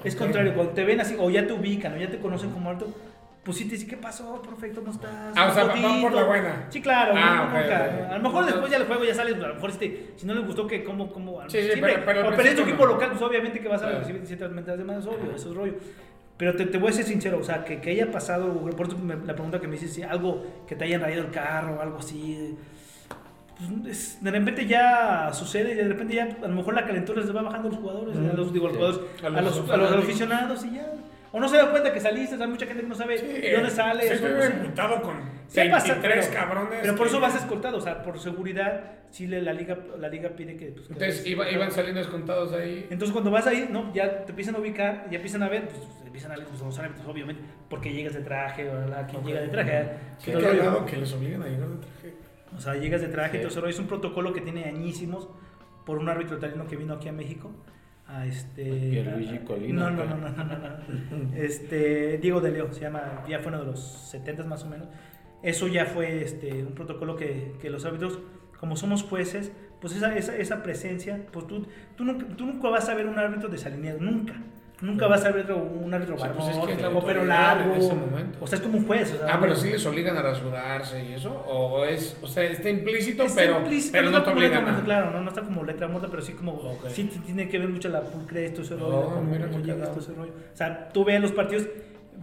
Es 0.05 0.15
contrario, 0.17 0.55
cuando 0.55 0.73
te 0.73 0.85
ven 0.85 1.01
así, 1.01 1.17
o 1.19 1.29
ya 1.31 1.47
te 1.47 1.53
ubican, 1.53 1.95
o 1.95 1.97
ya 1.97 2.09
te 2.09 2.19
conocen 2.19 2.51
como 2.51 2.71
alto, 2.71 2.87
pues 3.43 3.57
sí 3.59 3.65
te 3.65 3.73
dicen, 3.73 3.89
¿qué 3.89 3.97
pasó? 3.97 4.41
Perfecto, 4.43 4.81
¿cómo 4.81 4.93
estás? 4.93 5.33
Ah, 5.37 5.49
o 5.51 5.55
sea, 5.55 5.65
Un 5.65 5.83
van 5.83 6.01
por 6.03 6.13
la 6.13 6.23
fotito". 6.23 6.27
buena. 6.27 6.67
Sí, 6.69 6.81
claro, 6.81 7.13
Ah, 7.17 7.49
no. 7.53 8.13
A 8.15 8.17
lo 8.19 8.23
mejor 8.23 8.45
después 8.47 8.71
ya 8.71 8.77
el 8.79 8.85
juego 8.85 9.05
ya 9.05 9.15
sales, 9.15 9.35
a 9.35 9.47
lo 9.49 9.55
mejor 9.55 9.71
este, 9.71 10.13
si 10.17 10.27
no 10.27 10.35
les 10.35 10.45
gustó 10.47 10.67
que 10.67 10.83
cómo, 10.85 11.13
cómo, 11.13 11.41
Sí, 11.49 11.59
sí, 11.61 11.67
siempre, 11.69 11.93
pero- 11.95 12.05
pero 12.07 12.21
al 12.21 12.33
o 12.33 12.37
perdés 12.37 12.57
tu 12.57 12.63
equipo 12.63 12.87
no. 12.87 12.93
local, 12.95 13.11
pues 13.11 13.23
obviamente 13.23 13.61
que 13.61 13.69
vas 13.69 13.83
a 13.83 13.91
recibir 13.91 14.27
ciertas 14.27 14.51
mentadas 14.53 14.79
de 14.79 14.85
más, 14.85 15.05
obvio, 15.07 15.33
eso 15.35 15.51
es 15.51 15.55
rollo. 15.57 15.75
Pero 16.37 16.55
te, 16.55 16.67
te 16.67 16.77
voy 16.79 16.91
a 16.91 16.93
ser 16.93 17.05
sincero, 17.07 17.39
o 17.39 17.45
sea, 17.45 17.65
que, 17.65 17.81
que 17.81 17.91
haya 17.91 18.11
pasado, 18.11 18.53
por 18.77 18.89
eso 18.89 18.99
me- 18.99 19.17
la 19.17 19.33
pregunta 19.33 19.59
que 19.61 19.69
me 19.69 19.79
si 19.79 20.03
algo 20.03 20.45
que 20.69 20.77
te 20.77 20.85
hayan 20.85 21.01
rayado 21.01 21.23
el 21.23 21.31
carro, 21.31 21.81
algo 21.81 21.99
así, 21.99 22.55
pues, 23.57 23.97
es- 23.97 24.23
de 24.23 24.31
repente 24.31 24.67
ya 24.67 25.31
sucede 25.33 25.73
y 25.73 25.77
de 25.77 25.89
repente 25.89 26.15
ya 26.15 26.25
a 26.43 26.49
lo 26.49 26.55
mejor 26.55 26.75
la 26.75 26.85
calentura 26.87 27.23
les 27.23 27.35
va 27.35 27.41
bajando 27.41 27.69
a 27.69 27.71
los 27.71 27.81
jugadores, 27.81 28.17
a 28.19 28.21
los, 28.35 28.53
digo, 28.53 28.67
a 28.67 28.73
los 28.73 28.77
Sí. 28.77 28.83
jugadores, 28.83 29.23
A 29.23 29.27
a 29.27 29.31
los 29.43 29.57
los, 29.57 29.71
a 29.71 29.77
los 29.79 29.93
aficionados 29.93 30.65
y 30.67 30.75
ya. 30.75 30.93
O 31.37 31.41
no 31.41 31.49
se 31.51 31.59
da 31.59 31.71
cuenta 31.71 31.93
que 31.93 32.01
saliste, 32.01 32.35
hay 32.43 32.49
mucha 32.49 32.65
gente 32.65 32.81
que 32.83 32.89
no 32.89 32.95
sabe 32.95 33.19
de 33.21 33.53
dónde 33.53 33.71
sales. 33.71 34.23
Emputado 34.23 35.03
con 35.03 35.17
Sí 35.49 35.61
pasa, 35.71 35.93
23 35.93 36.27
pero- 36.29 36.41
cabrones. 36.41 36.79
Pero 36.81 36.97
por 36.97 37.07
que- 37.07 37.11
eso 37.13 37.21
vas 37.21 37.35
escoltado, 37.37 37.77
o 37.77 37.81
sea, 37.81 38.03
por 38.03 38.19
seguridad, 38.19 38.93
le- 39.21 39.43
la 39.43 39.53
liga, 39.53 39.77
la 39.99 40.09
liga 40.09 40.31
pide 40.31 40.57
que... 40.57 40.69
pues, 40.69 40.87
que 40.89 40.95
Entonces 40.95 41.27
iba- 41.27 41.49
iban 41.51 41.71
saliendo 41.71 42.01
descontados 42.01 42.53
ahí. 42.55 42.87
Entonces 42.91 43.13
cuando 43.13 43.31
vas 43.31 43.47
ahí, 43.47 43.69
no, 43.71 43.93
ya 43.93 44.25
te 44.25 44.33
empiezan 44.33 44.57
a 44.57 44.59
ubicar, 44.61 45.07
ya 45.11 45.17
empiezan 45.17 45.43
a 45.43 45.49
ver, 45.51 45.69
pues 45.69 45.81
te 46.01 46.07
empiezan 46.07 46.33
a 46.33 46.37
ver, 46.37 46.47
pues 46.47 46.61
los 46.63 46.79
árbitros, 46.79 47.07
obviamente, 47.07 47.43
porque 47.69 47.93
llegas 47.93 48.15
de 48.15 48.23
traje, 48.23 48.69
o 48.71 48.89
la 48.89 49.07
quien 49.07 49.23
llega 49.23 49.41
de 49.43 49.49
traje. 49.49 49.89
Qué 50.25 50.33
cagado 50.33 50.87
que 50.87 50.97
les 50.97 51.13
obligan 51.13 51.43
a 51.43 51.47
llegar 51.49 51.69
de 51.69 51.77
traje. 51.77 52.17
O 52.57 52.61
sea, 52.61 52.75
llegas 52.77 53.03
de 53.03 53.09
traje, 53.09 53.47
Sí. 53.49 53.55
rollo. 53.57 53.69
Es 53.69 53.79
un 53.79 53.87
protocolo 53.87 54.33
que 54.33 54.41
tiene 54.41 54.65
añísimos 54.65 55.29
por 55.85 55.99
un 55.99 56.09
árbitro 56.09 56.39
italiano 56.39 56.67
que 56.67 56.77
vino 56.77 56.95
aquí 56.95 57.09
a 57.09 57.13
México. 57.13 57.51
A 58.09 58.25
este. 58.27 58.63
Pierluigi 58.91 59.37
a- 59.37 59.45
Colina, 59.45 59.91
No, 59.91 60.05
no, 60.05 60.05
no, 60.05 60.17
no, 60.17 60.45
no, 60.45 60.45
no. 60.45 61.37
Este, 61.37 62.19
Diego 62.19 62.41
de 62.41 62.53
Leo, 62.53 62.73
se 62.73 62.81
llama, 62.83 63.25
ya 63.29 63.41
fue 63.41 63.49
uno 63.49 63.61
de 63.61 63.67
los 63.67 63.81
70 64.11 64.45
más 64.45 64.63
o 64.65 64.69
menos. 64.69 64.89
Eso 65.43 65.67
ya 65.69 65.87
fue 65.87 66.23
este, 66.23 66.63
un 66.63 66.75
protocolo 66.75 67.17
que, 67.17 67.55
que 67.61 67.69
los 67.69 67.85
árbitros, 67.85 68.19
como 68.59 68.77
somos 68.77 69.03
jueces, 69.03 69.53
pues 69.81 69.95
esa, 69.95 70.17
esa, 70.17 70.37
esa 70.37 70.63
presencia, 70.63 71.27
pues 71.33 71.47
tú, 71.47 71.67
tú, 71.97 72.05
nunca, 72.05 72.27
tú 72.37 72.47
nunca 72.47 72.69
vas 72.69 72.89
a 72.89 72.95
ver 72.95 73.07
un 73.07 73.19
árbitro 73.19 73.49
desalineado, 73.49 74.01
nunca. 74.01 74.35
Nunca 74.83 75.07
vas 75.07 75.25
a 75.25 75.31
ver 75.31 75.51
un 75.53 75.93
árbitro 75.95 76.19
Sí, 76.19 76.25
pues 76.27 76.37
barbón, 76.37 76.51
es 76.61 76.67
que 76.67 76.73
es 76.75 76.83
la 76.83 76.89
o 76.89 76.91
pelo 77.05 77.21
autoridad 77.21 77.23
en 77.23 77.29
largo. 77.29 77.75
ese 77.77 77.95
momento. 77.95 78.39
O 78.43 78.47
sea, 78.47 78.57
es 78.59 78.63
como 78.63 78.77
un 78.79 78.87
juez. 78.87 79.15
o 79.15 79.17
sea, 79.27 79.35
Ah, 79.35 79.39
pero 79.41 79.57
sí 79.57 79.71
les 79.71 79.87
obligan 79.87 80.17
a 80.19 80.23
rasurarse 80.23 81.03
y 81.03 81.15
eso. 81.15 81.31
O 81.49 81.85
es, 81.87 82.15
o 82.23 82.27
sea, 82.27 82.43
está 82.45 82.69
implícito, 82.69 83.23
Está 83.23 83.41
pero, 83.41 83.59
implícito, 83.61 83.93
pero 83.93 84.11
no 84.11 84.19
está 84.19 84.25
te 84.25 84.31
como 84.31 84.41
letra 84.43 84.59
obligan 84.59 84.65
muerta, 84.75 84.83
a. 84.83 84.85
Claro, 84.85 85.11
no, 85.13 85.21
no 85.23 85.29
está 85.31 85.41
como 85.43 85.65
letra 85.65 85.89
muerta, 85.89 86.09
pero 86.11 86.23
sí 86.23 86.33
como. 86.35 86.53
Ok. 86.53 86.89
Sí 86.89 87.05
tiene 87.25 87.49
que 87.49 87.59
ver 87.59 87.69
mucho 87.71 87.89
la 87.89 88.03
pulcre, 88.03 88.45
esto, 88.45 88.61
ese 88.61 88.75
Oh, 88.75 88.79
rollo. 88.79 89.05
cómo, 89.07 89.23
mira 89.23 89.47
cómo 89.49 89.65
llega 89.65 89.85
esto, 89.85 90.01
ese 90.01 90.13
rollo. 90.13 90.33
O 90.53 90.57
sea, 90.57 90.89
tú 90.91 91.05
ves 91.07 91.21
los 91.23 91.33
partidos, 91.33 91.67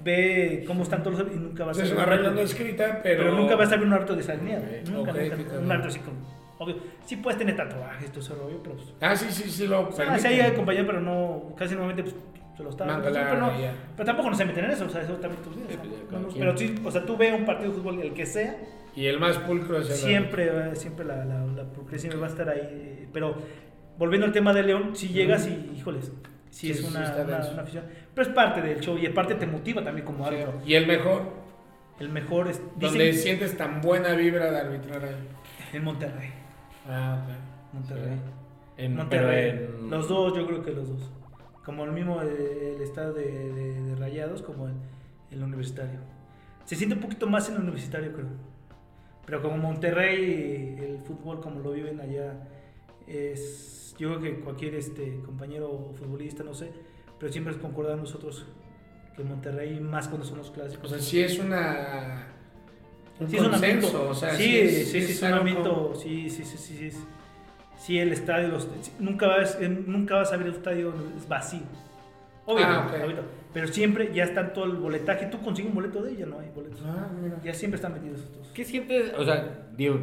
ve 0.04 0.64
cómo 0.68 0.84
están 0.84 1.02
todos 1.02 1.20
los 1.20 1.34
y 1.34 1.40
nunca 1.40 1.66
vas 1.66 1.80
a 1.80 1.82
Es 1.82 1.90
ver. 1.90 1.98
una 1.98 2.06
un 2.06 2.10
regla 2.12 2.30
no 2.32 2.40
escrita, 2.42 3.00
pero. 3.02 3.24
pero, 3.24 3.36
nunca 3.36 3.56
vas 3.56 3.72
a 3.72 3.78
ver 3.78 3.88
un 3.88 3.94
árbitro 3.94 4.16
desalineado. 4.16 4.64
Ok, 4.64 4.90
Nunca, 4.90 5.12
ok, 5.12 5.18
nunca. 5.18 5.36
fíjate. 5.38 5.58
Un 5.58 5.72
árbitro 5.72 5.90
así 5.90 6.00
como. 6.02 6.44
Obvio. 6.60 6.76
Sí 7.08 7.16
puedes 7.18 7.40
tener 7.40 7.56
tatuajes, 7.56 8.12
todo 8.12 8.20
ese 8.22 8.36
rollo, 8.36 8.60
pero. 8.62 8.76
Pues, 8.76 8.94
Ah, 9.02 9.16
sí, 9.16 9.26
sí, 9.32 9.50
sí 9.50 9.66
lo 9.68 9.90
o 9.90 9.92
sea, 9.92 10.20
sí 10.20 10.28
hay 10.28 10.52
compañeros, 10.52 10.86
pero 10.88 11.02
no. 11.02 11.56
Casi 11.58 11.74
normalmente 11.74 12.04
pues, 12.04 12.16
se. 12.56 12.86
Manga 12.86 13.10
sí, 13.10 13.16
pero, 13.24 13.40
no- 13.40 13.52
pero 13.96 14.06
tampoco 14.06 14.30
no 14.30 14.36
se 14.36 14.46
meten 14.46 14.66
en 14.66 14.72
eso, 14.72 14.86
o 14.86 14.90
sea, 14.90 15.02
eso 15.02 15.14
también 15.14 15.42
tú 15.44 15.52
Sí, 15.54 15.78
pues. 16.10 16.34
Pero 16.38 16.58
sí, 16.58 16.76
o 16.84 16.92
sea, 16.92 17.06
tú 17.06 17.18
ves 17.18 17.34
un 17.38 17.46
partido 17.46 17.72
de 17.72 17.78
fútbol, 17.78 18.00
el 18.02 18.14
que 18.14 18.26
sea, 18.26 18.56
Y 18.96 19.08
el 19.08 19.20
más 19.20 19.38
pulcro 19.40 19.80
es 19.80 19.90
el. 19.90 19.96
Siempre, 19.96 20.48
eh, 20.48 20.76
siempre 20.76 21.04
la, 21.06 21.26
la, 21.26 21.46
la 21.46 21.64
pulcre 21.64 21.98
siempre 21.98 22.20
va 22.20 22.28
a 22.28 22.30
estar 22.30 22.48
ahí. 22.50 22.60
eh, 22.62 23.08
Pero 23.12 23.36
volviendo 23.98 24.28
al 24.28 24.34
tema 24.34 24.54
de 24.54 24.64
León, 24.64 24.96
si 24.96 25.08
llegas 25.10 25.48
y, 25.48 25.72
híjoles, 25.76 26.12
si 26.52 26.70
es 26.72 26.84
una, 26.84 27.02
afición. 27.60 27.86
Pero 28.14 28.28
es 28.28 28.34
parte 28.36 28.62
del 28.62 28.80
show 28.82 28.96
y 28.98 29.08
aparte 29.08 29.34
te 29.36 29.48
motiva 29.48 29.84
también 29.84 30.06
como 30.06 30.26
árbitro. 30.26 30.62
Y 30.66 30.76
el 30.76 30.86
mejor, 30.86 31.24
El 32.00 32.10
mejor 32.10 32.48
es. 32.50 32.62
donde 32.76 33.06
Dicen 33.06 33.22
sientes 33.24 33.58
tan 33.58 33.82
buena 33.82 34.14
vibra 34.14 34.52
de 34.52 34.60
arbitrar 34.60 35.04
ahí. 35.06 35.16
en 35.74 35.84
Monterrey. 35.84 36.30
Ah, 36.88 37.24
ok. 37.24 37.74
Monterrey. 37.74 38.20
En, 38.78 38.96
Monterrey. 38.96 39.50
en- 39.50 39.90
Los 39.90 40.08
dos, 40.08 40.36
yo 40.36 40.46
creo 40.46 40.62
que 40.64 40.72
los 40.72 40.88
dos. 40.90 41.12
Como 41.66 41.86
el 41.86 41.92
mismo 41.92 42.22
el 42.22 42.82
estado 42.82 43.14
de, 43.14 43.24
de- 43.54 43.82
de 43.82 43.96
Rayados, 43.96 44.42
como 44.42 44.68
el, 44.68 44.74
el 45.32 45.42
universitario. 45.44 46.00
Se 46.66 46.76
siente 46.76 46.96
un 46.96 47.02
poquito 47.02 47.28
más 47.28 47.48
en 47.50 47.56
el 47.56 47.62
universitario, 47.62 48.12
creo. 48.14 48.28
Pero 49.26 49.42
como 49.42 49.58
Monterrey, 49.58 50.76
el 50.80 50.98
fútbol 51.00 51.40
como 51.42 51.62
lo 51.62 51.72
viven 51.72 52.00
allá, 52.02 52.48
es. 53.08 53.96
Yo 54.00 54.10
creo 54.10 54.22
que 54.22 54.40
cualquier 54.42 54.76
este, 54.76 55.20
compañero 55.26 55.94
futbolista, 55.98 56.44
no 56.44 56.54
sé, 56.56 56.72
pero 57.20 57.32
siempre 57.32 57.56
concordamos 57.60 58.02
nosotros 58.10 58.46
que 59.16 59.24
Monterrey, 59.24 59.80
más 59.80 60.08
cuando 60.08 60.26
son 60.26 60.40
los 60.40 60.50
O 60.50 60.54
clásicos. 60.54 60.90
sea, 60.90 61.00
sí 61.00 61.22
es 61.22 61.38
una. 61.40 62.28
Un 63.20 63.30
Sí, 63.30 63.36
es 63.38 63.42
un 63.44 63.50
consenso, 63.52 63.88
ambiente. 63.88 63.98
o 64.10 64.14
sea, 64.16 64.36
sí, 64.36 64.44
sí, 64.44 64.58
es- 64.60 64.74
sí, 64.78 64.86
sí, 64.86 64.98
es 64.98 65.10
es 65.12 65.22
un 65.22 65.34
ambiente. 65.34 65.70
Sí, 66.02 66.30
sí, 66.30 66.44
sí, 66.44 66.58
sí, 66.58 66.92
sí, 66.92 66.98
sí, 67.78 68.00
el 68.00 68.12
estadio, 68.14 68.48
los, 68.50 68.68
nunca, 69.00 69.28
vas, 69.28 69.58
eh, 69.60 69.70
nunca 69.70 70.16
vas 70.16 70.32
a 70.34 70.38
ver 70.38 70.48
el 70.48 70.54
estadio 70.54 70.94
es 71.18 71.28
vacío. 71.28 71.62
Obvio, 72.46 72.66
Ah, 72.68 72.92
ahorita, 73.02 73.22
pero 73.54 73.68
siempre 73.68 74.12
ya 74.14 74.24
está 74.26 74.52
todo 74.52 74.66
el 74.66 74.74
boletaje. 74.74 75.28
Tú 75.28 75.42
consigues 75.42 75.70
un 75.70 75.76
boleto 75.76 76.02
de 76.04 76.12
ella, 76.12 76.26
no 76.26 76.40
hay 76.40 76.50
boletos. 76.54 76.82
Ah, 76.86 77.08
mira. 77.22 77.40
Ya 77.44 77.54
siempre 77.54 77.78
están 77.78 77.94
metidos 77.94 78.20
estos. 78.22 78.48
¿Qué 78.54 78.66
sientes? 78.66 79.14
O 79.18 79.24
sea, 79.24 79.68
digo, 79.78 80.00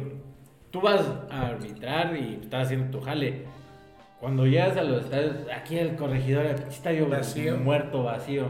tú 0.71 0.81
vas 0.81 1.01
a 1.29 1.47
arbitrar 1.47 2.15
y 2.17 2.39
estás 2.41 2.65
haciendo 2.65 2.97
tu 2.97 3.03
jale. 3.05 3.45
Cuando 4.19 4.45
llegas 4.45 4.77
a 4.77 4.83
los 4.83 5.03
estadios, 5.05 5.35
aquí 5.55 5.77
el 5.77 5.95
corregidor, 5.95 6.45
el 6.45 6.61
estadio 6.63 7.07
Vacío. 7.09 7.57
muerto, 7.57 8.03
vacío. 8.03 8.45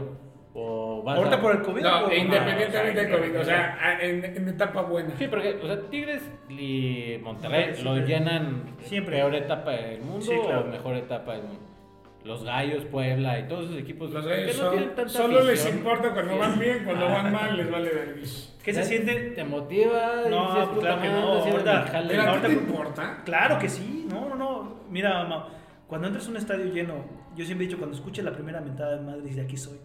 O 0.54 1.02
vas 1.02 1.16
Ahorita 1.16 1.36
a- 1.36 1.40
por 1.40 1.52
el 1.56 1.62
COVID. 1.62 1.82
No, 1.82 2.04
por- 2.04 2.12
independientemente 2.14 3.00
o 3.00 3.04
sea, 3.04 3.04
de 3.04 3.10
COVID, 3.10 3.40
o 3.40 3.44
sea, 3.44 3.78
a- 3.80 4.00
en, 4.02 4.24
en 4.24 4.48
etapa 4.48 4.82
buena. 4.82 5.10
Sí, 5.18 5.26
porque, 5.28 5.58
o 5.62 5.66
sea, 5.66 5.80
Tigres 5.90 6.22
y 6.50 7.16
Monterrey 7.22 7.68
Monterrey, 7.68 7.84
lo 7.84 7.96
llenan 8.06 8.64
Siempre. 8.80 9.16
peor 9.16 9.34
etapa 9.34 9.70
del 9.70 10.02
mundo 10.02 10.20
Sí, 10.20 10.32
claro. 10.44 10.60
o 10.60 10.64
mejor 10.66 10.96
etapa 10.96 11.32
del 11.32 11.42
mundo. 11.44 11.60
Los 12.24 12.44
Gallos, 12.44 12.84
Puebla 12.84 13.38
y 13.40 13.48
todos 13.48 13.64
esos 13.64 13.78
equipos 13.78 14.12
Los 14.12 14.24
que 14.24 14.30
gallos 14.30 14.56
no 14.58 14.62
son- 14.62 14.72
tienen 14.74 14.94
tanta 14.94 15.10
solo 15.10 15.40
les 15.42 15.60
afición. 15.60 15.78
importa 15.78 16.10
cuando 16.12 16.32
Sí. 16.34 16.38
van 16.38 16.58
bien, 16.58 16.84
cuando 16.84 17.06
Ah. 17.06 17.12
van 17.14 17.32
mal 17.32 17.56
les 17.56 17.70
vale 17.70 17.90
vergüenza. 17.90 18.52
¿Qué 18.62 18.72
se 18.72 18.80
Ya 18.80 18.86
siente? 18.86 19.14
Te 19.30 19.42
motiva. 19.44 20.22
No, 20.30 20.52
dices, 20.54 20.68
pues 20.68 20.80
claro 20.80 21.02
que 21.02 21.08
no, 21.08 21.14
ahorita- 21.32 21.82
ahorita- 22.28 22.46
te 22.46 22.52
importa. 22.52 23.22
Claro 23.24 23.58
que 23.58 23.68
sí, 23.68 24.06
no, 24.08 24.28
no, 24.28 24.36
no. 24.36 24.74
Mira, 24.88 25.24
ma, 25.24 25.48
cuando 25.92 26.06
entras 26.08 26.26
a 26.26 26.30
un 26.30 26.36
estadio 26.38 26.72
lleno, 26.72 27.04
yo 27.36 27.44
siempre 27.44 27.66
he 27.66 27.68
dicho, 27.68 27.76
cuando 27.78 27.94
escuches 27.94 28.24
la 28.24 28.32
primera 28.32 28.62
mentada 28.62 28.96
de 28.96 29.02
madre, 29.04 29.20
dices, 29.20 29.36
de 29.36 29.42
aquí 29.42 29.58
soy, 29.58 29.76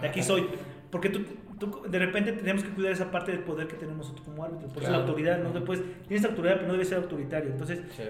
de 0.00 0.08
aquí 0.08 0.22
soy. 0.22 0.46
Porque 0.90 1.10
tú, 1.10 1.20
tú, 1.58 1.82
de 1.86 1.98
repente 1.98 2.32
tenemos 2.32 2.64
que 2.64 2.70
cuidar 2.70 2.92
esa 2.92 3.10
parte 3.10 3.30
del 3.32 3.42
poder 3.42 3.66
que 3.68 3.76
tenemos 3.76 3.98
nosotros 4.06 4.26
como 4.26 4.42
árbitros. 4.42 4.72
Por 4.72 4.82
eso 4.82 4.90
la 4.90 4.96
Claro. 4.96 5.10
autoridad, 5.10 5.38
no 5.42 5.52
después, 5.52 5.82
tienes 6.08 6.24
autoridad, 6.24 6.54
pero 6.54 6.66
no 6.68 6.72
debes 6.72 6.88
ser 6.88 6.96
autoritario. 6.96 7.50
Entonces, 7.50 7.80
Sí. 7.94 8.04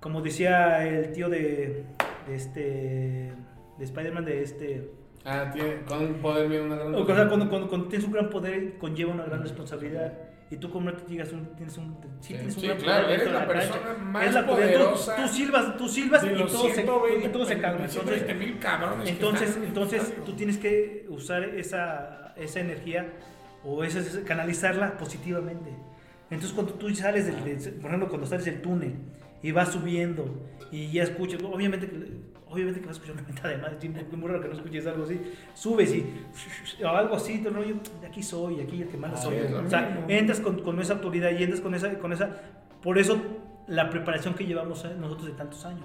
como 0.00 0.22
decía 0.22 0.84
el 0.88 1.12
tío 1.12 1.28
de, 1.28 1.84
de 2.26 2.34
este, 2.34 3.32
de 3.78 3.84
Spider-Man, 3.84 4.24
de 4.24 4.42
este... 4.42 4.90
Ah, 5.24 5.50
tiene, 5.54 5.82
con 5.86 6.02
un 6.04 6.14
poder 6.14 6.48
viene 6.48 6.64
una 6.66 6.74
gran. 6.74 6.94
O 6.96 7.06
sea, 7.06 7.28
cuando, 7.28 7.48
cuando, 7.48 7.68
cuando 7.68 7.86
tienes 7.86 8.04
un 8.08 8.12
gran 8.12 8.28
poder, 8.28 8.76
conlleva 8.78 9.12
una 9.14 9.22
gran 9.24 9.40
responsabilidad. 9.42 10.12
Y 10.52 10.58
tú 10.58 10.70
como 10.70 10.92
te 10.92 11.06
digas, 11.10 11.32
un, 11.32 11.46
tienes 11.56 11.78
un, 11.78 11.96
sí, 12.20 12.28
Sí, 12.28 12.34
tienes 12.34 12.54
un 12.56 12.60
sí, 12.60 12.66
gran 12.66 12.78
claro, 12.78 13.08
eres 13.08 13.32
la 13.32 13.46
cancha. 13.46 13.52
persona 13.72 13.94
más 14.04 14.26
Es 14.26 14.34
la 14.34 14.46
poder- 14.46 14.72
tú- 14.72 14.78
poderosa 14.80 15.16
Tú, 15.16 15.28
silbas, 15.28 15.76
tú 15.78 15.88
silbas 15.88 16.24
y 16.24 16.28
todo, 16.28 16.48
se, 16.68 16.74
120, 16.74 17.26
y 17.26 17.32
todo 17.32 17.44
se 17.46 17.58
calma. 17.58 17.84
Entonces, 17.86 18.02
120 18.02 18.34
mil 18.34 18.58
cabrones. 18.58 19.04
que 19.04 19.10
entonces, 19.12 19.58
entonces 19.64 20.12
tú 20.26 20.32
tienes 20.34 20.58
que 20.58 21.06
usar 21.08 21.42
esa, 21.44 22.34
esa 22.36 22.60
energía 22.60 23.12
o 23.64 23.82
esa, 23.82 24.00
canalizarla 24.24 24.98
positivamente. 24.98 25.70
Entonces 26.30 26.52
cuando 26.52 26.74
tú 26.74 26.94
sales, 26.94 27.24
del, 27.26 27.42
del- 27.44 27.72
por 27.74 27.86
ejemplo, 27.86 28.08
cuando 28.10 28.26
sales 28.26 28.44
del 28.44 28.60
túnel 28.60 28.94
y 29.42 29.52
vas 29.52 29.72
subiendo 29.72 30.46
y 30.70 30.90
ya 30.92 31.04
escuchas, 31.04 31.42
obviamente, 31.42 31.88
obviamente 32.52 32.80
que 32.80 32.86
vas 32.86 32.96
a 32.96 33.00
escuchar 33.00 33.16
una 33.18 33.26
mentada 33.28 33.48
de 33.50 33.56
madre, 33.62 33.76
sí, 33.80 33.88
muy 34.16 34.28
raro 34.28 34.40
que 34.42 34.48
no 34.48 34.54
escuches 34.54 34.86
algo 34.86 35.04
así, 35.04 35.20
subes 35.54 35.92
y 35.94 36.82
o 36.84 36.88
algo 36.88 37.16
así, 37.16 37.38
te 37.38 37.50
rollo, 37.50 37.76
de 38.00 38.06
aquí 38.06 38.22
soy, 38.22 38.60
aquí 38.60 38.82
el 38.82 38.88
que 38.88 38.96
manda 38.96 39.16
soy. 39.16 39.36
sí, 39.38 39.44
es 39.46 39.52
o 39.52 39.68
sea, 39.70 40.04
entras 40.08 40.40
con, 40.40 40.62
con 40.62 40.78
esa 40.80 40.94
autoridad 40.94 41.30
y 41.30 41.42
entras 41.42 41.60
con 41.60 41.74
esa, 41.74 41.98
con 41.98 42.12
esa, 42.12 42.30
por 42.82 42.98
eso 42.98 43.20
la 43.66 43.88
preparación 43.90 44.34
que 44.34 44.44
llevamos 44.46 44.84
eh, 44.84 44.94
nosotros 44.98 45.26
de 45.28 45.32
tantos 45.32 45.64
años. 45.64 45.84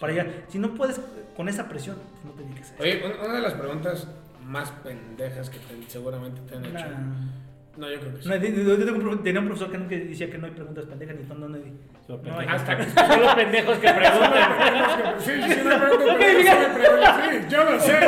Para 0.00 0.12
allá, 0.12 0.44
si 0.48 0.58
no 0.58 0.74
puedes 0.74 1.00
con 1.36 1.48
esa 1.48 1.68
presión, 1.68 1.96
pues 2.12 2.24
no 2.24 2.30
te 2.32 2.42
dediques 2.42 2.70
a 2.72 2.74
eso. 2.74 2.82
Oye, 2.82 3.02
una- 3.06 3.24
una 3.24 3.34
de 3.34 3.40
las 3.42 3.54
preguntas 3.54 4.08
más 4.44 4.70
pendejas 4.70 5.48
que 5.50 5.58
te- 5.58 5.88
seguramente 5.90 6.40
te 6.42 6.56
han 6.56 6.64
hecho. 6.66 6.74
Nah. 6.90 7.43
No, 7.76 7.90
yo 7.90 7.98
creo 8.00 8.14
que 8.14 8.22
sí. 8.22 8.28
No, 8.28 8.36
yo 8.36 8.84
tengo 8.84 8.98
un 8.98 9.04
profe- 9.04 9.22
tenía 9.24 9.40
un 9.40 9.46
profesor 9.46 9.70
que 9.72 9.78
nunca 9.78 9.96
decía 9.96 10.30
que 10.30 10.38
no 10.38 10.46
hay 10.46 10.52
preguntas 10.52 10.84
pendejas 10.86 11.16
ni 11.16 11.22
tonto, 11.24 11.48
no, 11.48 11.56
no, 11.58 11.64
Solo 12.06 12.22
no 12.22 12.38
hay. 12.38 12.46
pendejos. 12.46 12.60
Hasta 12.60 12.76
que 12.76 12.84
Solo 13.14 13.34
pendejos 13.34 13.78
que 13.78 13.92
preguntan. 13.92 15.14
Sí, 15.18 15.32
sí, 15.42 15.48
me 15.64 15.78
pregunto, 15.78 16.16
sí, 16.20 17.46
yo 17.50 17.64
lo 17.64 17.80
sé, 17.80 17.98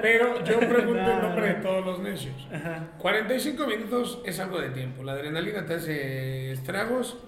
pero 0.00 0.44
yo 0.44 0.58
pregunto 0.60 1.10
en 1.10 1.20
nombre 1.22 1.46
de 1.48 1.54
todos 1.54 1.84
los 1.86 1.98
necios. 2.00 2.48
45 2.98 3.66
minutos 3.66 4.20
es 4.24 4.40
algo 4.40 4.60
de 4.60 4.70
tiempo, 4.70 5.02
la 5.02 5.12
adrenalina 5.12 5.66
te 5.66 5.74
hace 5.74 6.52
estragos 6.52 7.18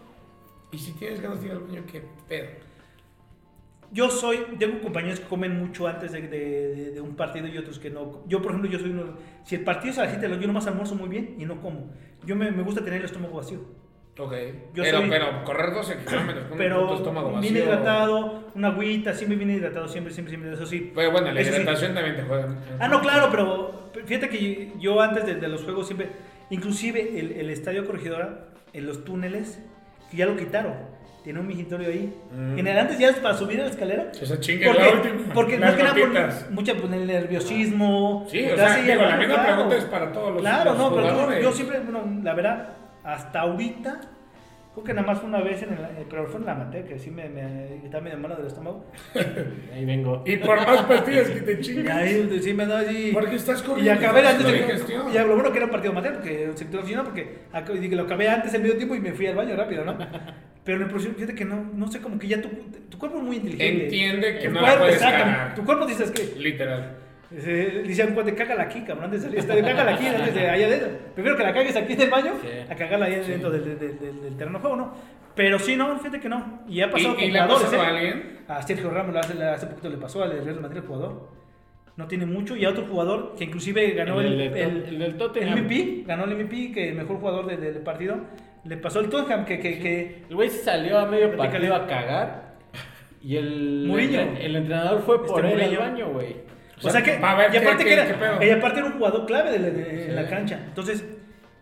y 0.73 0.79
si 0.79 0.93
tienes 0.93 1.21
ganas 1.21 1.41
de 1.41 1.47
ir 1.49 1.53
al 1.53 1.61
baño, 1.61 1.83
qué 1.91 2.03
pedo. 2.29 2.64
Yo 3.95 4.11
soy, 4.11 4.39
tengo 4.59 4.81
compañeros 4.81 5.21
que 5.21 5.27
comen 5.27 5.57
mucho 5.57 5.87
antes 5.87 6.11
de, 6.13 6.21
de- 6.23 6.75
de- 6.75 6.91
de 6.91 7.01
un 7.01 7.15
partido 7.17 7.47
y 7.47 7.57
otros 7.57 7.79
que 7.79 7.89
no. 7.91 8.25
Yo, 8.27 8.43
por 8.43 8.51
ejemplo, 8.51 8.69
yo 8.71 8.79
soy 8.79 8.91
uno. 8.91 9.15
Si 9.45 9.55
el 9.55 9.63
partido 9.63 9.93
es 9.93 9.99
a 9.99 10.03
las 10.03 10.11
7 10.11 10.23
de 10.23 10.29
la 10.29 10.35
noche, 10.35 10.43
yo 10.43 10.49
nomás 10.49 10.67
almuerzo 10.67 10.97
muy 10.97 11.09
bien 11.09 11.37
y 11.39 11.45
no 11.47 11.61
como. 11.63 11.91
Yo 12.27 12.35
me, 12.37 12.51
me 12.51 12.63
gusta 12.65 12.83
tener 12.85 12.99
el 12.99 13.05
estómago 13.07 13.37
vacío. 13.37 13.61
Ok, 14.19 14.33
Yo 14.75 14.83
pero, 14.85 14.99
soy- 14.99 15.11
pero 15.11 15.45
correr 15.45 15.73
12 15.75 15.97
kilómetros 16.07 16.45
con 16.47 16.59
Pero 16.59 16.95
estómago 16.95 17.33
vacío. 17.33 17.51
bien 17.53 17.65
hidratado, 17.65 18.45
una 18.55 18.69
agüita, 18.69 19.13
siempre 19.15 19.37
bien 19.37 19.51
hidratado, 19.51 19.89
siempre, 19.89 20.13
siempre, 20.13 20.31
siempre, 20.37 20.53
eso 20.53 20.67
sí. 20.67 20.93
Pero 20.95 21.11
bueno, 21.13 21.33
la 21.33 21.41
Eso 21.41 21.51
sí. 21.53 21.57
hidratación 21.63 21.95
también 21.95 22.17
te 22.17 22.23
juega. 22.23 22.57
Ah, 22.81 22.89
no, 22.89 23.01
claro, 23.01 23.29
pero 23.31 23.91
fíjate 24.07 24.29
que 24.29 24.73
yo 24.79 25.01
antes 25.01 25.27
de, 25.27 25.35
de 25.37 25.49
los 25.49 25.65
juegos 25.65 25.87
siempre, 25.87 26.09
inclusive 26.51 27.19
el, 27.19 27.33
el 27.33 27.51
estadio 27.51 27.85
Corregidora, 27.87 28.47
en 28.73 28.87
los 28.87 29.05
túneles, 29.05 29.61
que 30.11 30.17
ya 30.17 30.27
lo 30.27 30.37
quitaron. 30.37 30.75
Tiene 31.25 31.41
un 31.41 31.47
migitorio 31.47 31.89
ahí. 31.89 32.15
Mm. 32.37 32.59
En 32.59 32.67
el 32.67 32.79
antes 32.79 32.99
ya 32.99 33.09
es 33.09 33.17
para 33.17 33.35
subir 33.35 33.59
a 33.61 33.65
la 33.65 33.71
escalera. 33.71 34.13
O 34.23 34.27
sea, 34.27 34.39
chingue 34.39 34.67
Porque, 34.67 34.83
la 34.83 34.93
última. 34.93 35.35
porque 35.35 35.59
más 35.59 35.75
que 35.75 35.83
nada 35.83 35.95
por 35.95 36.53
mucha 36.53 36.75
pues, 36.75 36.93
el 36.93 37.07
nerviosismo. 37.07 38.27
Sí, 38.31 38.45
o 38.45 38.57
sea, 38.57 38.77
digo, 38.77 39.03
la 39.03 39.17
misma 39.17 39.35
claro. 39.35 39.55
pregunta 39.55 39.77
es 39.79 39.85
para 39.87 40.13
todos 40.13 40.33
los, 40.35 40.43
Claro, 40.43 40.71
los 40.73 40.79
no, 40.79 40.95
pero 40.95 41.31
yo- 41.33 41.41
yo, 41.41 41.53
siempre, 41.53 41.81
bueno, 41.81 42.21
la 42.23 42.35
verdad, 42.35 42.69
hasta 43.05 43.41
ahorita, 43.41 44.01
creo 44.75 44.85
que 44.85 44.93
nada 44.93 45.07
más 45.07 45.19
fue 45.21 45.29
una 45.31 45.41
vez, 45.41 45.63
en 45.63 45.73
el, 45.73 45.79
eh, 45.79 46.07
pero 46.11 46.27
fue 46.27 46.41
en 46.41 46.47
la 46.47 46.53
amateur, 46.53 46.85
que 46.85 46.99
sí 46.99 47.11
me, 47.11 47.27
me 47.31 47.77
estaba 47.77 48.03
medio 48.05 48.19
malo 48.19 48.37
del 48.37 48.49
estómago. 48.49 48.85
Ahí 49.75 49.87
vengo. 49.87 50.23
Y 50.27 50.37
por 50.37 50.57
más 50.57 50.83
pastillas 50.83 51.31
que 51.31 51.41
te 51.41 51.53
Y 51.59 51.61
chingas. 51.63 51.97
ahí 51.97 52.39
sí 52.43 52.53
me 52.53 52.67
da 52.67 52.81
así. 52.81 53.13
Porque 53.15 53.37
estás 53.37 53.63
Y 53.63 53.65
corriendo. 53.67 53.93
acabé 53.93 54.27
antes 54.27 54.47
de. 54.47 54.95
Y 55.11 55.19
lo 55.19 55.35
bueno 55.37 55.51
que 55.53 55.57
era 55.57 55.65
un 55.65 55.73
partido 55.73 55.93
amateur, 55.93 56.15
porque 56.17 56.45
el 56.45 56.57
sector 56.59 56.85
final, 56.85 57.05
porque 57.05 57.39
lo 57.97 58.03
acabé 58.03 58.29
antes 58.29 58.53
el 58.53 58.61
medio 58.61 58.77
tiempo 58.77 58.95
y 58.95 59.01
me 59.01 59.13
fui 59.13 59.27
al 59.27 59.37
baño 59.37 59.57
rápido, 59.57 59.87
¿no? 59.87 59.97
Pero 60.65 60.77
en 60.79 60.85
el 60.85 60.89
próximo, 60.89 61.15
fíjate 61.15 61.35
que 61.35 61.45
no, 61.45 61.63
no 61.75 61.87
sé, 61.91 62.01
como 62.01 62.19
que 62.19 62.27
ya 62.27 62.41
tu, 62.41 62.49
tu 62.89 62.99
cuerpo 62.99 63.19
es 63.19 63.25
muy 63.25 63.37
inteligente. 63.37 63.85
Entiende 63.85 64.39
que 64.39 64.49
Tu 64.49 64.55
no 64.55 64.61
la 64.63 64.67
cuerpo, 64.69 64.85
puedes 64.85 64.99
cagar. 65.01 65.55
Tu 65.55 65.65
cuerpo 65.65 65.87
dices 65.87 66.11
que. 66.11 66.39
Literal. 66.41 66.97
Eh, 67.37 67.83
Dice 67.87 68.05
un 68.05 68.15
cuate, 68.15 68.35
cágala 68.35 68.63
aquí, 68.63 68.81
cabrón, 68.83 69.07
antes 69.07 69.23
de 69.23 69.27
salir. 69.27 69.41
Está, 69.41 69.55
cágala 69.61 69.95
aquí, 69.95 70.07
antes 70.07 70.35
de 70.35 70.49
allá 70.49 70.67
adentro. 70.67 70.89
Prefiero 71.15 71.37
que 71.37 71.43
la 71.43 71.53
cagues 71.53 71.77
aquí 71.77 71.93
en 71.95 72.01
el 72.03 72.11
baño 72.11 72.33
Sí. 72.41 72.49
a 72.71 72.75
cagarla 72.77 73.07
ahí 73.07 73.17
dentro 73.27 73.51
del, 73.51 73.65
del, 73.65 73.79
del- 73.79 74.23
del 74.23 74.37
terreno 74.37 74.59
de 74.59 74.63
juego, 74.63 74.77
¿no? 74.77 74.95
Pero 75.35 75.59
sí, 75.59 75.75
no, 75.75 75.99
fíjate 75.99 76.21
que 76.21 76.29
no. 76.29 76.63
Y 76.69 76.81
ha 76.81 76.91
pasado 76.91 77.13
¿Y, 77.15 77.17
con 77.17 77.25
y 77.25 77.31
le 77.33 77.39
ha 77.41 77.45
jugadores, 77.47 77.71
pasado 77.71 77.83
a 77.83 77.87
¿eh? 77.87 77.97
alguien? 78.09 78.39
A 78.47 78.63
Sergio 78.63 78.91
Ramos 78.91 79.17
hace, 79.17 79.43
hace 79.43 79.67
poquito 79.67 79.89
le 79.89 79.97
pasó 79.97 80.23
al 80.23 80.45
Real 80.45 80.61
Madrid 80.61 80.77
el 80.79 80.87
jugador. 80.87 81.29
No 81.97 82.07
tiene 82.07 82.25
mucho. 82.25 82.57
Y 82.57 82.65
a 82.65 82.71
otro 82.71 82.87
jugador 82.87 83.35
que 83.37 83.45
inclusive 83.45 83.91
ganó 83.93 84.21
El 84.21 84.41
el, 84.41 84.53
del 84.53 84.85
el 84.89 84.99
del 85.01 85.17
Tottenham. 85.17 85.59
el 85.59 85.65
MVP, 85.65 86.05
ganó 86.07 86.25
el 86.25 86.37
MVP, 86.37 86.73
que 86.73 86.89
el 86.91 86.95
mejor 86.95 87.17
jugador 87.19 87.47
de- 87.47 87.57
del 87.57 87.83
partido. 87.83 88.17
Le 88.65 88.77
pasó 88.79 89.01
el 89.01 89.09
Tottenham, 89.09 89.45
que, 89.45 89.59
que, 89.61 89.79
que 89.79 90.25
El 90.29 90.35
güey 90.37 90.49
se 90.51 90.65
salió 90.65 90.99
a 90.99 91.07
medio 91.07 91.37
partido 91.37 91.75
a 91.75 91.87
cagar. 91.87 92.55
Y 93.23 93.37
el, 93.37 93.85
Mourinho. 93.87 94.21
el, 94.21 94.37
el 94.39 94.57
entrenador 94.57 95.03
fue 95.03 95.25
por 95.27 95.45
Este 95.45 95.65
él 95.65 95.71
al 95.71 95.77
baño, 95.79 96.13
güey. 96.13 96.37
o 96.83 96.91
sea 96.91 97.03
que, 97.03 97.13
pa' 97.15 97.35
ver 97.37 97.55
y 97.55 97.57
aparte 97.59 97.85
qué- 97.85 97.89
que 97.91 97.95
era, 97.95 98.39
qué 98.39 98.47
y 98.47 98.51
aparte 98.51 98.79
era 98.81 98.87
un 98.89 98.95
jugador 98.95 99.25
clave 99.27 99.51
de 99.53 99.59
la- 99.61 99.71
de- 99.71 100.07
en 100.09 100.17
la 100.17 100.25
Sí. 100.25 100.29
cancha. 100.31 100.61
Entonces, 100.67 101.05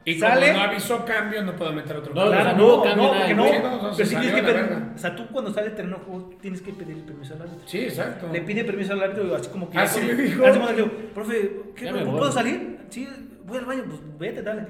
Y 0.05 0.15
sale. 0.15 0.49
como 0.49 0.59
no 0.59 0.65
avisó 0.65 1.05
cambio, 1.05 1.43
no 1.45 1.55
puedo 1.55 1.73
meter 1.73 1.97
otro 1.97 2.13
No, 2.15 2.23
o 2.25 2.27
Claro, 2.31 2.57
no 2.57 2.77
no, 2.79 2.83
cambio, 2.83 2.97
no, 2.97 3.13
nada, 3.13 3.19
porque 3.21 3.35
no. 3.35 3.45
Sí, 3.45 3.53
no, 3.63 3.71
no, 3.71 3.81
pero 3.97 4.09
sí 4.09 4.17
tienes 4.17 4.33
que 4.33 4.41
a 4.41 4.45
pedir-. 4.45 4.93
O 4.97 4.99
sea, 4.99 5.15
tú 5.15 5.27
cuando 5.29 5.53
sale 5.53 5.67
el 5.69 5.75
terreno 5.77 5.99
juego 6.05 6.31
tienes 6.41 6.63
que 6.63 6.73
pedir 6.73 7.05
permiso 7.05 7.35
al 7.35 7.43
árbitro. 7.43 7.69
Sí, 7.69 7.79
exacto. 7.85 8.29
Le 8.33 8.41
pide 8.41 8.65
permiso 8.65 8.93
al 8.95 9.03
árbitro, 9.05 9.35
así 9.37 9.49
como 9.51 9.71
que. 9.71 9.79
Así 9.79 10.01
como- 10.01 10.13
le 10.13 10.23
dijo. 10.23 10.45
Así 10.47 10.59
como 10.59 10.71
le 10.71 10.77
digo, 10.77 10.91
profe, 11.15 11.51
¿qué, 11.77 11.93
me 11.93 12.01
¿no 12.01 12.07
voy. 12.11 12.19
¿puedo 12.19 12.33
salir? 12.33 12.79
Sí, 12.89 13.09
voy 13.47 13.59
al 13.59 13.65
baño, 13.65 13.85
pues 13.89 14.01
vete, 14.19 14.43
dale. 14.43 14.63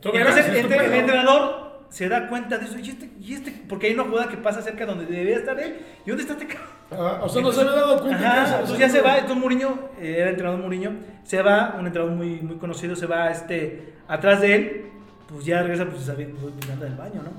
Tú 0.00 0.12
verás, 0.12 0.36
Entonces 0.36 0.64
el, 0.64 0.94
entrenador 0.94 1.68
se 1.88 2.08
da 2.08 2.28
cuenta 2.28 2.58
de 2.58 2.66
eso. 2.66 2.78
¿Y 2.78 2.90
este, 2.90 3.10
y 3.20 3.34
este? 3.34 3.52
Porque 3.68 3.86
hay 3.88 3.94
una 3.94 4.04
jugada 4.04 4.28
que 4.28 4.36
pasa 4.36 4.60
cerca 4.62 4.84
donde 4.86 5.06
debería 5.06 5.36
estar 5.36 5.58
él. 5.58 5.76
¿Y 6.04 6.08
dónde 6.10 6.22
está 6.22 6.34
este 6.34 6.46
cabrón? 6.46 6.68
Ah, 6.90 7.20
o 7.22 7.28
sea, 7.28 7.42
no 7.42 7.52
se 7.52 7.60
había 7.60 7.72
dado 7.72 8.00
cuenta. 8.00 8.42
Ajá, 8.42 8.52
entonces 8.60 8.78
ya 8.78 8.88
se 8.88 9.00
va, 9.00 9.14
entonces 9.18 9.38
Mourinho, 9.38 9.90
eh, 10.00 10.16
era 10.18 10.30
entrenador 10.30 10.60
Mourinho, 10.60 10.92
se 11.24 11.42
va, 11.42 11.76
un 11.78 11.86
entrenador 11.86 12.16
muy, 12.16 12.40
muy 12.40 12.56
conocido, 12.56 12.96
se 12.96 13.06
va 13.06 13.30
este, 13.30 13.92
atrás 14.08 14.40
de 14.40 14.54
él, 14.54 14.82
pues 15.28 15.44
ya 15.44 15.62
regresa, 15.62 15.84
pues 15.86 16.02
sabe, 16.02 16.26
pues, 16.26 16.52
pues, 16.56 16.70
anda 16.70 16.86
del 16.86 16.94
baño, 16.94 17.22
¿no? 17.22 17.30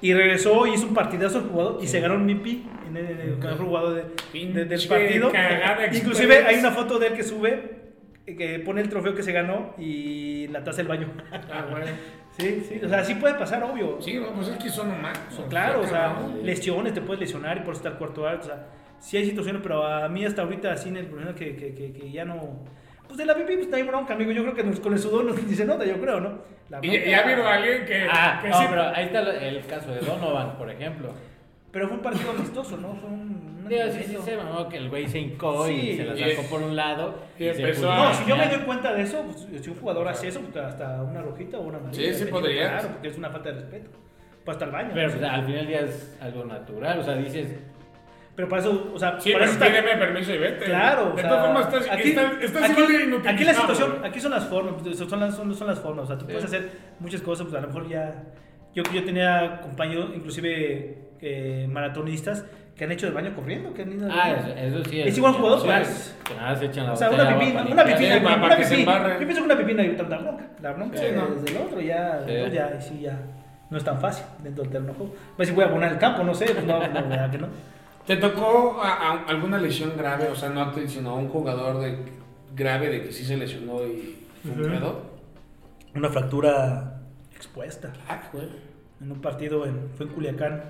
Y 0.00 0.12
regresó, 0.12 0.66
hizo 0.66 0.86
un 0.86 0.94
partidazo 0.94 1.38
el 1.38 1.44
jugador 1.44 1.78
y 1.82 1.86
se 1.86 2.00
ganó 2.00 2.14
el 2.14 2.20
MVP 2.20 2.62
en 2.88 2.96
el, 2.96 3.06
en 3.06 3.42
el 3.42 3.56
jugador 3.56 3.94
de- 3.94 4.38
de- 4.52 4.64
del 4.66 4.88
partido. 4.88 5.32
cagada 5.32 5.86
Inclusive 5.94 6.44
hay 6.46 6.58
una 6.58 6.70
foto 6.70 6.98
de 6.98 7.06
él 7.08 7.12
que 7.14 7.22
sube, 7.22 7.85
que 8.26 8.58
pone 8.60 8.80
el 8.80 8.88
trofeo 8.88 9.14
que 9.14 9.22
se 9.22 9.32
ganó 9.32 9.74
y 9.78 10.48
la 10.48 10.62
taza 10.64 10.78
del 10.78 10.88
baño. 10.88 11.08
Ah, 11.32 11.66
bueno. 11.70 11.86
Sí, 12.38 12.62
sí, 12.68 12.78
o 12.84 12.88
sea, 12.90 13.02
sí 13.02 13.14
puede 13.14 13.32
pasar, 13.36 13.62
obvio. 13.64 13.96
Sí, 13.98 14.20
pues 14.34 14.48
es 14.48 14.58
que 14.62 14.68
son 14.68 14.90
humanos. 14.90 15.18
Claro, 15.48 15.80
o 15.80 15.86
sea, 15.86 16.18
lesiones, 16.42 16.92
te 16.92 17.00
puedes 17.00 17.18
lesionar 17.18 17.56
y 17.56 17.60
por 17.60 17.70
eso 17.72 17.78
está 17.78 17.88
el 17.88 17.94
cuarto 17.94 18.28
alto. 18.28 18.42
O 18.42 18.46
sea, 18.50 18.66
sí 18.98 19.16
hay 19.16 19.24
situaciones, 19.24 19.62
pero 19.62 19.86
a 19.86 20.06
mí 20.10 20.22
hasta 20.22 20.42
ahorita, 20.42 20.70
así 20.72 20.90
en 20.90 20.98
el 20.98 21.06
profesional, 21.06 21.34
que, 21.34 21.56
que, 21.56 21.74
que, 21.74 21.92
que 21.94 22.10
ya 22.10 22.26
no. 22.26 22.58
Pues 23.06 23.16
de 23.16 23.24
la 23.24 23.34
pipí, 23.34 23.54
pues 23.56 23.68
no 23.68 23.76
hay 23.76 23.84
bronca, 23.84 24.12
amigo. 24.12 24.32
Yo 24.32 24.42
creo 24.42 24.54
que 24.54 24.64
nos- 24.64 24.80
con 24.80 24.92
el 24.92 24.98
sudor 24.98 25.24
no 25.24 25.32
ni 25.32 25.54
se 25.54 25.64
nota, 25.64 25.86
yo 25.86 25.98
creo, 25.98 26.20
¿no? 26.20 26.38
La 26.68 26.78
Y 26.82 27.08
ya 27.10 27.22
vino 27.22 27.46
alguien 27.48 27.86
que, 27.86 28.06
Ah, 28.10 28.38
que 28.42 28.50
no, 28.50 28.58
sí. 28.58 28.66
pero 28.68 28.82
ahí 28.82 29.04
está 29.06 29.20
el 29.20 29.64
caso 29.64 29.94
de 29.94 30.00
Donovan, 30.00 30.58
por 30.58 30.68
ejemplo. 30.70 31.12
Pero 31.76 31.88
fue 31.88 31.96
un 31.98 32.02
partido 32.02 32.30
amistoso, 32.30 32.78
¿no? 32.78 32.94
Fue 32.94 33.10
un. 33.10 33.20
un 33.20 33.68
Digo, 33.68 33.82
sí, 33.90 34.02
sí, 34.06 34.16
se 34.24 34.34
mamó 34.34 34.66
que 34.66 34.78
el 34.78 34.88
güey 34.88 35.06
se 35.06 35.18
hincó 35.18 35.66
Sí, 35.66 35.72
y 35.74 35.96
se 35.98 36.04
la 36.04 36.16
sacó 36.16 36.48
por 36.48 36.62
un 36.62 36.74
lado. 36.74 37.18
y 37.38 37.48
empezó 37.48 37.92
a- 37.92 37.96
No, 37.96 38.14
si 38.14 38.24
yo 38.24 38.34
me 38.34 38.46
doy 38.48 38.60
cuenta 38.60 38.94
de 38.94 39.02
eso, 39.02 39.22
pues, 39.24 39.62
si 39.62 39.68
un 39.70 39.76
jugador 39.76 40.08
hace 40.08 40.28
eso, 40.28 40.40
pues 40.40 40.56
hasta 40.64 41.02
una 41.02 41.20
rojita 41.20 41.58
o 41.58 41.62
una 41.64 41.76
amarilla. 41.76 42.14
Sí, 42.14 42.24
sí 42.24 42.30
podrías. 42.30 42.70
Claro, 42.70 42.88
porque 42.94 43.08
es 43.08 43.18
una 43.18 43.28
falta 43.28 43.50
de 43.50 43.60
respeto. 43.60 43.90
Pues 44.42 44.54
hasta 44.54 44.64
el 44.64 44.70
baño. 44.70 44.90
Pero 44.94 45.08
¿no? 45.08 45.18
pues, 45.18 45.30
al 45.30 45.44
final 45.44 45.68
ya 45.68 45.80
es 45.80 46.18
algo 46.22 46.44
natural. 46.46 46.98
O 46.98 47.02
sea, 47.02 47.14
dices, 47.16 47.48
Pero 48.36 48.48
para 48.48 48.62
eso, 48.62 48.90
o 48.94 48.98
sea, 48.98 49.20
Sí, 49.20 49.32
para 49.32 49.44
eso 49.44 49.54
está- 49.54 49.66
pídeme 49.66 49.96
permiso 49.96 50.32
y 50.34 50.38
vete. 50.38 50.64
Claro, 50.66 51.08
o 51.12 51.16
De 51.16 51.20
sea, 51.22 51.30
todas 51.30 51.46
formas, 51.46 51.74
estás, 51.74 51.90
aquí, 51.98 52.08
estás, 52.10 52.32
estás 52.42 52.62
aquí- 52.64 52.72
igual 52.72 52.86
de 52.88 52.94
inutilizado, 53.04 53.34
aquí 53.34 53.44
la 53.44 53.54
situación, 53.54 54.04
aquí 54.04 54.20
son 54.20 54.30
las 54.30 54.44
formas, 54.46 54.74
son 54.96 55.20
las, 55.20 55.34
son, 55.36 55.54
son 55.54 55.66
las 55.66 55.78
formas, 55.80 56.04
o 56.04 56.06
sea, 56.08 56.16
tú 56.18 56.26
Sí. 56.26 56.32
puedes 56.32 56.44
hacer 56.44 56.70
muchas 57.00 57.22
cosas, 57.22 57.46
pues 57.46 57.56
a 57.56 57.60
lo 57.62 57.68
mejor 57.68 57.88
ya, 57.88 58.24
yo, 58.76 58.82
yo 58.92 59.04
tenía 59.04 59.60
compañeros, 59.62 60.10
inclusive 60.14 60.98
eh, 61.20 61.66
maratonistas, 61.68 62.44
que 62.76 62.84
han 62.84 62.92
hecho 62.92 63.06
el 63.06 63.14
baño 63.14 63.34
corriendo, 63.34 63.72
que 63.72 63.82
han 63.82 63.92
ido 63.92 64.06
ah, 64.10 64.32
eso, 64.32 64.48
eso 64.54 64.90
sí. 64.90 65.00
Es 65.00 65.16
igual 65.16 65.32
jugador, 65.32 65.60
sí, 65.60 65.66
pues. 65.66 66.16
Que 66.24 66.34
nada, 66.34 66.54
se 66.56 66.66
echan 66.66 66.84
la 66.86 66.92
O 66.92 66.96
sea, 66.96 67.10
una 67.10 67.38
pipina, 67.38 67.62
una 67.62 67.84
pipina, 67.84 68.18
una 68.18 68.56
pipina. 68.56 69.12
Yo 69.14 69.18
pienso 69.26 69.36
que 69.36 69.42
una 69.42 69.56
pipina 69.56 69.82
y 69.84 69.96
tanta 69.96 70.18
bronca. 70.18 70.44
La 70.62 70.72
bronca 70.72 70.98
Sí, 70.98 71.06
es 71.06 71.16
no. 71.16 71.26
del 71.36 71.56
otro, 71.56 71.80
ya, 71.80 72.22
Sí. 72.26 72.36
otro 72.36 72.52
ya, 72.52 72.80
sí, 72.80 73.00
ya 73.00 73.18
no 73.70 73.78
es 73.78 73.82
tan 73.84 73.98
fácil 73.98 74.26
dentro 74.42 74.62
del 74.62 74.72
terreno 74.72 74.92
juego. 74.94 75.14
Pues 75.36 75.48
si 75.48 75.54
voy 75.54 75.64
a 75.64 75.70
poner 75.70 75.92
el 75.92 75.98
campo, 75.98 76.22
no 76.22 76.34
sé, 76.34 76.44
pues 76.52 76.64
no, 76.66 76.78
la 76.78 76.88
verdad 76.88 77.30
que 77.30 77.38
no. 77.38 77.48
¿Te 78.06 78.16
tocó 78.18 78.78
a- 78.82 78.92
a- 78.92 79.24
alguna 79.26 79.58
lesión 79.58 79.94
grave? 79.96 80.28
O 80.28 80.36
sea, 80.36 80.50
no 80.50 80.60
a 80.60 80.72
ti, 80.72 80.82
sino 80.86 81.10
a 81.10 81.14
un 81.14 81.28
jugador 81.28 81.80
de, 81.80 81.96
grave 82.54 82.90
de 82.90 83.02
que 83.02 83.10
sí 83.12 83.24
se 83.24 83.36
lesionó 83.38 83.82
y 83.86 84.16
fue 84.42 84.52
un 84.64 84.70
pedo. 84.70 85.02
Una 85.94 86.10
fractura 86.10 86.95
expuesta. 87.36 87.92
Ah, 88.08 88.22
güey. 88.32 88.48
en 89.00 89.12
un 89.12 89.20
partido 89.20 89.64
en, 89.66 89.90
fue 89.96 90.06
en 90.06 90.12
Culiacán. 90.12 90.62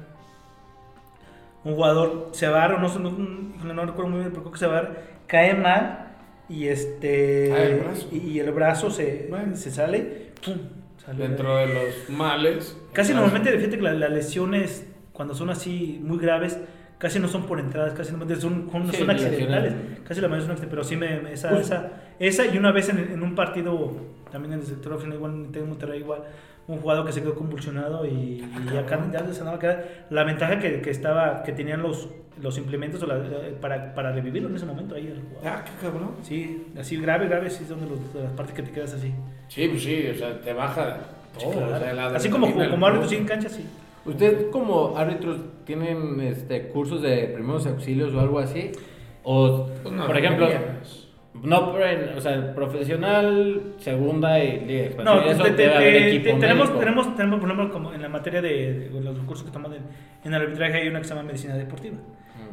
Un 1.64 1.74
jugador 1.74 2.28
se 2.32 2.46
agarra, 2.46 2.78
no, 2.80 2.88
sé, 2.88 3.00
no, 3.00 3.10
no, 3.10 3.86
recuerdo 3.86 4.10
muy 4.10 4.20
bien, 4.20 4.30
pero 4.30 4.42
creo 4.42 4.52
que 4.52 4.58
se 4.58 4.66
agarra, 4.66 4.90
cae 5.26 5.54
mal 5.54 6.12
y 6.48 6.68
este 6.68 7.52
Ah, 7.52 7.62
el 7.64 7.80
brazo. 7.80 8.08
y, 8.12 8.16
y 8.18 8.38
el 8.40 8.52
brazo 8.52 8.90
se, 8.90 9.26
Bueno. 9.30 9.56
se 9.56 9.70
sale, 9.72 10.32
pum, 10.44 10.54
sale. 11.04 11.26
Dentro 11.26 11.56
de 11.56 11.66
los 11.66 12.10
males. 12.10 12.76
Casi 12.92 13.12
normalmente, 13.14 13.50
fíjate 13.58 13.76
que 13.76 13.82
la- 13.82 13.94
las 13.94 14.10
lesiones 14.10 14.86
cuando 15.12 15.34
son 15.34 15.50
así 15.50 15.98
muy 16.04 16.18
graves, 16.18 16.56
casi 16.98 17.18
no 17.18 17.26
son 17.26 17.46
por 17.46 17.58
entradas, 17.58 17.94
casi 17.94 18.12
no 18.12 18.18
son, 18.28 18.70
son, 18.70 18.90
Sí, 18.92 18.98
son 18.98 19.10
accidentales, 19.10 19.74
casi 20.04 20.20
la 20.20 20.28
mayoría 20.28 20.46
son 20.46 20.52
accidentales, 20.52 20.68
pero 20.70 20.84
sí 20.84 20.96
me, 20.96 21.32
esa, 21.32 21.58
esa, 21.58 21.92
esa 22.20 22.46
y 22.46 22.58
una 22.58 22.70
vez 22.70 22.88
en, 22.90 22.98
en 22.98 23.22
un 23.24 23.34
partido 23.34 23.92
también 24.30 24.54
en 24.54 24.60
el 24.60 24.66
sector 24.66 24.92
oficial, 24.92 25.14
igual 25.14 25.48
en 25.52 25.68
Monterrey 25.68 25.98
igual, 26.00 26.22
un 26.68 26.80
jugador 26.80 27.06
que 27.06 27.12
se 27.12 27.22
quedó 27.22 27.34
convulsionado 27.34 28.04
y, 28.06 28.44
y 28.72 28.76
acá 28.76 28.98
ya 29.12 29.24
se 29.32 29.40
andaba 29.40 29.58
quedando. 29.58 29.84
La 30.10 30.24
ventaja 30.24 30.58
que, 30.58 30.80
que 30.80 30.90
estaba, 30.90 31.42
que 31.44 31.52
tenían 31.52 31.80
los, 31.82 32.08
los 32.42 32.58
implementos 32.58 33.02
o 33.02 33.06
la- 33.06 33.16
eh, 33.18 33.54
para, 33.60 33.94
para 33.94 34.12
revivirlo 34.12 34.48
en 34.48 34.56
ese 34.56 34.66
momento 34.66 34.94
ahí 34.96 35.06
el 35.06 35.20
jugador. 35.22 35.42
Ah, 35.60 35.64
qué 35.64 35.86
cabrón. 35.86 36.10
Sí, 36.22 36.66
así 36.78 36.96
grave, 36.96 37.28
grave, 37.28 37.50
sí 37.50 37.64
son 37.68 37.80
de, 37.80 37.86
los- 37.90 38.12
de 38.14 38.22
las 38.24 38.32
partes 38.32 38.54
que 38.54 38.62
te 38.62 38.72
quedas 38.72 38.94
así. 38.94 39.12
Sí, 39.48 39.68
pues 39.68 39.82
sí, 39.82 40.08
o 40.12 40.14
sea, 40.14 40.40
te 40.40 40.52
baja 40.52 40.98
todo. 41.38 41.52
Claro. 41.52 41.76
o 41.76 41.78
sea, 41.78 41.92
la 41.92 42.06
así 42.08 42.28
como, 42.30 42.52
como 42.52 42.86
árbitro 42.86 43.08
sí 43.08 43.16
en 43.16 43.26
cancha, 43.26 43.48
sí. 43.48 43.64
¿Ustedes 44.04 44.46
como 44.52 44.96
árbitros 44.96 45.38
tienen 45.64 46.20
este, 46.20 46.68
cursos 46.68 47.02
de 47.02 47.28
primeros 47.34 47.66
auxilios 47.66 48.14
o 48.14 48.20
algo 48.20 48.38
así? 48.38 48.70
O, 49.24 49.66
Pues 49.82 49.94
no, 49.94 50.06
por 50.06 50.16
ejemplo. 50.16 50.48
No, 51.42 51.74
o 52.16 52.20
sea, 52.20 52.54
profesional, 52.54 53.62
segunda 53.78 54.42
y 54.42 54.60
liga 54.60 54.88
de 54.88 55.04
No. 55.04 55.20
Eso 55.30 55.42
te- 55.56 55.68
tenemos, 56.40 56.78
tenemos, 56.78 57.16
tenemos, 57.16 57.40
por 57.40 57.50
ejemplo, 57.50 57.70
como 57.72 57.92
en 57.92 58.02
la 58.02 58.08
materia 58.08 58.42
de, 58.42 58.88
de 58.90 59.00
los 59.00 59.18
cursos 59.20 59.44
que 59.46 59.52
tomamos 59.52 59.76
en, 59.76 59.82
en 60.24 60.34
el 60.34 60.42
arbitraje, 60.42 60.78
hay 60.82 60.88
una 60.88 60.98
que 61.00 61.04
se 61.04 61.14
llama 61.14 61.26
medicina 61.26 61.54
deportiva. 61.56 61.96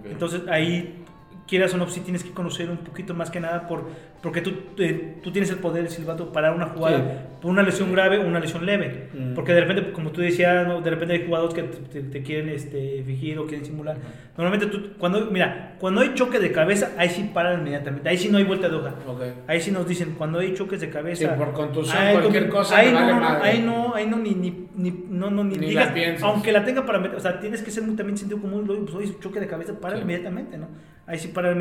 Entonces 0.09 0.41
ahí, 0.49 1.02
quieras 1.47 1.73
o 1.73 1.77
no, 1.77 1.87
sí 1.89 1.99
tienes 1.99 2.23
que 2.23 2.31
conocer 2.31 2.69
un 2.69 2.77
poquito 2.77 3.13
más 3.13 3.29
que 3.29 3.39
nada 3.39 3.67
por, 3.67 3.83
porque 4.21 4.41
tú, 4.41 4.53
eh, 4.77 5.17
tú 5.21 5.31
tienes 5.31 5.49
el 5.51 5.57
poder, 5.57 5.89
silbato, 5.89 6.31
parar 6.31 6.55
una 6.55 6.67
jugada 6.67 6.97
Sí. 6.97 7.03
por 7.41 7.51
una 7.51 7.61
lesión 7.63 7.91
grave 7.91 8.17
o 8.19 8.25
una 8.27 8.39
lesión 8.39 8.65
leve. 8.65 9.09
Mm. 9.13 9.33
Porque 9.33 9.51
de 9.53 9.61
repente, 9.61 9.91
como 9.91 10.11
tú 10.11 10.21
decías, 10.21 10.65
¿no? 10.67 10.79
de 10.81 10.89
repente 10.89 11.13
hay 11.15 11.25
jugadores 11.25 11.53
que 11.53 11.63
te, 11.63 12.01
te- 12.01 12.23
quieren 12.23 12.47
este, 12.49 13.03
fingir 13.05 13.37
o 13.39 13.45
quieren 13.45 13.65
simular. 13.65 13.97
Normalmente 14.37 14.67
tú, 14.67 14.93
cuando, 14.97 15.25
mira, 15.31 15.75
cuando 15.79 15.99
hay 16.01 16.13
choque 16.13 16.39
de 16.39 16.51
cabeza, 16.53 16.91
ahí 16.97 17.09
sí 17.09 17.29
paran 17.33 17.59
inmediatamente, 17.59 18.07
ahí 18.07 18.17
sí 18.17 18.29
no 18.29 18.37
hay 18.37 18.45
vuelta 18.45 18.69
de 18.69 18.75
hoja. 18.77 18.95
Ok. 19.05 19.21
Ahí 19.47 19.59
sí 19.59 19.71
nos 19.71 19.85
dicen, 19.85 20.15
cuando 20.17 20.39
hay 20.39 20.53
choques 20.53 20.79
de 20.79 20.89
cabeza. 20.89 21.29
Sí, 21.29 21.37
por 21.37 21.51
contusión, 21.51 21.97
ahí 22.01 22.13
cualquier 22.15 22.47
como- 22.47 22.59
cosa, 22.61 22.77
Ahí 22.77 22.87
no, 22.91 22.99
vale 22.99 23.13
no, 23.13 23.27
ahí 23.43 23.61
no, 23.61 23.95
ahí 23.95 24.07
no, 24.07 24.17
ni, 24.17 24.33
ni, 24.33 24.67
ni, 24.75 25.03
no, 25.09 25.29
no, 25.29 25.43
ni, 25.43 25.55
Ni 25.55 25.67
digas, 25.67 25.91
la 25.93 26.25
aunque 26.27 26.51
la 26.53 26.63
tenga 26.63 26.85
para 26.85 26.99
meter, 26.99 27.17
o 27.17 27.19
sea, 27.19 27.39
tienes 27.39 27.61
que 27.61 27.69
ser 27.69 27.83
muy, 27.83 27.95
también 27.97 28.17
sentido 28.17 28.39
común, 28.41 28.63
pues, 28.65 28.95
oye, 28.95 29.13
choque 29.19 29.41
de 29.41 29.47
cabeza, 29.47 29.73
para 29.79 29.97
Sí. 29.97 30.01
inmediatamente, 30.03 30.57
¿no? 30.57 30.67
Ahí 31.05 31.19
sí 31.19 31.27
para. 31.29 31.53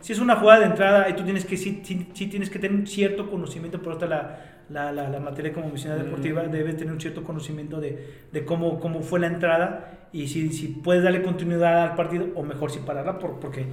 Si 0.00 0.12
es 0.12 0.18
una 0.18 0.36
jugada 0.36 0.60
de 0.60 0.66
entrada, 0.66 1.04
ahí 1.04 1.14
tú 1.14 1.22
tienes 1.24 1.44
que, 1.44 1.56
sí, 1.56 1.80
sí, 1.84 2.08
sí 2.12 2.26
tienes 2.26 2.50
que 2.50 2.58
tener 2.58 2.76
un 2.76 2.86
cierto 2.86 3.30
conocimiento, 3.30 3.80
por 3.80 3.92
otra 3.92 4.08
la, 4.08 4.40
la, 4.68 4.92
la, 4.92 5.08
la 5.08 5.20
materia 5.20 5.52
como 5.52 5.66
medicina 5.68 5.94
Mm. 5.96 6.04
deportiva, 6.04 6.42
debes 6.44 6.76
tener 6.76 6.92
un 6.92 7.00
cierto 7.00 7.22
conocimiento 7.22 7.80
de, 7.80 8.24
de 8.32 8.44
cómo, 8.44 8.80
cómo 8.80 9.02
fue 9.02 9.20
la 9.20 9.28
entrada 9.28 10.08
y 10.12 10.26
si, 10.28 10.50
si 10.52 10.68
puedes 10.68 11.04
darle 11.04 11.22
continuidad 11.22 11.82
al 11.90 11.94
partido 11.94 12.26
o 12.34 12.42
mejor 12.42 12.70
si 12.72 12.80
pararla, 12.80 13.18
por, 13.20 13.38
porque 13.38 13.66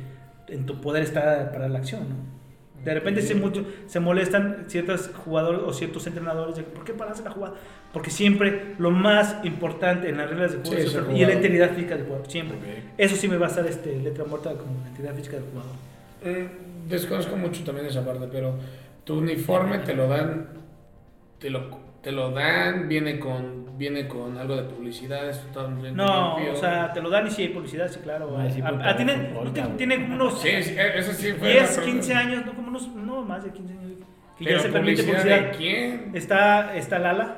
en 0.48 0.66
tu 0.68 0.80
poder 0.82 1.04
está 1.04 1.52
parar 1.52 1.72
la 1.72 1.80
acción, 1.80 2.02
¿no? 2.10 2.37
De 2.84 2.94
repente 2.94 3.22
se, 3.22 3.36
mucho, 3.36 3.66
se 3.88 4.00
molestan 4.00 4.66
ciertos 4.68 5.10
jugadores 5.26 5.62
o 5.66 5.74
ciertos 5.74 6.08
entrenadores 6.08 6.56
de 6.56 6.64
¿por 6.64 6.86
qué 6.86 6.94
paras 6.94 7.22
la 7.24 7.32
jugada? 7.32 7.56
Porque 7.92 8.10
siempre 8.10 8.76
lo 8.78 8.92
más 8.92 9.44
importante 9.44 10.10
en 10.10 10.18
las 10.18 10.30
reglas 10.30 10.52
de 10.52 10.58
juego 10.60 10.82
Sí, 10.82 10.88
es 10.88 10.96
el 10.96 11.18
y 11.18 11.26
la 11.26 11.34
integridad 11.34 11.72
física 11.72 11.96
del 11.96 12.06
jugador, 12.06 12.30
siempre. 12.30 12.58
Eso 12.98 13.16
sí 13.16 13.28
me 13.28 13.38
va 13.38 13.48
a 13.48 13.50
estar 13.50 13.66
este, 13.68 13.98
letra 13.98 14.24
muerta 14.26 14.52
como 14.52 14.80
la 14.84 14.90
integridad 14.90 15.16
física 15.16 15.38
del 15.38 15.46
jugador. 15.46 15.72
Mm, 16.24 16.90
Desconozco 16.90 17.36
mucho 17.36 17.64
también 17.64 17.88
esa 17.88 18.06
parte, 18.06 18.28
pero 18.32 18.56
tu 19.04 19.18
uniforme 19.18 19.80
te 19.80 19.94
lo 19.94 20.08
dan, 20.08 20.48
te 21.40 21.50
lo, 21.50 21.70
te 22.08 22.14
lo 22.14 22.32
dan, 22.32 22.88
viene 22.88 23.20
con, 23.20 23.78
viene 23.78 24.08
con 24.08 24.38
algo 24.38 24.56
de 24.56 24.64
publicidad, 24.64 25.30
es 25.30 25.42
totalmente 25.52 25.92
No, 25.92 26.36
limpio. 26.38 26.54
o 26.54 26.56
sea, 26.56 26.94
te 26.94 27.02
lo 27.02 27.10
dan 27.10 27.28
y 27.28 27.32
si 27.32 27.42
hay 27.42 27.48
publicidad, 27.50 27.90
sí, 27.90 28.00
claro. 28.02 28.34
Ah, 28.40 28.50
sí, 28.50 28.62
Ah, 28.64 28.70
puta, 28.72 28.90
ah, 28.92 28.96
tiene, 28.96 29.14
fútbol, 29.14 29.34
no, 29.34 29.42
tiene, 29.52 29.54
cabrón. 29.60 29.78
tiene 29.78 30.02
como 30.04 30.16
unos 30.16 30.40
Sí, 30.42 30.64
sí, 30.64 30.76
eh, 30.78 30.92
eso 30.96 31.12
sí 31.12 31.34
fue 31.34 31.50
10, 31.52 31.76
una 31.78 31.86
15 31.86 32.14
pregunta. 32.14 32.18
años, 32.20 32.46
no, 32.46 32.54
como 32.56 32.68
unos, 32.70 32.88
no 32.96 33.22
más 33.26 33.44
de 33.44 33.52
15 33.52 33.74
años, 33.74 33.92
que 34.38 34.46
Pero 34.46 34.56
ya 34.56 34.64
se 34.64 34.70
permite 34.70 35.04
publicidad 35.04 35.22
publicidad. 35.26 35.52
de 35.52 35.58
quién? 35.58 36.12
Está, 36.14 36.76
está 36.78 36.98
Lala, 37.00 37.36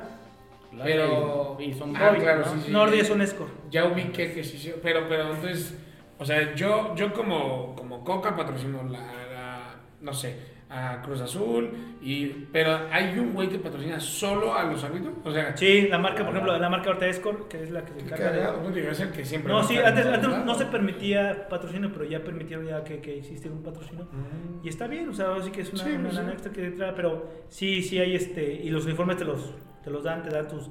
La- 0.76 0.84
Pero- 0.84 1.56
Y 1.58 1.72
son 1.74 1.96
Ah, 1.96 2.10
boys, 2.10 2.22
claro, 2.22 2.42
¿no? 2.46 2.52
sí, 2.52 2.60
sí. 2.66 2.70
Nordi 2.70 3.00
es 3.00 3.10
un 3.10 3.22
escort. 3.22 3.50
Ya 3.72 3.86
ubiqué 3.86 4.32
que 4.32 4.44
sí, 4.44 4.56
sí, 4.56 4.72
pero, 4.80 5.08
pero 5.08 5.34
entonces, 5.34 5.76
o 6.16 6.24
sea, 6.24 6.54
yo, 6.54 6.94
yo 6.94 7.12
como, 7.12 7.74
como 7.74 8.04
Coca 8.04 8.36
patrocino 8.36 8.84
la, 8.84 9.00
la- 9.00 9.74
no 10.00 10.12
sé, 10.14 10.36
a 10.72 11.02
Cruz 11.02 11.20
Azul, 11.20 11.68
y, 12.00 12.26
pero 12.52 12.78
hay 12.92 13.18
un 13.18 13.34
güey 13.34 13.48
que 13.48 13.58
patrocina 13.58 13.98
solo 13.98 14.54
a 14.54 14.62
los 14.62 14.82
árbitros, 14.84 15.14
o 15.24 15.32
sea, 15.32 15.56
Sí, 15.56 15.88
la 15.88 15.98
marca, 15.98 16.24
por 16.24 16.32
ejemplo, 16.32 16.56
la 16.56 16.68
marca 16.70 16.88
ahorita 16.90 17.06
Escort, 17.08 17.48
que 17.48 17.64
es 17.64 17.70
la 17.72 17.84
que 17.84 17.92
se 17.92 18.00
encarga 18.00 18.30
de... 18.30 18.90
es 18.90 19.00
el 19.00 19.10
que 19.10 19.24
siempre 19.24 19.52
No, 19.52 19.64
sí, 19.64 19.76
antes, 19.78 20.06
antes 20.06 20.44
no 20.44 20.54
se 20.54 20.66
permitía 20.66 21.48
patrocinio, 21.48 21.92
pero 21.92 22.04
ya 22.04 22.22
permitieron 22.22 22.66
ya 22.66 22.84
que, 22.84 23.00
que 23.00 23.18
existe 23.18 23.50
un 23.50 23.64
patrocinio. 23.64 24.04
Mm. 24.04 24.64
Y 24.64 24.68
está 24.68 24.86
bien, 24.86 25.08
o 25.08 25.12
sea, 25.12 25.42
sí 25.42 25.50
que 25.50 25.62
es 25.62 25.72
una, 25.72 25.82
Sí, 25.82 25.90
una 25.90 26.08
pues, 26.08 26.14
sí. 26.14 26.30
extra 26.30 26.52
que 26.52 26.64
entra, 26.64 26.94
pero 26.94 27.28
sí, 27.48 27.82
sí 27.82 27.98
hay 27.98 28.14
este, 28.14 28.52
y 28.52 28.70
los 28.70 28.86
uniformes 28.86 29.16
te 29.16 29.24
los, 29.24 29.52
te 29.82 29.90
los 29.90 30.04
dan, 30.04 30.22
te 30.22 30.30
dan 30.30 30.46
tus, 30.46 30.70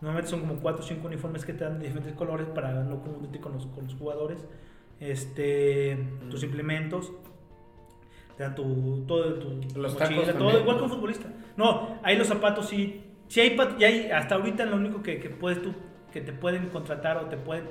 normalmente 0.00 0.30
son 0.30 0.40
como 0.40 0.60
4 0.60 0.80
o 0.80 0.86
5 0.86 1.06
uniformes 1.08 1.44
que 1.44 1.54
te 1.54 1.64
dan 1.64 1.80
de 1.80 1.86
diferentes 1.86 2.14
colores 2.14 2.46
para 2.46 2.84
no 2.84 3.00
confundirte 3.00 3.40
con 3.40 3.54
los, 3.54 3.66
con 3.66 3.82
los 3.82 3.94
jugadores, 3.94 4.46
este, 5.00 5.98
tus 6.30 6.44
implementos, 6.44 7.12
te 8.40 8.44
dan 8.44 8.54
tu, 8.54 9.04
todo, 9.06 9.34
tu 9.34 9.50
Los 9.78 9.92
mochila, 9.92 10.08
tacos 10.08 10.24
todo, 10.28 10.32
también. 10.38 10.60
igual 10.62 10.76
que 10.78 10.82
un 10.84 10.88
futbolista. 10.90 11.28
No, 11.58 11.98
ahí 12.02 12.16
los 12.16 12.26
zapatos 12.26 12.66
sí, 12.70 13.02
sí 13.28 13.38
hay, 13.42 13.54
ya 13.78 13.86
hay, 13.86 14.10
hasta 14.10 14.36
ahorita 14.36 14.64
lo 14.64 14.76
único 14.76 15.02
que, 15.02 15.20
que 15.20 15.28
puedes 15.28 15.60
tú, 15.60 15.74
que 16.10 16.22
te 16.22 16.32
pueden 16.32 16.68
contratar 16.70 17.18
o 17.18 17.26
te 17.26 17.36
pueden... 17.36 17.64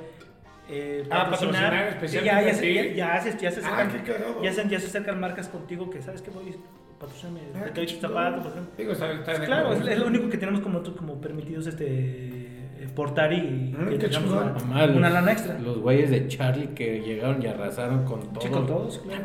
Eh, 0.69 1.03
Ah, 1.09 1.27
patrocinar 1.31 1.73
especialmente 1.87 2.51
ya, 2.53 2.61
ti. 2.61 2.73
ya, 2.75 2.93
ya 2.95 3.21
se, 3.23 3.39
ya 3.39 3.49
se 3.51 3.61
Ah, 3.65 3.83
acercan- 3.89 4.43
ya 4.43 4.53
se, 4.53 4.69
ya 4.69 4.79
se 4.79 4.85
acercan 4.85 5.19
marcas 5.19 5.47
contigo 5.47 5.89
que 5.89 6.03
sabes 6.03 6.21
que 6.21 6.29
voy 6.29 6.55
patrocíname, 6.99 7.39
Ah, 7.55 7.63
te 7.73 7.81
doy 7.83 7.87
zapatos, 7.87 8.43
por 8.43 8.51
ejemplo. 8.51 8.73
Digo, 8.77 8.91
está, 8.91 9.11
está 9.11 9.31
Pues 9.33 9.39
claro, 9.47 9.73
es, 9.73 9.87
es 9.87 9.97
lo 9.97 10.05
único 10.05 10.29
que 10.29 10.37
tenemos 10.37 10.61
como, 10.61 10.83
como 10.83 11.19
permitidos 11.19 11.65
este 11.65 12.48
portar 12.95 13.31
y 13.33 13.73
Mm, 13.77 13.89
que 13.89 13.97
tengamos 13.97 14.31
una, 14.31 14.85
los- 14.87 14.95
una 14.97 15.09
lana 15.09 15.31
extra. 15.31 15.59
Los 15.59 15.77
güeyes 15.79 16.09
de 16.09 16.27
Charlie 16.27 16.67
que 16.75 17.01
llegaron 17.01 17.41
y 17.41 17.47
arrasaron 17.47 18.03
con 18.05 18.21
todo. 18.33 18.41
Sí, 18.41 18.49
con 18.49 18.65
todos, 18.67 18.99
claro. 18.99 19.23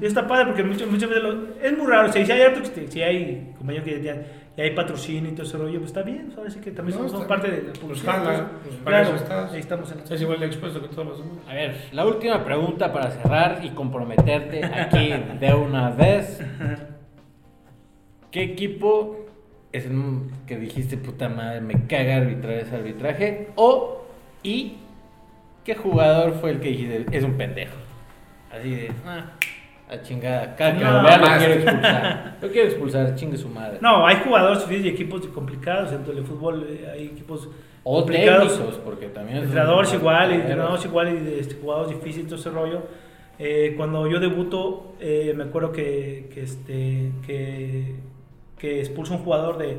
Y 0.00 0.06
está 0.06 0.26
padre 0.26 0.46
porque 0.46 0.62
muchas, 0.64 0.88
muchas 0.88 1.08
veces 1.08 1.24
lo- 1.24 1.48
es 1.62 1.76
muy 1.78 1.86
raro. 1.86 2.08
O 2.08 2.12
sea, 2.12 2.24
si 2.24 2.32
hay 2.32 2.42
hartos 2.42 2.70
que- 2.70 2.88
si 2.90 3.02
hay 3.02 3.52
compañeros 3.56 3.84
que 3.88 4.02
ya, 4.02 4.14
ya 4.56 4.64
hay 4.64 4.70
patrocinio 4.74 5.30
y 5.30 5.34
todo 5.34 5.46
ese 5.46 5.56
rollo, 5.58 5.78
pues 5.78 5.90
está 5.90 6.02
bien. 6.02 6.32
Ahora 6.36 6.50
sí 6.50 6.60
que 6.60 6.70
también 6.70 6.98
No, 6.98 7.08
somos 7.08 7.22
está 7.22 7.28
parte 7.34 7.50
de 7.50 7.56
la 7.58 7.64
Pues 7.64 7.78
publicidad. 7.78 8.46
pues 8.62 8.76
para 8.76 9.02
claro, 9.02 9.16
estás. 9.16 9.52
ahí 9.52 9.60
estamos 9.60 9.90
en 9.90 9.96
la- 9.98 10.02
Estás 10.04 10.20
igual 10.20 10.40
de 10.40 10.46
expuesto 10.46 10.80
que 10.82 10.88
todos 10.88 11.06
los 11.08 11.18
demás. 11.18 11.38
A 11.48 11.54
ver, 11.54 11.74
la 11.92 12.06
última 12.06 12.44
pregunta 12.44 12.92
para 12.92 13.10
cerrar 13.10 13.60
y 13.64 13.70
comprometerte 13.70 14.64
aquí 14.64 15.12
de 15.40 15.54
una 15.54 15.90
vez. 15.90 16.40
¿Qué 18.30 18.42
equipo 18.42 19.23
es 19.74 19.86
el 19.86 20.20
que 20.46 20.56
dijiste, 20.56 20.96
puta 20.96 21.28
madre, 21.28 21.60
me 21.60 21.86
caga 21.86 22.16
arbitrar 22.16 22.54
ese 22.54 22.76
arbitraje? 22.76 23.48
O, 23.56 24.04
y, 24.42 24.76
¿qué 25.64 25.74
jugador 25.74 26.34
fue 26.34 26.50
el 26.50 26.60
que 26.60 26.68
dijiste, 26.68 27.06
es 27.10 27.24
un 27.24 27.34
pendejo? 27.34 27.74
Así 28.52 28.70
de, 28.70 28.92
ah, 29.04 29.32
a 29.88 30.00
chingada, 30.00 30.54
que 30.54 30.72
No, 30.74 30.92
lo 30.92 31.02
vea 31.02 31.18
lo 31.18 31.26
más. 31.26 31.38
quiero 31.38 31.54
expulsar. 31.54 32.36
Lo 32.42 32.48
quiero 32.50 32.68
expulsar, 32.68 33.14
chingue 33.16 33.36
su 33.36 33.48
madre. 33.48 33.78
No, 33.80 34.06
hay 34.06 34.16
jugadores 34.24 34.64
y 34.70 34.88
equipos 34.88 35.26
complicados. 35.28 35.90
Dentro 35.90 36.14
del 36.14 36.24
fútbol 36.24 36.66
eh, 36.68 36.88
hay 36.92 37.06
equipos 37.06 37.48
o 37.82 37.96
complicados. 37.98 38.52
técnicos, 38.52 38.80
porque 38.84 39.06
también... 39.08 39.38
Entrenadores 39.38 39.92
igual, 39.92 40.30
y 40.30 40.34
entrenadores 40.36 40.84
igual, 40.84 41.08
y 41.12 41.40
este, 41.40 41.56
jugadores 41.56 41.96
difíciles, 41.98 42.28
todo 42.28 42.38
ese 42.38 42.50
rollo. 42.50 42.82
Eh, 43.38 43.74
cuando 43.76 44.06
yo 44.06 44.20
debuto, 44.20 44.94
eh, 45.00 45.34
me 45.36 45.44
acuerdo 45.44 45.72
que, 45.72 46.30
que, 46.32 46.42
este, 46.42 47.10
que, 47.26 47.94
que 48.64 48.80
expulsó 48.80 49.14
un 49.14 49.20
jugador 49.20 49.58
de, 49.58 49.76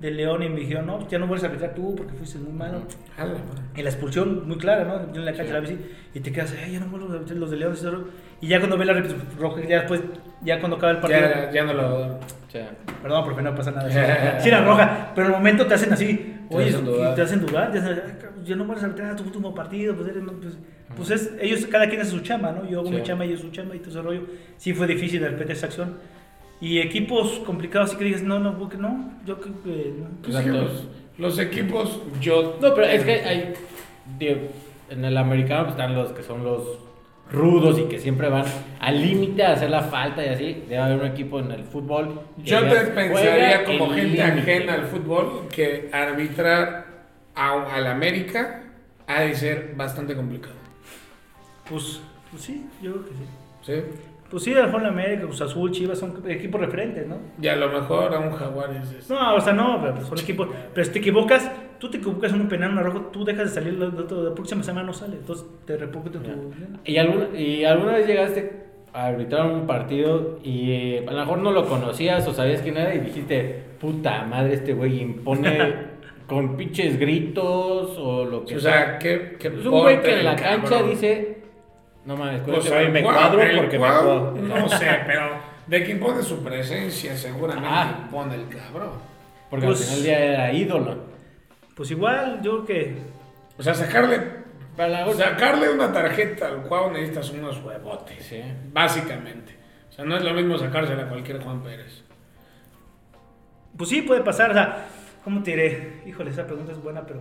de 0.00 0.10
León 0.10 0.42
y 0.42 0.48
me 0.48 0.60
dijeron, 0.60 0.86
no, 0.86 1.06
ya 1.08 1.18
no 1.18 1.26
vuelves 1.26 1.44
a 1.44 1.46
arbitrar 1.48 1.74
tú 1.74 1.94
porque 1.94 2.12
fuiste 2.14 2.38
muy 2.38 2.52
malo. 2.52 2.82
Jala. 3.16 3.34
Y 3.76 3.82
la 3.82 3.90
expulsión 3.90 4.46
muy 4.48 4.56
clara, 4.58 4.84
¿no? 4.84 5.12
Yo 5.12 5.20
en 5.20 5.24
la 5.26 5.32
cancha 5.32 5.46
Sí. 5.48 5.52
la 5.52 5.60
bici 5.60 5.78
y 6.14 6.20
te 6.20 6.32
quedas, 6.32 6.54
ay, 6.64 6.72
ya 6.72 6.80
no 6.80 6.86
vuelvo 6.86 7.10
a 7.12 7.14
arbitrar 7.16 7.38
los 7.38 7.50
de 7.50 7.56
León. 7.58 7.72
ese 7.74 7.90
rollo". 7.90 8.08
Y 8.40 8.48
ya 8.48 8.58
cuando 8.58 8.76
ve 8.78 8.84
la 8.84 8.94
roja, 9.38 9.60
ya 9.62 9.78
después, 9.80 10.00
ya 10.42 10.58
cuando 10.60 10.76
acaba 10.76 10.92
el 10.92 10.98
partido, 10.98 11.20
Ya, 11.22 11.50
ya 11.52 11.64
no 11.64 11.72
lo. 11.74 12.18
Sea, 12.50 12.70
Perdón, 13.02 13.24
profe, 13.24 13.42
no 13.42 13.54
pasa 13.54 13.70
nada. 13.72 13.88
Sí, 14.40 14.48
era 14.48 14.64
roja, 14.64 15.12
pero 15.14 15.26
en 15.28 15.32
el 15.32 15.38
momento 15.38 15.66
te 15.66 15.74
hacen 15.74 15.92
así. 15.92 16.30
Te 16.48 16.56
Oye, 16.56 16.68
hacen 16.68 16.80
y 16.82 16.88
dudar. 16.88 17.14
te 17.14 17.22
hacen 17.22 17.40
dudar. 17.46 17.72
Ya, 17.74 17.80
sabes, 17.80 17.98
"Ay, 18.06 18.12
cabrón, 18.20 18.44
ya 18.44 18.54
no 18.56 18.64
vas 18.66 18.82
a 18.82 18.86
arbitrar 18.86 19.16
tu 19.16 19.24
último 19.24 19.54
partido. 19.54 19.94
Pues, 19.96 20.08
eres- 20.08 20.22
pues, 20.40 20.54
pues 20.96 21.10
es, 21.10 21.32
ellos, 21.40 21.66
cada 21.66 21.88
quien 21.88 22.00
hace 22.02 22.10
su 22.10 22.20
chamba, 22.20 22.52
¿no? 22.52 22.68
Yo 22.68 22.80
hago 22.80 22.88
Sí. 22.90 22.94
mi 22.96 23.02
chamba, 23.02 23.24
ellos 23.24 23.40
su 23.40 23.50
chamba 23.50 23.74
y 23.74 23.78
todo 23.78 23.90
ese 23.90 24.02
rollo. 24.02 24.22
Sí 24.58 24.72
fue 24.74 24.86
difícil 24.86 25.20
de 25.20 25.28
repente 25.30 25.52
esa 25.54 25.66
acción. 25.66 25.94
Y 26.60 26.78
equipos 26.78 27.40
complicados, 27.40 27.90
así 27.90 27.98
que 27.98 28.04
dices, 28.04 28.22
no, 28.22 28.38
no, 28.38 28.56
porque 28.58 28.76
no. 28.76 29.12
Yo 29.26 29.40
creo 29.40 29.62
que. 29.62 29.92
no. 29.98 30.08
Pues 30.22 30.36
Exacto. 30.36 30.68
sí, 30.68 30.84
los, 31.18 31.36
los 31.36 31.38
equipos, 31.38 32.00
yo. 32.20 32.56
No, 32.60 32.74
pero 32.74 32.86
es 32.86 33.04
que 33.04 33.12
hay. 33.12 33.54
digo, 34.18 34.48
en 34.90 35.04
el 35.04 35.16
americano 35.16 35.64
pues, 35.64 35.72
están 35.72 35.94
los 35.94 36.12
que 36.12 36.22
son 36.22 36.44
los 36.44 36.78
rudos 37.30 37.78
y 37.78 37.84
que 37.84 37.98
siempre 37.98 38.28
van 38.28 38.44
al 38.80 39.00
límite 39.00 39.42
a 39.44 39.52
hacer 39.52 39.70
la 39.70 39.82
falta 39.82 40.24
y 40.24 40.28
así. 40.28 40.62
Debe 40.68 40.78
haber 40.78 41.00
un 41.00 41.06
equipo 41.06 41.40
en 41.40 41.50
el 41.50 41.64
fútbol. 41.64 42.20
Yo 42.38 42.60
te 42.60 42.80
pensaría 42.86 43.12
"Juega 43.12 43.64
como 43.64 43.86
gente 43.88 44.02
límite". 44.02 44.22
ajena 44.22 44.74
al 44.74 44.84
fútbol 44.84 45.48
que 45.50 45.88
arbitrar 45.92 46.86
a, 47.34 47.74
al 47.74 47.86
América 47.86 48.62
ha 49.06 49.22
de 49.22 49.34
ser 49.34 49.74
bastante 49.76 50.14
complicado. 50.14 50.54
Pues, 51.68 52.00
pues 52.30 52.42
sí, 52.42 52.66
yo 52.82 52.92
creo 52.92 53.04
que 53.04 53.10
sí. 53.10 53.24
¿Sí? 53.62 53.72
Pues 54.34 54.42
sí, 54.42 54.52
a 54.52 54.58
lo 54.58 54.64
mejor 54.66 54.82
la 54.82 54.88
América, 54.88 55.22
Cruz 55.22 55.40
Azul, 55.42 55.70
Chivas 55.70 55.96
son 55.96 56.20
equipos 56.28 56.60
referentes, 56.60 57.06
¿no? 57.06 57.18
Y 57.40 57.46
a 57.46 57.54
lo 57.54 57.68
mejor 57.68 58.12
a 58.12 58.18
un 58.18 58.32
Jaguares. 58.32 58.90
es- 58.90 59.08
No, 59.08 59.36
o 59.36 59.40
sea, 59.40 59.52
no, 59.52 59.78
pero 59.80 59.94
pues 59.94 60.08
son 60.08 60.18
equipos. 60.18 60.48
Pero 60.74 60.84
si 60.84 60.92
te 60.92 60.98
equivocas, 60.98 61.52
tú 61.78 61.88
te 61.88 61.98
equivocas 61.98 62.32
en 62.32 62.40
un 62.40 62.48
penal, 62.48 62.72
una 62.72 62.82
roja, 62.82 63.00
tú 63.12 63.24
dejas 63.24 63.54
de 63.54 63.60
salir, 63.60 63.74
la, 63.78 63.86
la- 63.86 64.22
la 64.30 64.34
próxima 64.34 64.64
semana 64.64 64.86
no 64.88 64.92
sale. 64.92 65.18
Entonces 65.18 65.46
te 65.64 65.76
repercute 65.76 66.18
en 66.18 66.24
tu. 66.24 66.30
¿Y, 66.84 66.96
alguna, 66.96 67.38
¿Y 67.38 67.64
alguna 67.64 67.92
vez 67.92 68.08
llegaste 68.08 68.64
a 68.92 69.06
arbitrar 69.06 69.46
un 69.46 69.68
partido 69.68 70.40
y 70.42 70.72
eh, 70.72 71.04
a 71.08 71.12
lo 71.12 71.20
mejor 71.20 71.38
no 71.38 71.52
lo 71.52 71.66
conocías 71.68 72.26
o 72.26 72.32
sabías 72.34 72.60
quién 72.60 72.76
era 72.76 72.92
y 72.92 72.98
dijiste, 72.98 73.62
puta 73.80 74.24
madre, 74.24 74.54
este 74.54 74.72
güey 74.74 75.00
impone 75.00 75.94
con 76.26 76.56
pinches 76.56 76.98
gritos 76.98 77.96
o 77.98 78.24
lo 78.24 78.44
que 78.44 78.56
O 78.56 78.60
sea, 78.60 78.98
qué, 78.98 79.36
qué 79.38 79.48
Es 79.48 79.64
un 79.66 79.70
güey 79.80 80.00
que 80.02 80.18
en 80.18 80.24
la 80.24 80.34
cancha 80.36 80.68
cabrón. 80.70 80.90
dice, 80.90 81.38
no 82.06 82.16
mames, 82.16 82.42
Pues 82.42 82.58
este 82.58 82.70
güey 82.70 82.86
el 82.86 82.92
me 82.92 83.02
cuadro 83.02 83.40
porque 83.56 83.78
me 83.78 83.78
cuadro. 83.78 84.30
No 84.32 84.68
sé, 84.68 84.86
pero 85.06 85.30
de 85.66 85.84
que 85.84 85.92
impone 85.92 86.22
su 86.22 86.42
presencia, 86.44 87.16
seguramente 87.16 87.68
Ah. 87.70 87.98
impone 88.04 88.34
el 88.34 88.48
cabrón. 88.48 88.90
Porque 89.50 89.66
Pues- 89.66 89.80
al 89.80 89.84
final 89.84 89.96
del 89.96 90.04
día 90.04 90.24
era 90.34 90.52
ídolo. 90.52 90.96
Pues 91.74 91.90
igual, 91.90 92.40
yo 92.42 92.64
creo 92.64 92.66
que. 92.66 92.96
O 93.58 93.62
sea, 93.62 93.74
sacarle, 93.74 94.20
Pero 94.76 94.88
la 94.88 95.12
sacarle 95.12 95.70
una 95.70 95.92
tarjeta 95.92 96.48
al 96.48 96.62
Cuau 96.62 96.90
necesitas 96.90 97.30
unos 97.30 97.62
huevotes, 97.62 98.24
Sí. 98.24 98.42
básicamente. 98.72 99.56
O 99.88 99.92
sea, 99.92 100.04
no 100.04 100.16
es 100.16 100.24
lo 100.24 100.32
mismo 100.34 100.58
sacársela 100.58 101.04
a 101.04 101.08
cualquier 101.08 101.40
Juan 101.42 101.62
Pérez. 101.62 102.02
Pues 103.76 103.90
sí, 103.90 104.02
puede 104.02 104.22
pasar. 104.22 104.50
O 104.50 104.54
sea, 104.54 104.86
¿cómo 105.22 105.42
te 105.42 105.52
diré? 105.52 106.02
Híjole, 106.06 106.30
esa 106.30 106.46
pregunta 106.46 106.72
es 106.72 106.82
buena, 106.82 107.02
pero. 107.06 107.20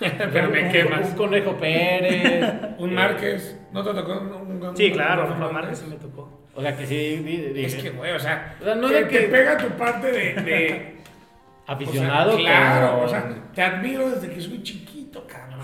Pero 0.32 0.50
me 0.50 0.64
un, 0.64 0.72
quemas. 0.72 1.08
Un 1.10 1.16
conejo 1.16 1.56
Pérez. 1.56 2.54
Un 2.78 2.94
Márquez, 2.94 3.58
¿no 3.72 3.82
te 3.82 3.92
tocó 3.94 4.12
un, 4.20 4.62
un- 4.62 4.76
Sí, 4.76 4.86
un- 4.86 4.92
claro, 4.92 5.26
un- 5.32 5.52
Márquez 5.54 5.78
sí 5.78 5.86
me 5.90 5.96
tocó. 5.96 6.46
O 6.54 6.62
sea 6.62 6.76
que 6.76 6.86
sí. 6.86 7.16
di- 7.24 7.36
di- 7.52 7.64
Es 7.64 7.74
que, 7.76 7.90
güey, 7.90 8.12
o 8.12 8.18
sea, 8.18 8.56
O 8.60 8.64
sea, 8.64 8.74
no 8.74 8.88
te, 8.88 8.94
de 8.94 9.02
te 9.04 9.08
que- 9.08 9.26
pega 9.28 9.56
tu 9.56 9.68
parte 9.70 10.10
de... 10.10 10.34
de- 10.42 10.98
Aficionado. 11.66 12.30
o 12.30 12.36
sea, 12.36 12.40
claro, 12.40 12.86
pero- 12.94 13.04
o 13.04 13.08
sea, 13.08 13.34
te 13.54 13.62
admiro 13.62 14.10
desde 14.10 14.30
que 14.30 14.40
soy 14.40 14.62
chiquito, 14.62 15.26
cabrón. 15.26 15.60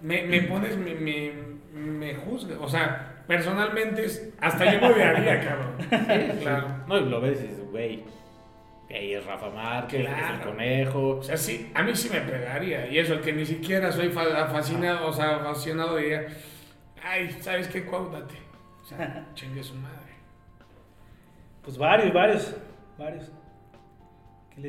Me, 0.00 0.22
me 0.22 0.42
pones, 0.42 0.76
me, 0.76 0.94
me, 0.94 1.32
me 1.74 2.14
juzgas, 2.14 2.58
o 2.60 2.68
sea, 2.68 3.22
personalmente, 3.26 4.04
es- 4.04 4.30
hasta 4.40 4.72
yo 4.72 4.80
me 4.80 4.92
odiaría, 4.92 5.40
cabrón. 5.40 6.38
Claro. 6.40 6.68
No, 6.86 6.98
y 6.98 7.08
lo 7.08 7.20
ves 7.20 7.40
y 7.40 7.48
dices, 7.48 7.70
güey. 7.70 8.04
Ahí 8.92 9.14
es 9.14 9.24
Rafa 9.24 9.48
Márquez, 9.50 10.00
es 10.02 10.06
el 10.08 10.14
Claro. 10.14 10.50
conejo. 10.50 11.08
O 11.16 11.22
sea, 11.22 11.36
sí, 11.36 11.70
a 11.74 11.82
mí 11.82 11.94
sí 11.94 12.10
me 12.10 12.20
pegaría. 12.20 12.86
Y 12.88 12.98
eso, 12.98 13.14
el 13.14 13.20
que 13.20 13.32
ni 13.32 13.46
siquiera 13.46 13.90
soy 13.90 14.10
fa- 14.10 14.46
fascinado, 14.48 15.06
o 15.08 15.12
sea, 15.12 15.36
apasionado, 15.36 15.96
diría, 15.96 16.26
ay, 17.02 17.30
¿sabes 17.40 17.68
qué? 17.68 17.84
Cuáutate. 17.86 18.34
O 18.82 18.84
sea, 18.84 19.28
chingue 19.34 19.62
su 19.62 19.74
madre. 19.76 19.96
Pues 21.62 21.78
varios, 21.78 22.12
varios. 22.12 22.56
Varios. 22.98 23.32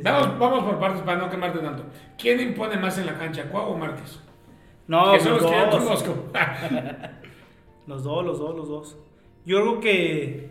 Vamos, 0.01 0.39
vamos 0.39 0.63
por 0.63 0.79
partes 0.79 1.01
para 1.01 1.17
no 1.17 1.29
quemarte 1.29 1.59
tanto. 1.59 1.83
¿Quién 2.17 2.39
impone 2.39 2.77
más 2.77 2.97
en 2.99 3.05
la 3.05 3.17
cancha, 3.17 3.43
Cuau 3.49 3.73
o 3.73 3.77
Márquez? 3.77 4.21
No, 4.87 5.11
que 5.13 5.19
son 5.19 5.33
los 5.33 5.41
los 5.41 5.51
que 5.51 5.57
yo 5.57 5.65
dos. 5.65 5.83
conozco. 5.83 6.31
Los 7.87 8.01
dos, 8.05 8.25
los 8.25 8.39
dos, 8.39 8.55
los 8.55 8.69
dos. 8.69 8.97
Yo 9.45 9.59
creo 9.61 9.79
que 9.81 10.49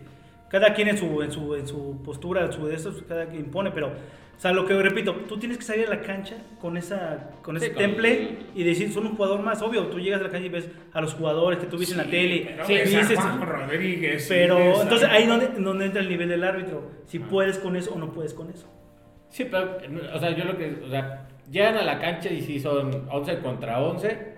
cada 0.53 0.71
quien 0.75 0.87
en 0.89 0.97
su, 0.99 1.23
en 1.23 1.31
su, 1.31 1.55
en 1.55 1.65
su 1.67 1.99
postura, 2.05 2.45
en 2.45 2.53
su 2.53 2.67
de 2.67 2.75
estos, 2.75 3.01
cada 3.07 3.25
quien 3.25 3.41
impone, 3.45 3.71
pero, 3.71 3.87
o 3.87 4.39
sea, 4.39 4.51
lo 4.53 4.67
que 4.67 4.73
repito, 4.81 5.15
tú 5.27 5.37
tienes 5.39 5.57
que 5.57 5.63
salir 5.63 5.87
a 5.87 5.89
la 5.89 6.01
cancha 6.01 6.35
con 6.61 6.77
esa, 6.77 7.31
con 7.41 7.57
Sí, 7.59 7.65
ese 7.65 7.73
con 7.73 7.83
temple 7.83 8.13
el- 8.13 8.37
y 8.53 8.63
decir, 8.63 8.91
son 8.91 9.07
un 9.07 9.15
jugador 9.15 9.41
más, 9.41 9.63
obvio, 9.63 9.87
tú 9.87 9.99
llegas 9.99 10.21
a 10.21 10.25
la 10.25 10.29
cancha 10.29 10.45
y 10.45 10.49
ves 10.49 10.69
a 10.93 11.01
los 11.01 11.15
jugadores 11.15 11.57
que 11.59 11.65
tú 11.65 11.77
viste 11.79 11.93
en 11.93 12.05
la 12.05 12.09
tele, 12.09 12.51
Pero 12.51 12.65
sí, 12.67 12.73
dices, 12.75 13.19
Juan 13.19 13.41
Rodríguez. 13.41 14.25
pero 14.29 14.81
entonces 14.83 15.09
ahí 15.09 15.25
donde, 15.25 15.47
donde 15.47 15.85
entra 15.85 16.01
el 16.01 16.09
nivel 16.09 16.29
del 16.29 16.43
árbitro, 16.43 16.83
si 17.07 17.17
puedes 17.17 17.57
con 17.57 17.75
eso 17.75 17.93
o 17.95 17.97
no 17.97 18.11
puedes 18.13 18.33
con 18.35 18.49
eso. 18.51 18.67
Sí, 19.29 19.45
pero, 19.45 19.77
o 20.13 20.19
sea, 20.19 20.35
yo 20.37 20.45
lo 20.45 20.55
que, 20.55 20.81
o 20.85 20.89
sea, 20.89 21.27
llegan 21.49 21.77
a 21.77 21.83
la 21.83 21.99
cancha 21.99 22.29
y 22.29 22.41
sí 22.41 22.59
son 22.59 23.07
11 23.09 23.39
contra 23.39 23.81
11, 23.81 24.32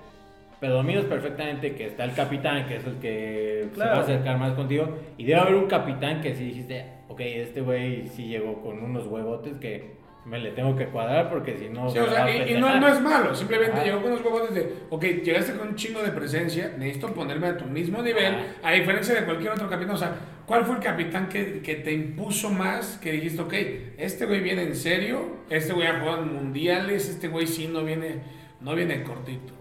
pero 0.60 0.73
dominas 0.76 1.06
perfectamente 1.06 1.76
que 1.76 1.88
está 1.88 2.03
el 2.06 2.14
capitán, 2.14 2.68
que 2.68 2.77
es 2.77 2.86
el 2.86 2.95
que 2.98 3.65
se 3.69 3.76
Claro. 3.76 3.91
va 3.91 3.98
a 3.98 4.02
acercar 4.02 4.38
más 4.38 4.53
contigo, 4.53 4.98
y 5.18 5.26
debe 5.26 5.40
haber 5.40 5.56
un 5.56 5.68
capitán 5.68 6.22
que 6.22 6.34
sí 6.36 6.45
dijiste, 6.45 6.86
ok, 7.07 7.19
este 7.22 7.61
güey 7.61 8.07
sí 8.07 8.27
llegó 8.27 8.61
con 8.61 8.82
unos 8.84 9.06
huevotes 9.07 9.57
que 9.57 9.95
me 10.26 10.40
le 10.40 10.49
tengo 10.52 10.76
que 10.76 10.86
cuadrar 10.88 11.30
porque 11.30 11.56
si 11.56 11.69
no... 11.69 11.88
Sí, 11.88 11.99
o 11.99 12.10
sea, 12.10 12.27
y, 12.32 12.53
y 12.53 12.57
no, 12.60 12.65
festejar". 12.68 12.82
no 12.82 12.88
es 12.88 13.02
malo, 13.02 13.36
simplemente 13.36 13.77
Ah. 13.80 13.84
llegó 13.84 14.02
con 14.02 14.10
los 14.11 14.22
huevos 14.26 14.53
de, 14.56 14.73
ok, 14.90 15.03
llegaste 15.23 15.53
con 15.53 15.68
un 15.68 15.76
chingo 15.76 16.02
de 16.02 16.10
presencia, 16.10 16.73
necesito 16.80 17.14
ponerme 17.14 17.45
a 17.48 17.57
tu 17.57 17.65
mismo 17.65 18.02
nivel, 18.02 18.34
Ah. 18.34 18.69
a 18.69 18.72
diferencia 18.72 19.14
de 19.14 19.23
cualquier 19.23 19.52
otro 19.52 19.69
capitán, 19.69 19.94
o 19.94 19.98
sea, 19.99 20.15
¿cuál 20.48 20.65
fue 20.65 20.77
el 20.77 20.82
capitán 20.82 21.30
que, 21.30 21.61
que 21.61 21.76
te 21.76 21.94
impuso 21.94 22.49
más, 22.49 22.98
que 22.98 23.11
dijiste, 23.11 23.40
ok, 23.44 23.53
este 23.99 24.26
güey 24.26 24.40
viene 24.40 24.64
en 24.64 24.76
serio, 24.76 25.44
este 25.52 25.73
güey 25.73 25.86
ha 25.86 25.99
jugado 25.99 26.23
en 26.23 26.34
mundiales, 26.34 27.07
este 27.07 27.27
güey 27.27 27.45
sí 27.45 27.68
no 27.72 27.84
viene, 27.84 28.15
no 28.61 28.73
viene 28.73 29.03
cortito? 29.03 29.53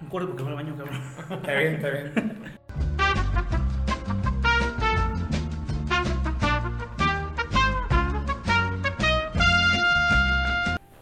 Un 0.00 0.08
corte 0.08 0.26
porque 0.28 0.42
me 0.44 0.50
al 0.50 0.54
baño, 0.56 0.76
cabrón. 0.76 1.00
Está 1.42 1.54
bien, 1.54 1.74
está 1.74 1.90
bien. 1.90 2.12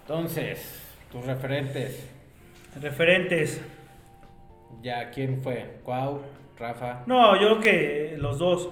Entonces, 0.03 0.83
tus 1.11 1.25
referentes, 1.27 2.09
Referentes. 2.81 3.61
ya, 4.83 5.11
¿quién 5.11 5.41
fue? 5.43 5.79
¿Cuau? 5.83 6.21
¿Rafa? 6.59 7.03
No, 7.07 7.35
yo 7.41 7.59
creo 7.59 7.61
que 7.61 8.15
los 8.19 8.39
dos. 8.39 8.71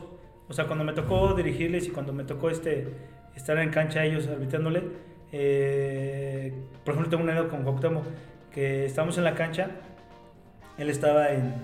O 0.48 0.52
sea, 0.52 0.66
cuando 0.66 0.84
me 0.84 0.92
tocó 0.92 1.34
dirigirles 1.34 1.86
y 1.86 1.90
cuando 1.90 2.12
me 2.12 2.24
tocó 2.24 2.50
este 2.50 2.94
estar 3.34 3.58
en 3.58 3.70
cancha 3.70 4.04
ellos 4.04 4.26
arbitrándole, 4.28 4.82
eh, 5.32 6.52
por 6.84 6.92
ejemplo, 6.94 7.10
tengo 7.10 7.24
un 7.24 7.30
anécdota 7.30 7.50
con 7.56 7.64
Cuauhtémoc 7.64 8.04
que 8.52 8.84
estábamos 8.84 9.16
en 9.18 9.24
la 9.24 9.34
cancha, 9.34 9.70
él 10.78 10.90
estaba 10.90 11.30
en 11.32 11.54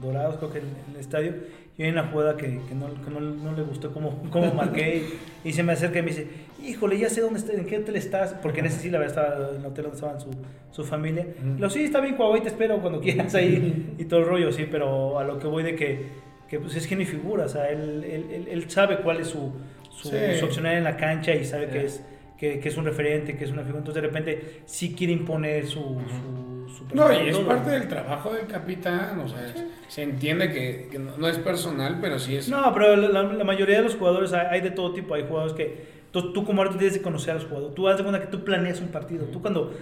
Dorados, 0.00 0.36
creo 0.36 0.50
que 0.52 0.58
en, 0.58 0.64
en 0.88 0.94
el 0.94 1.00
estadio, 1.00 1.34
y 1.76 1.82
hay 1.82 1.90
una 1.90 2.04
jugada 2.08 2.36
que, 2.36 2.60
que 2.68 2.74
no, 2.74 2.86
que 3.04 3.10
no- 3.10 3.20
no 3.20 3.52
le 3.52 3.62
gustó 3.62 3.92
cómo, 3.92 4.22
cómo 4.30 4.52
marqué 4.54 5.02
y, 5.44 5.48
y 5.48 5.52
se 5.52 5.62
me 5.62 5.72
acerca 5.72 5.98
y 5.98 6.02
me 6.02 6.08
dice, 6.08 6.26
híjole, 6.64 6.98
ya 6.98 7.08
sé 7.10 7.20
dónde 7.20 7.38
estás, 7.38 7.56
en 7.56 7.66
qué 7.66 7.78
hotel 7.78 7.96
estás, 7.96 8.34
porque 8.34 8.60
en 8.60 8.66
ese 8.66 8.78
sí, 8.80 8.90
la 8.90 8.98
verdad, 8.98 9.24
estaba 9.34 9.50
en 9.50 9.56
el 9.60 9.66
hotel 9.66 9.84
donde 9.84 9.96
estaban 9.96 10.20
su, 10.20 10.30
su 10.70 10.84
familia. 10.84 11.26
Ujú. 11.38 11.58
Lo 11.58 11.70
sí, 11.70 11.82
está 11.84 12.00
bien, 12.00 12.16
Cuau, 12.16 12.34
ahí 12.34 12.40
te 12.42 12.48
espero 12.48 12.78
cuando 12.80 13.00
quieras 13.00 13.34
ahí 13.34 13.94
y 13.98 14.04
todo 14.04 14.20
el 14.20 14.26
rollo, 14.26 14.52
sí, 14.52 14.66
pero 14.70 15.18
a 15.18 15.24
lo 15.24 15.38
que 15.38 15.46
voy 15.46 15.62
de 15.62 15.74
que, 15.74 16.06
que 16.48 16.58
pues 16.60 16.74
es 16.76 16.86
genio 16.86 17.04
y 17.04 17.06
figura, 17.06 17.44
o 17.44 17.48
sea, 17.48 17.70
él, 17.70 18.04
él, 18.04 18.26
él- 18.32 18.48
él 18.50 18.70
sabe 18.70 18.98
cuál 18.98 19.20
es 19.20 19.28
su, 19.28 19.52
su, 19.90 20.08
Sí. 20.08 20.16
su 20.38 20.46
accionar 20.46 20.76
en 20.76 20.84
la 20.84 20.96
cancha 20.96 21.34
y 21.34 21.44
sabe 21.44 21.66
Sí. 21.66 21.72
que 21.72 21.84
es 21.84 22.02
que, 22.38 22.58
que 22.58 22.68
es 22.70 22.76
un 22.78 22.86
referente, 22.86 23.36
que 23.36 23.44
es 23.44 23.50
una 23.50 23.60
figura, 23.62 23.80
entonces 23.80 24.02
de 24.02 24.08
repente 24.08 24.60
sí 24.64 24.94
quiere 24.94 25.12
imponer 25.12 25.66
su, 25.66 25.78
su, 25.80 26.59
No, 26.92 27.12
y 27.12 27.28
es 27.28 27.36
todo. 27.36 27.46
parte 27.46 27.70
del 27.70 27.88
trabajo 27.88 28.32
del 28.32 28.46
capitán, 28.46 29.18
o 29.20 29.28
sea, 29.28 29.54
se 29.88 30.02
entiende 30.02 30.52
que, 30.52 30.88
que 30.90 30.98
no, 30.98 31.16
no 31.16 31.28
es 31.28 31.38
personal, 31.38 31.98
pero 32.00 32.18
sí 32.18 32.36
es... 32.36 32.48
No, 32.48 32.72
pero 32.74 32.96
la, 32.96 33.44
mayoría 33.44 33.78
de 33.78 33.82
los 33.84 33.96
jugadores 33.96 34.32
hay, 34.32 34.46
hay 34.50 34.60
de 34.60 34.70
todo 34.70 34.92
tipo. 34.92 35.14
Hay 35.14 35.24
jugadores 35.26 35.54
que 35.54 35.84
tú, 36.10 36.32
tú 36.32 36.44
como 36.44 36.62
árbitro 36.62 36.78
tienes 36.78 36.98
que 36.98 37.02
conocer 37.02 37.32
a 37.32 37.34
los 37.34 37.44
jugadores. 37.44 37.74
Tú 37.74 37.88
haz 37.88 37.96
de 37.96 38.04
cuenta 38.04 38.20
que 38.20 38.28
tú 38.28 38.44
planeas 38.44 38.80
un 38.80 38.88
partido. 38.88 39.26
Tú 39.26 39.40
cuando 39.40 39.72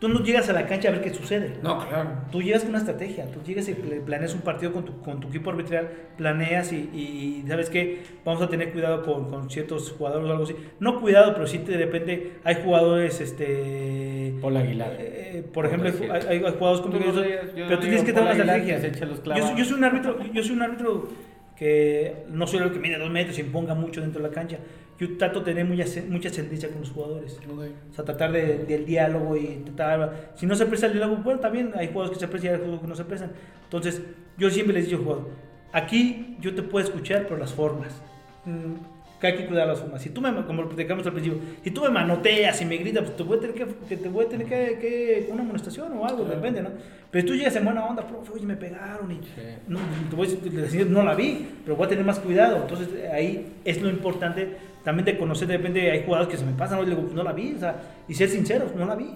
tú 0.00 0.08
no 0.08 0.22
llegas 0.22 0.48
a 0.48 0.52
la 0.52 0.66
cancha 0.66 0.88
a 0.88 0.92
ver 0.92 1.00
qué 1.00 1.12
sucede. 1.12 1.54
No, 1.62 1.78
claro. 1.88 2.10
Tú 2.30 2.40
llegas 2.40 2.60
con 2.62 2.70
una 2.70 2.78
estrategia, 2.78 3.26
tú 3.26 3.40
llegas 3.44 3.68
y 3.68 3.74
pl- 3.74 4.00
planeas 4.00 4.32
un 4.34 4.42
partido 4.42 4.72
con 4.72 4.84
tu, 4.84 5.00
con 5.02 5.18
tu 5.20 5.28
equipo 5.28 5.50
arbitral, 5.50 5.88
planeas 6.16 6.72
y, 6.72 6.76
y 6.94 7.44
sabes 7.48 7.68
que 7.68 8.02
vamos 8.24 8.40
a 8.42 8.48
tener 8.48 8.70
cuidado 8.72 9.02
con, 9.04 9.28
con 9.28 9.50
ciertos 9.50 9.90
jugadores 9.92 10.28
o 10.28 10.32
algo 10.32 10.44
así. 10.44 10.54
No 10.80 11.00
cuidado, 11.00 11.34
pero 11.34 11.46
sí 11.46 11.58
te- 11.58 11.72
de 11.72 11.78
repente 11.84 12.32
hay 12.44 12.56
jugadores, 12.62 13.20
este... 13.20 14.34
Paul 14.40 14.56
Aguilar. 14.56 14.96
eh, 14.98 15.42
por 15.52 15.52
Por 15.52 15.66
ejemplo, 15.66 16.14
hay, 16.14 16.22
hay- 16.28 16.38
jugadores 16.58 16.80
complicados, 16.80 17.16
pero 17.54 17.76
tú 17.78 17.86
tienes 17.86 18.04
que 18.04 18.12
tener 18.12 18.22
una 18.22 18.32
estrategia. 18.44 18.76
Yo, 19.40 19.56
yo 19.58 19.64
soy 19.64 19.78
un 19.78 19.84
árbitro, 19.84 20.32
yo 20.32 20.42
soy 20.42 20.52
un 20.56 20.62
árbitro 20.62 21.08
que 21.56 22.24
no 22.30 22.46
soy 22.46 22.60
el 22.60 22.70
que 22.70 22.78
mide 22.78 22.98
dos 22.98 23.10
metros 23.10 23.36
y 23.38 23.40
imponga 23.40 23.74
mucho 23.74 24.00
dentro 24.00 24.22
de 24.22 24.28
la 24.28 24.34
cancha. 24.34 24.58
Yo 24.98 25.16
trato 25.16 25.40
de 25.40 25.44
tener 25.52 25.64
mucha, 25.64 25.84
mucha 26.08 26.28
ascendencia 26.28 26.68
con 26.70 26.80
los 26.80 26.90
jugadores. 26.90 27.38
O 27.48 27.94
sea, 27.94 28.04
tratar 28.04 28.32
de- 28.32 28.64
del 28.64 28.84
diálogo 28.84 29.36
y 29.36 29.62
tratar... 29.64 30.32
Si 30.34 30.44
no 30.46 30.54
se 30.56 30.66
presta 30.66 30.86
el 30.86 30.94
diálogo, 30.94 31.16
bueno, 31.22 31.38
también 31.40 31.70
hay 31.76 31.88
juegos 31.92 32.10
que 32.10 32.18
se 32.18 32.26
prestan 32.28 32.50
y 32.50 32.54
hay 32.54 32.60
juegos 32.60 32.80
que 32.80 32.86
no 32.88 32.94
se 32.96 33.04
prestan. 33.04 33.30
Entonces, 33.64 34.02
yo 34.36 34.50
siempre 34.50 34.74
les 34.74 34.88
digo, 34.88 35.02
jugador, 35.04 35.28
aquí 35.72 36.36
yo 36.40 36.54
te 36.54 36.62
puedo 36.62 36.84
escuchar, 36.84 37.24
pero 37.24 37.36
las 37.36 37.52
formas. 37.52 37.92
mm, 38.44 38.74
que 39.20 39.26
hay 39.26 39.36
que 39.36 39.46
cuidar 39.46 39.66
las 39.66 39.80
formas. 39.80 40.00
Si 40.00 40.10
tú 40.10 40.20
me, 40.20 40.32
como 40.44 40.62
lo 40.62 40.68
platicamos 40.68 41.04
al 41.06 41.12
principio, 41.12 41.38
si 41.62 41.70
tú 41.70 41.82
me 41.82 41.88
manoteas 41.90 42.60
y 42.62 42.64
me 42.64 42.76
gritas, 42.76 43.02
pues 43.04 43.16
te 43.16 43.22
voy 43.24 43.38
a 43.38 43.40
tener 43.40 43.54
que, 43.56 43.96
te 43.96 44.08
voy 44.08 44.24
a 44.26 44.28
tener 44.28 44.46
que, 44.46 44.78
que 44.80 45.28
una 45.30 45.42
amonestación 45.42 45.92
o 45.98 46.06
algo, 46.06 46.24
de 46.24 46.34
repente, 46.36 46.62
¿no? 46.62 46.70
Pero 47.10 47.26
tú 47.26 47.34
llegas 47.34 47.56
en 47.56 47.64
buena 47.64 47.84
onda, 47.84 48.06
profe, 48.06 48.32
oye, 48.32 48.46
me 48.46 48.56
pegaron 48.56 49.10
y 49.10 49.20
no, 49.66 49.78
te 50.10 50.14
voy 50.16 50.26
a 50.26 50.30
decir- 50.30 50.78
te 50.78 50.84
no 50.90 51.02
la 51.02 51.14
vi, 51.14 51.48
pero 51.64 51.76
voy 51.76 51.86
a 51.86 51.88
tener 51.88 52.04
más 52.04 52.18
cuidado. 52.20 52.58
Entonces, 52.58 52.88
ahí 53.12 53.54
es 53.64 53.80
lo 53.82 53.88
importante 53.90 54.56
también 54.84 55.04
de 55.06 55.18
conocer, 55.18 55.48
de 55.48 55.56
repente 55.56 55.90
hay 55.90 56.04
jugadores 56.04 56.30
que 56.32 56.38
se 56.38 56.44
me 56.46 56.52
pasan, 56.52 56.80
le 56.80 56.94
digo, 56.94 57.08
no 57.12 57.22
la 57.22 57.32
vi, 57.32 57.54
o 57.54 57.58
sea, 57.58 57.74
y 58.08 58.14
ser 58.14 58.28
sinceros, 58.28 58.74
no 58.74 58.84
la 58.86 58.94
vi. 58.94 59.10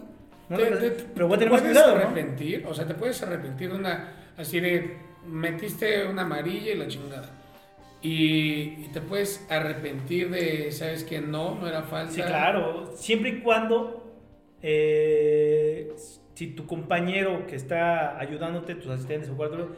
No 0.49 0.59
la 0.59 0.65
Te- 0.65 0.71
vi, 0.71 0.79
te- 0.81 1.05
pero 1.15 1.29
voy 1.29 1.37
a 1.37 1.39
te 1.39 1.45
tener 1.45 1.53
más 1.53 1.61
puedes 1.63 1.77
cuidado, 1.79 1.97
¿no? 1.99 2.05
arrepentir, 2.07 2.65
o 2.69 2.75
sea, 2.75 2.87
te 2.87 2.95
puedes 2.95 3.23
arrepentir 3.23 3.71
de 3.71 3.77
una, 3.79 4.13
así 4.37 4.59
de, 4.61 4.97
metiste 5.27 6.05
una 6.07 6.23
amarilla 6.23 6.73
y 6.73 6.77
la 6.79 6.89
chingada. 6.89 7.29
Y, 8.03 8.89
te 8.93 9.01
puedes 9.01 9.47
arrepentir 9.49 10.31
de, 10.31 10.71
¿sabes 10.73 11.05
que 11.05 11.21
No, 11.21 11.55
no 11.55 11.69
era 11.69 11.83
falta. 11.83 12.13
Sí, 12.13 12.21
claro. 12.23 12.93
Siempre 12.97 13.31
y 13.31 13.41
cuando 13.41 14.13
eh, 14.63 15.93
si 16.35 16.49
tu 16.49 16.67
compañero 16.67 17.47
que 17.47 17.57
está 17.57 18.19
ayudándote, 18.19 18.75
tus 18.75 18.89
asistentes 18.91 19.31
o 19.31 19.37
cuatro, 19.37 19.71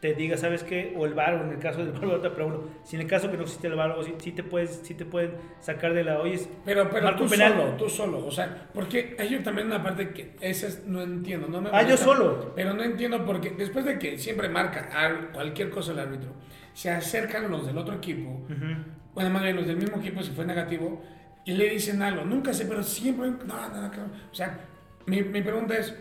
te 0.00 0.14
diga, 0.14 0.36
¿sabes 0.36 0.64
qué? 0.64 0.94
O 0.96 1.06
el 1.06 1.14
VAR, 1.14 1.34
o 1.34 1.44
en 1.44 1.50
el 1.52 1.58
caso 1.60 1.84
del 1.84 1.94
ahorita, 1.94 2.32
pero 2.34 2.46
bueno, 2.48 2.64
si 2.82 2.96
en 2.96 3.02
el 3.02 3.08
caso 3.08 3.30
que 3.30 3.36
no 3.36 3.44
existe 3.44 3.68
el 3.68 3.74
VAR, 3.76 3.92
o 3.92 4.02
si, 4.02 4.12
si 4.18 4.32
te 4.32 4.42
puedes, 4.42 4.80
si 4.82 4.94
te 4.94 5.04
pueden 5.04 5.34
sacar 5.60 5.94
de 5.94 6.02
la, 6.02 6.18
oye, 6.20 6.40
Pero, 6.64 6.90
pero 6.90 7.04
marco 7.04 7.22
tú 7.24 7.30
penal. 7.30 7.52
solo, 7.52 7.64
tú 7.76 7.88
solo. 7.88 8.26
O 8.26 8.30
sea, 8.32 8.68
porque 8.74 9.14
hay 9.18 9.28
yo 9.28 9.42
también 9.44 9.68
una 9.68 9.80
parte 9.82 10.10
que 10.10 10.34
esa 10.40 10.66
es- 10.66 10.84
no 10.86 11.02
entiendo. 11.02 11.46
No 11.46 11.60
me 11.60 11.68
Ah, 11.68 11.82
yo 11.82 11.90
molesta, 11.90 12.04
solo. 12.04 12.52
Pero 12.56 12.74
no 12.74 12.82
entiendo 12.82 13.24
porque 13.24 13.50
después 13.50 13.84
de 13.84 13.98
que 14.00 14.18
siempre 14.18 14.48
marca 14.48 14.88
al- 14.92 15.30
cualquier 15.30 15.70
cosa 15.70 15.92
el 15.92 16.00
árbitro, 16.00 16.32
se 16.74 16.90
acercan 16.90 17.50
los 17.50 17.66
del 17.66 17.76
otro 17.78 17.94
equipo, 17.96 18.30
Ujú. 18.30 18.74
bueno, 19.14 19.30
más 19.30 19.42
bien 19.42 19.56
los 19.56 19.66
del 19.66 19.76
mismo 19.76 19.98
equipo 19.98 20.22
si 20.22 20.30
fue 20.32 20.44
negativo, 20.44 21.02
y 21.44 21.52
le 21.52 21.68
dicen 21.70 22.00
algo. 22.02 22.24
Nunca 22.24 22.52
sé, 22.54 22.66
pero 22.66 22.82
siempre. 22.82 23.28
No, 23.30 23.68
no, 23.68 23.80
no. 23.82 23.88
O 24.30 24.34
sea, 24.34 24.60
mi, 25.06 25.22
mi 25.22 25.42
pregunta 25.42 25.76
es: 25.76 25.94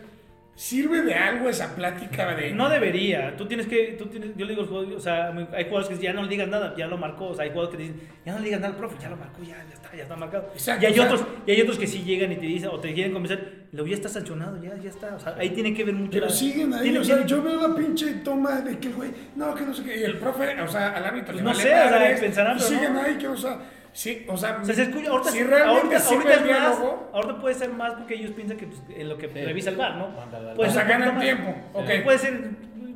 ¿sirve 0.56 1.02
de 1.02 1.14
algo 1.16 1.50
esa 1.50 1.76
plática 1.76 2.36
de.? 2.36 2.52
No 2.54 2.70
debería. 2.70 3.36
Tú 3.36 3.46
tienes 3.48 3.68
que. 3.68 3.96
Tú 3.98 4.06
tienes, 4.08 4.32
yo 4.36 4.46
le 4.46 4.56
digo, 4.56 4.80
al 4.80 4.94
o 4.94 5.00
sea, 5.00 5.28
hay 5.54 5.66
jugadores 5.66 5.88
que 5.88 6.04
ya 6.04 6.14
no 6.14 6.22
le 6.24 6.30
digas 6.30 6.48
nada, 6.48 6.74
ya 6.78 6.88
lo 6.88 6.98
marcó. 6.98 7.28
O 7.30 7.34
sea, 7.36 7.46
hay 7.46 7.52
jugadores 7.52 7.78
que 7.78 7.84
dicen, 7.84 8.02
ya 8.26 8.34
no 8.34 8.40
le 8.40 8.46
digas 8.46 8.62
nada, 8.62 8.76
profe, 8.78 8.98
ya 9.02 9.10
lo 9.10 9.16
marcó, 9.18 9.42
ya, 9.44 9.58
ya 9.68 9.74
está, 9.74 9.96
ya 9.96 10.04
está 10.04 10.16
marcado. 10.16 10.50
Exacto, 10.54 10.84
y, 10.84 10.86
hay 10.88 10.92
o 10.94 10.96
sea- 10.96 11.06
otros, 11.06 11.26
y 11.48 11.52
hay 11.52 11.62
otros 11.62 11.78
que 11.80 11.88
sí 11.88 12.04
llegan 12.04 12.32
y 12.32 12.36
te 12.36 12.46
dicen, 12.46 12.70
o 12.72 12.80
te 12.80 12.94
quieren 12.94 13.14
convencer, 13.14 13.66
lo 13.72 13.86
ya 13.88 13.96
está 13.96 14.10
sancionado, 14.10 14.62
ya, 14.62 14.76
ya 14.78 14.90
está. 14.90 15.16
O 15.16 15.20
sea, 15.20 15.36
ahí 15.38 15.50
tiene 15.52 15.74
que 15.74 15.84
ver 15.84 15.96
mucho. 15.96 16.12
Pero 16.12 16.26
la- 16.28 16.32
siguen 16.32 16.74
ahí, 16.74 16.96
o 16.96 17.04
sea, 17.04 17.26
yo 17.26 17.42
veo 17.42 17.68
la 17.68 17.76
pinche 17.76 18.14
toma 18.24 18.62
de 18.62 18.78
que 18.78 18.88
el 18.90 18.94
güey, 18.96 19.12
no, 19.36 19.56
que 19.56 19.66
no 19.66 19.74
sé 19.74 19.84
qué, 19.84 20.00
y 20.00 20.04
el 20.04 20.18
profe, 20.18 20.60
o 20.62 20.68
sea, 20.68 20.90
al 20.92 21.06
árbitro 21.06 21.34
le 21.34 21.42
No 21.42 21.50
vale 21.50 21.64
sé, 21.64 21.70
o 21.74 21.90
sea, 21.90 22.20
pensarán, 22.20 22.58
pero 22.58 22.70
siguen 22.70 22.94
no. 22.94 23.02
ahí, 23.02 23.16
que, 23.16 23.28
o 23.28 23.38
sea, 23.38 23.58
sí, 23.94 24.26
o 24.28 24.38
sea, 24.38 24.60
O 24.62 24.66
sea, 24.66 24.76
se 24.76 24.84
escucha, 24.84 25.10
ahorita, 25.12 25.32
si 25.32 25.44
realmente 25.44 25.96
ahorita, 25.96 26.10
ahorita 26.10 26.34
es 26.34 26.46
más, 26.62 26.80
ahorita 27.14 27.40
puede 27.40 27.56
ser 27.56 27.74
más 27.74 27.94
porque 27.94 28.16
ellos 28.16 28.32
piensan 28.32 28.58
que 28.58 28.68
pues, 28.68 28.82
en 28.90 29.10
lo 29.10 29.18
que 29.18 29.28
Sí. 29.30 29.42
revisa 29.44 29.70
el 29.72 29.76
bar, 29.78 29.96
¿no? 29.98 30.10
Puede 30.56 30.70
o 30.70 30.74
sea, 30.74 30.84
ganan 30.84 31.16
más. 31.16 31.24
tiempo, 31.24 31.56
ok. 31.74 31.90
Puede 32.04 32.18
ser, 32.18 32.50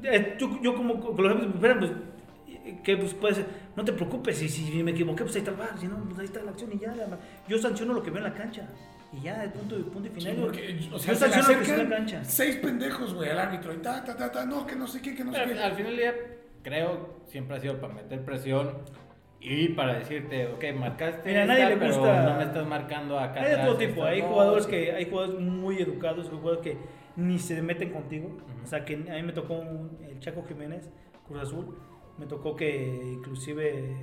eh, 0.04 0.36
yo, 0.40 0.60
yo 0.62 0.76
como 0.76 1.00
con 1.00 1.16
los 1.24 1.36
ejemplos, 1.36 1.56
espera, 1.56 1.80
pues, 1.80 1.92
eh, 2.66 2.80
que 2.84 2.98
pues 2.98 3.14
puede 3.14 3.36
ser, 3.36 3.46
no 3.76 3.84
te 3.86 3.94
preocupes, 3.94 4.38
si, 4.38 4.48
si 4.50 4.84
me 4.84 4.92
equivoqué, 4.92 5.24
pues 5.24 5.36
ahí 5.36 5.40
está 5.40 5.52
el 5.52 5.58
bar, 5.58 5.78
si 5.80 5.88
no, 5.88 5.98
pues 6.06 6.20
ahí 6.20 6.26
está 6.26 6.42
la 6.44 6.52
acción 6.52 6.72
y 6.74 6.80
ya, 6.80 6.96
la- 6.96 7.18
yo 7.48 7.58
sanciono 7.58 7.94
lo 7.94 8.02
que 8.04 8.10
veo 8.12 8.20
en 8.20 8.24
la 8.26 8.34
cancha, 8.34 8.68
y 9.14 9.22
ya, 9.22 9.44
el 9.44 9.52
punto, 9.52 9.76
punto 9.92 10.08
y 10.10 10.20
Sí, 10.22 10.28
final. 10.28 10.36
porque, 10.46 10.80
o 10.92 11.00
sea, 11.00 11.14
yo 11.14 11.20
se 11.20 11.30
sanciono 11.30 11.48
lo 11.50 11.56
que 11.58 11.62
está 11.72 11.82
en 11.82 11.90
la 11.90 11.96
cancha. 11.98 12.24
seis 12.24 12.56
pendejos, 12.58 13.14
güey, 13.14 13.30
al 13.30 13.40
árbitro, 13.40 13.74
y 13.74 13.78
ta, 13.78 14.04
ta, 14.04 14.16
ta, 14.16 14.32
ta, 14.32 14.46
no, 14.46 14.66
que 14.66 14.76
no 14.76 14.88
sé 14.88 15.02
qué, 15.02 15.14
que 15.16 15.24
no 15.24 15.32
sé 15.34 15.44
qué. 15.46 15.60
al 15.60 15.74
final 15.74 15.92
del 15.92 15.98
día, 15.98 16.14
creo, 16.64 17.20
siempre 17.28 17.58
ha 17.58 17.60
sido 17.60 17.80
para 17.80 17.94
meter 17.94 18.24
presión 18.26 18.78
y 19.42 19.70
para 19.70 20.00
decirte, 20.00 20.48
ok, 20.48 20.64
marcaste 20.80 21.30
Mira, 21.30 21.42
a 21.42 21.44
esta, 21.44 21.54
nadie 21.54 21.70
le 21.76 21.78
pero 21.78 21.94
gusta- 21.96 22.24
no 22.24 22.38
me 22.38 22.44
estás 22.44 22.68
marcando 22.68 23.20
acá 23.20 23.42
Hay 23.42 23.52
de 23.52 23.58
todo 23.58 23.78
tipo, 23.78 24.04
hay 24.04 24.22
no". 24.22 24.28
jugadores 24.30 24.66
que 24.68 24.92
hay 24.92 25.06
jugadores 25.10 25.40
muy 25.40 25.78
educados, 25.82 26.30
jugadores 26.30 26.60
que 26.64 26.78
ni 27.16 27.38
se 27.40 27.62
meten 27.62 27.92
contigo. 27.92 28.38
O 28.64 28.68
sea, 28.68 28.84
que 28.84 28.96
a 28.96 29.14
mí 29.16 29.24
me 29.24 29.34
tocó 29.34 29.54
un- 29.56 30.00
el 30.10 30.20
Chaco 30.20 30.44
Jiménez, 30.48 30.90
Cruz 31.28 31.42
Azul, 31.44 31.78
me 32.18 32.26
tocó 32.26 32.56
que 32.56 33.12
inclusive 33.14 33.96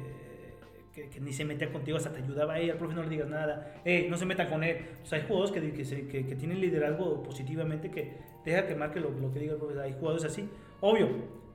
que, 0.94 1.08
que 1.08 1.20
ni 1.20 1.32
se 1.32 1.44
metía 1.46 1.72
contigo, 1.72 1.96
hasta 1.96 2.12
te 2.12 2.18
ayudaba, 2.22 2.58
hey, 2.58 2.68
al 2.68 2.76
profe 2.76 2.94
no 2.94 3.02
le 3.02 3.08
digas 3.08 3.26
nada, 3.28 3.76
hey, 3.84 4.06
no 4.10 4.16
se 4.18 4.26
metan 4.26 4.48
con 4.48 4.62
él. 4.62 4.76
O 5.02 5.06
sea, 5.06 5.18
hay 5.18 5.24
jugadores 5.26 5.50
que, 5.52 5.72
que, 5.72 5.84
se- 5.86 6.06
que- 6.06 6.22
tienen 6.36 6.60
liderazgo 6.60 7.22
positivamente, 7.22 7.90
que 7.90 8.12
deja 8.44 8.66
que 8.66 8.74
marque 8.74 9.00
lo, 9.00 9.10
lo 9.10 9.32
que 9.32 9.38
diga 9.40 9.54
el 9.54 9.58
profe. 9.58 9.80
Hay 9.80 9.92
jugadores 9.94 10.24
así, 10.26 10.46
obvio, 10.82 11.08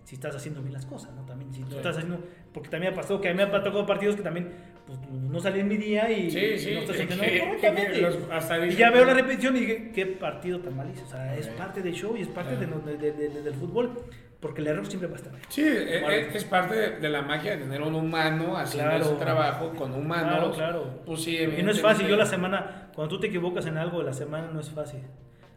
si 0.06 0.16
estás 0.16 0.36
haciendo 0.36 0.62
bien 0.62 0.74
las 0.74 0.88
cosas, 0.88 1.14
¿no? 1.14 1.24
También, 1.24 1.54
si 1.54 1.60
no 1.62 1.68
estás 1.70 1.98
haciendo, 1.98 2.20
porque 2.58 2.70
también 2.70 2.92
ha 2.94 2.96
pasado 2.96 3.22
que 3.22 3.30
a 3.30 3.32
mí 3.34 3.38
me 3.38 3.44
ha 3.44 3.52
tocado 3.52 3.86
partidos 3.86 4.16
que 4.16 4.24
también 4.24 4.52
pues, 4.88 4.98
no 5.12 5.40
salí 5.40 5.60
en 5.60 5.68
mi 5.68 5.78
día 5.78 6.10
y, 6.10 6.32
Sí, 6.32 6.40
y 6.40 6.74
no 6.74 6.80
estás 6.80 7.00
entendiendo 7.00 7.46
correctamente. 7.46 8.68
Y 8.72 8.76
ya 8.76 8.90
veo 8.90 9.06
la 9.06 9.14
repetición 9.14 9.56
y 9.58 9.60
dije, 9.60 9.92
qué 9.94 10.08
partido 10.08 10.60
tan 10.60 10.76
mal 10.76 10.90
hizo. 10.92 11.04
O 11.06 11.08
sea, 11.08 11.36
es 11.36 11.48
parte 11.50 11.84
del 11.84 11.94
show 11.94 12.18
y 12.18 12.22
es 12.22 12.28
parte 12.30 12.56
Ah. 12.56 12.60
de 12.60 12.98
de- 12.98 13.12
de- 13.12 13.30
de- 13.30 13.42
del 13.44 13.54
fútbol, 13.54 13.92
porque 14.40 14.62
el 14.62 14.68
error 14.68 14.88
siempre 14.88 15.08
va 15.08 15.14
a 15.14 15.18
estar 15.18 15.36
ahí. 15.36 15.42
Sí, 15.50 15.62
es, 15.68 16.02
Vale. 16.02 16.36
es 16.36 16.44
parte 16.46 16.76
de, 16.76 17.00
de 17.00 17.10
la 17.10 17.22
magia 17.22 17.52
de 17.56 17.64
tener 17.64 17.80
un 17.84 17.94
humano 17.94 18.58
haciendo 18.58 18.90
Claro. 18.90 19.06
ese 19.06 19.16
trabajo 19.16 19.70
con 19.76 19.94
humanos. 19.94 20.56
Claro, 20.56 20.82
claro. 20.82 21.02
Pues 21.06 21.22
sí, 21.22 21.38
Y 21.38 21.62
no 21.62 21.70
es 21.70 21.80
fácil, 21.80 22.08
yo 22.08 22.16
la 22.16 22.26
semana, 22.26 22.90
cuando 22.96 23.16
tú 23.16 23.22
te 23.22 23.28
equivocas 23.28 23.68
en 23.68 23.78
algo, 23.78 24.02
la 24.02 24.14
semana 24.14 24.50
no 24.52 24.60
es 24.60 24.70
fácil. 24.72 25.02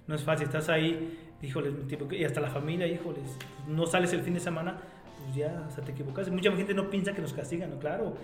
No 0.06 0.14
es 0.16 0.22
fácil, 0.22 0.46
estás 0.48 0.68
ahí, 0.68 1.18
híjole, 1.40 1.70
tipo, 1.88 2.12
y 2.12 2.24
hasta 2.24 2.40
la 2.40 2.50
familia, 2.50 2.86
híjoles, 2.86 3.38
no 3.68 3.86
sales 3.86 4.12
el 4.12 4.20
fin 4.22 4.34
de 4.34 4.40
semana, 4.40 4.78
pues 5.32 5.76
ya, 5.76 5.82
te 5.84 5.92
equivocas. 5.92 6.28
Mucha 6.30 6.52
gente 6.52 6.74
no 6.74 6.90
piensa 6.90 7.12
que 7.12 7.20
nos 7.22 7.32
castigan, 7.32 7.70
¿no? 7.70 7.78
Claro. 7.78 8.14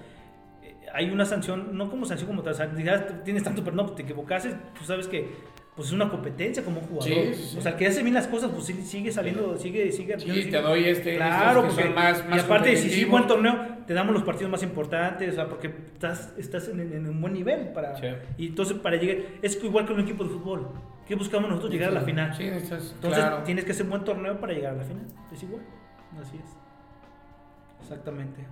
eh, 0.63 0.75
Hay 0.93 1.11
una 1.11 1.25
sanción, 1.25 1.77
no 1.77 1.89
como 1.91 2.05
sanción 2.07 2.29
como 2.29 2.43
tal, 2.43 2.53
o 2.53 2.57
sea, 2.57 2.67
digas, 2.67 3.05
tienes 3.25 3.43
tanto, 3.43 3.63
pero 3.65 3.77
no, 3.77 3.87
te 3.93 4.03
equivocaste, 4.03 4.55
tú 4.79 4.85
sabes 4.85 5.07
que 5.09 5.57
pues 5.77 5.89
es 5.89 5.95
una 5.95 6.09
competencia 6.09 6.65
como 6.65 6.81
un 6.81 6.87
jugador. 6.87 7.05
Sí, 7.13 7.35
sí. 7.35 7.59
O 7.59 7.61
sea, 7.61 7.77
que 7.77 7.87
hace 7.87 8.03
bien 8.03 8.15
las 8.15 8.27
cosas, 8.27 8.51
pues 8.51 8.65
sigue 8.65 9.13
saliendo, 9.13 9.59
sigue, 9.59 9.93
sigue. 9.93 10.19
Sí, 10.19 10.31
sigue- 10.31 10.51
te 10.51 10.63
doy 10.63 10.85
este. 10.87 11.17
Claro, 11.17 11.65
porque 11.67 11.91
más, 11.91 12.27
más 12.27 12.39
y 12.39 12.41
aparte 12.41 12.77
si 12.79 12.89
sí 12.89 13.05
buen 13.05 13.27
torneo, 13.27 13.55
te 13.87 13.93
damos 13.93 14.15
los 14.15 14.23
partidos 14.23 14.51
más 14.51 14.63
importantes, 14.63 15.33
o 15.33 15.35
sea, 15.35 15.47
porque 15.49 15.67
estás, 15.93 16.33
estás 16.39 16.69
en, 16.69 16.81
en 16.81 17.07
un 17.07 17.21
buen 17.21 17.35
nivel 17.35 17.69
para 17.75 17.93
y 18.39 18.47
entonces 18.47 18.79
para 18.79 18.97
llegar 18.97 19.19
es 19.43 19.63
igual 19.63 19.85
que 19.87 19.93
un 19.93 20.01
equipo 20.01 20.25
de 20.25 20.31
fútbol. 20.31 20.71
¿Qué 21.07 21.15
buscamos 21.15 21.49
nosotros? 21.51 21.71
Llegar 21.71 21.91
a 21.91 21.93
la 21.93 22.01
final. 22.01 22.35
Sí, 22.35 22.45
Entonces 22.45 22.95
claro. 23.01 23.43
tienes 23.45 23.65
que 23.67 23.73
hacer 23.73 23.85
un 23.85 23.91
buen 23.91 24.03
torneo 24.03 24.41
para 24.41 24.55
llegar 24.55 24.73
a 24.73 24.77
la 24.79 24.83
final. 24.85 25.05
Es 25.31 25.43
igual. 25.43 25.63
Así 26.21 26.39
es. 26.39 26.57
Exactamente. 27.91 28.45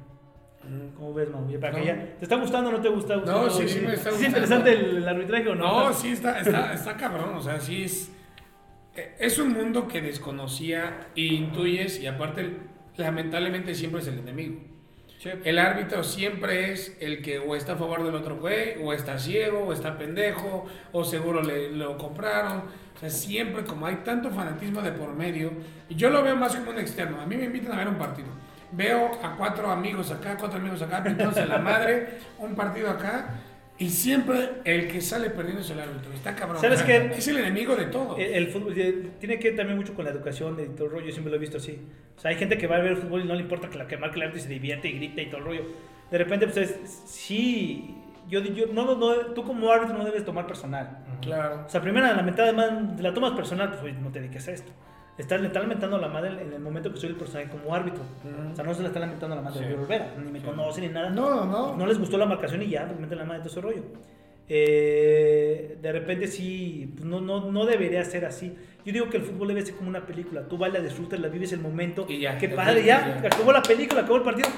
¿Cómo 0.97 1.13
ves, 1.13 1.29
Mau? 1.29 1.45
Para 1.61 1.73
que 1.75 1.81
No. 1.81 1.85
ya- 1.87 2.17
¿Te 2.19 2.25
está 2.25 2.37
gustando 2.37 2.71
o 2.71 2.73
no 2.73 2.81
te 2.81 2.89
gusta? 2.89 3.17
No, 3.17 3.51
sí, 3.51 3.69
sí 3.69 3.81
me 3.81 3.93
está 3.95 4.09
¿Es 4.11 4.15
gustando. 4.17 4.27
interesante 4.27 4.73
el, 4.73 4.97
el 4.99 5.09
arbitraje 5.09 5.49
o 5.49 5.55
no? 5.55 5.85
No, 5.89 5.93
sí, 5.93 6.09
está, 6.13 6.41
está, 6.41 6.73
está 6.73 6.97
cabrón. 6.97 7.35
O 7.35 7.43
sea, 7.43 7.61
sí 7.61 7.85
es. 7.85 8.11
eh, 8.97 9.15
Es 9.19 9.39
un 9.39 9.53
mundo 9.53 9.87
que 9.89 10.01
desconocía 10.01 11.09
e 11.17 11.23
intuyes, 11.23 12.01
y 12.01 12.07
aparte, 12.07 12.57
lamentablemente, 12.97 13.75
siempre 13.75 14.01
es 14.01 14.07
el 14.09 14.21
enemigo. 14.21 14.61
Sí. 15.19 15.31
El 15.45 15.59
árbitro 15.59 16.03
siempre 16.05 16.73
es 16.73 16.97
el 17.01 17.21
que 17.23 17.39
o 17.39 17.57
está 17.57 17.75
a 17.75 17.77
favor 17.77 18.03
del 18.05 18.15
otro 18.15 18.37
güey, 18.39 18.77
o 18.83 18.93
está 18.95 19.19
ciego, 19.19 19.65
o 19.67 19.73
está 19.73 19.99
pendejo, 19.99 20.65
o 20.93 21.05
seguro 21.05 21.43
le 21.43 21.73
lo 21.73 21.99
compraron. 21.99 22.63
O 22.95 22.99
sea, 22.99 23.11
siempre 23.11 23.65
como 23.65 23.85
hay 23.87 23.97
tanto 23.97 24.31
fanatismo 24.31 24.81
de 24.81 24.93
por 24.93 25.15
medio, 25.15 25.51
y 25.91 25.95
yo 25.95 26.09
lo 26.09 26.23
veo 26.23 26.37
más 26.37 26.55
como 26.57 26.71
un 26.71 26.79
externo. 26.79 27.21
A 27.21 27.27
mí 27.27 27.37
me 27.37 27.45
invitan 27.45 27.73
a 27.73 27.77
ver 27.77 27.89
un 27.89 27.97
partido. 27.97 28.29
Veo 28.77 29.13
a 29.23 29.37
cuatro 29.37 29.71
amigos 29.71 30.11
acá, 30.11 30.37
cuatro 30.39 30.59
amigos 30.59 30.83
acá, 30.83 31.03
pintándose 31.03 31.47
la 31.47 31.59
madre, 31.59 32.19
un 32.39 32.55
partido 32.55 32.91
acá, 32.91 33.41
y 33.79 33.89
siempre 33.89 34.51
el 34.65 34.89
que 34.89 35.01
sale 35.01 35.31
perdiendo 35.31 35.61
es 35.61 35.71
el 35.71 35.81
árbitro. 35.81 36.13
Está 36.13 36.35
cabrón. 36.35 36.61
¿Sabes 36.61 36.83
qué? 36.83 37.13
Es 37.17 37.27
el 37.29 37.39
enemigo 37.39 37.77
de 37.77 37.87
todo. 37.87 38.17
El, 38.17 38.35
el 38.35 38.49
fútbol 38.49 38.73
eh, 38.77 39.11
tiene 39.19 39.39
que 39.39 39.49
ver 39.49 39.57
también 39.57 39.79
mucho 39.79 39.95
con 39.95 40.05
la 40.05 40.11
educación 40.11 40.59
y 40.61 40.75
todo 40.75 40.87
el 40.87 40.93
rollo, 40.93 41.07
yo 41.07 41.13
siempre 41.13 41.31
lo 41.31 41.37
he 41.37 41.41
visto 41.41 41.59
así. 41.59 41.81
O 42.17 42.21
sea, 42.21 42.31
hay 42.31 42.37
gente 42.37 42.57
que 42.59 42.67
va 42.67 42.77
a 42.77 42.81
ver 42.81 42.93
el 42.93 42.97
fútbol 42.97 43.23
y 43.23 43.25
no 43.25 43.35
le 43.35 43.43
importa 43.43 43.69
que 43.69 43.79
la 43.79 43.87
que 43.87 43.97
marque 43.97 44.17
el 44.17 44.23
árbitro 44.23 44.41
y 44.41 44.43
se 44.43 44.49
divierte 44.49 44.89
y 44.89 44.93
grita 44.93 45.23
y 45.23 45.27
todo 45.27 45.39
el 45.39 45.45
rollo. 45.45 45.63
De 46.11 46.19
repente, 46.19 46.47
pues 46.47 46.57
es, 46.59 47.03
sí, 47.07 47.97
yo, 48.29 48.41
yo 48.41 48.67
no, 48.73 48.85
no, 48.85 48.97
no, 48.97 49.15
tú 49.35 49.45
como 49.45 49.71
árbitro 49.71 49.97
no 49.99 50.05
debes 50.05 50.25
tomar 50.25 50.47
personal. 50.47 50.99
Claro. 51.21 51.65
O 51.67 51.69
sea, 51.69 51.81
primero 51.81 52.07
la 52.07 52.23
mentada 52.23 52.53
de 52.53 53.03
la 53.03 53.15
tomas 53.15 53.33
personal, 53.33 53.77
pues 53.81 53.95
no 53.99 54.11
te 54.11 54.21
dediques 54.21 54.47
a 54.49 54.53
esto. 54.53 54.73
Estás, 55.17 55.41
le 55.41 55.47
están 55.47 55.63
lamentando 55.63 55.97
a 55.97 56.01
la 56.01 56.09
madre 56.09 56.43
en 56.43 56.53
el 56.53 56.61
momento 56.61 56.91
que 56.93 56.99
soy 56.99 57.11
el 57.11 57.17
personaje 57.17 57.49
como 57.49 57.73
árbitro. 57.75 58.03
O 58.53 58.55
sea, 58.57 58.65
no 58.65 58.75
se 58.75 58.83
la 58.83 58.89
está 58.89 58.99
lamentando 59.01 59.35
a 59.35 59.37
la 59.37 59.43
madre 59.43 59.61
Sí. 59.61 59.65
de 59.67 59.75
Olvera, 59.75 60.13
ni 60.23 60.31
me 60.33 60.43
conoce 60.43 60.81
ni 60.81 60.89
nada. 60.89 61.11
No, 61.11 61.45
no. 61.45 61.77
No 61.77 61.87
les 61.87 61.99
gustó 61.99 62.19
la 62.19 62.27
marcación 62.27 62.63
y 62.63 62.69
ya, 62.71 62.87
pues 62.87 62.99
meten 62.99 63.19
la 63.19 63.25
madre 63.25 63.39
de 63.43 63.49
todo 63.49 63.53
ese 63.53 63.61
rollo. 63.61 63.83
Eh, 64.49 65.79
de 65.81 65.93
repente 65.93 66.27
sí, 66.27 66.93
pues 66.95 67.05
no, 67.07 67.21
no, 67.21 67.51
no 67.51 67.65
debería 67.65 68.05
ser 68.05 68.25
así. 68.25 68.55
Yo 68.85 68.93
digo 68.93 69.09
que 69.09 69.17
el 69.19 69.23
fútbol 69.23 69.49
debe 69.49 69.65
ser 69.65 69.77
como 69.77 69.89
una 69.89 70.05
película. 70.05 70.43
Tú 70.49 70.59
bailas, 70.59 70.83
disfrutas, 70.83 71.19
la 71.21 71.29
vives 71.29 71.53
el 71.53 71.61
momento. 71.61 72.07
Y 72.09 72.21
ya, 72.21 72.37
Qué 72.37 72.49
padre, 72.49 72.85
ya. 72.85 73.21
acabó 73.25 73.53
la 73.53 73.63
película, 73.63 74.01
acabó 74.03 74.17
el 74.17 74.23
partido. 74.23 74.49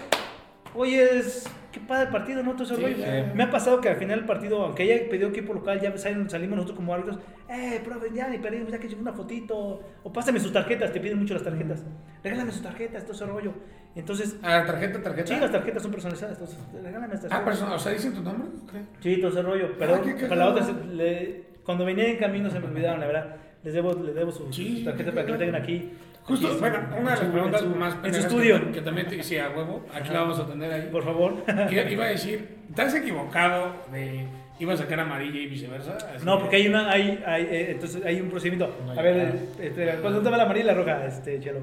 Oye, 0.77 1.19
es, 1.19 1.44
qué 1.73 1.81
padre 1.81 2.05
el 2.05 2.11
partido, 2.11 2.43
¿no? 2.43 2.53
Todo 2.53 2.65
ese 2.65 2.77
Sí, 2.77 2.82
rollo. 2.82 3.35
Me 3.35 3.44
ha 3.44 3.51
pasado 3.51 3.81
que 3.81 3.89
al 3.89 3.97
final 3.97 4.19
del 4.19 4.27
partido, 4.27 4.62
aunque 4.62 4.82
haya 4.82 5.09
pedido 5.09 5.28
equipo 5.31 5.55
local, 5.55 5.81
ya 5.81 5.97
salimos 5.97 6.32
nosotros 6.57 6.77
como 6.77 6.93
árbitros. 6.93 7.19
Eh, 7.48 7.81
profe, 7.85 8.09
ya 8.15 8.28
ni 8.28 8.39
perdimos, 8.39 8.70
ya 8.70 8.78
que 8.78 8.94
una 8.94 9.12
fotito. 9.12 9.81
O 10.03 10.12
pásame 10.12 10.39
sus 10.39 10.53
tarjetas, 10.53 10.93
te 10.93 11.01
piden 11.01 11.19
mucho 11.19 11.35
las 11.35 11.43
tarjetas. 11.43 11.85
Regálame 12.23 12.53
sus 12.53 12.62
tarjetas, 12.62 13.05
todo 13.05 13.12
ese 13.15 13.24
rollo. 13.27 13.53
Entonces, 13.94 14.36
Ah, 14.43 14.65
tarjeta, 14.66 15.01
tarjeta. 15.03 15.35
sí, 15.35 15.40
las 15.40 15.51
tarjetas 15.53 15.82
son 15.82 15.90
personalizadas, 15.93 16.39
entonces 16.39 16.59
regálame 16.85 17.15
estas 17.15 17.32
Ah, 17.32 17.43
persona, 17.44 17.74
o 17.74 17.78
sea, 17.78 17.93
dicen 17.93 18.12
tu 18.12 18.23
nombre. 18.23 18.48
Ok. 18.65 18.73
Sí, 19.01 19.16
todo 19.19 19.31
ese 19.31 19.43
rollo. 19.43 19.70
Pero 19.78 19.94
Ah, 19.94 20.03
para 20.28 20.36
la 20.36 20.48
otra, 20.51 20.66
le- 20.93 21.44
cuando 21.65 21.85
venía 21.86 22.07
en 22.09 22.19
camino 22.19 22.51
se 22.51 22.61
me 22.61 22.66
olvidaron, 22.66 23.01
la 23.01 23.07
verdad. 23.07 23.36
Les 23.65 23.73
debo, 23.74 23.94
les 23.94 24.15
debo 24.15 24.31
su, 24.31 24.53
Sí, 24.53 24.82
tarjeta 24.85 25.11
para 25.12 25.24
que 25.24 25.32
la 25.32 25.39
tengan 25.39 25.62
aquí. 25.62 25.90
Justo, 26.27 26.48
Aquí, 26.48 26.57
bueno, 26.59 26.78
una 26.98 27.11
de 27.15 27.16
las 27.23 27.31
preguntas 27.31 27.62
en 27.62 27.73
su- 27.73 27.77
más 27.78 27.97
En 28.03 28.15
su 28.15 28.20
estudio. 28.20 28.73
Que, 28.73 28.81
también 28.81 29.07
te 29.07 29.16
hice 29.16 29.40
a 29.40 29.51
huevo, 29.51 29.86
aquí 29.94 30.09
la 30.12 30.20
vamos 30.20 30.39
a 30.40 30.47
tener 30.47 30.73
ahí. 30.73 30.89
Por 30.90 31.05
favor. 31.05 31.35
Iba, 31.70 31.82
iba 31.82 32.05
a 32.05 32.09
decir, 32.09 32.57
¿te 32.74 32.82
has 32.82 32.94
equivocado 32.94 33.73
de 33.93 34.27
iba 34.59 34.73
a 34.73 34.77
sacar 34.77 34.98
amarilla 35.01 35.39
y 35.39 35.47
viceversa? 35.47 35.97
Así 36.15 36.24
No, 36.24 36.36
que- 36.36 36.40
porque 36.43 36.57
hay 36.57 36.66
una, 36.69 36.90
hay, 36.90 37.23
hay, 37.27 37.43
eh, 37.44 37.70
entonces 37.73 38.05
hay 38.05 38.20
un 38.20 38.28
procedimiento. 38.31 38.74
A 38.97 39.03
ver, 39.03 39.35
espera, 39.61 39.97
¿cuándo 40.01 40.20
te 40.20 40.31
va 40.31 40.36
la 40.36 40.43
amarilla 40.44 40.65
y 40.65 40.69
la 40.69 40.74
roja, 40.74 41.07
este, 41.07 41.39
Chelo? 41.40 41.61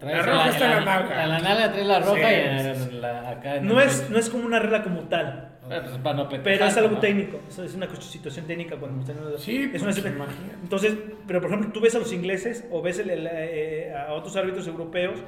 La 0.00 0.20
roja 0.22 0.48
está 0.50 0.64
en 0.66 0.70
la 0.70 0.84
nalga. 0.84 1.22
En 1.24 1.28
la 1.30 1.38
nalga 1.38 1.72
traes 1.72 1.86
la 1.86 1.98
roja 2.00 2.14
Sí, 2.28 2.90
y 2.92 3.00
la, 3.00 3.30
acá 3.30 3.60
No 3.60 3.80
es, 3.80 4.08
no 4.10 4.18
es 4.18 4.28
como 4.28 4.44
una 4.44 4.58
regla 4.58 4.82
como 4.82 5.00
tal, 5.02 5.53
Pero, 5.68 5.82
pues, 5.82 5.96
para 5.98 6.16
no 6.16 6.28
pero 6.28 6.64
es 6.66 6.76
algo 6.76 6.90
¿no? 6.96 6.98
técnico. 7.00 7.40
Eso 7.48 7.64
es 7.64 7.74
una 7.74 7.88
situación 7.96 8.46
técnica 8.46 8.76
cuando 8.76 9.00
están 9.00 9.16
Sí, 9.38 9.70
es 9.72 9.82
una 9.82 9.92
pues, 9.92 9.96
situación-. 9.96 10.28
Entonces, 10.62 10.94
pero 11.26 11.40
por 11.40 11.50
ejemplo, 11.50 11.70
tú 11.72 11.80
ves 11.80 11.94
a 11.94 11.98
los 11.98 12.12
ingleses 12.12 12.64
o 12.70 12.82
ves 12.82 12.98
el- 12.98 13.10
el, 13.10 13.28
eh, 13.30 13.94
a 13.94 14.12
otros 14.12 14.36
árbitros 14.36 14.66
europeos 14.66 15.20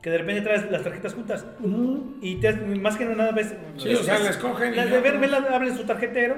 que 0.00 0.10
de 0.10 0.18
repente 0.18 0.42
traes 0.42 0.70
las 0.70 0.82
tarjetas 0.82 1.14
juntas. 1.14 1.44
Y 2.22 2.36
te, 2.36 2.52
más 2.52 2.96
que 2.96 3.04
nada 3.04 3.32
ves. 3.32 3.54
Sí, 3.76 3.94
o 3.94 4.02
sea, 4.02 4.18
las 4.18 4.36
cogen 4.38 4.72
y 4.72 4.76
Las 4.76 4.88
ya, 4.88 4.94
de 4.96 5.00
ver, 5.00 5.14
¿no? 5.14 5.20
ven 5.20 5.34
abren 5.34 5.76
su 5.76 5.84
tarjetero. 5.84 6.36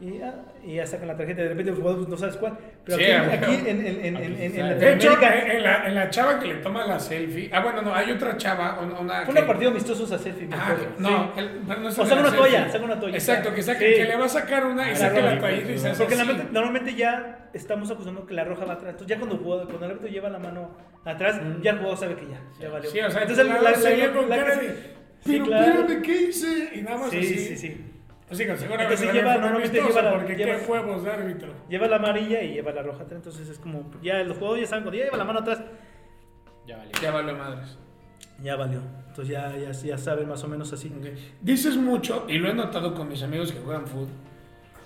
Y 0.00 0.18
ya, 0.18 0.32
y 0.64 0.74
ya 0.76 0.86
sacan 0.86 1.08
la 1.08 1.16
tarjeta. 1.16 1.42
De 1.42 1.48
repente 1.48 1.72
el 1.72 1.76
jugador 1.76 1.98
pues, 1.98 2.08
no 2.08 2.16
sabes 2.16 2.36
cuál. 2.36 2.56
Pero 2.84 2.98
Sí, 2.98 3.04
aquí, 3.10 3.54
en, 3.66 3.66
en, 3.66 3.86
en, 3.86 4.04
en, 4.04 4.16
en, 4.16 4.40
en 4.60 4.78
De 4.78 4.92
hecho, 4.92 5.10
Latinoamérica, 5.10 5.52
en 5.56 5.62
la, 5.64 5.86
en 5.88 5.94
la 5.96 6.10
chava 6.10 6.38
que 6.38 6.46
le 6.46 6.54
toma 6.56 6.86
la 6.86 7.00
selfie. 7.00 7.50
Ah, 7.52 7.60
bueno, 7.60 7.82
no, 7.82 7.92
hay 7.92 8.12
otra 8.12 8.36
chava. 8.36 8.78
Una, 8.80 9.24
fue 9.24 9.34
que- 9.34 9.40
un 9.40 9.46
partido 9.48 9.70
amistoso 9.72 10.04
esa 10.04 10.16
selfie. 10.16 10.48
Ah, 10.52 10.76
no, 10.98 11.08
Sí. 11.34 11.40
el- 11.40 11.66
no 11.66 11.88
O 11.88 11.90
saca 11.90 12.14
la 12.14 12.20
una 12.20 12.30
toalla, 12.36 12.52
selfie. 12.58 12.72
saca 12.72 12.84
una 12.84 13.00
toalla. 13.00 13.16
Exacto, 13.16 13.54
que, 13.54 13.62
saca, 13.64 13.78
Sí. 13.80 13.84
que 13.86 14.04
le 14.04 14.16
va 14.16 14.24
a 14.24 14.28
sacar 14.28 14.66
una 14.66 14.88
y 14.88 14.92
Ah, 14.92 14.96
saca 14.96 15.20
la 15.20 15.34
la 15.34 15.52
y 15.52 15.78
se 15.78 15.88
hace 15.88 15.98
Porque 16.04 16.14
normalmente, 16.16 16.52
normalmente 16.52 16.94
ya 16.94 17.48
estamos 17.52 17.90
acostumbrados 17.90 18.28
que 18.28 18.34
la 18.34 18.44
roja 18.44 18.64
va 18.66 18.74
atrás. 18.74 18.90
Entonces 18.92 19.16
ya 19.16 19.18
cuando, 19.18 19.36
jugador- 19.42 19.66
cuando 19.66 19.84
el 19.86 19.90
árbitro 19.90 20.08
lleva 20.10 20.30
la 20.30 20.38
mano 20.38 20.76
atrás, 21.04 21.40
ya 21.60 21.72
el 21.72 21.78
jugador 21.78 21.98
sabe 21.98 22.14
que 22.14 22.26
ya, 22.28 22.40
ya 22.60 22.68
valió. 22.68 22.88
Sí, 22.88 23.00
o 23.00 23.10
sea, 23.10 23.22
Entonces 23.22 23.44
la, 23.46 23.54
la- 23.54 23.62
la- 23.62 23.70
la- 23.72 24.26
la- 24.28 24.36
cara 24.36 24.54
sí, 24.54 24.60
de, 24.66 24.72
sí, 24.74 24.82
pero 25.32 25.44
claro. 25.46 25.66
espérame, 25.80 26.02
¿qué 26.02 26.22
hice? 26.22 26.70
Y 26.76 26.82
nada 26.82 26.98
más 26.98 27.10
Sí, 27.10 27.18
así. 27.18 27.34
sí, 27.36 27.56
sí. 27.56 27.66
Así 27.66 27.66
que 27.66 27.66
seguramente 27.66 27.66
Entonces 27.66 27.86
también 27.86 27.97
lleva- 29.12 29.32
fue 29.32 29.40
normalmente 29.40 29.78
amistoso, 29.80 29.88
lleva 30.00 30.02
la- 30.10 30.18
porque 30.18 30.36
lleva- 30.36 30.58
qué 30.58 30.70
huevos 30.70 31.02
de 31.04 31.10
árbitro. 31.10 31.52
Lleva 31.68 31.86
la 31.88 31.96
amarilla 31.96 32.42
y 32.42 32.52
lleva 32.54 32.72
la 32.72 32.82
roja 32.82 33.02
atrás. 33.04 33.16
Entonces 33.16 33.48
es 33.48 33.58
como, 33.58 33.90
ya 34.02 34.22
los 34.22 34.36
jugadores 34.36 34.64
ya 34.64 34.68
saben, 34.70 34.84
cuando 34.84 34.98
ya 34.98 35.04
lleva 35.04 35.16
la 35.16 35.24
mano 35.24 35.38
atrás, 35.40 35.62
Ya 36.66 36.76
valió. 36.76 36.92
Ya 37.02 37.10
vale 37.10 37.32
madres. 37.32 37.78
ya 38.42 38.56
valió. 38.56 38.80
Entonces 39.08 39.28
ya, 39.28 39.56
ya, 39.56 39.72
ya 39.72 39.98
saben 39.98 40.28
más 40.28 40.44
o 40.44 40.48
menos 40.48 40.72
así. 40.72 40.92
Ok. 40.96 41.06
Dices 41.40 41.76
mucho, 41.76 42.26
y 42.28 42.38
lo 42.38 42.50
he 42.50 42.54
notado 42.54 42.94
con 42.94 43.08
mis 43.08 43.22
amigos 43.22 43.50
que 43.52 43.60
juegan 43.60 43.86
fútbol, 43.86 44.08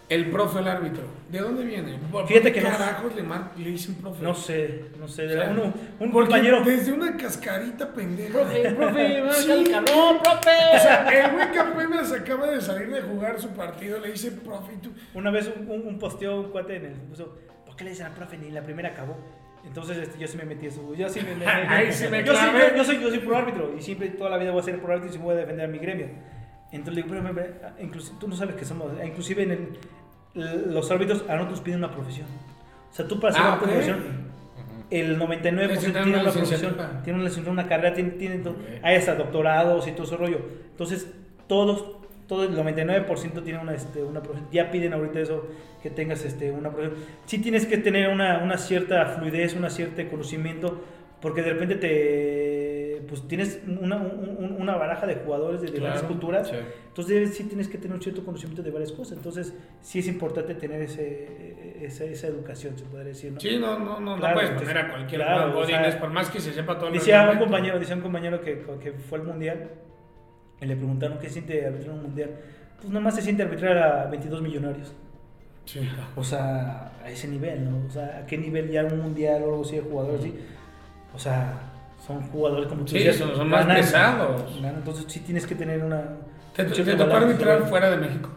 el 0.09 0.31
profe, 0.31 0.59
el 0.59 0.69
árbitro. 0.69 1.05
¿De 1.31 1.39
dónde 1.39 1.65
viene? 1.65 1.99
¿Por 2.11 2.27
Fíjate 2.27 2.53
qué 2.53 2.59
que 2.61 2.65
no- 2.69 2.77
carajos 2.77 3.15
le, 3.15 3.23
mar- 3.23 3.53
le 3.57 3.71
dicen 3.71 3.95
profe? 3.95 4.23
No 4.23 4.35
sé, 4.35 4.85
no 4.99 5.09
sé. 5.09 5.27
O 5.27 5.31
sea, 5.31 5.51
uno- 5.51 5.73
un 6.01 6.11
compañero. 6.11 6.63
Desde 6.63 6.93
una 6.93 7.17
cascarita 7.17 7.91
pendeja. 7.93 8.33
Profe, 8.35 8.71
profe, 8.73 9.23
Sí. 9.33 9.65
sí. 9.65 9.71
cabrón, 9.73 10.17
O 10.19 10.23
profe. 10.23 10.51
sea, 10.81 11.09
el 11.09 11.33
güey 11.33 11.51
que 11.53 11.59
apenas 11.59 12.13
acaba 12.13 12.47
de 12.49 12.61
salir 12.61 12.91
de 12.93 13.01
jugar 13.01 13.41
su 13.41 13.49
partido 13.51 13.99
le 14.01 14.13
dice 14.13 14.33
profe 14.33 14.73
tú. 14.83 14.91
Una 15.15 15.31
vez 15.31 15.51
un, 15.57 15.71
un, 15.71 15.87
un 15.87 15.99
posteó 15.99 16.41
un 16.41 16.51
cuate 16.51 16.77
en 16.77 16.87
el 16.87 16.93
puso, 16.93 17.39
¿por 17.65 17.75
qué 17.77 17.85
le 17.85 17.91
dicen 17.91 18.07
al 18.07 18.13
profe 18.13 18.37
ni 18.37 18.51
la 18.51 18.63
primera 18.63 18.91
acabó? 18.91 19.17
Entonces 19.65 19.97
este, 19.97 20.19
yo 20.19 20.27
sí 20.27 20.37
me 20.37 20.45
metí 20.45 20.67
eso. 20.67 20.93
Yo 20.95 21.09
sí 21.09 21.21
me, 21.21 21.35
me- 21.37 21.93
sí 21.93 22.09
me 22.09 22.23
yo, 22.25 22.35
soy, 22.35 22.51
yo, 22.53 22.77
yo 22.77 22.85
soy 22.85 23.01
yo 23.01 23.09
soy 23.09 23.19
pro 23.21 23.37
árbitro 23.37 23.73
y 23.79 23.81
siempre 23.81 24.09
toda 24.11 24.29
la 24.29 24.37
vida 24.37 24.51
voy 24.51 24.61
a 24.61 24.65
ser 24.65 24.79
pro 24.83 24.89
árbitro 24.93 25.09
y 25.09 25.13
siempre 25.13 25.33
voy 25.33 25.37
a 25.37 25.41
defender 25.47 25.65
a 25.65 25.69
mi 25.69 25.79
gremio. 25.79 26.09
Entonces 26.73 26.95
le 26.95 27.03
digo, 27.03 27.15
pero, 27.23 27.35
pero, 27.35 27.51
pero, 27.61 27.89
inclusi- 27.89 28.19
tú 28.19 28.27
no 28.29 28.35
sabes 28.35 28.55
que 28.57 28.65
somos, 28.65 28.91
inclusive 29.05 29.43
en 29.43 29.51
el, 30.35 30.73
los 30.75 30.91
árbitros 30.91 31.25
a 31.29 31.37
nosotros 31.37 31.61
piden 31.61 31.79
una 31.81 31.91
profesión. 31.91 32.27
O 32.91 32.95
sea, 32.95 33.07
tú 33.07 33.21
para 33.21 33.35
ser 33.35 33.43
Ah, 33.45 33.55
ok. 33.55 33.63
profesión, 33.63 33.99
el 34.91 35.19
99% 35.19 35.53
Necesitan 35.69 35.93
tiene 36.05 36.09
una 36.19 36.23
una 36.23 36.33
profesión, 36.33 36.77
tiene 37.05 37.19
una 37.19 37.29
licenciatura, 37.29 37.53
una 37.53 37.67
carrera, 37.69 37.95
tiene, 37.95 38.11
tiene 38.11 38.39
do- 38.39 38.51
Ok. 38.51 38.57
hay 38.83 38.97
hasta 38.97 39.15
doctorados 39.15 39.87
y 39.89 39.93
todo 39.93 40.05
ese 40.05 40.17
rollo. 40.17 40.41
Entonces, 40.71 41.07
todos, 41.47 41.85
todo 42.27 42.45
el 42.45 42.55
99% 42.57 43.43
tiene 43.43 43.59
una, 43.59 43.75
este, 43.75 44.03
una 44.03 44.23
profesión. 44.23 44.49
Ya 44.53 44.71
piden 44.71 44.93
ahorita 44.95 45.21
eso, 45.21 45.47
que 45.83 45.91
tengas 45.91 46.25
este, 46.25 46.51
una 46.53 46.71
profesión. 46.71 46.99
Sí 47.27 47.39
tienes 47.39 47.67
que 47.67 47.77
tener 47.79 48.09
una, 48.09 48.39
una 48.43 48.57
cierta 48.59 49.07
fluidez, 49.07 49.55
una 49.55 49.69
cierta 49.71 50.07
conocimiento, 50.09 50.83
porque 51.21 51.43
de 51.43 51.53
repente 51.53 51.75
te, 51.77 51.89
pues 53.09 53.27
tienes 53.29 53.61
una, 53.81 53.97
un- 53.97 54.37
un- 54.39 54.57
una 54.61 54.77
baraja 54.77 55.07
de 55.07 55.17
jugadores 55.17 55.61
de 55.61 55.69
diversas 55.69 56.01
Claro, 56.01 56.09
culturas. 56.15 56.49
sí. 56.49 56.57
Entonces 56.89 57.35
sí 57.35 57.45
tienes 57.45 57.69
que 57.69 57.79
tener 57.79 57.95
un 57.97 58.03
cierto 58.03 58.25
conocimiento 58.25 58.63
de 58.63 58.71
varias 58.71 58.93
cosas. 58.93 59.17
Entonces 59.19 59.55
sí 59.81 59.99
es 60.01 60.09
importante 60.09 60.55
tener 60.55 60.83
ese, 60.83 61.85
esa, 61.85 62.05
esa 62.05 62.27
educación, 62.27 62.77
se 62.79 62.85
podría 62.85 63.09
decir. 63.09 63.33
¿no? 63.33 63.41
Sí, 63.41 63.59
no, 63.59 63.79
no, 63.79 64.01
no, 64.01 64.17
Claro, 64.17 64.29
no 64.29 64.35
puedes 64.35 64.51
entonces, 64.51 64.69
poner 64.75 64.79
a 64.79 64.91
cualquier 64.91 65.21
claro, 65.21 65.59
o 65.59 65.67
sea, 65.67 66.01
por 66.01 66.11
más 66.11 66.31
que 66.31 66.41
se 66.41 66.53
sepa 66.53 66.79
todo 66.79 66.91
Decía 66.91 67.29
un 67.33 67.39
compañero, 67.39 67.79
decía 67.79 67.95
un 67.97 68.03
compañero 68.03 68.41
que, 68.41 68.65
que 68.81 68.93
fue 68.93 69.19
al 69.19 69.25
mundial 69.27 69.71
y 70.61 70.67
le 70.67 70.77
preguntaron 70.77 71.19
qué 71.19 71.29
siente 71.29 71.67
arbitrar 71.67 71.95
un 71.95 72.03
mundial. 72.03 72.31
Pues 72.77 72.89
nada 72.89 73.01
más 73.01 73.15
se 73.17 73.23
siente 73.23 73.43
arbitrar 73.43 73.79
a 73.79 74.07
22 74.07 74.43
millonarios. 74.43 74.93
Sí. 75.65 75.81
O 76.17 76.25
sea, 76.25 76.93
a 77.05 77.11
ese 77.11 77.29
nivel, 77.29 77.71
¿no? 77.71 77.87
O 77.87 77.91
sea, 77.91 78.19
a 78.23 78.27
qué 78.27 78.37
nivel 78.37 78.69
ya 78.71 78.85
un 78.85 78.99
mundial 79.01 79.43
o 79.43 79.47
algo 79.47 79.63
así 79.63 79.77
de 79.77 79.83
jugadores 79.83 80.21
así. 80.21 80.35
O 81.15 81.19
sea, 81.19 81.72
son 82.07 82.23
jugadores 82.31 82.67
como 82.69 82.83
tú 82.85 82.89
Sí, 82.93 82.99
decías, 82.99 83.17
son- 83.17 83.37
son 83.37 83.49
más 83.49 83.65
pesados. 83.67 84.57
ganan, 84.57 84.77
entonces 84.77 85.05
sí 85.09 85.21
tienes 85.21 85.47
que 85.47 85.55
tener 85.55 85.83
una. 85.85 86.03
¿Te, 86.55 86.65
te, 86.65 86.83
te 86.83 86.95
tocó 86.95 87.15
arbitrar 87.15 87.63
fuera 87.69 87.91
de 87.91 87.97
México? 87.97 88.29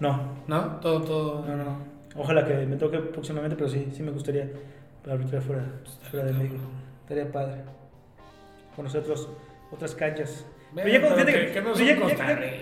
No, 0.00 0.20
¿No? 0.48 0.60
Todo, 0.80 1.02
todo. 1.02 1.44
no, 1.46 1.56
no. 1.56 1.78
Ojalá 2.16 2.44
que 2.44 2.54
me 2.66 2.76
toque 2.76 2.98
próximamente, 2.98 3.56
pero 3.56 3.68
sí, 3.68 3.88
sí 3.94 4.02
me 4.02 4.10
gustaría 4.10 4.48
arbitrar 5.08 5.42
fuera, 5.42 5.64
fuera 6.10 6.26
de 6.26 6.32
México. 6.32 6.56
Estaría 7.02 7.30
padre. 7.30 7.62
Conocer 8.76 9.02
otros, 9.02 9.28
otras 9.70 9.94
canchas. 9.94 10.44
Pero 10.74 10.88
ya 10.88 11.00
cuando, 11.02 11.26
que- 11.26 11.60
no 11.62 11.72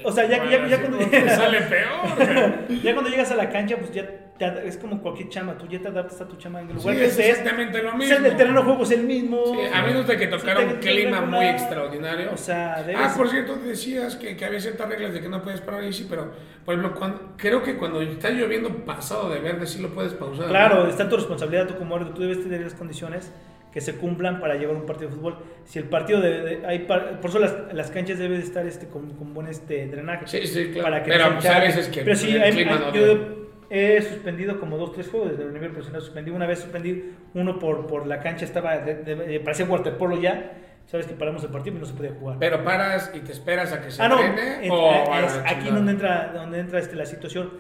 o 0.05 0.13
sea, 0.13 0.27
ya, 0.29 0.45
ya, 0.51 0.67
ya 0.67 0.81
cuando, 0.81 0.99
sale 1.29 1.61
peor. 1.63 2.83
ya 2.83 2.93
cuando 2.93 3.09
llegas 3.11 3.31
a 3.31 3.37
la 3.37 3.49
cancha, 3.49 3.77
pues 3.77 3.93
ya 3.93 4.05
te 4.55 4.67
es 4.67 4.77
como 4.79 5.01
cualquier 5.03 5.29
chama, 5.29 5.57
tú 5.59 5.67
ya 5.69 5.79
te 5.81 5.89
adaptas 5.89 6.21
a 6.21 6.27
tu 6.29 6.37
chama 6.37 6.61
en 6.63 6.71
el 6.71 6.73
Sí, 6.79 6.83
lugar 6.83 6.97
que 6.97 7.05
es 7.05 7.11
estés. 7.11 7.29
exactamente 7.29 7.83
lo 7.83 7.91
O 7.91 7.97
mismo. 7.97 8.17
sea, 8.17 8.27
el 8.27 8.37
terreno 8.37 8.61
de 8.61 8.65
juego 8.67 8.83
es 8.85 8.91
el 8.93 9.03
mismo. 9.05 9.43
Sí, 9.47 9.59
a 9.73 9.83
menos 9.83 10.07
de 10.07 10.17
que 10.17 10.27
tocara 10.29 10.61
Sí, 10.61 10.67
un 10.67 10.77
clima 10.81 11.21
muy 11.21 11.45
extraordinario. 11.47 12.31
O 12.33 12.37
sea, 12.37 12.83
debes. 12.83 13.01
Ah, 13.05 13.13
por 13.17 13.29
cierto, 13.29 13.57
decías 13.57 14.17
que, 14.17 14.37
que 14.37 14.45
había 14.45 14.61
ciertas 14.61 14.89
reglas 14.89 15.13
de 15.13 15.21
que 15.21 15.29
no 15.29 15.43
puedes 15.43 15.61
parar 15.61 15.81
ahí, 15.83 15.93
sí, 15.93 16.07
pero 16.09 16.33
por 16.65 16.75
ejemplo, 16.75 16.99
cuando, 16.99 17.33
creo 17.37 17.63
que 17.63 17.77
cuando 17.77 18.01
está 18.03 18.31
lloviendo 18.31 18.71
pasado 18.85 19.29
de 19.31 19.41
verde 19.41 19.67
sí 19.67 19.81
lo 19.81 19.89
puedes 19.91 20.13
pausar. 20.15 20.47
¿no? 20.47 20.51
Claro, 20.51 20.87
está 20.87 21.03
en 21.05 21.09
tu 21.11 21.17
responsabilidad, 21.17 21.67
tú 21.67 21.77
como 21.77 21.95
árbitro, 21.97 22.15
tú 22.15 22.23
debes 22.23 22.43
tener 22.43 22.61
las 22.63 22.75
condiciones 22.75 23.33
que 23.73 23.81
se 23.81 23.95
cumplan 23.97 24.41
para 24.41 24.57
llevar 24.57 24.75
un 24.75 24.85
partido 24.85 25.11
de 25.11 25.17
fútbol. 25.17 25.37
Si 25.65 25.79
el 25.79 25.85
partido 25.85 26.21
de, 26.21 26.41
de- 26.41 26.67
hay 26.67 26.81
par- 26.81 27.21
por 27.21 27.31
eso 27.31 27.39
las, 27.39 27.55
las 27.73 27.91
canchas 27.93 28.19
deben 28.19 28.41
de 28.41 28.45
estar 28.45 28.67
este 28.67 28.89
con, 28.89 29.11
con 29.15 29.33
buen 29.33 29.47
este 29.47 29.87
drenaje. 29.87 30.27
Sí, 30.27 30.45
sí, 30.47 30.71
claro. 30.73 30.83
Para 30.83 31.03
que 31.05 31.11
pero 31.13 31.29
no 31.29 31.35
pues, 31.35 31.47
a 31.47 31.61
veces 31.61 31.87
que 31.89 32.01
Pero 32.03 32.17
sí, 32.17 32.37
hay- 32.37 32.51
clima 32.53 32.73
hay- 32.73 32.79
no 32.81 32.93
yo 32.95 33.41
he 33.71 34.03
suspendido 34.03 34.59
como 34.61 34.77
dos, 34.77 34.93
tres 34.93 35.09
juegos 35.09 35.31
desde 35.31 35.45
el 35.45 35.53
nivel 35.55 35.71
profesional. 35.71 36.03
Suspendí 36.03 36.31
una 36.31 36.47
vez, 36.47 36.59
suspendí 36.59 37.15
uno 37.35 37.59
por, 37.59 37.87
por 37.87 38.07
la 38.07 38.21
cancha, 38.21 38.45
estaba 38.45 38.77
de- 38.79 38.97
de- 38.97 39.37
eh, 39.37 39.41
parecía 39.41 39.65
waterpolo 39.67 40.21
ya. 40.21 40.53
Sabes 40.87 41.07
que 41.07 41.15
paramos 41.15 41.45
el 41.45 41.51
partido 41.51 41.77
y 41.77 41.81
no 41.81 41.87
se 41.87 41.95
podía 41.95 42.11
jugar. 42.19 42.37
Pero 42.41 42.65
paras 42.65 43.13
y 43.15 43.21
te 43.21 43.31
esperas 43.31 43.73
a 43.73 43.81
que 43.81 43.93
se 43.93 44.03
Ah, 44.03 44.09
no, 44.09 44.19
frene 44.19 44.65
en- 44.67 44.71
o 44.73 44.91
es 45.15 45.33
a 45.35 45.49
aquí 45.51 45.71
donde 45.71 45.93
entra, 45.93 46.33
donde 46.35 46.59
entra 46.59 46.81
este, 46.81 46.97
la 46.97 47.07
situación, 47.07 47.51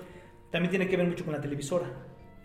también 0.50 0.70
tiene 0.70 0.88
que 0.88 0.96
ver 0.96 1.06
mucho 1.06 1.24
con 1.24 1.32
la 1.34 1.40
televisora. 1.40 1.86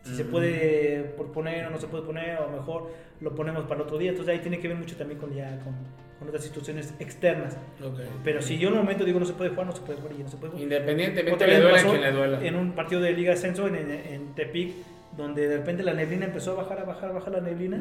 Si 0.03 0.15
se 0.15 0.25
puede 0.25 0.99
poner 1.33 1.65
o 1.65 1.71
no 1.71 1.79
se 1.79 1.87
puede 1.87 2.03
poner, 2.03 2.37
o 2.39 2.47
mejor 2.51 2.91
lo 3.21 3.33
ponemos 3.33 3.63
para 3.63 3.77
el 3.77 3.81
otro 3.81 3.97
día. 3.97 4.11
Entonces 4.11 4.31
ahí 4.35 4.39
tiene 4.39 4.59
que 4.59 4.67
ver 4.67 4.77
mucho 4.77 4.95
también 4.95 5.19
con, 5.19 5.33
ya, 5.33 5.57
con, 5.63 5.73
con 6.19 6.27
otras 6.29 6.43
situaciones 6.43 6.93
externas. 6.99 7.57
Ok. 7.83 7.99
Pero 8.23 8.41
si 8.41 8.57
yo 8.57 8.69
en 8.69 8.75
un 8.75 8.79
momento 8.81 9.03
digo 9.03 9.19
no 9.19 9.25
se 9.25 9.33
puede 9.33 9.49
jugar, 9.49 9.67
no 9.67 9.75
se 9.75 9.81
puede 9.81 9.99
jugar 9.99 10.15
y 10.19 10.23
no 10.23 10.29
se 10.29 10.37
puede 10.37 10.51
jugar. 10.51 10.63
Independientemente 10.63 11.47
le 11.47 11.53
vez 11.53 11.61
duele 11.61 11.77
a 11.77 11.81
pasó 11.81 11.89
quien 11.89 12.01
le 12.01 12.11
duela. 12.11 12.45
En 12.45 12.55
un 12.55 12.71
partido 12.71 13.01
de 13.01 13.13
Liga 13.13 13.33
Ascenso 13.33 13.67
en, 13.67 13.75
en, 13.75 13.91
en 13.91 14.35
Tepic, 14.35 14.73
donde 15.17 15.47
de 15.47 15.57
repente 15.57 15.83
la 15.83 15.93
neblina 15.93 16.25
empezó 16.25 16.51
a 16.51 16.63
bajar, 16.63 16.79
a 16.79 16.83
bajar, 16.83 17.09
a 17.09 17.13
bajar 17.13 17.33
la 17.33 17.41
neblina 17.41 17.77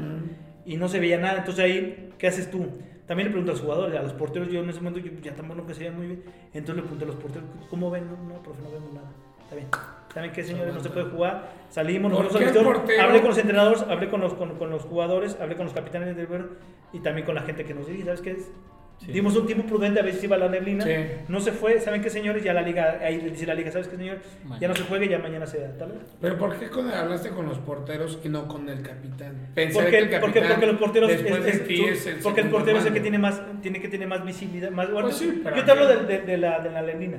y 0.64 0.76
no 0.76 0.88
se 0.88 1.00
veía 1.00 1.18
nada. 1.18 1.38
Entonces 1.38 1.64
ahí, 1.64 2.10
¿qué 2.18 2.28
haces 2.28 2.50
tú? 2.50 2.68
También 3.06 3.28
le 3.28 3.32
pregunto 3.32 3.52
a 3.52 3.54
los 3.54 3.62
jugadores, 3.62 3.98
a 3.98 4.02
los 4.02 4.12
porteros. 4.14 4.48
Yo 4.48 4.62
en 4.62 4.70
ese 4.70 4.80
momento 4.80 5.00
yo 5.00 5.12
ya 5.22 5.34
tampoco 5.34 5.66
que 5.66 5.74
se 5.74 5.80
veían 5.80 5.96
muy 5.96 6.06
bien. 6.06 6.22
Entonces 6.54 6.76
le 6.76 6.82
pregunté 6.82 7.04
a 7.04 7.08
los 7.08 7.16
porteros, 7.16 7.48
¿cómo 7.68 7.90
ven? 7.90 8.06
No, 8.06 8.16
no, 8.16 8.42
profe, 8.42 8.62
no 8.62 8.70
vemos 8.70 8.92
nada. 8.94 9.10
Está 9.44 9.56
bien. 9.56 9.68
¿Saben 10.12 10.32
qué, 10.32 10.44
señores? 10.44 10.72
No 10.74 10.80
se 10.80 10.90
puede 10.90 11.06
jugar. 11.06 11.48
Salimos, 11.70 12.12
¿Por 12.12 12.24
nosotros 12.26 12.56
al 12.56 13.00
hablé 13.00 13.18
con 13.20 13.30
los 13.30 13.38
entrenadores, 13.38 13.82
hablé 13.82 14.08
con 14.08 14.20
los, 14.20 14.34
con, 14.34 14.56
con 14.58 14.70
los 14.70 14.82
jugadores, 14.82 15.36
hablé 15.40 15.56
con 15.56 15.64
los 15.66 15.74
capitanes 15.74 16.16
del 16.16 16.26
vuelo 16.28 16.50
y 16.92 17.00
también 17.00 17.26
con 17.26 17.34
la 17.34 17.42
gente 17.42 17.64
que 17.64 17.74
nos 17.74 17.86
dirige. 17.88 18.04
¿Sabes 18.04 18.20
qué 18.20 18.30
es? 18.32 18.50
Dimos 19.08 19.36
un 19.36 19.44
tiempo 19.44 19.66
prudente 19.66 19.98
a 19.98 20.04
ver 20.04 20.14
si 20.14 20.26
iba 20.26 20.36
la 20.38 20.48
neblina. 20.48 20.84
Sí. 20.84 20.92
No 21.28 21.40
se 21.40 21.50
fue. 21.50 21.80
¿Saben 21.80 22.00
qué, 22.00 22.08
señores? 22.10 22.44
Ya 22.44 22.52
la 22.54 22.62
liga, 22.62 23.00
ahí 23.02 23.18
dice 23.18 23.44
la 23.44 23.54
liga, 23.54 23.72
¿sabes 23.72 23.88
qué, 23.88 23.96
señor? 23.96 24.18
Ya 24.22 24.48
Mañana. 24.48 24.68
no 24.68 24.74
se 24.76 24.82
juegue, 24.84 25.08
ya 25.08 25.18
mañana 25.18 25.46
se 25.48 25.58
da. 25.58 25.76
Tal 25.76 25.90
vez. 25.92 26.00
Pero 26.20 26.38
¿por 26.38 26.56
qué 26.56 26.68
cuando 26.70 26.94
hablaste 26.94 27.30
con 27.30 27.46
los 27.46 27.58
porteros 27.58 28.20
y 28.22 28.28
no 28.28 28.46
con 28.46 28.68
el 28.68 28.82
capitán? 28.82 29.48
Pensé 29.52 29.74
Porque, 29.74 29.90
que 29.90 29.98
el 29.98 30.20
porque, 30.20 30.34
capitán 30.40 30.48
porque 30.52 30.66
los 30.68 30.76
porteros 30.76 31.10
es- 31.10 31.24
de 31.24 31.28
es- 31.30 31.46
es 31.46 32.06
el 32.06 32.16
porque 32.22 32.40
el 32.42 32.48
portero 32.50 32.78
es 32.78 32.86
el 32.86 32.92
que 32.94 33.00
tiene 33.00 33.18
más 33.18 33.42
tiene 33.60 33.80
que 33.80 33.88
tener 33.88 34.06
más 34.06 34.24
visibilidad 34.24 34.70
más 34.70 34.88
bueno, 34.90 35.08
Pues 35.08 35.18
sí, 35.18 35.42
yo 35.56 35.64
te 35.64 35.70
hablo 35.72 35.88
de, 35.88 35.96
de- 36.06 36.20
de 36.20 36.36
la 36.38 36.60
de 36.60 36.70
la 36.70 36.80
neblina 36.82 37.18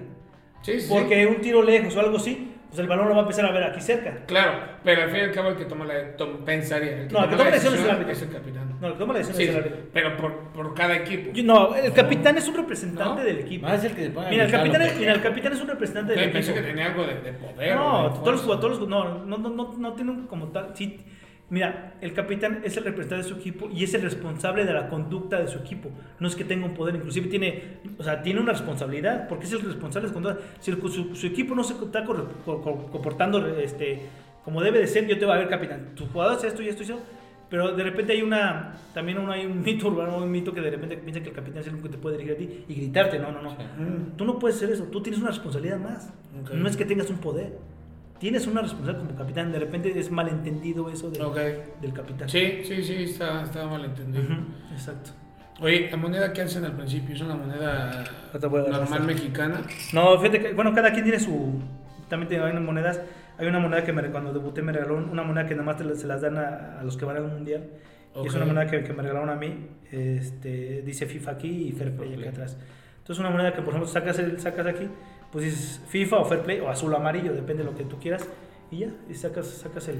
Sí, 0.65 0.79
sí. 0.81 0.87
porque 0.89 1.27
un 1.27 1.41
tiro 1.41 1.61
lejos 1.61 1.95
o 1.95 1.99
algo 1.99 2.17
así 2.17 2.51
pues 2.67 2.79
el 2.79 2.87
balón 2.87 3.07
lo 3.07 3.11
va 3.13 3.19
a 3.19 3.21
empezar 3.21 3.45
a 3.45 3.51
ver 3.51 3.63
aquí 3.63 3.79
cerca 3.79 4.25
Claro, 4.25 4.53
pero 4.83 5.03
al 5.03 5.09
fin 5.09 5.19
y 5.19 5.23
al 5.23 5.31
cabo 5.31 5.49
el 5.49 5.55
que 5.55 5.65
toma 5.65 5.85
la 5.85 6.17
tom- 6.17 6.43
pensaría. 6.43 7.01
El 7.03 7.07
que 7.07 7.13
No, 7.13 7.23
el 7.23 7.29
que 7.29 7.35
toma 7.37 7.43
la 7.49 7.51
decisión 7.51 7.75
es 7.75 7.81
el 7.83 7.89
árbitro. 7.91 8.11
es 8.13 8.21
el 8.23 8.29
capitán. 8.31 8.77
no 8.81 8.87
el 8.87 8.93
que 8.93 8.99
toma 8.99 9.13
la 9.13 9.19
decisión 9.19 9.37
Sí, 9.37 9.43
es 9.43 9.49
el 9.51 9.55
árbitro. 9.57 9.79
pero 9.93 10.17
por, 10.17 10.37
por 10.49 10.73
cada 10.73 10.95
equipo. 10.97 11.31
Yo- 11.31 11.43
no 11.43 11.75
el 11.75 11.93
capitán 11.93 12.37
es 12.37 12.47
un 12.49 12.55
representante 12.57 13.21
¿No? 13.21 13.23
del 13.25 13.39
equipo 13.39 13.67
Más 13.67 13.83
el 13.85 13.91
que 13.95 14.11
mira 14.29 14.45
el 14.45 14.51
capitán 14.51 14.81
es, 14.81 14.97
mira 14.99 15.13
el 15.13 15.21
capitán 15.21 15.53
es 15.53 15.61
un 15.61 15.67
representante 15.69 16.13
del 16.15 16.25
Yo 16.25 16.33
pensé 16.33 16.51
equipo 16.51 16.65
que 16.65 16.71
tenía 16.71 16.85
algo 16.87 17.03
de, 17.05 17.21
de 17.21 17.33
poder. 17.33 17.75
No, 17.75 18.03
de 18.09 18.19
todos 18.19 18.31
los 18.33 18.41
jugadores, 18.41 18.79
no, 18.79 18.87
no, 19.25 19.37
no, 19.37 19.49
no, 19.49 19.73
no 19.77 19.93
tienen 19.93 20.25
como 20.27 20.47
tal. 20.47 20.71
Sí, 20.73 20.97
mira, 21.49 21.93
el 22.01 22.13
capitán 22.13 22.61
es 22.63 22.75
el 22.77 22.83
representante 22.85 23.23
de 23.27 23.33
su 23.33 23.39
equipo 23.39 23.69
y 23.73 23.83
es 23.83 23.93
el 23.93 24.01
responsable 24.01 24.65
de 24.65 24.73
la 24.73 24.87
conducta 24.89 25.39
de 25.39 25.47
su 25.47 25.59
equipo. 25.59 25.89
No 26.19 26.27
es 26.27 26.35
que 26.35 26.43
tenga 26.43 26.65
un 26.65 26.73
poder, 26.73 26.95
inclusive 26.95 27.27
tiene, 27.27 27.77
o 27.97 28.03
sea, 28.03 28.21
tiene 28.21 28.39
una 28.41 28.51
responsabilidad, 28.53 29.27
porque 29.27 29.45
es 29.45 29.51
el 29.53 29.61
responsable 29.61 30.07
de 30.07 30.13
su 30.13 30.13
conducta. 30.21 30.39
Si 30.59 30.71
el- 30.71 30.81
su, 30.91 31.15
su 31.15 31.27
equipo 31.27 31.53
no 31.55 31.63
se 31.63 31.73
está 31.73 32.03
comportando 32.05 33.45
este, 33.57 34.01
como 34.43 34.61
debe 34.61 34.79
de 34.79 34.87
ser, 34.87 35.07
yo 35.07 35.17
te 35.17 35.25
voy 35.25 35.35
a 35.35 35.39
ver, 35.39 35.49
capitán, 35.49 35.95
tu 35.95 36.05
jugador 36.07 36.37
es 36.37 36.43
esto 36.43 36.61
y 36.61 36.67
esto 36.69 36.83
y 36.83 36.85
eso. 36.85 36.99
Pero 37.47 37.75
de 37.75 37.83
repente 37.83 38.11
hay 38.13 38.23
una, 38.23 38.73
también 38.93 39.19
un- 39.19 39.29
hay 39.29 39.45
un 39.45 39.61
mito 39.61 39.87
urbano, 39.87 40.17
un 40.17 40.31
mito 40.31 40.51
que 40.51 40.61
de 40.61 40.71
repente 40.71 40.97
piensa 40.97 41.21
que 41.21 41.29
el 41.29 41.35
capitán 41.35 41.59
es 41.61 41.67
el 41.67 41.73
único 41.73 41.89
que 41.89 41.95
te 41.95 42.01
puede 42.01 42.17
dirigir 42.17 42.35
a 42.35 42.37
ti 42.39 42.65
y 42.67 42.73
gritarte. 42.75 43.19
No, 43.19 43.31
no, 43.31 43.41
no. 43.41 43.51
Mm, 43.51 44.17
Tú 44.17 44.25
no 44.25 44.39
puedes 44.39 44.57
hacer 44.57 44.71
eso. 44.71 44.85
Tú 44.85 45.01
tienes 45.01 45.19
una 45.21 45.29
responsabilidad 45.29 45.77
más. 45.79 46.11
Ok. 46.41 46.51
No 46.55 46.67
es 46.67 46.75
que 46.75 46.85
tengas 46.85 47.07
un 47.11 47.17
poder. 47.19 47.53
Tienes 48.19 48.47
una 48.47 48.61
responsabilidad 48.61 49.05
como 49.05 49.17
capitán. 49.17 49.51
De 49.51 49.59
repente 49.59 49.97
es 49.99 50.09
malentendido 50.09 50.89
eso 50.89 51.09
del, 51.09 51.21
Ok. 51.21 51.37
del 51.81 51.93
capitán. 51.93 52.29
Sí, 52.29 52.61
sí, 52.63 52.81
sí, 52.83 53.03
está, 53.03 53.43
está 53.43 53.65
mal 53.67 53.83
entendido. 53.85 54.23
Ujú, 54.23 54.33
Exacto. 54.71 55.11
Oye, 55.61 55.89
la 55.89 55.97
moneda 55.97 56.33
que 56.33 56.41
hacen 56.41 56.65
al 56.65 56.73
principio 56.73 57.15
es 57.15 57.21
una 57.21 57.35
moneda 57.35 58.03
normal 58.33 59.03
mexicana. 59.03 59.61
No, 59.93 60.17
fíjate 60.19 60.39
que, 60.41 60.53
bueno, 60.53 60.73
cada 60.73 60.91
quien 60.91 61.03
tiene 61.03 61.19
su. 61.19 61.61
También 62.09 62.27
tiene 62.29 62.43
hay 62.45 62.51
unas 62.51 62.63
monedas. 62.63 63.01
Hay 63.37 63.47
una 63.47 63.59
moneda 63.59 63.83
que 63.83 63.91
me, 63.91 64.01
cuando 64.11 64.31
debuté 64.33 64.61
me 64.61 64.71
regaló 64.71 64.95
una 64.97 65.23
moneda 65.23 65.45
que 65.45 65.55
nada 65.55 65.65
más 65.65 65.77
te 65.77 65.95
se 65.95 66.07
las 66.07 66.21
dan 66.21 66.37
a, 66.37 66.79
a 66.79 66.83
los 66.83 66.95
que 66.97 67.05
van 67.05 67.17
al 67.17 67.27
mundial. 67.27 67.63
Y 68.23 68.27
es 68.27 68.33
una 68.33 68.45
moneda 68.45 68.65
que, 68.67 68.81
que 68.83 68.93
me 68.93 69.01
regalaron 69.01 69.29
a 69.29 69.35
mí. 69.35 69.67
Este, 69.91 70.81
dice 70.83 71.05
FIFA 71.05 71.31
aquí 71.31 71.67
y 71.67 71.71
Fair 71.73 71.95
Play 71.95 72.13
aquí 72.13 72.27
atrás. 72.27 72.57
Entonces, 72.99 73.19
una 73.19 73.29
moneda 73.29 73.53
que, 73.53 73.61
por 73.61 73.69
ejemplo, 73.69 73.87
sacas, 73.87 74.17
el, 74.19 74.39
sacas 74.39 74.65
aquí, 74.67 74.87
pues 75.35 75.43
dices 75.43 75.81
FIFA 75.89 76.19
o 76.19 76.23
Fair 76.25 76.43
Play 76.43 76.61
o 76.61 76.69
azul 76.69 76.93
o 76.93 76.95
amarillo, 76.95 77.33
depende 77.33 77.61
de 77.63 77.69
lo 77.69 77.75
que 77.75 77.83
tú 77.83 77.99
quieras. 77.99 78.25
Y 78.71 78.77
ya, 78.79 78.87
y 79.09 79.13
sacas, 79.13 79.47
sacas 79.47 79.89
el, 79.89 79.95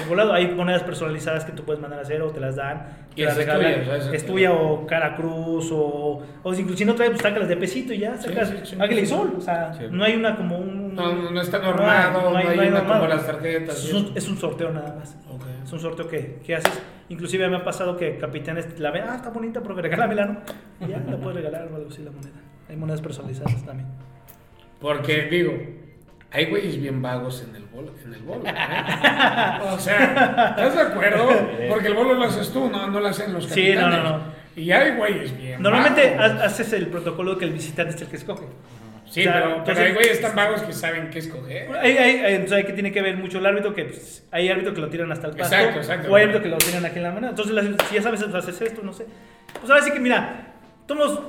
el 0.00 0.08
volado. 0.08 0.32
Hay 0.32 0.54
monedas 0.54 0.84
personalizadas 0.84 1.44
que 1.44 1.50
tú 1.50 1.64
puedes 1.64 1.82
mandar 1.82 1.98
a 1.98 2.02
hacer 2.02 2.22
o 2.22 2.30
te 2.30 2.38
las 2.38 2.54
dan. 2.54 2.86
Y 3.12 3.16
te 3.16 3.24
las 3.24 3.32
esa 3.36 3.40
es 3.42 3.46
regalan. 3.48 3.72
tuya, 3.72 3.82
o 3.82 3.84
sea, 3.86 3.96
esa 3.96 4.14
es 4.16 4.26
tuya 4.26 4.52
o 4.52 4.86
cara 4.86 5.16
cruz 5.16 5.70
o, 5.72 6.22
o 6.44 6.54
si 6.54 6.60
incluso 6.62 6.78
si 6.78 6.84
no 6.84 6.94
traes, 6.94 7.10
pues 7.10 7.22
sácalas 7.22 7.48
de 7.48 7.56
pesito 7.56 7.92
y 7.92 7.98
ya, 7.98 8.16
Sí, 8.16 8.28
sacas 8.28 8.48
sí, 8.48 8.56
sí. 8.62 8.76
águila 8.78 9.00
y 9.00 9.06
sol. 9.06 9.34
O 9.36 9.40
sea, 9.40 9.74
Sí. 9.74 9.86
no 9.90 10.04
hay 10.04 10.14
una 10.14 10.36
como 10.36 10.56
un. 10.56 10.94
No, 10.94 11.14
no, 11.14 11.30
no 11.32 11.40
está 11.40 11.58
no 11.58 11.64
hay- 11.64 11.70
normado, 11.72 12.30
no 12.30 12.36
hay, 12.38 12.46
una 12.58 12.70
normado. 12.78 13.00
como 13.00 13.14
las 13.14 13.26
tarjetas. 13.26 13.84
Es 13.84 13.92
un, 13.92 14.12
es 14.14 14.28
un 14.28 14.36
sorteo 14.38 14.70
nada 14.70 14.94
más. 14.96 15.16
Ok. 15.28 15.42
Es 15.64 15.72
un 15.72 15.80
sorteo 15.80 16.06
que, 16.08 16.38
que 16.46 16.54
haces. 16.54 16.80
Inclusive 17.08 17.48
me 17.48 17.56
ha 17.56 17.64
pasado 17.64 17.96
que 17.96 18.16
capitanes 18.18 18.78
la 18.80 18.92
ven, 18.92 19.04
ah, 19.08 19.16
está 19.16 19.30
bonita, 19.30 19.60
pero 19.60 19.74
regálamela, 19.74 20.24
¿no? 20.26 20.40
Y 20.80 20.88
ya, 20.90 20.98
la 21.00 21.16
puedes 21.18 21.36
regalar 21.36 21.68
o 21.72 21.76
algo 21.76 21.88
así 21.90 22.02
la 22.02 22.10
moneda. 22.12 22.36
Hay 22.68 22.76
monedas 22.76 23.00
personalizadas 23.02 23.62
también. 23.64 23.88
Porque, 24.80 25.22
digo, 25.30 25.54
hay 26.30 26.46
güeyes 26.46 26.80
bien 26.80 27.00
vagos 27.02 27.44
en 27.48 27.56
el 27.56 27.64
bolo. 27.64 27.92
En 28.04 28.12
el 28.14 28.20
bolo 28.22 28.44
¿eh? 28.46 28.52
o 29.72 29.78
sea, 29.78 30.54
¿estás 30.56 30.74
de 30.74 30.82
acuerdo? 30.82 31.28
Porque 31.68 31.88
el 31.88 31.94
bolo 31.94 32.14
lo 32.14 32.24
haces 32.24 32.50
tú, 32.52 32.68
no, 32.70 32.86
no 32.88 33.00
lo 33.00 33.08
hacen 33.08 33.32
los 33.32 33.46
Sí, 33.46 33.72
no, 33.74 33.80
capitanes. 33.82 34.04
no, 34.10 34.18
no. 34.18 34.36
Y 34.56 34.70
hay 34.72 34.96
güeyes 34.96 35.36
bien 35.36 35.60
Normalmente 35.62 36.14
vagos. 36.16 36.42
haces 36.42 36.72
el 36.72 36.86
protocolo 36.86 37.36
que 37.36 37.44
el 37.44 37.52
visitante 37.52 37.94
es 37.94 38.00
el 38.02 38.08
que 38.08 38.16
escoge. 38.16 38.44
Sí, 39.08 39.20
o 39.20 39.24
sea, 39.24 39.32
pero, 39.34 39.44
pero 39.46 39.58
entonces- 39.58 39.84
hay 39.86 39.92
güeyes 39.94 40.20
tan 40.20 40.34
vagos 40.34 40.62
que 40.62 40.72
saben 40.72 41.10
qué 41.10 41.18
escoger. 41.20 41.70
Hay, 41.76 41.96
hay, 41.96 42.34
entonces 42.34 42.52
hay 42.58 42.64
que 42.64 42.72
tiene 42.72 42.90
que 42.90 43.00
ver 43.02 43.16
mucho 43.16 43.38
el 43.38 43.46
árbitro, 43.46 43.72
que 43.74 43.84
pues, 43.84 44.26
hay 44.32 44.48
árbitro 44.48 44.74
que 44.74 44.80
lo 44.80 44.88
tiran 44.88 45.12
hasta 45.12 45.28
el 45.28 45.36
pasto, 45.36 45.54
Exacto, 45.54 45.78
exacto. 45.80 46.10
o 46.10 46.16
hay 46.16 46.22
árbitro 46.24 46.42
que 46.42 46.48
lo 46.48 46.58
tiran 46.58 46.84
aquí 46.84 46.96
en 46.96 47.02
la 47.04 47.12
mano. 47.12 47.28
Entonces, 47.28 47.76
si 47.88 47.94
ya 47.94 48.02
sabes, 48.02 48.22
pues, 48.22 48.34
haces 48.34 48.60
esto, 48.62 48.82
no 48.82 48.92
sé. 48.92 49.06
Pues 49.60 49.70
ahora 49.70 49.82
sí 49.84 49.92
que, 49.92 50.00
mira, 50.00 50.46
tomos, 50.86 51.20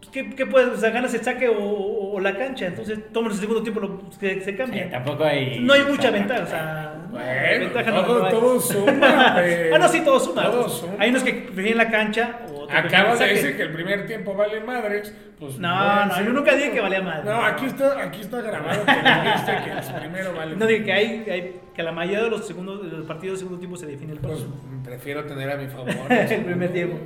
pues, 0.00 0.10
¿qué, 0.12 0.30
qué 0.34 0.46
puedes? 0.46 0.68
O 0.70 0.76
sea, 0.76 0.90
ganas 0.90 1.14
el 1.14 1.22
saque 1.22 1.48
o, 1.48 1.58
o- 1.58 2.12
o 2.16 2.20
la 2.20 2.36
cancha. 2.36 2.66
Entonces, 2.66 2.98
tomas 3.12 3.34
el 3.34 3.40
segundo 3.40 3.62
tiempo, 3.62 3.80
lo, 3.80 4.00
se, 4.18 4.40
se 4.40 4.50
Sí, 4.50 4.56
cambia. 4.56 4.90
tampoco 4.90 5.24
hay. 5.24 5.60
no 5.60 5.72
hay 5.74 5.82
mucha 5.84 6.10
ventaja, 6.10 6.42
o 6.42 6.46
sea, 6.46 6.94
Bueno, 7.10 7.60
ventaja 7.60 8.04
todo, 8.04 8.22
no 8.24 8.28
todo 8.28 8.60
suma. 8.60 9.36
Ah, 9.72 9.78
no, 9.78 9.88
sí, 9.88 10.00
todo 10.00 10.18
suma. 10.20 10.42
Todo 10.44 10.68
suma. 10.68 10.94
Hay 10.98 11.10
unos 11.10 11.22
que 11.22 11.32
prefieren 11.34 11.76
la 11.78 11.90
cancha 11.90 12.40
o 12.52 12.60
Acabas 12.70 13.18
de 13.18 13.26
decir 13.28 13.56
que 13.56 13.62
el 13.62 13.72
primer 13.72 14.06
tiempo 14.06 14.34
vale 14.34 14.60
madres. 14.60 15.12
Pues 15.40 15.58
No, 15.58 16.06
no, 16.06 16.22
yo 16.22 16.30
nunca 16.32 16.54
dije 16.54 16.70
que 16.72 16.80
valía 16.80 17.00
madre. 17.02 17.24
No, 17.24 17.42
aquí 17.44 17.66
está, 17.66 18.00
aquí 18.02 18.20
está 18.20 18.40
grabado 18.42 18.84
que 18.84 18.92
dijiste 18.92 19.52
que 19.64 19.70
el 19.70 20.00
primero 20.00 20.34
vale 20.34 20.54
No 20.56 20.66
digo 20.66 20.84
que 20.84 20.92
hay, 20.92 21.24
hay- 21.30 21.60
que 21.80 21.84
la 21.84 21.92
mayoría 21.92 22.22
de 22.24 22.30
los 22.30 22.46
segundos 22.46 22.82
de 22.82 22.96
los 22.98 23.06
partidos 23.06 23.34
de 23.34 23.38
segundo 23.38 23.58
tiempo 23.58 23.76
se 23.76 23.86
define 23.86 24.12
el 24.12 24.18
Pues 24.18 24.40
paso. 24.40 24.54
prefiero 24.84 25.24
tener 25.24 25.50
a 25.50 25.56
mi 25.56 25.66
favor. 25.68 25.88
el 26.10 26.44
primer 26.44 26.72
tiempo. 26.72 26.98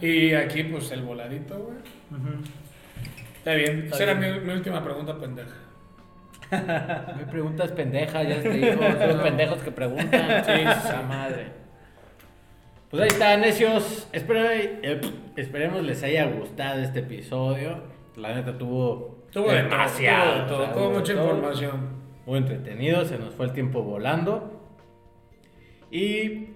Y 0.00 0.32
aquí, 0.34 0.64
pues 0.64 0.90
el 0.92 1.02
voladito, 1.02 1.58
güey. 1.58 1.76
Está 3.36 3.54
bien. 3.54 3.82
Está 3.84 3.96
Esa 3.96 4.04
era 4.04 4.14
mi, 4.14 4.40
mi 4.40 4.52
última 4.54 4.82
pregunta, 4.82 5.18
pendeja. 5.18 5.54
Me 7.16 7.24
preguntas 7.30 7.70
pendeja, 7.72 8.22
ya 8.22 8.40
te 8.42 8.50
digo. 8.50 8.72
Son 8.82 9.08
los 9.08 9.16
pendejos 9.22 9.58
que 9.62 9.70
preguntan. 9.70 10.44
Sí, 10.44 10.52
esa 10.52 11.02
madre. 11.02 11.46
Pues 12.90 13.02
ahí 13.02 13.08
está, 13.08 13.36
necios. 13.36 14.08
Espero- 14.12 14.50
eh, 14.50 15.00
esperemos 15.36 15.82
les 15.82 16.02
haya 16.02 16.26
gustado 16.26 16.80
este 16.82 17.00
episodio. 17.00 17.82
La 18.16 18.34
neta 18.34 18.56
tuvo. 18.58 19.22
Tuvo 19.32 19.50
de 19.50 19.62
demasiado. 19.62 20.46
todo, 20.46 20.46
todo, 20.46 20.58
o 20.58 20.64
sea, 20.64 20.72
tuvo 20.74 20.84
hubo 20.88 20.98
mucha 20.98 21.14
todo. 21.14 21.24
información. 21.24 22.01
Muy 22.26 22.38
entretenido, 22.38 23.04
se 23.04 23.18
nos 23.18 23.34
fue 23.34 23.46
el 23.46 23.52
tiempo 23.52 23.82
volando. 23.82 24.60
Y 25.90 26.48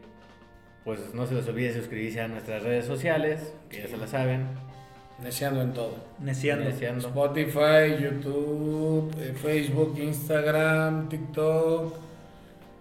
pues 0.84 1.12
no 1.14 1.26
se 1.26 1.34
les 1.34 1.48
olvide 1.48 1.74
suscribirse 1.74 2.20
a 2.20 2.28
nuestras 2.28 2.62
redes 2.62 2.84
sociales, 2.86 3.52
que 3.68 3.78
ya 3.82 3.88
se 3.88 3.96
la 3.96 4.06
saben. 4.06 4.46
Neciando 5.22 5.62
en 5.62 5.72
todo. 5.72 5.96
Neciando. 6.20 6.64
Neciando. 6.66 7.08
Spotify, 7.08 8.02
YouTube, 8.02 9.12
eh, 9.18 9.32
Facebook, 9.34 9.98
Instagram, 9.98 11.08
TikTok, 11.08 11.94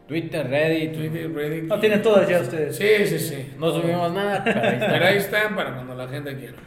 Twitter, 0.07 0.47
Reddit. 0.47 0.93
Twitter, 0.93 1.33
Reddit. 1.33 1.63
No, 1.63 1.79
tienen 1.79 2.01
todas 2.01 2.27
ya 2.29 2.41
ustedes. 2.41 2.75
Sí, 2.75 3.07
sí, 3.07 3.19
sí. 3.19 3.53
No 3.57 3.71
subimos 3.71 4.11
nada, 4.13 4.43
pero 4.43 4.61
ahí 4.61 4.73
está. 4.73 4.87
Pero 4.91 5.05
ahí 5.05 5.17
están 5.17 5.55
para 5.55 5.73
cuando 5.75 5.95
la 5.95 6.07
gente 6.07 6.37
quiera. 6.37 6.57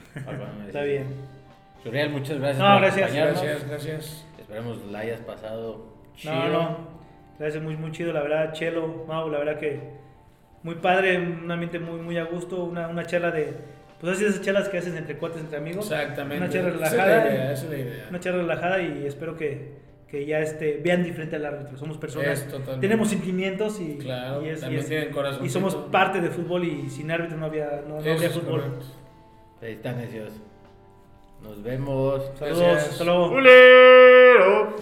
Está 0.66 0.82
bien. 0.82 1.07
Suriel, 1.85 2.11
muchas 2.11 2.39
gracias 2.39 2.59
No, 2.59 2.73
por 2.73 2.82
gracias. 2.82 3.05
acompañarnos. 3.11 3.43
Gracias, 3.43 3.69
gracias. 3.69 4.27
Esperemos 4.40 4.85
la 4.90 4.99
hayas 5.01 5.20
pasado 5.20 5.88
chido. 6.19 6.35
No, 6.35 6.49
no. 6.49 6.77
Gracias, 7.39 7.62
muy, 7.62 7.77
muy 7.77 7.93
chido, 7.93 8.12
la 8.12 8.23
verdad, 8.23 8.53
Chelo, 8.53 9.05
Mau, 9.07 9.31
la 9.31 9.39
verdad 9.39 9.59
que 9.59 9.81
muy 10.65 10.74
padre, 10.74 11.19
un 11.19 11.49
ambiente 11.51 11.78
muy, 11.78 12.01
muy 12.01 12.19
a 12.19 12.24
gusto, 12.24 12.65
una, 12.65 12.89
una 12.89 13.07
charla 13.07 13.31
de, 13.31 13.55
pues 14.01 14.15
así 14.16 14.24
esas 14.24 14.40
charlas 14.43 14.69
que 14.69 14.78
haces 14.78 14.95
entre 14.97 15.16
cuates, 15.16 15.40
entre 15.40 15.57
amigos. 15.59 15.90
Exactamente. 15.90 16.45
Una 16.45 16.53
charla 16.53 16.69
Esa 16.70 16.85
es 16.86 16.93
relajada. 16.93 17.24
la 17.24 17.31
idea, 17.32 17.53
esa 17.53 17.65
es 17.65 17.70
la 17.70 17.78
idea. 17.78 18.07
Una 18.11 18.20
charla 18.20 18.40
relajada 18.43 18.82
y 18.82 19.07
espero 19.07 19.36
que, 19.36 19.73
que 20.09 20.27
ya 20.27 20.40
este, 20.40 20.81
vean 20.82 21.05
diferente 21.05 21.36
al 21.36 21.47
árbitro. 21.47 21.77
Somos 21.78 21.97
personas, 21.99 22.40
Es 22.40 22.49
totalmente. 22.49 22.81
tenemos 22.89 23.09
sentimientos 23.09 23.81
y, 23.81 23.99
Claro, 23.99 24.45
y, 24.45 24.49
es- 24.49 24.62
y 24.69 24.74
es- 24.77 24.89
tienen 24.89 25.12
corazón. 25.12 25.47
y 25.47 25.49
somos 25.49 25.77
parte 25.77 26.20
de 26.20 26.31
fútbol 26.31 26.65
y 26.65 26.90
sin 26.90 27.09
árbitro 27.12 27.36
no 27.36 27.47
había, 27.47 27.82
no, 27.86 28.01
no 28.01 28.01
es 28.01 28.32
fútbol. 28.32 28.61
correcto. 28.62 28.86
Ahí 29.62 29.73
están, 29.74 29.97
necios. 29.99 30.32
Nos 31.40 31.62
vemos. 31.62 32.32
Saludos, 32.36 32.59
Gracias. 32.62 32.93
hasta 32.93 33.05
luego. 33.05 33.28
¡Culero! 33.28 34.77